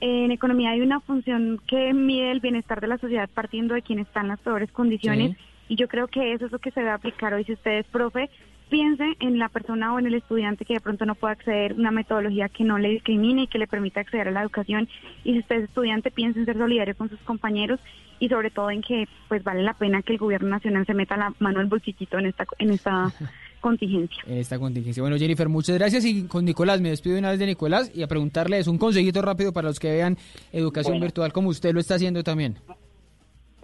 en 0.00 0.30
economía 0.30 0.70
hay 0.70 0.80
una 0.80 1.00
función 1.00 1.60
que 1.66 1.92
mide 1.92 2.32
el 2.32 2.40
bienestar 2.40 2.80
de 2.80 2.88
la 2.88 2.98
sociedad 2.98 3.28
partiendo 3.32 3.74
de 3.74 3.82
quien 3.82 3.98
está 4.00 4.20
en 4.20 4.28
las 4.28 4.40
peores 4.40 4.70
condiciones 4.72 5.32
Sí. 5.32 5.36
y 5.68 5.76
yo 5.76 5.86
creo 5.88 6.08
que 6.08 6.32
eso 6.32 6.46
es 6.46 6.52
lo 6.52 6.58
que 6.58 6.70
se 6.72 6.80
debe 6.80 6.92
aplicar 6.92 7.32
hoy. 7.34 7.44
Si 7.44 7.52
usted 7.52 7.78
es 7.78 7.86
profe, 7.86 8.28
piense 8.68 9.16
en 9.20 9.38
la 9.38 9.48
persona 9.48 9.92
o 9.92 9.98
en 9.98 10.06
el 10.06 10.14
estudiante 10.14 10.64
que 10.64 10.74
de 10.74 10.80
pronto 10.80 11.04
no 11.04 11.14
pueda 11.14 11.34
acceder 11.34 11.72
a 11.72 11.74
una 11.74 11.90
metodología 11.90 12.48
que 12.48 12.64
no 12.64 12.78
le 12.78 12.88
discrimine 12.88 13.42
y 13.42 13.46
que 13.46 13.58
le 13.58 13.66
permita 13.66 14.00
acceder 14.00 14.28
a 14.28 14.30
la 14.30 14.40
educación. 14.42 14.88
Y 15.24 15.34
si 15.34 15.38
usted 15.40 15.56
es 15.56 15.64
estudiante, 15.64 16.10
piense 16.10 16.40
en 16.40 16.46
ser 16.46 16.56
solidario 16.56 16.96
con 16.96 17.10
sus 17.10 17.20
compañeros 17.20 17.78
y 18.18 18.28
sobre 18.28 18.50
todo 18.50 18.70
en 18.70 18.80
que 18.82 19.06
pues 19.28 19.44
vale 19.44 19.62
la 19.62 19.74
pena 19.74 20.02
que 20.02 20.14
el 20.14 20.18
gobierno 20.18 20.48
nacional 20.48 20.86
se 20.86 20.94
meta 20.94 21.16
la 21.16 21.34
mano 21.38 21.60
al 21.60 21.66
bolsillito 21.66 22.18
en 22.18 22.26
esta 22.26 22.46
en 22.58 22.70
esta 22.70 23.12
contingencia. 23.62 24.22
en 24.26 24.36
esta 24.36 24.58
contingencia. 24.58 25.02
Bueno, 25.02 25.16
Jennifer, 25.16 25.48
muchas 25.48 25.78
gracias 25.78 26.04
y 26.04 26.26
con 26.26 26.44
Nicolás, 26.44 26.82
me 26.82 26.90
despido 26.90 27.14
de 27.14 27.20
una 27.20 27.30
vez 27.30 27.38
de 27.38 27.46
Nicolás 27.46 27.90
y 27.94 28.02
a 28.02 28.06
preguntarles 28.08 28.66
un 28.66 28.76
consejito 28.76 29.22
rápido 29.22 29.54
para 29.54 29.68
los 29.68 29.80
que 29.80 29.90
vean 29.90 30.18
educación 30.52 30.92
Bueno. 30.94 31.04
virtual 31.06 31.32
como 31.32 31.48
usted 31.48 31.72
lo 31.72 31.80
está 31.80 31.94
haciendo 31.94 32.22
también. 32.22 32.56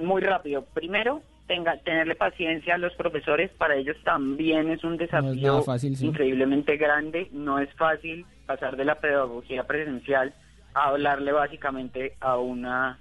Muy 0.01 0.23
rápido. 0.23 0.65
Primero, 0.73 1.23
tenga, 1.47 1.77
tenerle 1.79 2.15
paciencia 2.15 2.77
a 2.77 2.79
los 2.79 2.95
profesores. 2.95 3.51
Para 3.59 3.77
ellos 3.77 3.97
también 4.05 4.71
es 4.71 4.85
un 4.85 4.97
desafío 4.97 5.35
nada 5.53 5.63
fácil, 5.63 5.97
sí. 5.97 6.07
increíblemente 6.07 6.77
grande. 6.77 7.29
No 7.33 7.59
es 7.59 7.69
fácil 7.75 8.25
pasar 8.47 8.77
de 8.77 8.85
la 8.85 8.95
pedagogía 9.01 9.65
presencial 9.67 10.33
a 10.75 10.89
hablarle 10.89 11.33
básicamente 11.33 12.15
a 12.21 12.39
una 12.39 12.99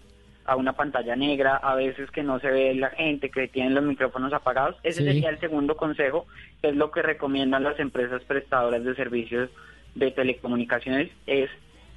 a 0.48 0.56
una 0.56 0.74
pantalla 0.74 1.16
negra, 1.16 1.58
a 1.58 1.76
veces 1.76 2.10
que 2.10 2.24
no 2.24 2.40
se 2.40 2.50
ve 2.50 2.74
la 2.74 2.90
gente, 2.90 3.30
que 3.30 3.50
tienen 3.50 3.76
los 3.76 3.84
micrófonos 3.84 4.34
apagados. 4.34 4.78
Ese 4.82 5.04
sería 5.04 5.30
el 5.30 5.40
segundo 5.40 5.76
consejo, 5.76 6.26
que 6.62 6.70
es 6.70 6.76
lo 6.76 6.90
que 6.90 7.02
recomiendan 7.02 7.64
las 7.64 7.80
empresas 7.80 8.24
prestadoras 8.24 8.84
de 8.84 8.96
servicios 8.96 9.50
de 9.96 10.12
telecomunicaciones, 10.12 11.10
es 11.28 11.50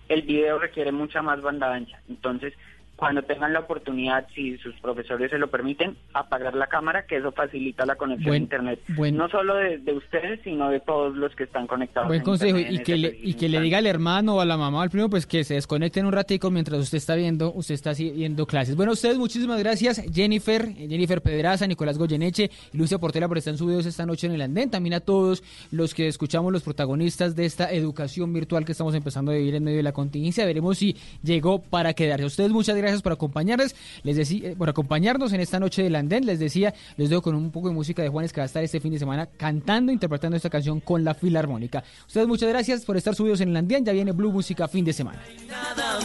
el 0.09 0.23
video 0.23 0.59
requiere 0.59 0.91
mucha 0.91 1.23
más 1.23 1.41
banda 1.41 1.73
ancha. 1.73 2.01
Entonces, 2.09 2.53
cuando 3.01 3.23
tengan 3.23 3.55
la 3.55 3.61
oportunidad, 3.61 4.27
si 4.35 4.59
sus 4.59 4.75
profesores 4.77 5.31
se 5.31 5.39
lo 5.39 5.49
permiten, 5.49 5.97
apagar 6.13 6.55
la 6.55 6.67
cámara, 6.67 7.07
que 7.07 7.17
eso 7.17 7.33
facilita 7.33 7.87
la 7.87 7.97
conexión 7.97 8.35
a 8.35 8.37
Internet. 8.37 8.79
no 8.89 9.27
solo 9.31 9.55
de, 9.55 9.81
ustedes, 9.95 10.39
sino 10.45 10.69
de 10.69 10.81
todos 10.81 11.17
los 11.17 11.35
que 11.35 11.45
están 11.45 11.67
conectados. 11.67 12.09
Buen 12.09 12.23
consejo, 12.23 12.59
y 12.59 12.79
que, 12.81 12.99
le, 12.99 13.19
y 13.23 13.33
que 13.35 13.49
le 13.49 13.59
diga 13.63 13.79
al 13.79 13.87
hermano 13.87 14.37
o 14.37 14.41
a 14.43 14.45
la 14.45 14.59
mamá 14.59 14.79
o 14.79 14.81
al 14.83 14.91
primo, 14.91 15.09
pues 15.09 15.25
que 15.25 15.45
se 15.45 15.55
desconecten 15.55 16.05
un 16.05 16.13
ratico 16.13 16.51
mientras 16.51 16.79
usted 16.79 16.99
está 16.99 17.15
viendo, 17.15 17.51
usted 17.55 17.75
está 17.75 17.93
viendo 17.95 18.45
clases. 18.45 18.77
Bueno, 18.77 18.93
ustedes 18.93 19.17
muchísimas 19.17 19.59
gracias, 19.59 20.05
Jennifer, 20.13 20.69
Jennifer 20.75 21.23
Pedraza, 21.23 21.67
Nicolás 21.67 21.97
Goyeneche 21.97 22.51
y 22.71 22.77
Lucia 22.77 22.99
Portela 22.99 23.29
por 23.29 23.39
estar 23.39 23.55
en 23.55 23.67
videos 23.67 23.87
esta 23.87 24.05
noche 24.05 24.27
en 24.27 24.35
el 24.35 24.43
andén. 24.43 24.69
También 24.69 24.93
a 24.93 25.01
todos 25.01 25.43
los 25.71 25.95
que 25.95 26.07
escuchamos 26.07 26.53
los 26.53 26.63
protagonistas 26.63 27.35
de 27.35 27.47
esta 27.47 27.73
educación 27.73 28.31
virtual 28.35 28.67
que 28.67 28.73
estamos 28.73 28.95
empezando 28.95 29.33
a 29.33 29.37
vivir 29.37 29.55
en 29.55 29.65
medio 29.65 29.79
de 29.79 29.85
la 29.85 29.93
contingencia. 29.93 30.45
Veremos 30.45 30.77
si 30.77 30.97
llegó 31.23 31.63
para 31.63 31.95
quedarse. 31.95 32.27
ustedes 32.27 32.51
muchas 32.51 32.77
gracias 32.77 32.90
gracias 32.91 33.03
por 33.03 33.13
acompañarles, 33.13 33.75
les 34.03 34.17
decía, 34.17 34.51
eh, 34.51 34.57
por 34.57 34.69
acompañarnos 34.69 35.33
en 35.33 35.41
esta 35.41 35.59
noche 35.59 35.83
del 35.83 35.97
andén. 35.97 36.27
Les 36.27 36.39
decía, 36.39 36.75
les 36.97 37.11
dejo 37.11 37.23
con 37.23 37.35
un 37.35 37.51
poco 37.51 37.69
de 37.69 37.75
música 37.75 38.03
de 38.03 38.09
Juanes 38.09 38.33
que 38.33 38.41
va 38.41 38.45
a 38.45 38.47
estar 38.47 38.63
este 38.63 38.81
fin 38.81 38.93
de 38.93 38.99
semana 38.99 39.27
cantando, 39.27 39.93
interpretando 39.93 40.37
esta 40.37 40.51
canción 40.51 40.81
con 40.81 41.05
la 41.05 41.15
filarmónica. 41.15 41.83
Ustedes 42.07 42.27
muchas 42.27 42.49
gracias 42.49 42.85
por 42.85 42.97
estar 42.97 43.15
subidos 43.15 43.41
en 43.41 43.51
el 43.51 43.57
andén. 43.57 43.85
Ya 43.85 43.93
viene 43.93 44.13
Blue 44.13 44.33
Música 44.33 44.69
fin 44.69 44.85
de 44.85 44.93
semana. 44.93 45.21
Nada 45.49 45.99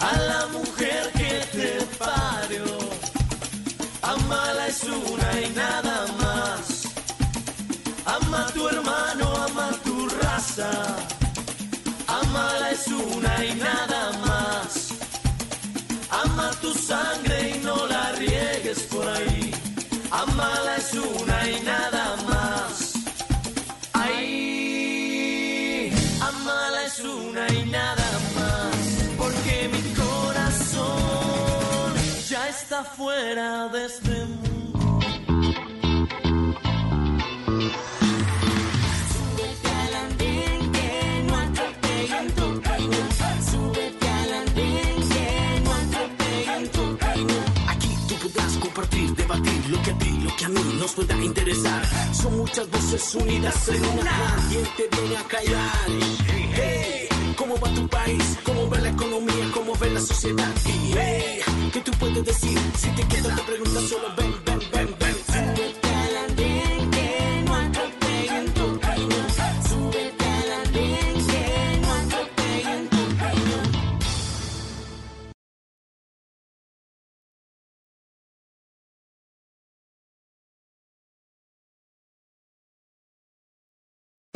a 0.00 0.18
la 0.18 0.46
mujer 0.48 1.10
y 5.38 5.54
nada 5.54 6.06
más. 6.20 6.84
Ama 8.06 8.46
a 8.46 8.52
tu 8.52 8.68
hermano, 8.68 9.34
ama 9.46 9.70
tu 9.84 10.08
raza. 10.08 11.19
Es 12.80 12.86
una 12.86 13.44
y 13.44 13.54
nada 13.56 14.12
más 14.24 14.90
tu 16.60 16.72
sangre 16.74 17.54
y 17.54 17.58
no 17.64 17.86
la 17.86 18.12
riegues 18.12 18.82
por 18.84 19.06
ahí. 19.06 19.50
Amala 20.10 20.76
es 20.76 20.94
una 20.94 21.50
y 21.50 21.60
nada 21.62 22.16
más. 22.28 22.94
Ay, 23.92 25.92
amala 26.20 26.84
es 26.86 27.00
una 27.00 27.52
y 27.52 27.66
nada 27.70 28.10
más. 28.34 28.76
Porque 29.16 29.68
mi 29.72 29.82
corazón 29.94 31.94
ya 32.28 32.48
está 32.48 32.84
fuera 32.84 33.68
de 33.68 33.86
este 33.86 34.26
mundo. 34.26 34.49
Lo 49.38 49.82
que 49.82 49.90
a 49.90 49.98
ti, 49.98 50.10
lo 50.22 50.36
que 50.36 50.44
a 50.44 50.48
mí 50.48 50.60
nos 50.78 50.92
pueda 50.92 51.16
interesar. 51.22 51.82
Son 52.12 52.36
muchas 52.36 52.68
voces 52.70 53.14
unidas 53.14 53.68
en 53.68 53.84
una. 53.84 54.02
Nadie 54.02 54.62
te 54.76 54.96
viene 54.96 55.16
a 55.16 55.22
callar. 55.24 55.86
Hey, 56.54 57.08
¿cómo 57.36 57.54
va 57.60 57.72
tu 57.72 57.86
país? 57.88 58.38
¿Cómo 58.42 58.68
va 58.68 58.78
la 58.78 58.90
economía? 58.90 59.50
¿Cómo 59.54 59.76
ve 59.76 59.90
la 59.90 60.00
sociedad? 60.00 60.52
Hey, 60.64 61.40
¿qué 61.72 61.80
tú 61.80 61.92
puedes 61.92 62.24
decir? 62.24 62.58
Si 62.76 62.88
te 62.90 63.06
quedas 63.06 63.36
te 63.36 63.42
preguntas 63.42 63.84
solo 63.84 64.14
ven. 64.16 64.49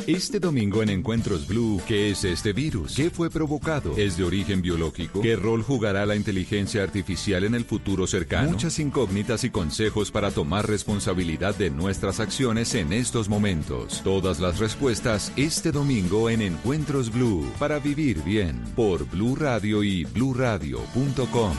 Este 0.06 0.39
domingo 0.39 0.82
en 0.82 0.90
Encuentros 0.90 1.47
Blue, 1.47 1.81
¿qué 1.89 2.10
es 2.10 2.24
este 2.24 2.52
virus? 2.52 2.94
¿Qué 2.94 3.09
fue 3.09 3.31
provocado? 3.31 3.97
¿Es 3.97 4.18
de 4.18 4.24
origen 4.24 4.60
biológico? 4.60 5.22
¿Qué 5.22 5.35
rol 5.35 5.62
jugará 5.62 6.05
la 6.05 6.14
inteligencia 6.14 6.82
artificial 6.82 7.43
en 7.44 7.55
el 7.55 7.64
futuro 7.64 8.06
cercano? 8.06 8.51
Muchas 8.51 8.78
incógnitas 8.78 9.44
y 9.44 9.51
consejos 9.51 10.10
para 10.10 10.31
tomar 10.31 10.68
responsabilidad 10.68 11.55
de 11.55 11.70
nuestras 11.70 12.20
acciones 12.20 12.74
en 12.74 12.93
estos 12.93 13.31
momentos. 13.31 14.02
Todas 14.05 14.40
las 14.40 14.59
respuestas 14.59 15.32
este 15.36 15.72
domingo 15.72 16.28
en 16.28 16.43
Encuentros 16.43 17.10
Blue 17.10 17.51
para 17.59 17.78
vivir 17.78 18.22
bien 18.22 18.62
por 18.76 19.09
Blue 19.09 19.36
Radio 19.36 19.82
y 19.82 20.05
bluradio.com. 20.05 21.55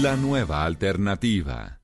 La 0.00 0.14
nueva 0.14 0.64
alternativa. 0.64 1.83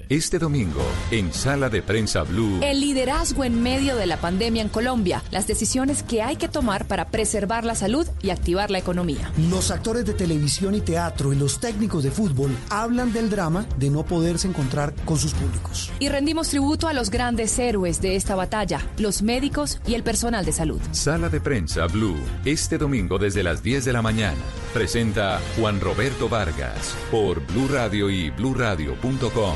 Este 0.11 0.39
domingo, 0.39 0.81
en 1.09 1.31
Sala 1.31 1.69
de 1.69 1.81
Prensa 1.81 2.23
Blue. 2.23 2.59
El 2.61 2.81
liderazgo 2.81 3.45
en 3.45 3.63
medio 3.63 3.95
de 3.95 4.05
la 4.05 4.17
pandemia 4.17 4.61
en 4.61 4.67
Colombia, 4.67 5.23
las 5.31 5.47
decisiones 5.47 6.03
que 6.03 6.21
hay 6.21 6.35
que 6.35 6.49
tomar 6.49 6.85
para 6.85 7.05
preservar 7.07 7.63
la 7.63 7.75
salud 7.75 8.05
y 8.21 8.29
activar 8.31 8.71
la 8.71 8.77
economía. 8.77 9.31
Los 9.49 9.71
actores 9.71 10.05
de 10.05 10.13
televisión 10.13 10.75
y 10.75 10.81
teatro 10.81 11.31
y 11.31 11.37
los 11.37 11.61
técnicos 11.61 12.03
de 12.03 12.11
fútbol 12.11 12.51
hablan 12.69 13.13
del 13.13 13.29
drama 13.29 13.65
de 13.77 13.89
no 13.89 14.03
poderse 14.03 14.49
encontrar 14.49 14.93
con 15.05 15.17
sus 15.17 15.33
públicos. 15.33 15.89
Y 15.99 16.09
rendimos 16.09 16.49
tributo 16.49 16.89
a 16.89 16.93
los 16.93 17.09
grandes 17.09 17.57
héroes 17.57 18.01
de 18.01 18.17
esta 18.17 18.35
batalla, 18.35 18.85
los 18.97 19.21
médicos 19.21 19.79
y 19.87 19.93
el 19.93 20.03
personal 20.03 20.43
de 20.43 20.51
salud. 20.51 20.81
Sala 20.91 21.29
de 21.29 21.39
Prensa 21.39 21.87
Blue, 21.87 22.19
este 22.43 22.77
domingo 22.77 23.17
desde 23.17 23.43
las 23.43 23.63
10 23.63 23.85
de 23.85 23.93
la 23.93 24.01
mañana. 24.01 24.41
Presenta 24.73 25.39
Juan 25.57 25.79
Roberto 25.79 26.27
Vargas 26.27 26.97
por 27.09 27.39
Blue 27.47 27.69
Radio 27.69 28.09
y 28.09 28.29
bluradio.com. 28.29 29.55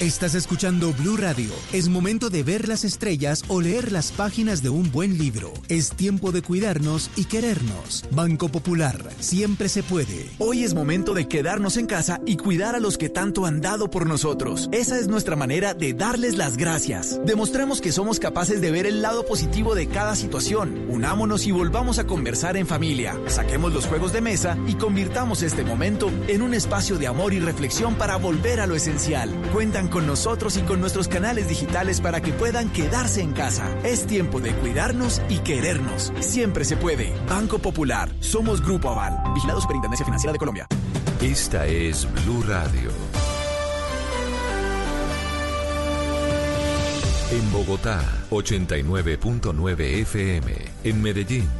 Estás 0.00 0.34
escuchando 0.34 0.94
Blue 0.94 1.18
Radio. 1.18 1.50
Es 1.74 1.90
momento 1.90 2.30
de 2.30 2.42
ver 2.42 2.68
las 2.68 2.84
estrellas 2.84 3.44
o 3.48 3.60
leer 3.60 3.92
las 3.92 4.12
páginas 4.12 4.62
de 4.62 4.70
un 4.70 4.90
buen 4.90 5.18
libro. 5.18 5.52
Es 5.68 5.90
tiempo 5.90 6.32
de 6.32 6.40
cuidarnos 6.40 7.10
y 7.16 7.26
querernos. 7.26 8.06
Banco 8.10 8.48
Popular, 8.48 9.04
siempre 9.18 9.68
se 9.68 9.82
puede. 9.82 10.30
Hoy 10.38 10.64
es 10.64 10.72
momento 10.72 11.12
de 11.12 11.28
quedarnos 11.28 11.76
en 11.76 11.84
casa 11.84 12.18
y 12.24 12.38
cuidar 12.38 12.74
a 12.74 12.80
los 12.80 12.96
que 12.96 13.10
tanto 13.10 13.44
han 13.44 13.60
dado 13.60 13.90
por 13.90 14.06
nosotros. 14.06 14.70
Esa 14.72 14.98
es 14.98 15.06
nuestra 15.06 15.36
manera 15.36 15.74
de 15.74 15.92
darles 15.92 16.38
las 16.38 16.56
gracias. 16.56 17.20
Demostremos 17.26 17.82
que 17.82 17.92
somos 17.92 18.18
capaces 18.18 18.62
de 18.62 18.70
ver 18.70 18.86
el 18.86 19.02
lado 19.02 19.26
positivo 19.26 19.74
de 19.74 19.86
cada 19.86 20.16
situación. 20.16 20.86
Unámonos 20.88 21.46
y 21.46 21.50
volvamos 21.50 21.98
a 21.98 22.06
conversar 22.06 22.56
en 22.56 22.66
familia. 22.66 23.20
Saquemos 23.26 23.74
los 23.74 23.84
juegos 23.84 24.14
de 24.14 24.22
mesa 24.22 24.56
y 24.66 24.76
convirtamos 24.76 25.42
este 25.42 25.62
momento 25.62 26.10
en 26.26 26.40
un 26.40 26.54
espacio 26.54 26.96
de 26.96 27.06
amor 27.06 27.34
y 27.34 27.38
reflexión 27.38 27.96
para 27.96 28.16
volver 28.16 28.60
a 28.60 28.66
lo 28.66 28.76
esencial. 28.76 29.30
Cuentan 29.52 29.89
con 29.90 30.06
nosotros 30.06 30.56
y 30.56 30.62
con 30.62 30.80
nuestros 30.80 31.08
canales 31.08 31.48
digitales 31.48 32.00
para 32.00 32.20
que 32.22 32.32
puedan 32.32 32.70
quedarse 32.70 33.20
en 33.20 33.32
casa. 33.32 33.66
Es 33.82 34.06
tiempo 34.06 34.40
de 34.40 34.52
cuidarnos 34.54 35.20
y 35.28 35.38
querernos. 35.38 36.12
Siempre 36.20 36.64
se 36.64 36.76
puede. 36.76 37.12
Banco 37.28 37.58
Popular. 37.58 38.10
Somos 38.20 38.62
Grupo 38.62 38.88
Aval. 38.88 39.34
Vigilado 39.34 39.60
Superintendencia 39.60 40.06
Financiera 40.06 40.32
de 40.32 40.38
Colombia. 40.38 40.66
Esta 41.20 41.66
es 41.66 42.08
Blue 42.24 42.42
Radio. 42.48 42.90
En 47.30 47.52
Bogotá, 47.52 48.02
89.9 48.30 49.80
FM. 50.00 50.52
En 50.82 51.02
Medellín. 51.02 51.59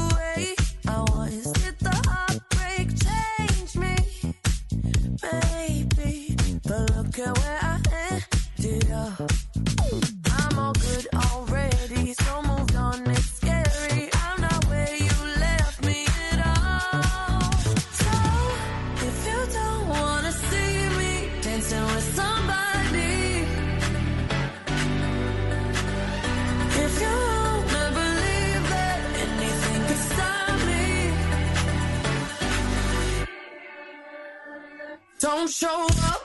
don't 35.21 35.51
show 35.51 35.87
up, 36.05 36.23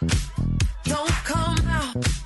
don't 0.84 1.10
come 1.24 1.58
out, 1.68 2.25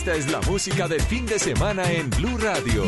Esta 0.00 0.14
es 0.14 0.32
la 0.32 0.40
música 0.40 0.88
de 0.88 0.98
fin 0.98 1.26
de 1.26 1.38
semana 1.38 1.82
en 1.92 2.08
Blue 2.08 2.38
Radio. 2.38 2.84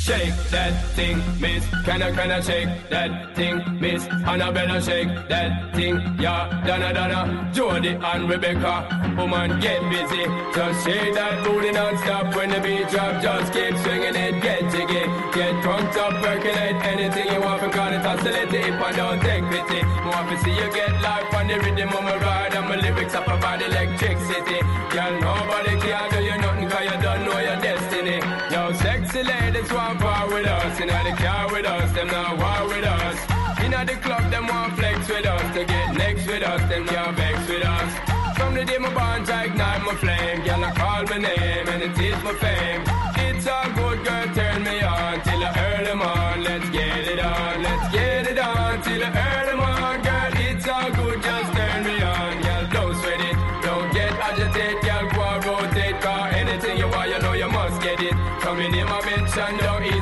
Shake 0.00 0.32
that 0.50 0.72
thing, 0.96 1.20
miss. 1.38 1.62
Can 1.84 2.00
I, 2.02 2.12
can 2.12 2.30
I 2.30 2.40
shake 2.40 2.88
that 2.88 3.36
thing, 3.36 3.60
miss? 3.78 4.06
Annabella, 4.26 4.80
shake 4.80 5.08
that 5.28 5.74
thing, 5.74 6.00
yeah. 6.18 6.48
Donna, 6.66 6.94
Donna, 6.94 7.50
Jody 7.52 7.98
and 8.00 8.30
Rebecca. 8.30 8.88
Woman, 9.18 9.60
get 9.60 9.82
busy. 9.90 10.24
Just 10.54 10.86
shake 10.86 11.14
that 11.14 11.44
booty 11.44 11.72
non-stop 11.72 12.34
when 12.34 12.48
the 12.48 12.60
beat 12.60 12.88
drop. 12.88 13.20
Just 13.20 13.52
keep 13.52 13.76
swinging 13.84 14.16
it, 14.16 14.40
get 14.40 14.62
jiggy. 14.72 15.04
Get 15.36 15.62
drunk 15.62 15.94
up, 15.96 16.22
percolate 16.24 16.76
anything 16.84 17.34
you 17.34 17.40
want. 17.42 17.60
Because 17.60 17.96
it's 17.96 18.06
oscillate 18.06 18.54
if 18.54 18.80
I 18.80 18.92
don't 18.92 19.20
take 19.20 19.44
pity. 19.52 19.84
Want 20.08 20.30
to 20.30 20.38
see 20.42 20.56
you 20.56 20.72
get 20.72 21.02
life 21.02 21.34
on 21.34 21.48
the 21.48 21.60
rhythm 21.60 21.88
of 21.88 22.02
my 22.02 22.16
ride. 22.16 22.54
And 22.54 22.66
my 22.66 22.76
lyrics 22.76 23.14
up 23.14 23.26
about 23.26 23.60
electricity. 23.60 24.60
Girl, 24.88 25.20
nobody 25.20 25.63
can 25.84 26.10
do 26.10 26.20
you 26.22 26.36
nothing 26.38 26.68
cause 26.68 26.84
you 26.84 26.98
don't 27.02 27.22
know 27.26 27.38
your 27.38 27.58
destiny. 27.60 28.18
Yo, 28.52 28.72
sexy 28.84 29.22
ladies 29.22 29.70
want 29.72 29.98
part 30.00 30.28
with 30.32 30.46
us. 30.46 30.80
Inna 30.80 30.98
the 31.08 31.14
car 31.22 31.52
with 31.52 31.66
us, 31.66 31.92
them 31.92 32.08
not 32.08 32.38
war 32.40 32.68
with 32.68 32.84
us. 32.84 33.16
Inna 33.64 33.84
the 33.84 33.96
club, 34.04 34.30
them 34.30 34.46
want 34.46 34.72
flex 34.78 35.08
with 35.08 35.26
us. 35.26 35.46
To 35.54 35.64
get 35.64 35.94
next 35.96 36.26
with 36.26 36.42
us, 36.42 36.62
them 36.70 36.86
can't 36.86 37.16
vex 37.16 37.48
with 37.48 37.64
us. 37.64 37.90
From 38.36 38.54
the 38.54 38.64
day 38.64 38.78
my 38.78 38.92
bond, 38.94 39.28
I 39.30 39.44
ignite 39.44 39.82
my 39.84 39.94
flame. 40.02 40.42
Girl, 40.44 40.64
I 40.64 40.70
call 40.72 41.02
my 41.04 41.18
name 41.18 41.68
and 41.72 41.82
it 41.82 41.98
is 41.98 42.22
my 42.22 42.34
fame. 42.42 42.82
It's 43.26 43.46
all 43.46 43.70
good, 43.78 44.04
girl, 44.04 44.26
turn 44.34 44.62
me 44.64 44.82
on 44.82 45.20
till 45.22 45.42
I 45.44 45.50
earn 45.66 46.00
on. 46.00 46.44
Let's 46.44 46.68
get 46.70 47.08
it 47.12 47.20
on, 47.20 47.62
let's 47.62 47.92
get 47.92 48.26
it 48.30 48.38
on 48.38 48.82
till 48.82 49.04
I 49.04 49.10
earn 49.26 49.60
on. 49.60 50.02
Girl, 50.02 50.32
it's 50.48 50.66
all 50.68 50.90
good, 50.98 51.22
just 51.22 51.52
turn 51.52 51.84
me 51.84 52.02
on. 52.02 52.03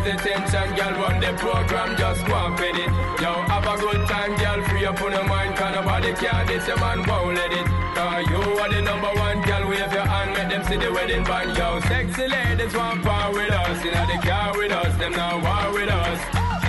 The 0.05 0.13
tension. 0.19 0.75
Girl, 0.75 0.93
run 0.99 1.21
the 1.21 1.33
program, 1.39 1.97
just 1.97 2.27
go 2.27 2.35
and 2.35 2.59
fit 2.59 2.77
it. 2.77 2.91
Yo, 3.23 3.33
have 3.47 3.67
a 3.67 3.77
good 3.79 4.07
time, 4.09 4.35
girl, 4.37 4.61
free 4.69 4.85
up 4.85 5.01
on 5.01 5.13
your 5.13 5.25
mind. 5.25 5.57
Cause 5.57 5.75
nobody 5.75 6.13
can 6.15 6.47
this, 6.47 6.67
your 6.67 6.79
man 6.79 7.07
won't 7.07 7.37
let 7.37 7.53
it. 7.53 7.67
Cause 7.95 8.27
you 8.27 8.41
are 8.59 8.69
the 8.69 8.83
number 8.83 9.13
one, 9.15 9.41
girl, 9.43 9.69
wave 9.69 9.93
your 9.93 10.07
hand, 10.07 10.31
make 10.35 10.49
them 10.51 10.63
see 10.65 10.77
the 10.77 10.93
wedding 10.93 11.25
band. 11.25 11.57
Yo, 11.57 11.81
sexy 11.87 12.27
ladies 12.27 12.75
want 12.75 13.03
part 13.03 13.33
with 13.33 13.53
us. 13.53 13.85
Inna 13.85 14.03
the 14.11 14.19
car 14.27 14.57
with 14.57 14.73
us, 14.73 14.93
them 14.99 15.13
now 15.13 15.39
war 15.39 15.73
with 15.73 15.91
us. 15.91 16.21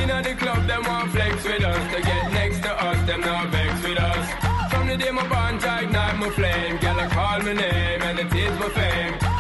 Inna 0.01 0.21
the 0.21 0.35
club, 0.35 0.67
them 0.67 0.83
want 0.85 1.11
flex 1.11 1.43
with 1.43 1.63
us. 1.63 1.83
To 1.93 2.01
get 2.01 2.31
next 2.33 2.61
to 2.61 2.71
us, 2.71 2.99
them 3.07 3.21
now 3.21 3.47
vex 3.47 3.81
with 3.83 3.99
us. 3.99 4.25
From 4.71 4.87
the 4.87 4.97
day 4.97 5.11
my 5.11 5.27
bond, 5.27 5.63
I 5.63 5.83
ignite 5.83 6.17
my 6.17 6.29
flame. 6.29 6.77
Girl, 6.77 6.99
I 6.99 7.07
call 7.07 7.39
my 7.39 7.53
name, 7.53 8.01
and 8.01 8.19
it 8.19 8.33
is 8.33 8.59
my 8.59 8.69
fame. 8.69 9.32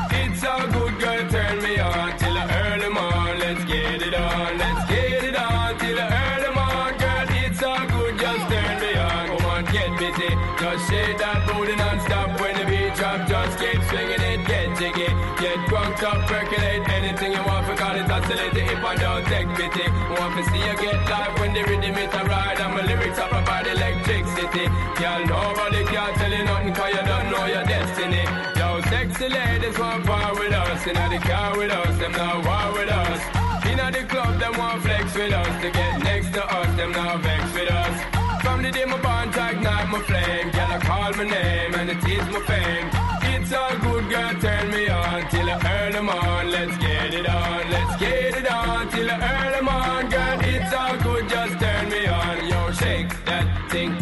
It's 0.43 0.51
all 0.51 0.67
good, 0.67 0.99
girl, 0.99 1.23
turn 1.31 1.63
me 1.63 1.79
on 1.79 2.17
till 2.19 2.35
I 2.35 2.43
early 2.67 2.89
morn. 2.91 3.39
Let's 3.39 3.63
get 3.63 4.03
it 4.03 4.13
on, 4.13 4.57
let's 4.57 4.83
get 4.91 5.23
it 5.23 5.39
on 5.39 5.79
till 5.79 5.95
I 5.95 6.07
early 6.19 6.51
morn. 6.51 6.93
Girl, 6.99 7.27
it's 7.47 7.63
all 7.63 7.87
good, 7.87 8.19
just 8.19 8.51
turn 8.51 8.75
me 8.83 8.91
on. 8.91 9.39
Come 9.39 9.45
on, 9.47 9.63
get 9.71 9.95
busy, 9.95 10.35
just 10.59 10.83
shake 10.91 11.17
that 11.23 11.47
booty 11.47 11.77
non-stop 11.79 12.35
when 12.41 12.59
the 12.59 12.65
beat 12.67 12.91
drop. 12.91 13.23
Just 13.23 13.55
keep 13.55 13.79
swinging 13.87 14.19
it, 14.19 14.43
get 14.43 14.67
jiggy, 14.75 15.07
get 15.39 15.63
drunk 15.71 16.03
up, 16.03 16.27
percolate 16.27 16.91
anything 16.91 17.31
you 17.31 17.43
want. 17.47 17.63
For 17.63 17.79
call 17.79 17.95
it 17.95 18.11
oscillate 18.11 18.51
if 18.51 18.83
I 18.83 18.95
don't 18.99 19.23
take 19.31 19.47
pity. 19.55 19.87
Want 20.19 20.35
to 20.35 20.43
see 20.51 20.59
you 20.59 20.75
get 20.75 21.07
live 21.07 21.39
when 21.39 21.53
the 21.55 21.63
rhythm 21.63 21.95
it 21.95 22.11
a 22.11 22.21
ride 22.27 22.59
and 22.59 22.75
my 22.75 22.83
lyrics 22.83 23.15
up 23.15 23.31
about 23.31 23.63
electricity. 23.63 24.67
Girl, 24.99 25.23
nobody 25.23 25.87
can 25.87 26.11
tell 26.19 26.33
you 26.35 26.43
nothing 26.43 26.73
'cause 26.75 26.91
you 26.91 27.03
don't 27.07 27.31
know 27.31 27.45
your 27.47 27.63
destiny. 27.63 28.52
Sexy 28.89 29.29
ladies 29.29 29.77
want 29.79 30.05
part 30.05 30.33
with 30.39 30.53
us. 30.53 30.87
Inna 30.87 31.09
the 31.09 31.19
car 31.19 31.57
with 31.57 31.71
us, 31.71 31.97
them 31.99 32.11
now 32.11 32.35
war 32.47 32.73
with 32.77 32.89
us. 32.89 33.21
Inna 33.65 33.91
the 33.91 34.03
club, 34.07 34.39
them 34.39 34.57
want 34.57 34.81
flex 34.83 35.13
with 35.15 35.33
us. 35.33 35.61
To 35.61 35.71
get 35.71 36.03
next 36.03 36.33
to 36.33 36.43
us, 36.45 36.75
them 36.77 36.91
now 36.91 37.17
vex 37.17 37.53
with 37.53 37.71
us. 37.71 37.95
From 38.43 38.61
the 38.61 38.71
day 38.71 38.85
my 38.85 38.99
bond, 39.01 39.35
I 39.37 39.51
ignite 39.51 39.89
my 39.89 39.99
flame. 40.01 40.51
Girl, 40.51 40.71
I 40.71 40.79
call 40.79 41.11
my 41.13 41.23
name 41.23 41.73
and 41.75 41.89
it 41.89 42.03
is 42.03 42.25
my 42.33 42.41
fame. 42.51 42.89
It's 43.33 43.53
all 43.53 43.75
good, 43.79 44.09
girl, 44.09 44.33
turn 44.41 44.71
me 44.71 44.87
on 44.89 45.29
till 45.29 45.49
I 45.49 45.55
earn 45.75 45.91
them 45.93 46.09
on. 46.09 46.51
Let's 46.51 46.77
get 46.77 47.13
it 47.13 47.27
on, 47.27 47.71
let's 47.71 47.99
get 47.99 48.35
it 48.37 48.51
on 48.51 48.89
till 48.89 49.09
I 49.09 49.17
earn 49.31 49.51
them 49.53 49.67
on. 49.69 50.09
Girl, 50.09 50.39
it's 50.41 50.73
all 50.73 50.97
good, 50.97 51.29
just 51.29 51.59
turn 51.59 51.89
me 51.89 52.05
on. 52.07 52.47
Yo, 52.47 52.71
shake 52.71 53.09
that 53.25 53.47
thing, 53.71 53.95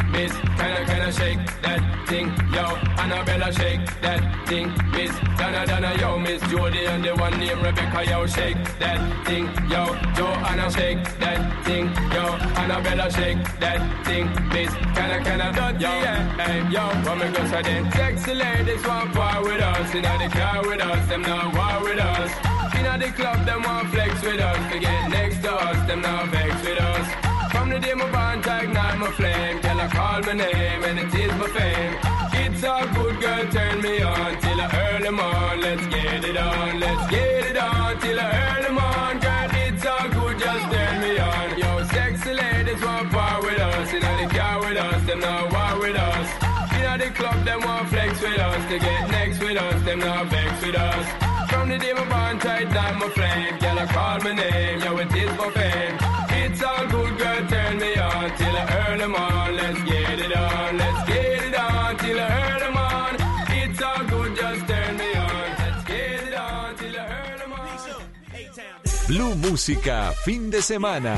thing? 2.11 2.27
Yo, 2.51 2.65
Annabella, 3.01 3.49
shake 3.53 3.85
that 4.01 4.21
thing, 4.47 4.67
miss. 4.91 5.13
Donna, 5.39 5.65
Donna, 5.65 5.91
yo, 5.97 6.19
miss 6.19 6.41
Jody 6.51 6.85
and 6.85 7.03
the 7.05 7.15
one 7.15 7.39
named 7.39 7.61
Rebecca, 7.65 8.01
yo, 8.11 8.27
shake 8.27 8.61
that 8.79 8.99
thing, 9.25 9.45
yo. 9.71 9.83
Joanna, 10.17 10.67
shake 10.77 11.03
that 11.23 11.41
thing, 11.65 11.85
yo. 12.15 12.25
Annabella, 12.61 13.07
shake 13.17 13.41
that 13.63 13.79
thing, 14.05 14.25
miss. 14.53 14.73
Can 14.95 15.09
I, 15.15 15.19
can 15.23 15.41
I, 15.41 15.49
yo, 15.83 15.91
hey, 16.43 16.57
yo, 16.75 16.83
what 17.05 17.17
me 17.19 17.27
go 17.31 17.41
say 17.47 17.61
then? 17.61 17.91
Sexy 17.93 18.33
ladies 18.33 18.85
want 18.85 19.13
part 19.13 19.43
with 19.43 19.61
us, 19.61 19.95
inna 19.95 20.13
the 20.21 20.27
car 20.37 20.61
with 20.67 20.81
us, 20.81 21.07
them 21.07 21.21
now 21.21 21.47
war 21.55 21.75
with 21.87 21.99
us. 21.99 22.31
Inna 22.77 22.97
the 22.97 23.09
club, 23.13 23.45
them 23.45 23.63
want 23.63 23.89
flex 23.89 24.21
with 24.21 24.41
us. 24.41 24.61
To 24.71 24.79
get 24.79 25.09
next 25.09 25.41
to 25.43 25.53
us, 25.53 25.87
them 25.87 26.01
now 26.01 26.25
vex 26.25 26.61
with 26.67 26.79
us. 26.79 27.30
The 27.71 27.79
day 27.79 27.93
my 27.93 28.11
bond, 28.11 28.45
I 28.45 28.63
ignite 28.63 28.99
my 28.99 29.11
flame. 29.11 29.61
Till 29.61 29.79
I 29.79 29.87
call 29.87 30.21
my 30.23 30.33
name 30.33 30.83
and 30.83 30.99
it 30.99 31.13
is 31.15 31.31
my 31.39 31.47
fame. 31.55 31.95
It's 32.43 32.63
all 32.65 32.85
good, 32.87 33.15
girl, 33.21 33.45
turn 33.47 33.81
me 33.81 34.01
on 34.01 34.31
till 34.41 34.59
I 34.59 34.67
earn 34.75 35.03
them 35.03 35.17
on. 35.17 35.61
Let's 35.61 35.87
get 35.87 36.25
it 36.25 36.35
on, 36.35 36.79
let's 36.81 37.09
get 37.09 37.45
it 37.49 37.55
on 37.55 37.97
till 38.01 38.19
I 38.19 38.27
earn 38.43 38.63
them 38.63 38.77
on. 38.77 39.19
Girl, 39.19 39.49
it's 39.63 39.85
all 39.85 40.09
good, 40.09 40.37
just 40.37 40.65
turn 40.69 40.95
me 40.99 41.17
on. 41.17 41.47
Yo, 41.57 41.83
sexy 41.95 42.33
ladies 42.33 42.81
want 42.83 43.09
part 43.09 43.41
with 43.41 43.57
us. 43.57 43.93
Inna 43.93 44.11
the 44.19 44.27
car 44.35 44.59
with 44.59 44.77
us, 44.77 45.05
them 45.07 45.19
now 45.21 45.47
war 45.47 45.79
with 45.79 45.95
us. 45.95 46.27
Inna 46.75 46.97
the 46.97 47.09
club, 47.15 47.45
them 47.45 47.61
want 47.61 47.87
flex 47.87 48.21
with 48.21 48.37
us. 48.37 48.61
To 48.67 48.79
get 48.79 49.09
next 49.11 49.39
with 49.39 49.55
us, 49.55 49.81
them 49.85 49.99
now 49.99 50.25
vex 50.25 50.61
with 50.61 50.75
us. 50.75 51.05
From 51.49 51.69
the 51.69 51.77
day 51.77 51.93
my 51.93 52.03
bond 52.09 52.41
tight 52.41 52.69
down 52.73 52.99
my 52.99 53.07
flame, 53.15 53.57
girl, 53.59 53.79
I 53.79 53.85
call 53.85 54.19
my 54.19 54.33
name, 54.35 54.81
yo, 54.81 54.97
it 54.97 55.15
is 55.15 55.31
for 55.37 55.49
fame. 55.51 56.10
Blue 69.11 69.35
Música, 69.35 70.13
fin 70.23 70.49
de 70.49 70.61
semana. 70.61 71.13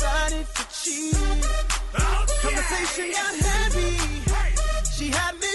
Decided 0.00 0.46
to 0.54 0.64
cheat. 0.72 1.14
Conversation 2.40 3.12
got 3.12 3.34
heavy. 3.36 3.90
She 4.96 5.08
had 5.10 5.34
me 5.38 5.49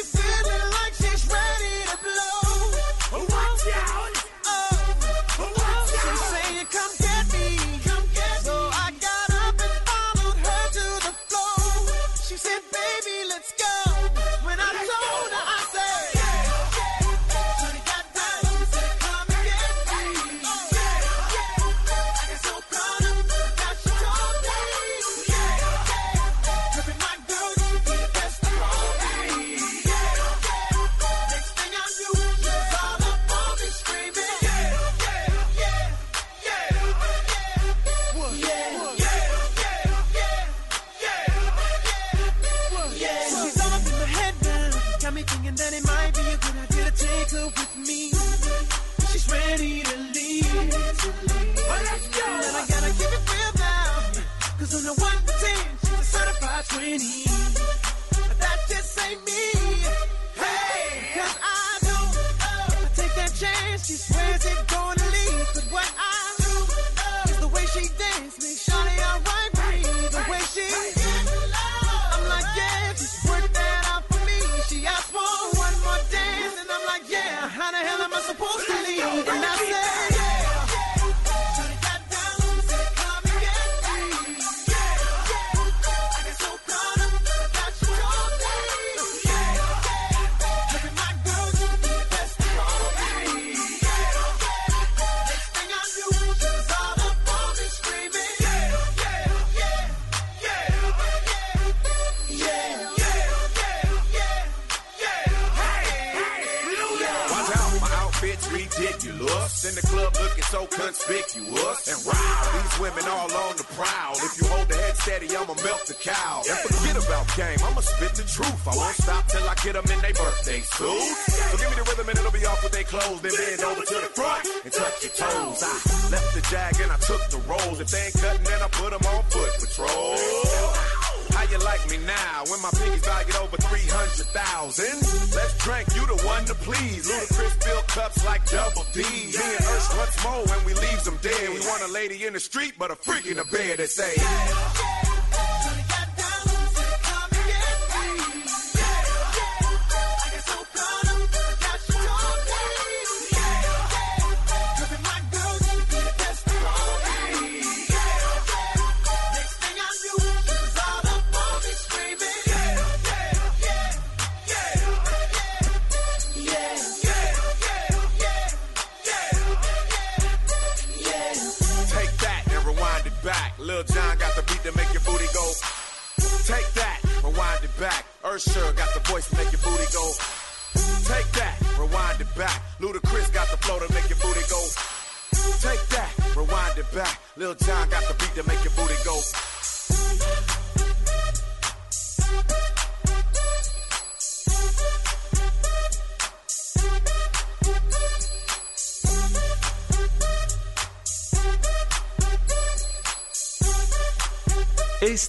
it, 143.85 143.91
say. 143.91 144.13
Yeah. 144.17 144.84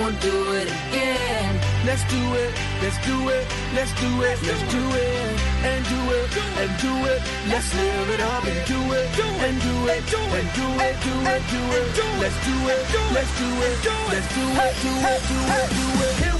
won't 0.00 0.20
do 0.20 0.52
it 0.54 0.68
again. 0.88 1.60
Let's 1.84 2.04
do 2.08 2.22
it, 2.42 2.52
let's 2.82 2.98
do 3.04 3.16
it, 3.28 3.44
let's 3.74 3.92
do 4.00 4.10
it, 4.22 4.38
let's 4.48 4.64
do 4.72 4.82
it, 4.96 5.40
and 5.68 5.80
do 5.92 6.00
it, 6.16 6.28
and 6.62 6.72
do 6.80 6.92
it. 7.12 7.20
Let's 7.48 7.68
live 7.74 8.08
it 8.10 8.20
up 8.20 8.44
and 8.44 8.60
do 8.66 8.80
it, 8.96 9.06
and 9.46 9.56
do 9.60 9.76
it, 9.92 10.02
and 10.38 10.48
do 10.56 10.66
it, 10.86 10.96
do 11.04 11.16
it, 11.28 11.44
do 11.52 11.62
it. 11.76 11.90
Let's 12.20 12.38
do 12.46 12.54
it, 12.68 12.84
let's 13.14 13.32
do 13.38 13.48
it, 13.48 13.76
let's 13.84 14.28
do 14.28 14.30
it. 14.30 14.30
do 14.30 14.46
it, 14.50 14.74
do 14.74 14.94
it, 14.94 15.20
do 15.20 15.88
it, 16.04 16.24
do 16.24 16.34
it. 16.34 16.39